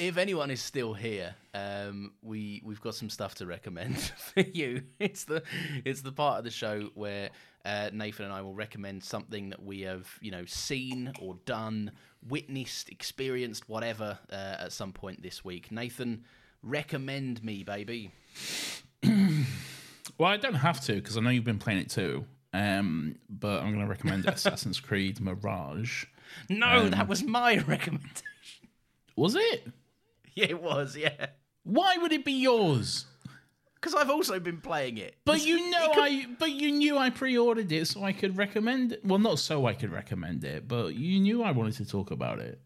if 0.00 0.16
anyone 0.16 0.50
is 0.50 0.60
still 0.62 0.94
here, 0.94 1.34
um, 1.54 2.12
we 2.22 2.62
we've 2.64 2.80
got 2.80 2.94
some 2.94 3.10
stuff 3.10 3.34
to 3.36 3.46
recommend 3.46 3.98
for 4.34 4.40
you. 4.40 4.82
It's 4.98 5.24
the 5.24 5.42
it's 5.84 6.02
the 6.02 6.12
part 6.12 6.38
of 6.38 6.44
the 6.44 6.50
show 6.50 6.90
where 6.94 7.30
uh, 7.64 7.90
Nathan 7.92 8.24
and 8.26 8.34
I 8.34 8.40
will 8.42 8.54
recommend 8.54 9.04
something 9.04 9.50
that 9.50 9.62
we 9.62 9.82
have 9.82 10.08
you 10.20 10.30
know 10.30 10.44
seen 10.46 11.12
or 11.20 11.36
done, 11.44 11.92
witnessed, 12.26 12.88
experienced, 12.88 13.68
whatever 13.68 14.18
uh, 14.32 14.56
at 14.60 14.72
some 14.72 14.92
point 14.92 15.22
this 15.22 15.44
week. 15.44 15.70
Nathan, 15.70 16.24
recommend 16.62 17.44
me, 17.44 17.62
baby. 17.62 18.10
Well, 20.18 20.28
I 20.28 20.36
don't 20.36 20.54
have 20.54 20.80
to 20.82 20.94
because 20.94 21.16
I 21.16 21.20
know 21.20 21.30
you've 21.30 21.44
been 21.44 21.58
playing 21.58 21.78
it 21.80 21.88
too. 21.88 22.26
Um, 22.52 23.14
but 23.30 23.60
I'm 23.62 23.68
going 23.72 23.80
to 23.80 23.86
recommend 23.86 24.26
Assassin's 24.26 24.80
Creed 24.80 25.18
Mirage. 25.20 26.04
No, 26.50 26.66
Um, 26.66 26.90
that 26.90 27.08
was 27.08 27.22
my 27.22 27.56
recommendation. 27.66 28.22
Was 29.16 29.34
it? 29.34 29.66
Yeah, 30.34 30.46
it 30.50 30.62
was. 30.62 30.96
Yeah, 30.96 31.26
Why 31.64 31.96
would 31.96 32.12
it 32.12 32.24
be 32.24 32.32
yours? 32.32 33.06
because 33.74 33.94
I've 33.94 34.10
also 34.10 34.38
been 34.38 34.60
playing 34.60 34.98
it. 34.98 35.16
But 35.24 35.44
you 35.44 35.70
know, 35.70 35.88
could- 35.94 36.02
I 36.04 36.26
but 36.38 36.50
you 36.50 36.70
knew 36.70 36.98
I 36.98 37.08
pre-ordered 37.10 37.72
it 37.72 37.86
so 37.88 38.04
I 38.04 38.12
could 38.12 38.36
recommend 38.36 38.92
it. 38.92 39.04
Well, 39.04 39.18
not 39.18 39.38
so 39.38 39.66
I 39.66 39.72
could 39.74 39.90
recommend 39.90 40.44
it, 40.44 40.68
but 40.68 40.94
you 40.94 41.18
knew 41.18 41.42
I 41.42 41.50
wanted 41.52 41.74
to 41.76 41.86
talk 41.86 42.10
about 42.10 42.40
it. 42.40 42.60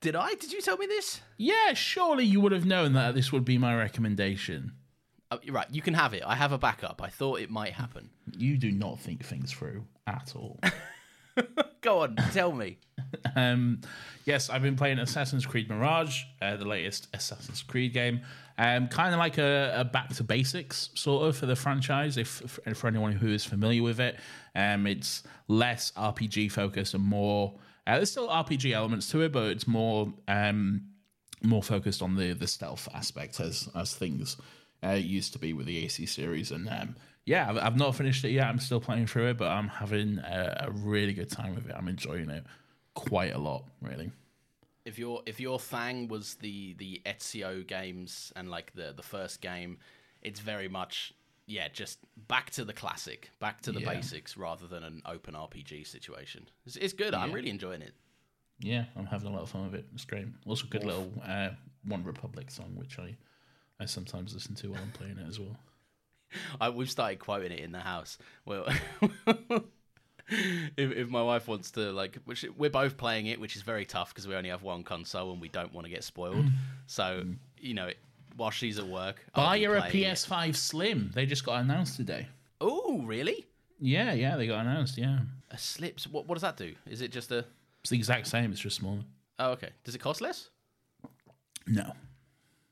Did 0.00 0.16
I? 0.16 0.34
Did 0.34 0.52
you 0.52 0.60
tell 0.60 0.76
me 0.76 0.86
this? 0.86 1.20
Yeah, 1.38 1.72
surely 1.74 2.24
you 2.24 2.40
would 2.40 2.52
have 2.52 2.66
known 2.66 2.92
that 2.94 3.14
this 3.14 3.32
would 3.32 3.44
be 3.44 3.58
my 3.58 3.74
recommendation. 3.76 4.72
Uh, 5.30 5.38
you're 5.42 5.54
right. 5.54 5.66
You 5.70 5.80
can 5.82 5.94
have 5.94 6.12
it. 6.14 6.22
I 6.26 6.34
have 6.34 6.52
a 6.52 6.58
backup. 6.58 7.00
I 7.02 7.08
thought 7.08 7.40
it 7.40 7.48
might 7.50 7.72
happen. 7.72 8.10
You 8.36 8.58
do 8.58 8.70
not 8.72 8.98
think 9.00 9.24
things 9.24 9.52
through 9.52 9.84
at 10.06 10.32
all. 10.36 10.60
Go 11.80 12.00
on, 12.02 12.16
tell 12.32 12.52
me. 12.52 12.78
Um, 13.36 13.80
yes, 14.24 14.48
I've 14.48 14.62
been 14.62 14.76
playing 14.76 14.98
Assassin's 14.98 15.44
Creed 15.44 15.68
Mirage, 15.68 16.22
uh, 16.40 16.56
the 16.56 16.64
latest 16.64 17.08
Assassin's 17.12 17.62
Creed 17.62 17.92
game. 17.92 18.20
Um, 18.56 18.86
kind 18.86 19.12
of 19.12 19.18
like 19.18 19.38
a, 19.38 19.74
a 19.76 19.84
back 19.84 20.10
to 20.14 20.24
basics 20.24 20.90
sort 20.94 21.26
of 21.26 21.36
for 21.36 21.46
the 21.46 21.56
franchise. 21.56 22.16
If, 22.16 22.60
for 22.74 22.86
anyone 22.86 23.12
who 23.12 23.28
is 23.28 23.44
familiar 23.44 23.82
with 23.82 23.98
it, 23.98 24.16
um, 24.54 24.86
it's 24.86 25.24
less 25.48 25.90
RPG 25.96 26.52
focused 26.52 26.94
and 26.94 27.02
more. 27.02 27.54
Uh, 27.86 27.96
there's 27.96 28.12
still 28.12 28.28
RPG 28.28 28.72
elements 28.72 29.10
to 29.10 29.22
it, 29.22 29.32
but 29.32 29.50
it's 29.50 29.66
more 29.66 30.12
um, 30.28 30.82
more 31.42 31.62
focused 31.62 32.00
on 32.00 32.14
the 32.14 32.32
the 32.32 32.46
stealth 32.46 32.88
aspect 32.94 33.40
as 33.40 33.68
as 33.74 33.94
things 33.94 34.36
uh, 34.84 34.92
used 34.92 35.32
to 35.32 35.38
be 35.38 35.52
with 35.52 35.66
the 35.66 35.84
AC 35.84 36.06
series. 36.06 36.52
And 36.52 36.68
um, 36.68 36.94
yeah, 37.24 37.50
I've, 37.50 37.58
I've 37.58 37.76
not 37.76 37.96
finished 37.96 38.24
it 38.24 38.30
yet. 38.30 38.46
I'm 38.46 38.60
still 38.60 38.80
playing 38.80 39.08
through 39.08 39.30
it, 39.30 39.38
but 39.38 39.48
I'm 39.48 39.68
having 39.68 40.18
a, 40.18 40.68
a 40.68 40.70
really 40.70 41.12
good 41.12 41.30
time 41.30 41.56
with 41.56 41.68
it. 41.68 41.74
I'm 41.76 41.88
enjoying 41.88 42.30
it 42.30 42.44
quite 42.94 43.34
a 43.34 43.38
lot, 43.38 43.64
really. 43.80 44.10
If 44.84 44.98
your 44.98 45.22
if 45.26 45.40
your 45.40 45.58
thing 45.58 46.08
was 46.08 46.34
the 46.36 46.74
the 46.74 47.00
Ezio 47.06 47.66
games 47.66 48.32
and 48.36 48.50
like 48.50 48.72
the 48.74 48.92
the 48.94 49.02
first 49.02 49.40
game, 49.40 49.78
it's 50.22 50.40
very 50.40 50.68
much 50.68 51.12
yeah, 51.46 51.68
just 51.68 51.98
back 52.28 52.50
to 52.50 52.64
the 52.64 52.72
classic, 52.72 53.30
back 53.38 53.60
to 53.62 53.72
the 53.72 53.80
Yeah. 53.80 53.92
basics 53.94 54.36
rather 54.36 54.66
than 54.66 54.82
an 54.82 55.02
open 55.04 55.34
RPG 55.34 55.86
situation. 55.86 56.48
It's, 56.64 56.76
it's 56.76 56.94
good. 56.94 57.12
I'm 57.14 57.32
really 57.32 57.50
enjoying 57.50 57.82
it. 57.82 57.92
Yeah, 58.60 58.84
I'm 58.96 59.04
having 59.04 59.28
a 59.28 59.32
lot 59.32 59.42
of 59.42 59.50
fun 59.50 59.64
with 59.70 59.74
it. 59.74 59.86
It's 59.92 60.06
great. 60.06 60.26
Also, 60.46 60.64
a 60.66 60.68
good 60.70 60.84
little 60.84 61.12
uh, 61.26 61.50
One 61.84 62.02
Republic 62.04 62.50
song, 62.50 62.72
which 62.76 62.98
I 62.98 63.16
I 63.80 63.84
sometimes 63.86 64.32
listen 64.32 64.54
to 64.56 64.68
while 64.68 64.80
I'm 64.82 64.90
playing 64.92 65.18
it 65.18 65.26
as 65.28 65.38
well. 65.40 65.56
I, 66.60 66.70
we've 66.70 66.90
started 66.90 67.18
quoting 67.18 67.52
it 67.52 67.60
in 67.60 67.72
the 67.72 67.80
house. 67.80 68.16
Well, 68.46 68.66
if, 70.28 70.90
if 70.92 71.08
my 71.08 71.22
wife 71.22 71.48
wants 71.48 71.70
to, 71.72 71.92
like, 71.92 72.18
which 72.24 72.44
we're 72.56 72.70
both 72.70 72.96
playing 72.96 73.26
it, 73.26 73.40
which 73.40 73.56
is 73.56 73.62
very 73.62 73.84
tough 73.84 74.10
because 74.10 74.26
we 74.26 74.34
only 74.34 74.50
have 74.50 74.62
one 74.62 74.82
console 74.82 75.32
and 75.32 75.40
we 75.40 75.48
don't 75.48 75.72
want 75.72 75.84
to 75.86 75.90
get 75.90 76.04
spoiled. 76.04 76.46
Mm. 76.46 76.52
so, 76.86 77.02
mm. 77.24 77.36
you 77.58 77.74
know, 77.74 77.90
while 78.36 78.50
she's 78.50 78.78
at 78.78 78.86
work, 78.86 79.24
I'll 79.34 79.46
Buy 79.46 79.58
be 79.58 79.64
her 79.64 79.76
a 79.76 79.80
playing 79.82 80.04
it. 80.04 80.14
PS5 80.16 80.56
Slim. 80.56 81.10
They 81.14 81.26
just 81.26 81.44
got 81.44 81.60
announced 81.62 81.96
today. 81.96 82.28
Oh, 82.60 83.02
really? 83.04 83.46
Yeah, 83.80 84.12
yeah, 84.12 84.36
they 84.36 84.46
got 84.46 84.60
announced. 84.66 84.96
Yeah, 84.98 85.18
A 85.50 85.58
slips? 85.58 86.06
What, 86.06 86.26
what 86.26 86.34
does 86.36 86.42
that 86.42 86.56
do? 86.56 86.74
Is 86.88 87.00
it 87.02 87.12
just 87.12 87.30
a? 87.30 87.44
it's 87.80 87.90
the 87.90 87.96
exact 87.96 88.26
same. 88.26 88.50
It's 88.50 88.60
just 88.60 88.76
smaller. 88.76 89.02
Oh, 89.38 89.50
okay. 89.50 89.70
Does 89.84 89.94
it 89.94 89.98
cost 89.98 90.20
less? 90.20 90.48
No, 91.66 91.92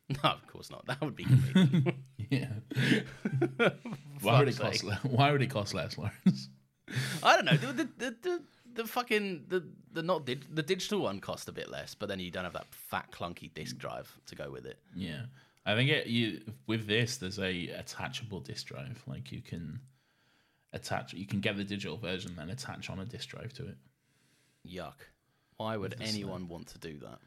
No, 0.24 0.30
of 0.30 0.46
course 0.46 0.70
not. 0.70 0.84
That 0.86 1.00
would 1.00 1.16
be 1.16 1.24
convenient. 1.24 1.94
Yeah. 2.30 2.48
why 4.22 4.38
would 4.38 4.48
it 4.48 4.54
fuck's 4.54 4.80
cost? 4.80 4.80
sake. 4.80 5.04
le- 5.04 5.10
Why 5.10 5.32
would 5.32 5.42
it 5.42 5.50
cost 5.50 5.74
less, 5.74 5.98
Laurence? 5.98 6.48
I 7.22 7.36
don't 7.36 7.44
know. 7.44 7.56
The 7.56 7.72
the, 7.72 8.16
the, 8.22 8.42
the, 8.74 8.84
fucking 8.84 9.44
the 9.48 9.64
the 9.92 10.02
not 10.02 10.26
dig, 10.26 10.44
the 10.54 10.62
digital 10.62 11.00
one 11.00 11.20
cost 11.20 11.48
a 11.48 11.52
bit 11.52 11.70
less, 11.70 11.94
but 11.94 12.08
then 12.08 12.20
you 12.20 12.30
don't 12.30 12.44
have 12.44 12.52
that 12.54 12.66
fat 12.70 13.10
clunky 13.12 13.52
disk 13.54 13.76
drive 13.78 14.12
to 14.26 14.34
go 14.34 14.50
with 14.50 14.66
it. 14.66 14.78
Yeah, 14.94 15.22
I 15.66 15.74
think 15.74 15.90
it, 15.90 16.06
you 16.06 16.40
with 16.66 16.86
this 16.86 17.16
there's 17.16 17.38
a 17.38 17.68
attachable 17.68 18.40
disk 18.40 18.66
drive. 18.66 19.02
Like 19.06 19.32
you 19.32 19.42
can 19.42 19.80
attach, 20.72 21.12
you 21.14 21.26
can 21.26 21.40
get 21.40 21.56
the 21.56 21.64
digital 21.64 21.96
version, 21.96 22.34
then 22.36 22.50
attach 22.50 22.90
on 22.90 22.98
a 22.98 23.04
disk 23.04 23.28
drive 23.28 23.52
to 23.54 23.68
it, 23.68 23.76
Yuck. 24.68 24.94
Why 25.56 25.76
would 25.76 25.96
anyone 26.00 26.48
want 26.48 26.68
to 26.68 26.78
do 26.78 26.98
that? 26.98 27.18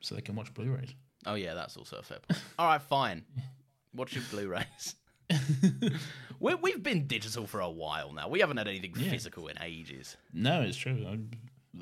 so 0.00 0.14
they 0.14 0.20
can 0.20 0.34
watch 0.34 0.52
Blu-rays. 0.54 0.94
Oh 1.26 1.34
yeah, 1.34 1.54
that's 1.54 1.76
also 1.76 1.96
a 1.96 2.02
fair 2.02 2.18
point. 2.20 2.40
All 2.58 2.66
right, 2.66 2.80
fine. 2.80 3.24
Watch 3.94 4.14
your 4.14 4.24
Blu-rays. 4.30 4.94
we, 6.40 6.54
we've 6.54 6.82
been 6.82 7.06
digital 7.06 7.46
for 7.46 7.60
a 7.60 7.70
while 7.70 8.12
now. 8.12 8.28
We 8.28 8.40
haven't 8.40 8.56
had 8.56 8.68
anything 8.68 8.92
Yeah. 8.96 9.10
physical 9.10 9.48
in 9.48 9.60
ages. 9.62 10.16
No, 10.32 10.62
it's 10.62 10.76
true. 10.76 11.06
I 11.06 11.18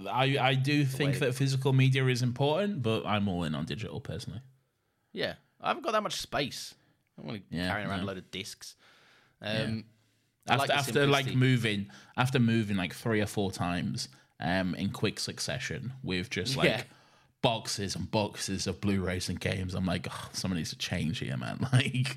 I, 0.08 0.38
I 0.50 0.54
do 0.54 0.84
think 0.84 1.20
that 1.20 1.34
physical 1.34 1.72
media 1.72 2.04
is 2.06 2.22
important, 2.22 2.82
but 2.82 3.06
I'm 3.06 3.28
all 3.28 3.44
in 3.44 3.54
on 3.54 3.64
digital 3.64 4.00
personally. 4.00 4.40
Yeah, 5.12 5.34
I 5.60 5.68
haven't 5.68 5.84
got 5.84 5.92
that 5.92 6.02
much 6.02 6.16
space. 6.20 6.74
I'm 7.18 7.28
only 7.28 7.42
Yeah, 7.50 7.68
carrying 7.68 7.88
around 7.88 8.00
no. 8.00 8.04
a 8.04 8.08
load 8.08 8.18
of 8.18 8.30
discs. 8.30 8.76
Um, 9.40 9.84
I 10.48 10.54
After 10.54 10.58
like 10.68 10.70
after 10.78 11.06
like 11.06 11.34
moving 11.34 11.86
after 12.16 12.38
moving 12.38 12.76
like 12.76 12.94
three 12.94 13.20
or 13.20 13.26
four 13.26 13.50
times 13.52 14.08
um 14.40 14.74
in 14.74 14.90
quick 14.90 15.18
succession 15.18 15.92
with 16.02 16.28
just 16.30 16.56
like 16.56 16.68
Yeah. 16.68 16.82
boxes 17.42 17.96
and 17.96 18.10
boxes 18.10 18.66
of 18.66 18.80
Blu-rays 18.80 19.28
and 19.30 19.40
games, 19.40 19.74
I'm 19.74 19.86
like, 19.86 20.06
oh, 20.10 20.28
someone 20.32 20.58
needs 20.58 20.70
to 20.70 20.78
change 20.78 21.20
here, 21.20 21.36
man. 21.36 21.66
Like 21.72 22.16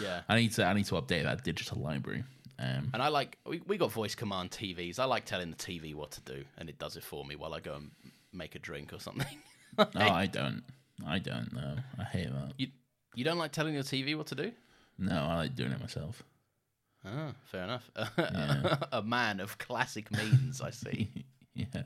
Yeah. 0.00 0.22
I 0.28 0.36
need 0.36 0.52
to 0.52 0.64
I 0.64 0.72
need 0.72 0.86
to 0.86 0.94
update 0.94 1.24
that 1.24 1.44
digital 1.44 1.80
library. 1.80 2.24
Um 2.58 2.90
And 2.92 3.02
I 3.02 3.08
like 3.08 3.38
we, 3.46 3.60
we 3.66 3.76
got 3.76 3.92
voice 3.92 4.14
command 4.14 4.50
TVs. 4.50 4.98
I 4.98 5.04
like 5.04 5.24
telling 5.24 5.50
the 5.50 5.56
TV 5.56 5.94
what 5.94 6.10
to 6.12 6.20
do, 6.22 6.44
and 6.58 6.68
it 6.68 6.78
does 6.78 6.96
it 6.96 7.02
for 7.02 7.24
me 7.24 7.36
while 7.36 7.54
I 7.54 7.60
go 7.60 7.74
and 7.74 7.90
make 8.32 8.54
a 8.54 8.58
drink 8.58 8.92
or 8.92 9.00
something. 9.00 9.38
no, 9.78 9.86
I 9.94 10.26
don't. 10.26 10.62
I 11.06 11.18
don't 11.18 11.52
know. 11.52 11.76
I 11.98 12.04
hate 12.04 12.30
that. 12.32 12.52
you 12.56 12.68
you 13.14 13.24
don't 13.24 13.38
like 13.38 13.52
telling 13.52 13.74
your 13.74 13.82
TV 13.82 14.16
what 14.16 14.26
to 14.28 14.34
do? 14.34 14.52
No, 14.98 15.14
I 15.14 15.36
like 15.36 15.54
doing 15.54 15.72
it 15.72 15.80
myself. 15.80 16.22
Ah, 17.04 17.32
fair 17.44 17.64
enough. 17.64 17.90
a 18.92 19.02
man 19.02 19.40
of 19.40 19.58
classic 19.58 20.10
means, 20.10 20.60
I 20.60 20.70
see. 20.70 21.10
Yeah. 21.54 21.84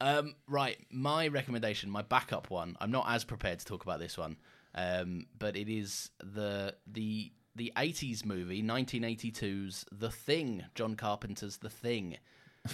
Um, 0.00 0.36
right, 0.46 0.78
my 0.88 1.26
recommendation, 1.26 1.90
my 1.90 2.02
backup 2.02 2.50
one. 2.50 2.76
I'm 2.80 2.92
not 2.92 3.06
as 3.08 3.24
prepared 3.24 3.58
to 3.58 3.64
talk 3.64 3.82
about 3.82 3.98
this 3.98 4.16
one, 4.16 4.36
um, 4.74 5.26
but 5.38 5.56
it 5.56 5.68
is 5.68 6.10
the 6.22 6.74
the 6.86 7.32
the 7.56 7.72
80s 7.76 8.24
movie, 8.24 8.62
1982's 8.64 9.84
The 9.92 10.10
Thing, 10.10 10.64
John 10.74 10.96
Carpenter's 10.96 11.58
The 11.58 11.70
Thing. 11.70 12.16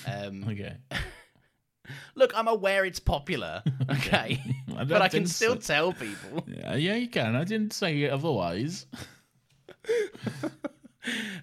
Um, 0.06 0.44
Okay. 0.48 0.76
look, 2.14 2.32
I'm 2.34 2.48
aware 2.48 2.84
it's 2.86 3.00
popular, 3.00 3.62
okay, 3.90 4.40
I 4.76 4.84
but 4.84 5.02
I 5.02 5.08
can 5.08 5.26
still 5.26 5.60
say- 5.60 5.74
tell 5.74 5.92
people. 5.92 6.44
Yeah, 6.46 6.76
yeah, 6.76 6.94
you 6.94 7.08
can. 7.08 7.36
I 7.36 7.44
didn't 7.44 7.72
say 7.74 8.02
it 8.02 8.10
otherwise. 8.10 8.86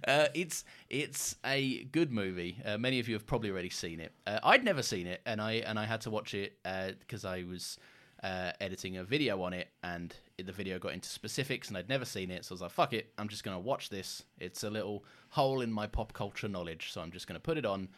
Uh, 0.07 0.27
it's 0.35 0.63
it's 0.89 1.35
a 1.43 1.83
good 1.85 2.11
movie. 2.11 2.57
Uh, 2.63 2.77
many 2.77 2.99
of 2.99 3.07
you 3.09 3.15
have 3.15 3.25
probably 3.25 3.49
already 3.49 3.71
seen 3.71 3.99
it. 3.99 4.13
Uh, 4.27 4.39
I'd 4.43 4.63
never 4.63 4.83
seen 4.83 5.07
it, 5.07 5.21
and 5.25 5.41
I 5.41 5.53
and 5.53 5.79
I 5.79 5.85
had 5.85 6.01
to 6.01 6.11
watch 6.11 6.35
it 6.35 6.57
because 6.99 7.25
I 7.25 7.43
was 7.43 7.77
uh, 8.23 8.51
editing 8.61 8.97
a 8.97 9.03
video 9.03 9.41
on 9.41 9.53
it, 9.53 9.67
and 9.83 10.15
the 10.45 10.51
video 10.51 10.77
got 10.77 10.93
into 10.93 11.09
specifics, 11.09 11.67
and 11.67 11.77
I'd 11.77 11.89
never 11.89 12.05
seen 12.05 12.29
it. 12.29 12.45
So 12.45 12.53
I 12.53 12.55
was 12.55 12.61
like, 12.61 12.71
"Fuck 12.71 12.93
it, 12.93 13.11
I'm 13.17 13.27
just 13.27 13.43
gonna 13.43 13.59
watch 13.59 13.89
this." 13.89 14.23
It's 14.39 14.63
a 14.63 14.69
little 14.69 15.03
hole 15.29 15.61
in 15.61 15.71
my 15.71 15.87
pop 15.87 16.13
culture 16.13 16.47
knowledge, 16.47 16.91
so 16.91 17.01
I'm 17.01 17.11
just 17.11 17.27
gonna 17.27 17.39
put 17.39 17.57
it 17.57 17.65
on, 17.65 17.89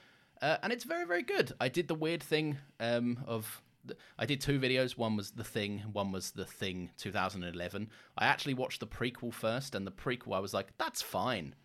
uh, 0.41 0.57
and 0.63 0.71
it's 0.71 0.85
very 0.85 1.05
very 1.05 1.23
good. 1.23 1.51
I 1.59 1.67
did 1.67 1.87
the 1.87 1.95
weird 1.95 2.23
thing 2.23 2.57
um, 2.79 3.19
of. 3.27 3.61
I 4.19 4.25
did 4.25 4.41
two 4.41 4.59
videos. 4.59 4.97
One 4.97 5.15
was 5.15 5.31
The 5.31 5.43
Thing, 5.43 5.79
one 5.93 6.11
was 6.11 6.31
The 6.31 6.45
Thing 6.45 6.91
2011. 6.97 7.89
I 8.17 8.25
actually 8.25 8.53
watched 8.53 8.81
the 8.81 8.87
prequel 8.87 9.33
first, 9.33 9.73
and 9.73 9.87
the 9.87 9.91
prequel 9.91 10.35
I 10.35 10.39
was 10.39 10.53
like, 10.53 10.77
that's 10.77 11.01
fine. 11.01 11.55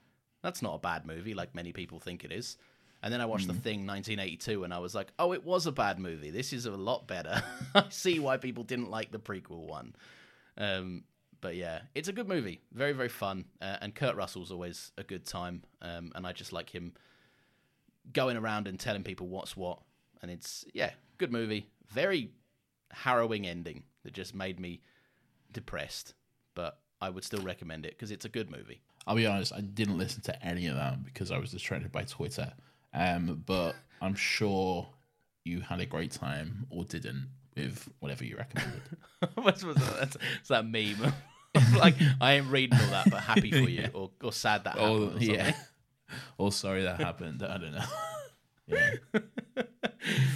That's 0.43 0.63
not 0.63 0.77
a 0.77 0.79
bad 0.79 1.07
movie, 1.07 1.35
like 1.35 1.55
many 1.55 1.73
people 1.73 1.99
think 1.99 2.25
it 2.25 2.31
is. 2.31 2.57
And 3.03 3.13
then 3.13 3.21
I 3.21 3.27
watched 3.27 3.49
The 3.49 3.53
Thing 3.53 3.85
1982, 3.85 4.65
and 4.65 4.73
I 4.73 4.79
was 4.79 4.95
like, 4.95 5.13
oh, 5.19 5.33
it 5.33 5.45
was 5.45 5.67
a 5.67 5.73
bad 5.73 5.99
movie. 5.99 6.31
This 6.31 6.55
is 6.55 6.65
a 6.65 6.71
lot 6.71 7.07
better. 7.07 7.43
I 7.75 7.85
see 7.91 8.21
why 8.21 8.39
people 8.39 8.63
didn't 8.65 8.91
like 8.91 9.11
the 9.11 9.19
prequel 9.19 9.67
one. 9.67 9.95
Um, 10.57 11.05
but 11.41 11.57
yeah, 11.57 11.81
it's 11.95 12.09
a 12.09 12.13
good 12.13 12.29
movie. 12.29 12.61
Very, 12.73 12.93
very 12.93 13.09
fun. 13.09 13.45
Uh, 13.61 13.77
and 13.83 13.95
Kurt 13.95 14.17
Russell's 14.17 14.51
always 14.51 14.93
a 14.97 15.03
good 15.03 15.27
time. 15.27 15.63
Um, 15.83 16.13
and 16.15 16.27
I 16.27 16.33
just 16.33 16.53
like 16.53 16.71
him 16.71 16.95
going 18.13 18.37
around 18.37 18.67
and 18.67 18.79
telling 18.81 19.03
people 19.03 19.29
what's 19.29 19.57
what. 19.57 19.81
And 20.23 20.31
it's, 20.31 20.65
yeah, 20.73 20.91
good 21.19 21.33
movie. 21.33 21.69
Very 21.93 22.31
harrowing 22.93 23.47
ending 23.47 23.83
that 24.05 24.15
just 24.15 24.35
made 24.35 24.59
me 24.59 24.81
depressed. 25.53 26.15
But 26.55 26.79
I 27.01 27.11
would 27.11 27.25
still 27.25 27.43
recommend 27.43 27.85
it 27.85 27.93
because 27.93 28.11
it's 28.11 28.25
a 28.25 28.31
good 28.31 28.51
movie. 28.51 28.81
I'll 29.07 29.17
be 29.17 29.27
honest, 29.27 29.53
I 29.53 29.61
didn't 29.61 29.99
listen 29.99 30.23
to 30.23 30.45
any 30.45 30.67
of 30.67 30.77
that 30.77 31.05
because 31.05 31.31
I 31.31 31.39
was 31.39 31.51
distracted 31.51 31.93
by 31.93 32.05
Twitter. 32.05 32.53
Um, 32.95 33.43
but 33.45 33.75
I'm 34.01 34.15
sure 34.15 34.89
you 35.45 35.61
had 35.61 35.81
a 35.81 35.87
great 35.87 36.13
time 36.13 36.67
or 36.71 36.85
didn't 36.85 37.29
with 37.57 37.89
whatever 38.01 38.25
you 38.25 38.37
recommended. 38.37 38.83
What's, 39.37 39.65
what's 39.65 39.81
that? 39.81 39.99
That's, 39.99 40.17
it's 40.41 40.49
that 40.49 40.67
meme. 40.67 41.13
like, 41.79 41.95
I 42.21 42.35
ain't 42.35 42.49
reading 42.49 42.79
all 42.79 42.89
that, 42.89 43.11
but 43.11 43.21
happy 43.21 43.51
for 43.51 43.71
you, 43.71 43.89
or, 43.95 44.11
or 44.23 44.33
sad 44.33 44.65
that 44.65 44.75
happened. 44.77 44.91
oh, 44.91 45.05
or 45.07 45.11
something. 45.13 45.35
yeah. 45.35 45.55
Or 46.37 46.53
sorry 46.53 46.83
that 46.83 47.01
happened. 47.01 47.43
I 47.43 47.57
don't 47.57 47.73
know. 47.73 47.85
yeah. 48.67 48.91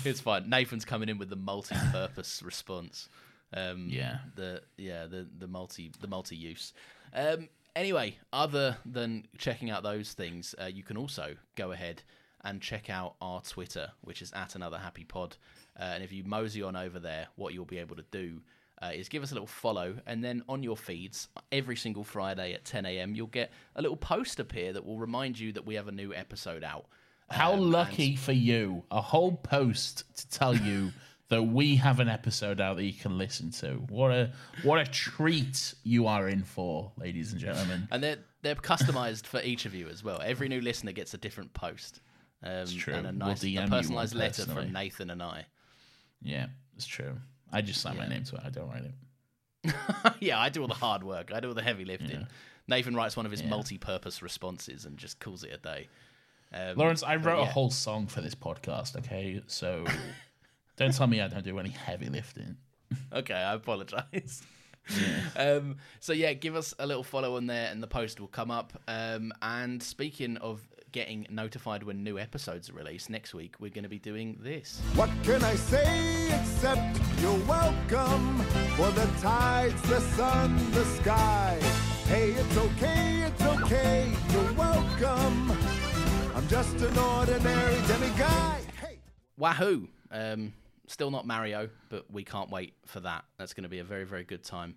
it's 0.05 0.21
fine. 0.21 0.49
Nathan's 0.49 0.85
coming 0.85 1.09
in 1.09 1.19
with 1.19 1.29
the 1.29 1.37
multi-purpose 1.37 2.43
response. 2.43 3.09
Um, 3.53 3.89
Yeah. 3.91 4.19
The 4.35 4.63
yeah 4.77 5.07
the 5.07 5.27
the 5.39 5.47
multi 5.47 5.93
the 6.01 6.09
multi-use. 6.09 6.73
Um, 7.13 7.49
anyway, 7.77 8.17
other 8.33 8.79
than 8.85 9.27
checking 9.37 9.71
out 9.71 9.83
those 9.83 10.13
things, 10.13 10.55
uh, 10.61 10.67
you 10.67 10.83
can 10.83 10.97
also 10.97 11.37
go 11.57 11.73
ahead 11.73 12.03
and 12.43 12.61
check 12.61 12.89
out 12.91 13.15
our 13.21 13.41
Twitter, 13.43 13.91
which 14.01 14.23
is 14.23 14.33
at 14.33 14.55
another 14.55 14.79
happy 14.79 15.05
pod. 15.05 15.37
Uh, 15.79 15.83
and 15.95 16.03
if 16.03 16.13
you 16.13 16.25
mosey 16.25 16.63
on 16.63 16.75
over 16.77 16.99
there, 16.99 17.29
what 17.37 17.55
you'll 17.55 17.65
be 17.65 17.79
able 17.79 17.97
to 17.97 18.05
do 18.11 18.41
uh, 18.83 18.91
is 18.95 19.09
give 19.09 19.23
us 19.23 19.31
a 19.31 19.35
little 19.35 19.47
follow, 19.47 19.95
and 20.07 20.23
then 20.23 20.43
on 20.49 20.63
your 20.63 20.77
feeds 20.77 21.29
every 21.53 21.77
single 21.77 22.05
Friday 22.05 22.53
at 22.53 22.65
10 22.65 22.87
a.m. 22.87 23.15
you'll 23.15 23.27
get 23.27 23.51
a 23.77 23.83
little 23.83 23.97
post 23.97 24.39
appear 24.41 24.73
that 24.73 24.85
will 24.85 24.99
remind 24.99 25.39
you 25.39 25.53
that 25.53 25.67
we 25.67 25.75
have 25.75 25.89
a 25.89 25.93
new 25.93 26.13
episode 26.15 26.63
out. 26.65 26.87
How 27.31 27.53
Um, 27.53 27.59
and- 27.61 27.71
lucky 27.73 28.17
for 28.17 28.33
you. 28.33 28.85
A 28.91 29.01
whole 29.01 29.33
post 29.37 30.05
to 30.17 30.29
tell 30.31 30.57
you 30.57 30.93
that 31.29 31.43
we 31.43 31.77
have 31.77 32.01
an 32.01 32.09
episode 32.09 32.61
out 32.61 32.77
that 32.77 32.85
you 32.85 32.93
can 32.93 33.19
listen 33.19 33.51
to. 33.51 33.75
What 33.89 34.11
a 34.13 34.33
what 34.63 34.79
a 34.81 34.85
treat 34.91 35.75
you 35.85 36.07
are 36.07 36.29
in 36.29 36.43
for, 36.43 36.91
ladies 36.97 37.33
and 37.33 37.41
gentlemen. 37.41 37.87
and 37.93 38.03
they're 38.03 38.19
they're 38.43 38.55
customized 38.55 39.27
for 39.27 39.41
each 39.43 39.67
of 39.67 39.75
you 39.75 39.89
as 39.89 40.03
well. 40.03 40.21
Every 40.25 40.49
new 40.49 40.61
listener 40.61 40.93
gets 40.93 41.13
a 41.15 41.19
different 41.19 41.53
post. 41.53 42.01
Um, 42.43 42.67
true. 42.67 42.95
And 42.95 43.07
a 43.07 43.11
We'll 43.11 43.29
nice, 43.31 43.43
DM 43.43 43.67
a 43.67 43.69
personalized 43.69 44.15
letter 44.15 44.45
from 44.47 44.73
Nathan 44.73 45.11
and 45.11 45.23
I. 45.23 45.47
Yeah, 46.23 46.47
it's 46.77 46.87
true. 46.87 47.17
I 47.53 47.63
just 47.63 47.81
sign 47.81 47.97
my 47.97 48.07
name 48.07 48.25
to 48.25 48.37
it. 48.37 48.43
I 48.45 48.51
don't 48.51 48.69
write 48.69 48.85
it. 48.85 49.75
yeah, 50.21 50.39
I 50.39 50.49
do 50.49 50.63
all 50.63 50.69
the 50.69 50.75
hard 50.75 51.03
work. 51.03 51.33
I 51.33 51.41
do 51.41 51.49
all 51.49 51.55
the 51.55 51.63
heavy 51.63 51.85
lifting. 51.85 52.27
Nathan 52.67 52.95
writes 52.95 53.17
one 53.17 53.25
of 53.25 53.33
his 53.33 53.43
multi-purpose 53.43 54.23
responses 54.23 54.85
and 54.85 54.99
just 54.99 55.21
calls 55.21 55.43
it 55.43 55.53
a 55.53 55.57
day. 55.59 55.89
Um, 56.53 56.77
Laurence, 56.77 57.03
I 57.03 57.17
wrote 57.17 57.41
a 57.41 57.47
whole 57.47 57.71
song 57.71 58.07
for 58.07 58.21
this 58.21 58.35
podcast, 58.35 58.97
okay? 58.97 59.43
So 59.47 59.85
don't 60.77 60.95
tell 60.95 61.07
me 61.07 61.21
I 61.21 61.29
don't 61.29 61.45
do 61.45 61.59
any 61.59 61.71
heavy 61.71 62.09
lifting. 62.09 62.57
Okay, 63.13 63.35
I 63.35 63.55
apologize. 63.55 64.43
Um, 65.37 65.77
so 66.01 66.15
yeah, 66.15 66.33
give 66.33 66.57
us 66.57 66.73
a 66.79 66.87
little 66.87 67.03
follow 67.03 67.37
on 67.37 67.47
there, 67.47 67.71
and 67.71 67.83
the 67.83 67.87
post 67.87 68.21
will 68.21 68.27
come 68.27 68.51
up. 68.51 68.73
Um, 68.89 69.33
and 69.43 69.83
speaking 69.83 70.39
of 70.39 70.67
getting 70.99 71.25
notified 71.31 71.85
when 71.85 72.03
new 72.03 72.19
episodes 72.19 72.69
are 72.69 72.73
released, 72.73 73.09
next 73.09 73.33
week 73.33 73.55
we're 73.61 73.71
going 73.71 73.85
to 73.85 73.89
be 73.89 74.01
doing 74.01 74.37
this. 74.41 74.81
What 74.97 75.09
can 75.23 75.45
I 75.45 75.55
say 75.55 76.27
except 76.41 77.01
you're 77.21 77.39
welcome 77.47 78.41
for 78.77 78.91
the 78.91 79.09
tides, 79.21 79.81
the 79.83 80.01
sun, 80.01 80.57
the 80.73 80.85
sky? 80.85 81.57
Hey, 82.09 82.33
it's 82.33 82.57
okay, 82.57 83.23
it's 83.29 83.43
okay, 83.43 84.13
you're 84.33 84.53
welcome. 84.55 85.53
I'm 86.35 86.49
just 86.49 86.75
an 86.81 86.99
ordinary 86.99 87.77
demiguy. 87.83 88.57
Hey. 88.81 88.99
Wahoo! 89.37 89.89
Um, 90.11 90.53
still 90.89 91.13
not 91.13 91.29
Mario, 91.29 91.69
but 91.91 92.11
we 92.11 92.25
can't 92.25 92.51
wait 92.51 92.75
for 92.87 92.99
that. 92.99 93.25
That's 93.39 93.55
going 93.55 93.63
to 93.63 93.69
be 93.69 93.79
a 93.79 93.85
very, 93.85 94.05
very 94.05 94.25
good 94.25 94.43
time. 94.43 94.75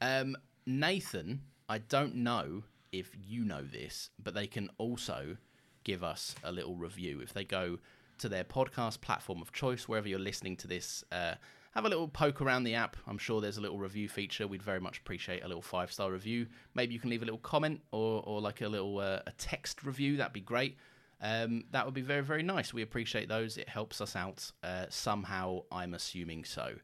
Um, 0.00 0.36
Nathan, 0.66 1.40
I 1.68 1.78
don't 1.78 2.14
know 2.14 2.62
if 2.92 3.10
you 3.20 3.44
know 3.44 3.62
this, 3.62 4.10
but 4.22 4.34
they 4.34 4.46
can 4.46 4.70
also 4.78 5.36
give 5.84 6.02
us 6.02 6.34
a 6.42 6.50
little 6.50 6.74
review 6.74 7.20
if 7.20 7.32
they 7.32 7.44
go 7.44 7.78
to 8.18 8.28
their 8.28 8.44
podcast 8.44 9.00
platform 9.00 9.42
of 9.42 9.52
choice, 9.52 9.88
wherever 9.88 10.08
you're 10.08 10.18
listening 10.18 10.56
to 10.56 10.66
this. 10.66 11.04
Uh, 11.12 11.34
have 11.74 11.84
a 11.84 11.88
little 11.88 12.06
poke 12.06 12.40
around 12.40 12.64
the 12.64 12.74
app. 12.74 12.96
I'm 13.06 13.18
sure 13.18 13.40
there's 13.40 13.58
a 13.58 13.60
little 13.60 13.78
review 13.78 14.08
feature. 14.08 14.46
We'd 14.46 14.62
very 14.62 14.80
much 14.80 14.98
appreciate 14.98 15.42
a 15.42 15.48
little 15.48 15.62
five 15.62 15.92
star 15.92 16.12
review. 16.12 16.46
Maybe 16.74 16.94
you 16.94 17.00
can 17.00 17.10
leave 17.10 17.22
a 17.22 17.24
little 17.24 17.38
comment 17.38 17.80
or, 17.90 18.22
or 18.24 18.40
like 18.40 18.60
a 18.60 18.68
little 18.68 18.98
uh, 18.98 19.20
a 19.26 19.32
text 19.38 19.84
review. 19.84 20.16
That'd 20.16 20.32
be 20.32 20.40
great. 20.40 20.76
Um, 21.20 21.64
that 21.72 21.84
would 21.84 21.94
be 21.94 22.02
very, 22.02 22.22
very 22.22 22.42
nice. 22.42 22.72
We 22.72 22.82
appreciate 22.82 23.28
those. 23.28 23.56
It 23.56 23.68
helps 23.68 24.00
us 24.00 24.14
out 24.14 24.52
uh, 24.62 24.86
somehow, 24.88 25.62
I'm 25.72 25.94
assuming 25.94 26.44
so. 26.44 26.74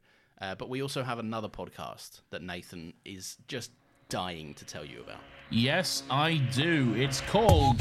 Uh, 0.41 0.55
but 0.55 0.71
we 0.71 0.83
also 0.83 1.03
have 1.03 1.19
another 1.19 1.49
podcast 1.49 2.23
that 2.31 2.43
Nathan 2.43 2.95
is 3.05 3.37
just 3.47 3.71
dying 4.11 4.53
to 4.55 4.65
tell 4.67 4.85
you 4.85 5.01
about. 5.01 5.21
Yes, 5.53 6.03
I 6.11 6.37
do. 6.53 6.95
It's 6.97 7.21
called 7.23 7.81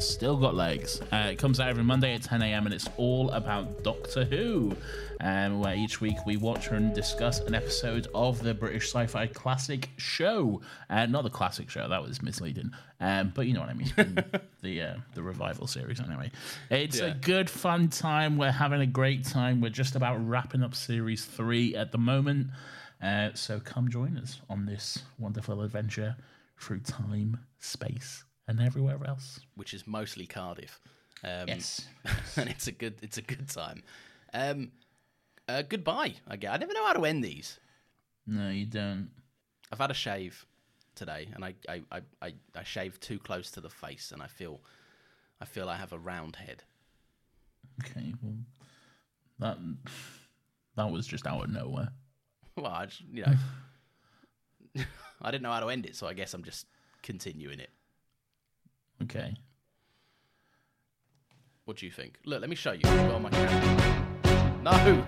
Still 0.00 0.36
Got 0.36 0.54
Legs. 0.54 1.00
Uh, 1.12 1.28
it 1.30 1.38
comes 1.38 1.60
out 1.60 1.68
every 1.68 1.84
Monday 1.84 2.14
at 2.14 2.22
10 2.22 2.42
a.m. 2.42 2.66
and 2.66 2.74
it's 2.74 2.88
all 2.96 3.30
about 3.30 3.82
Doctor 3.84 4.24
Who, 4.24 4.76
um, 5.20 5.60
where 5.60 5.74
each 5.76 6.00
week 6.00 6.16
we 6.26 6.36
watch 6.36 6.68
and 6.68 6.94
discuss 6.94 7.40
an 7.40 7.54
episode 7.54 8.08
of 8.14 8.42
the 8.42 8.54
British 8.54 8.88
sci 8.88 9.06
fi 9.06 9.26
classic 9.26 9.90
show. 9.98 10.60
Uh, 10.90 11.06
not 11.06 11.24
the 11.24 11.30
classic 11.30 11.68
show, 11.70 11.88
that 11.88 12.02
was 12.02 12.22
misleading, 12.22 12.70
um, 13.00 13.32
but 13.34 13.46
you 13.46 13.54
know 13.54 13.60
what 13.60 13.70
I 13.70 13.74
mean. 13.74 13.92
the 14.62 14.82
uh, 14.82 14.94
the 15.14 15.22
revival 15.22 15.66
series, 15.66 16.00
anyway. 16.00 16.30
It's 16.70 16.98
a 16.98 17.16
good, 17.20 17.48
fun 17.48 17.88
time. 17.88 18.36
We're 18.36 18.50
having 18.50 18.80
a 18.80 18.86
great 18.86 19.24
time. 19.24 19.60
We're 19.60 19.70
just 19.70 19.94
about 19.94 20.16
wrapping 20.26 20.62
up 20.62 20.74
series 20.74 21.24
three 21.24 21.74
at 21.76 21.92
the 21.92 21.98
moment. 21.98 22.48
Uh, 23.02 23.30
so 23.34 23.60
come 23.60 23.88
join 23.90 24.16
us 24.16 24.40
on 24.48 24.64
this 24.66 24.98
wonderful 25.18 25.62
adventure 25.62 26.16
through 26.58 26.80
time, 26.80 27.38
space, 27.58 28.24
and 28.48 28.60
everywhere 28.60 28.98
else. 29.06 29.40
which 29.54 29.74
is 29.74 29.86
mostly 29.86 30.26
Cardiff. 30.26 30.80
Um, 31.22 31.48
Yes. 31.48 31.86
and 32.36 32.48
it's 32.48 32.66
a 32.66 32.72
good 32.72 32.94
it's 33.02 33.18
a 33.18 33.22
good 33.22 33.48
time. 33.48 33.82
Um, 34.32 34.72
uh, 35.48 35.62
goodbye. 35.62 36.14
I 36.26 36.36
guess. 36.36 36.52
I 36.54 36.56
never 36.58 36.72
know 36.72 36.86
how 36.86 36.92
to 36.94 37.04
end 37.04 37.22
these. 37.22 37.58
No, 38.26 38.48
you 38.50 38.66
don't. 38.66 39.10
I've 39.70 39.78
had 39.78 39.90
a 39.90 39.94
shave 39.94 40.46
today, 40.94 41.28
and 41.34 41.44
I 41.44 41.54
I, 41.68 41.82
I, 41.92 42.00
I, 42.22 42.34
I 42.54 42.62
shaved 42.64 43.00
too 43.02 43.18
close 43.18 43.50
to 43.52 43.60
the 43.60 43.70
face, 43.70 44.10
and 44.12 44.22
I 44.22 44.26
feel 44.26 44.60
I 45.40 45.44
feel 45.44 45.68
I 45.68 45.76
have 45.76 45.92
a 45.92 45.98
round 45.98 46.36
head. 46.36 46.62
Okay, 47.84 48.14
well, 48.22 48.36
that 49.38 49.58
that 50.76 50.90
was 50.90 51.06
just 51.06 51.26
out 51.26 51.44
of 51.44 51.50
nowhere. 51.50 51.90
Well, 52.62 52.72
I 52.72 52.86
just, 52.86 53.02
you 53.12 53.22
know, 53.22 54.84
I 55.20 55.30
didn't 55.30 55.42
know 55.42 55.52
how 55.52 55.60
to 55.60 55.68
end 55.68 55.84
it, 55.84 55.94
so 55.94 56.06
I 56.06 56.14
guess 56.14 56.32
I'm 56.32 56.42
just 56.42 56.66
continuing 57.02 57.60
it. 57.60 57.68
Okay. 59.02 59.34
What 61.66 61.76
do 61.76 61.84
you 61.84 61.92
think? 61.92 62.18
Look, 62.24 62.40
let 62.40 62.48
me 62.48 62.56
show 62.56 62.72
you. 62.72 62.88
On 62.88 63.20
my. 63.22 63.30
No. 64.62 65.04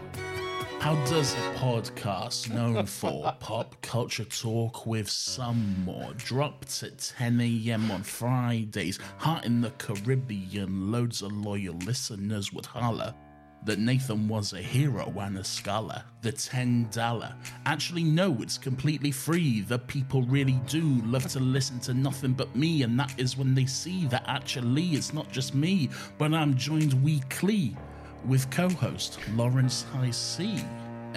How 0.80 0.94
does 1.06 1.32
a 1.32 1.54
podcast 1.54 2.52
known 2.52 2.84
for 2.84 3.32
pop 3.40 3.80
culture 3.82 4.24
talk 4.24 4.86
with 4.86 5.08
some 5.08 5.84
more 5.84 6.12
dropped 6.16 6.82
at 6.82 6.98
10 7.16 7.40
a.m. 7.40 7.90
on 7.90 8.02
Fridays, 8.02 8.98
hot 9.16 9.44
in 9.44 9.60
the 9.60 9.70
Caribbean, 9.72 10.92
loads 10.92 11.22
of 11.22 11.32
loyal 11.32 11.76
listeners 11.78 12.52
would 12.52 12.66
holler 12.66 13.14
that 13.64 13.78
Nathan 13.78 14.28
was 14.28 14.52
a 14.52 14.60
hero 14.60 15.12
and 15.18 15.38
a 15.38 15.44
scholar. 15.44 16.02
The 16.22 16.32
$10. 16.32 17.32
Actually, 17.66 18.04
no, 18.04 18.36
it's 18.40 18.58
completely 18.58 19.10
free. 19.10 19.60
The 19.60 19.78
people 19.78 20.22
really 20.22 20.60
do 20.66 21.00
love 21.04 21.26
to 21.28 21.40
listen 21.40 21.78
to 21.80 21.94
nothing 21.94 22.32
but 22.32 22.54
me, 22.56 22.82
and 22.82 22.98
that 22.98 23.12
is 23.18 23.36
when 23.36 23.54
they 23.54 23.66
see 23.66 24.06
that 24.06 24.24
actually 24.26 24.86
it's 24.94 25.12
not 25.12 25.30
just 25.30 25.54
me, 25.54 25.90
but 26.18 26.32
I'm 26.32 26.56
joined 26.56 26.94
weekly 27.04 27.76
with 28.24 28.50
co 28.50 28.68
host 28.68 29.18
Laurence 29.34 29.84
Hisee. 29.94 30.64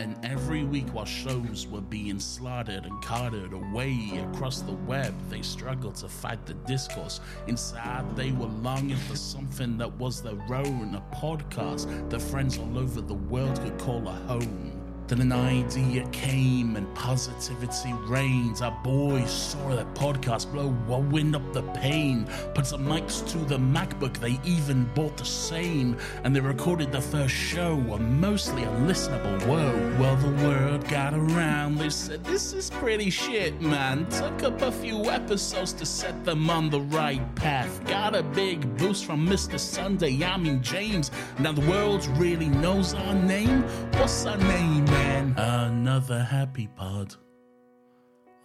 And 0.01 0.17
every 0.25 0.63
week, 0.63 0.87
while 0.95 1.05
shows 1.05 1.67
were 1.67 1.79
being 1.79 2.19
slaughtered 2.19 2.87
and 2.87 3.03
carted 3.03 3.53
away 3.53 4.19
across 4.33 4.63
the 4.63 4.71
web, 4.71 5.13
they 5.29 5.43
struggled 5.43 5.93
to 5.97 6.09
fight 6.09 6.43
the 6.47 6.55
discourse. 6.55 7.19
Inside, 7.45 8.15
they 8.15 8.31
were 8.31 8.47
longing 8.47 8.97
for 8.97 9.15
something 9.15 9.77
that 9.77 9.93
was 9.99 10.23
their 10.23 10.41
own, 10.51 10.95
a 10.95 11.15
podcast 11.15 12.09
that 12.09 12.19
friends 12.19 12.57
all 12.57 12.79
over 12.79 12.99
the 12.99 13.13
world 13.13 13.61
could 13.61 13.77
call 13.77 14.07
a 14.07 14.11
home. 14.11 14.70
Then 15.11 15.19
an 15.19 15.33
idea 15.33 16.07
came 16.13 16.77
and 16.77 16.87
positivity 16.95 17.91
reigns. 18.07 18.61
Our 18.61 18.71
boys 18.81 19.29
saw 19.29 19.75
that 19.75 19.93
podcast 19.93 20.49
blow 20.53 20.69
wind 20.99 21.35
up 21.35 21.51
the 21.51 21.63
pain. 21.73 22.25
Put 22.55 22.65
some 22.65 22.85
mics 22.85 23.29
to 23.31 23.39
the 23.39 23.57
MacBook, 23.57 24.15
they 24.19 24.39
even 24.49 24.85
bought 24.95 25.17
the 25.17 25.25
same. 25.25 25.97
And 26.23 26.33
they 26.33 26.39
recorded 26.39 26.93
the 26.93 27.01
first 27.01 27.35
show, 27.35 27.73
a 27.91 27.99
mostly 27.99 28.61
unlistenable 28.61 29.45
woe. 29.47 29.97
Well, 29.99 30.15
the 30.15 30.47
word 30.47 30.87
got 30.87 31.13
around, 31.13 31.77
they 31.77 31.89
said, 31.89 32.23
This 32.23 32.53
is 32.53 32.69
pretty 32.69 33.09
shit, 33.09 33.59
man. 33.59 34.07
Took 34.11 34.43
up 34.43 34.61
a 34.61 34.71
few 34.71 35.09
episodes 35.09 35.73
to 35.73 35.85
set 35.85 36.23
them 36.23 36.49
on 36.49 36.69
the 36.69 36.79
right 36.79 37.35
path. 37.35 37.85
Got 37.85 38.15
a 38.15 38.23
big 38.23 38.77
boost 38.77 39.03
from 39.03 39.27
Mr. 39.27 39.59
Sunday, 39.59 40.23
I 40.23 40.37
mean 40.37 40.63
James. 40.63 41.11
Now 41.37 41.51
the 41.51 41.69
world 41.69 42.07
really 42.17 42.47
knows 42.47 42.93
our 42.93 43.13
name. 43.13 43.63
What's 43.95 44.25
our 44.25 44.37
name, 44.37 44.85
man? 44.85 45.00
Another 45.37 46.23
happy 46.23 46.67
pod. 46.75 47.15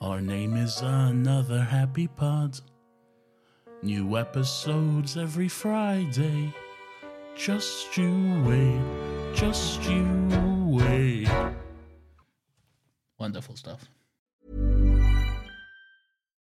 Our 0.00 0.20
name 0.20 0.56
is 0.56 0.80
Another 0.82 1.60
Happy 1.60 2.06
Pod. 2.06 2.60
New 3.82 4.16
episodes 4.16 5.16
every 5.16 5.48
Friday. 5.48 6.54
Just 7.34 7.96
you 7.96 8.42
wait, 8.46 9.34
just 9.34 9.82
you 9.84 10.04
wait. 10.66 11.28
Wonderful 13.18 13.56
stuff. 13.56 13.88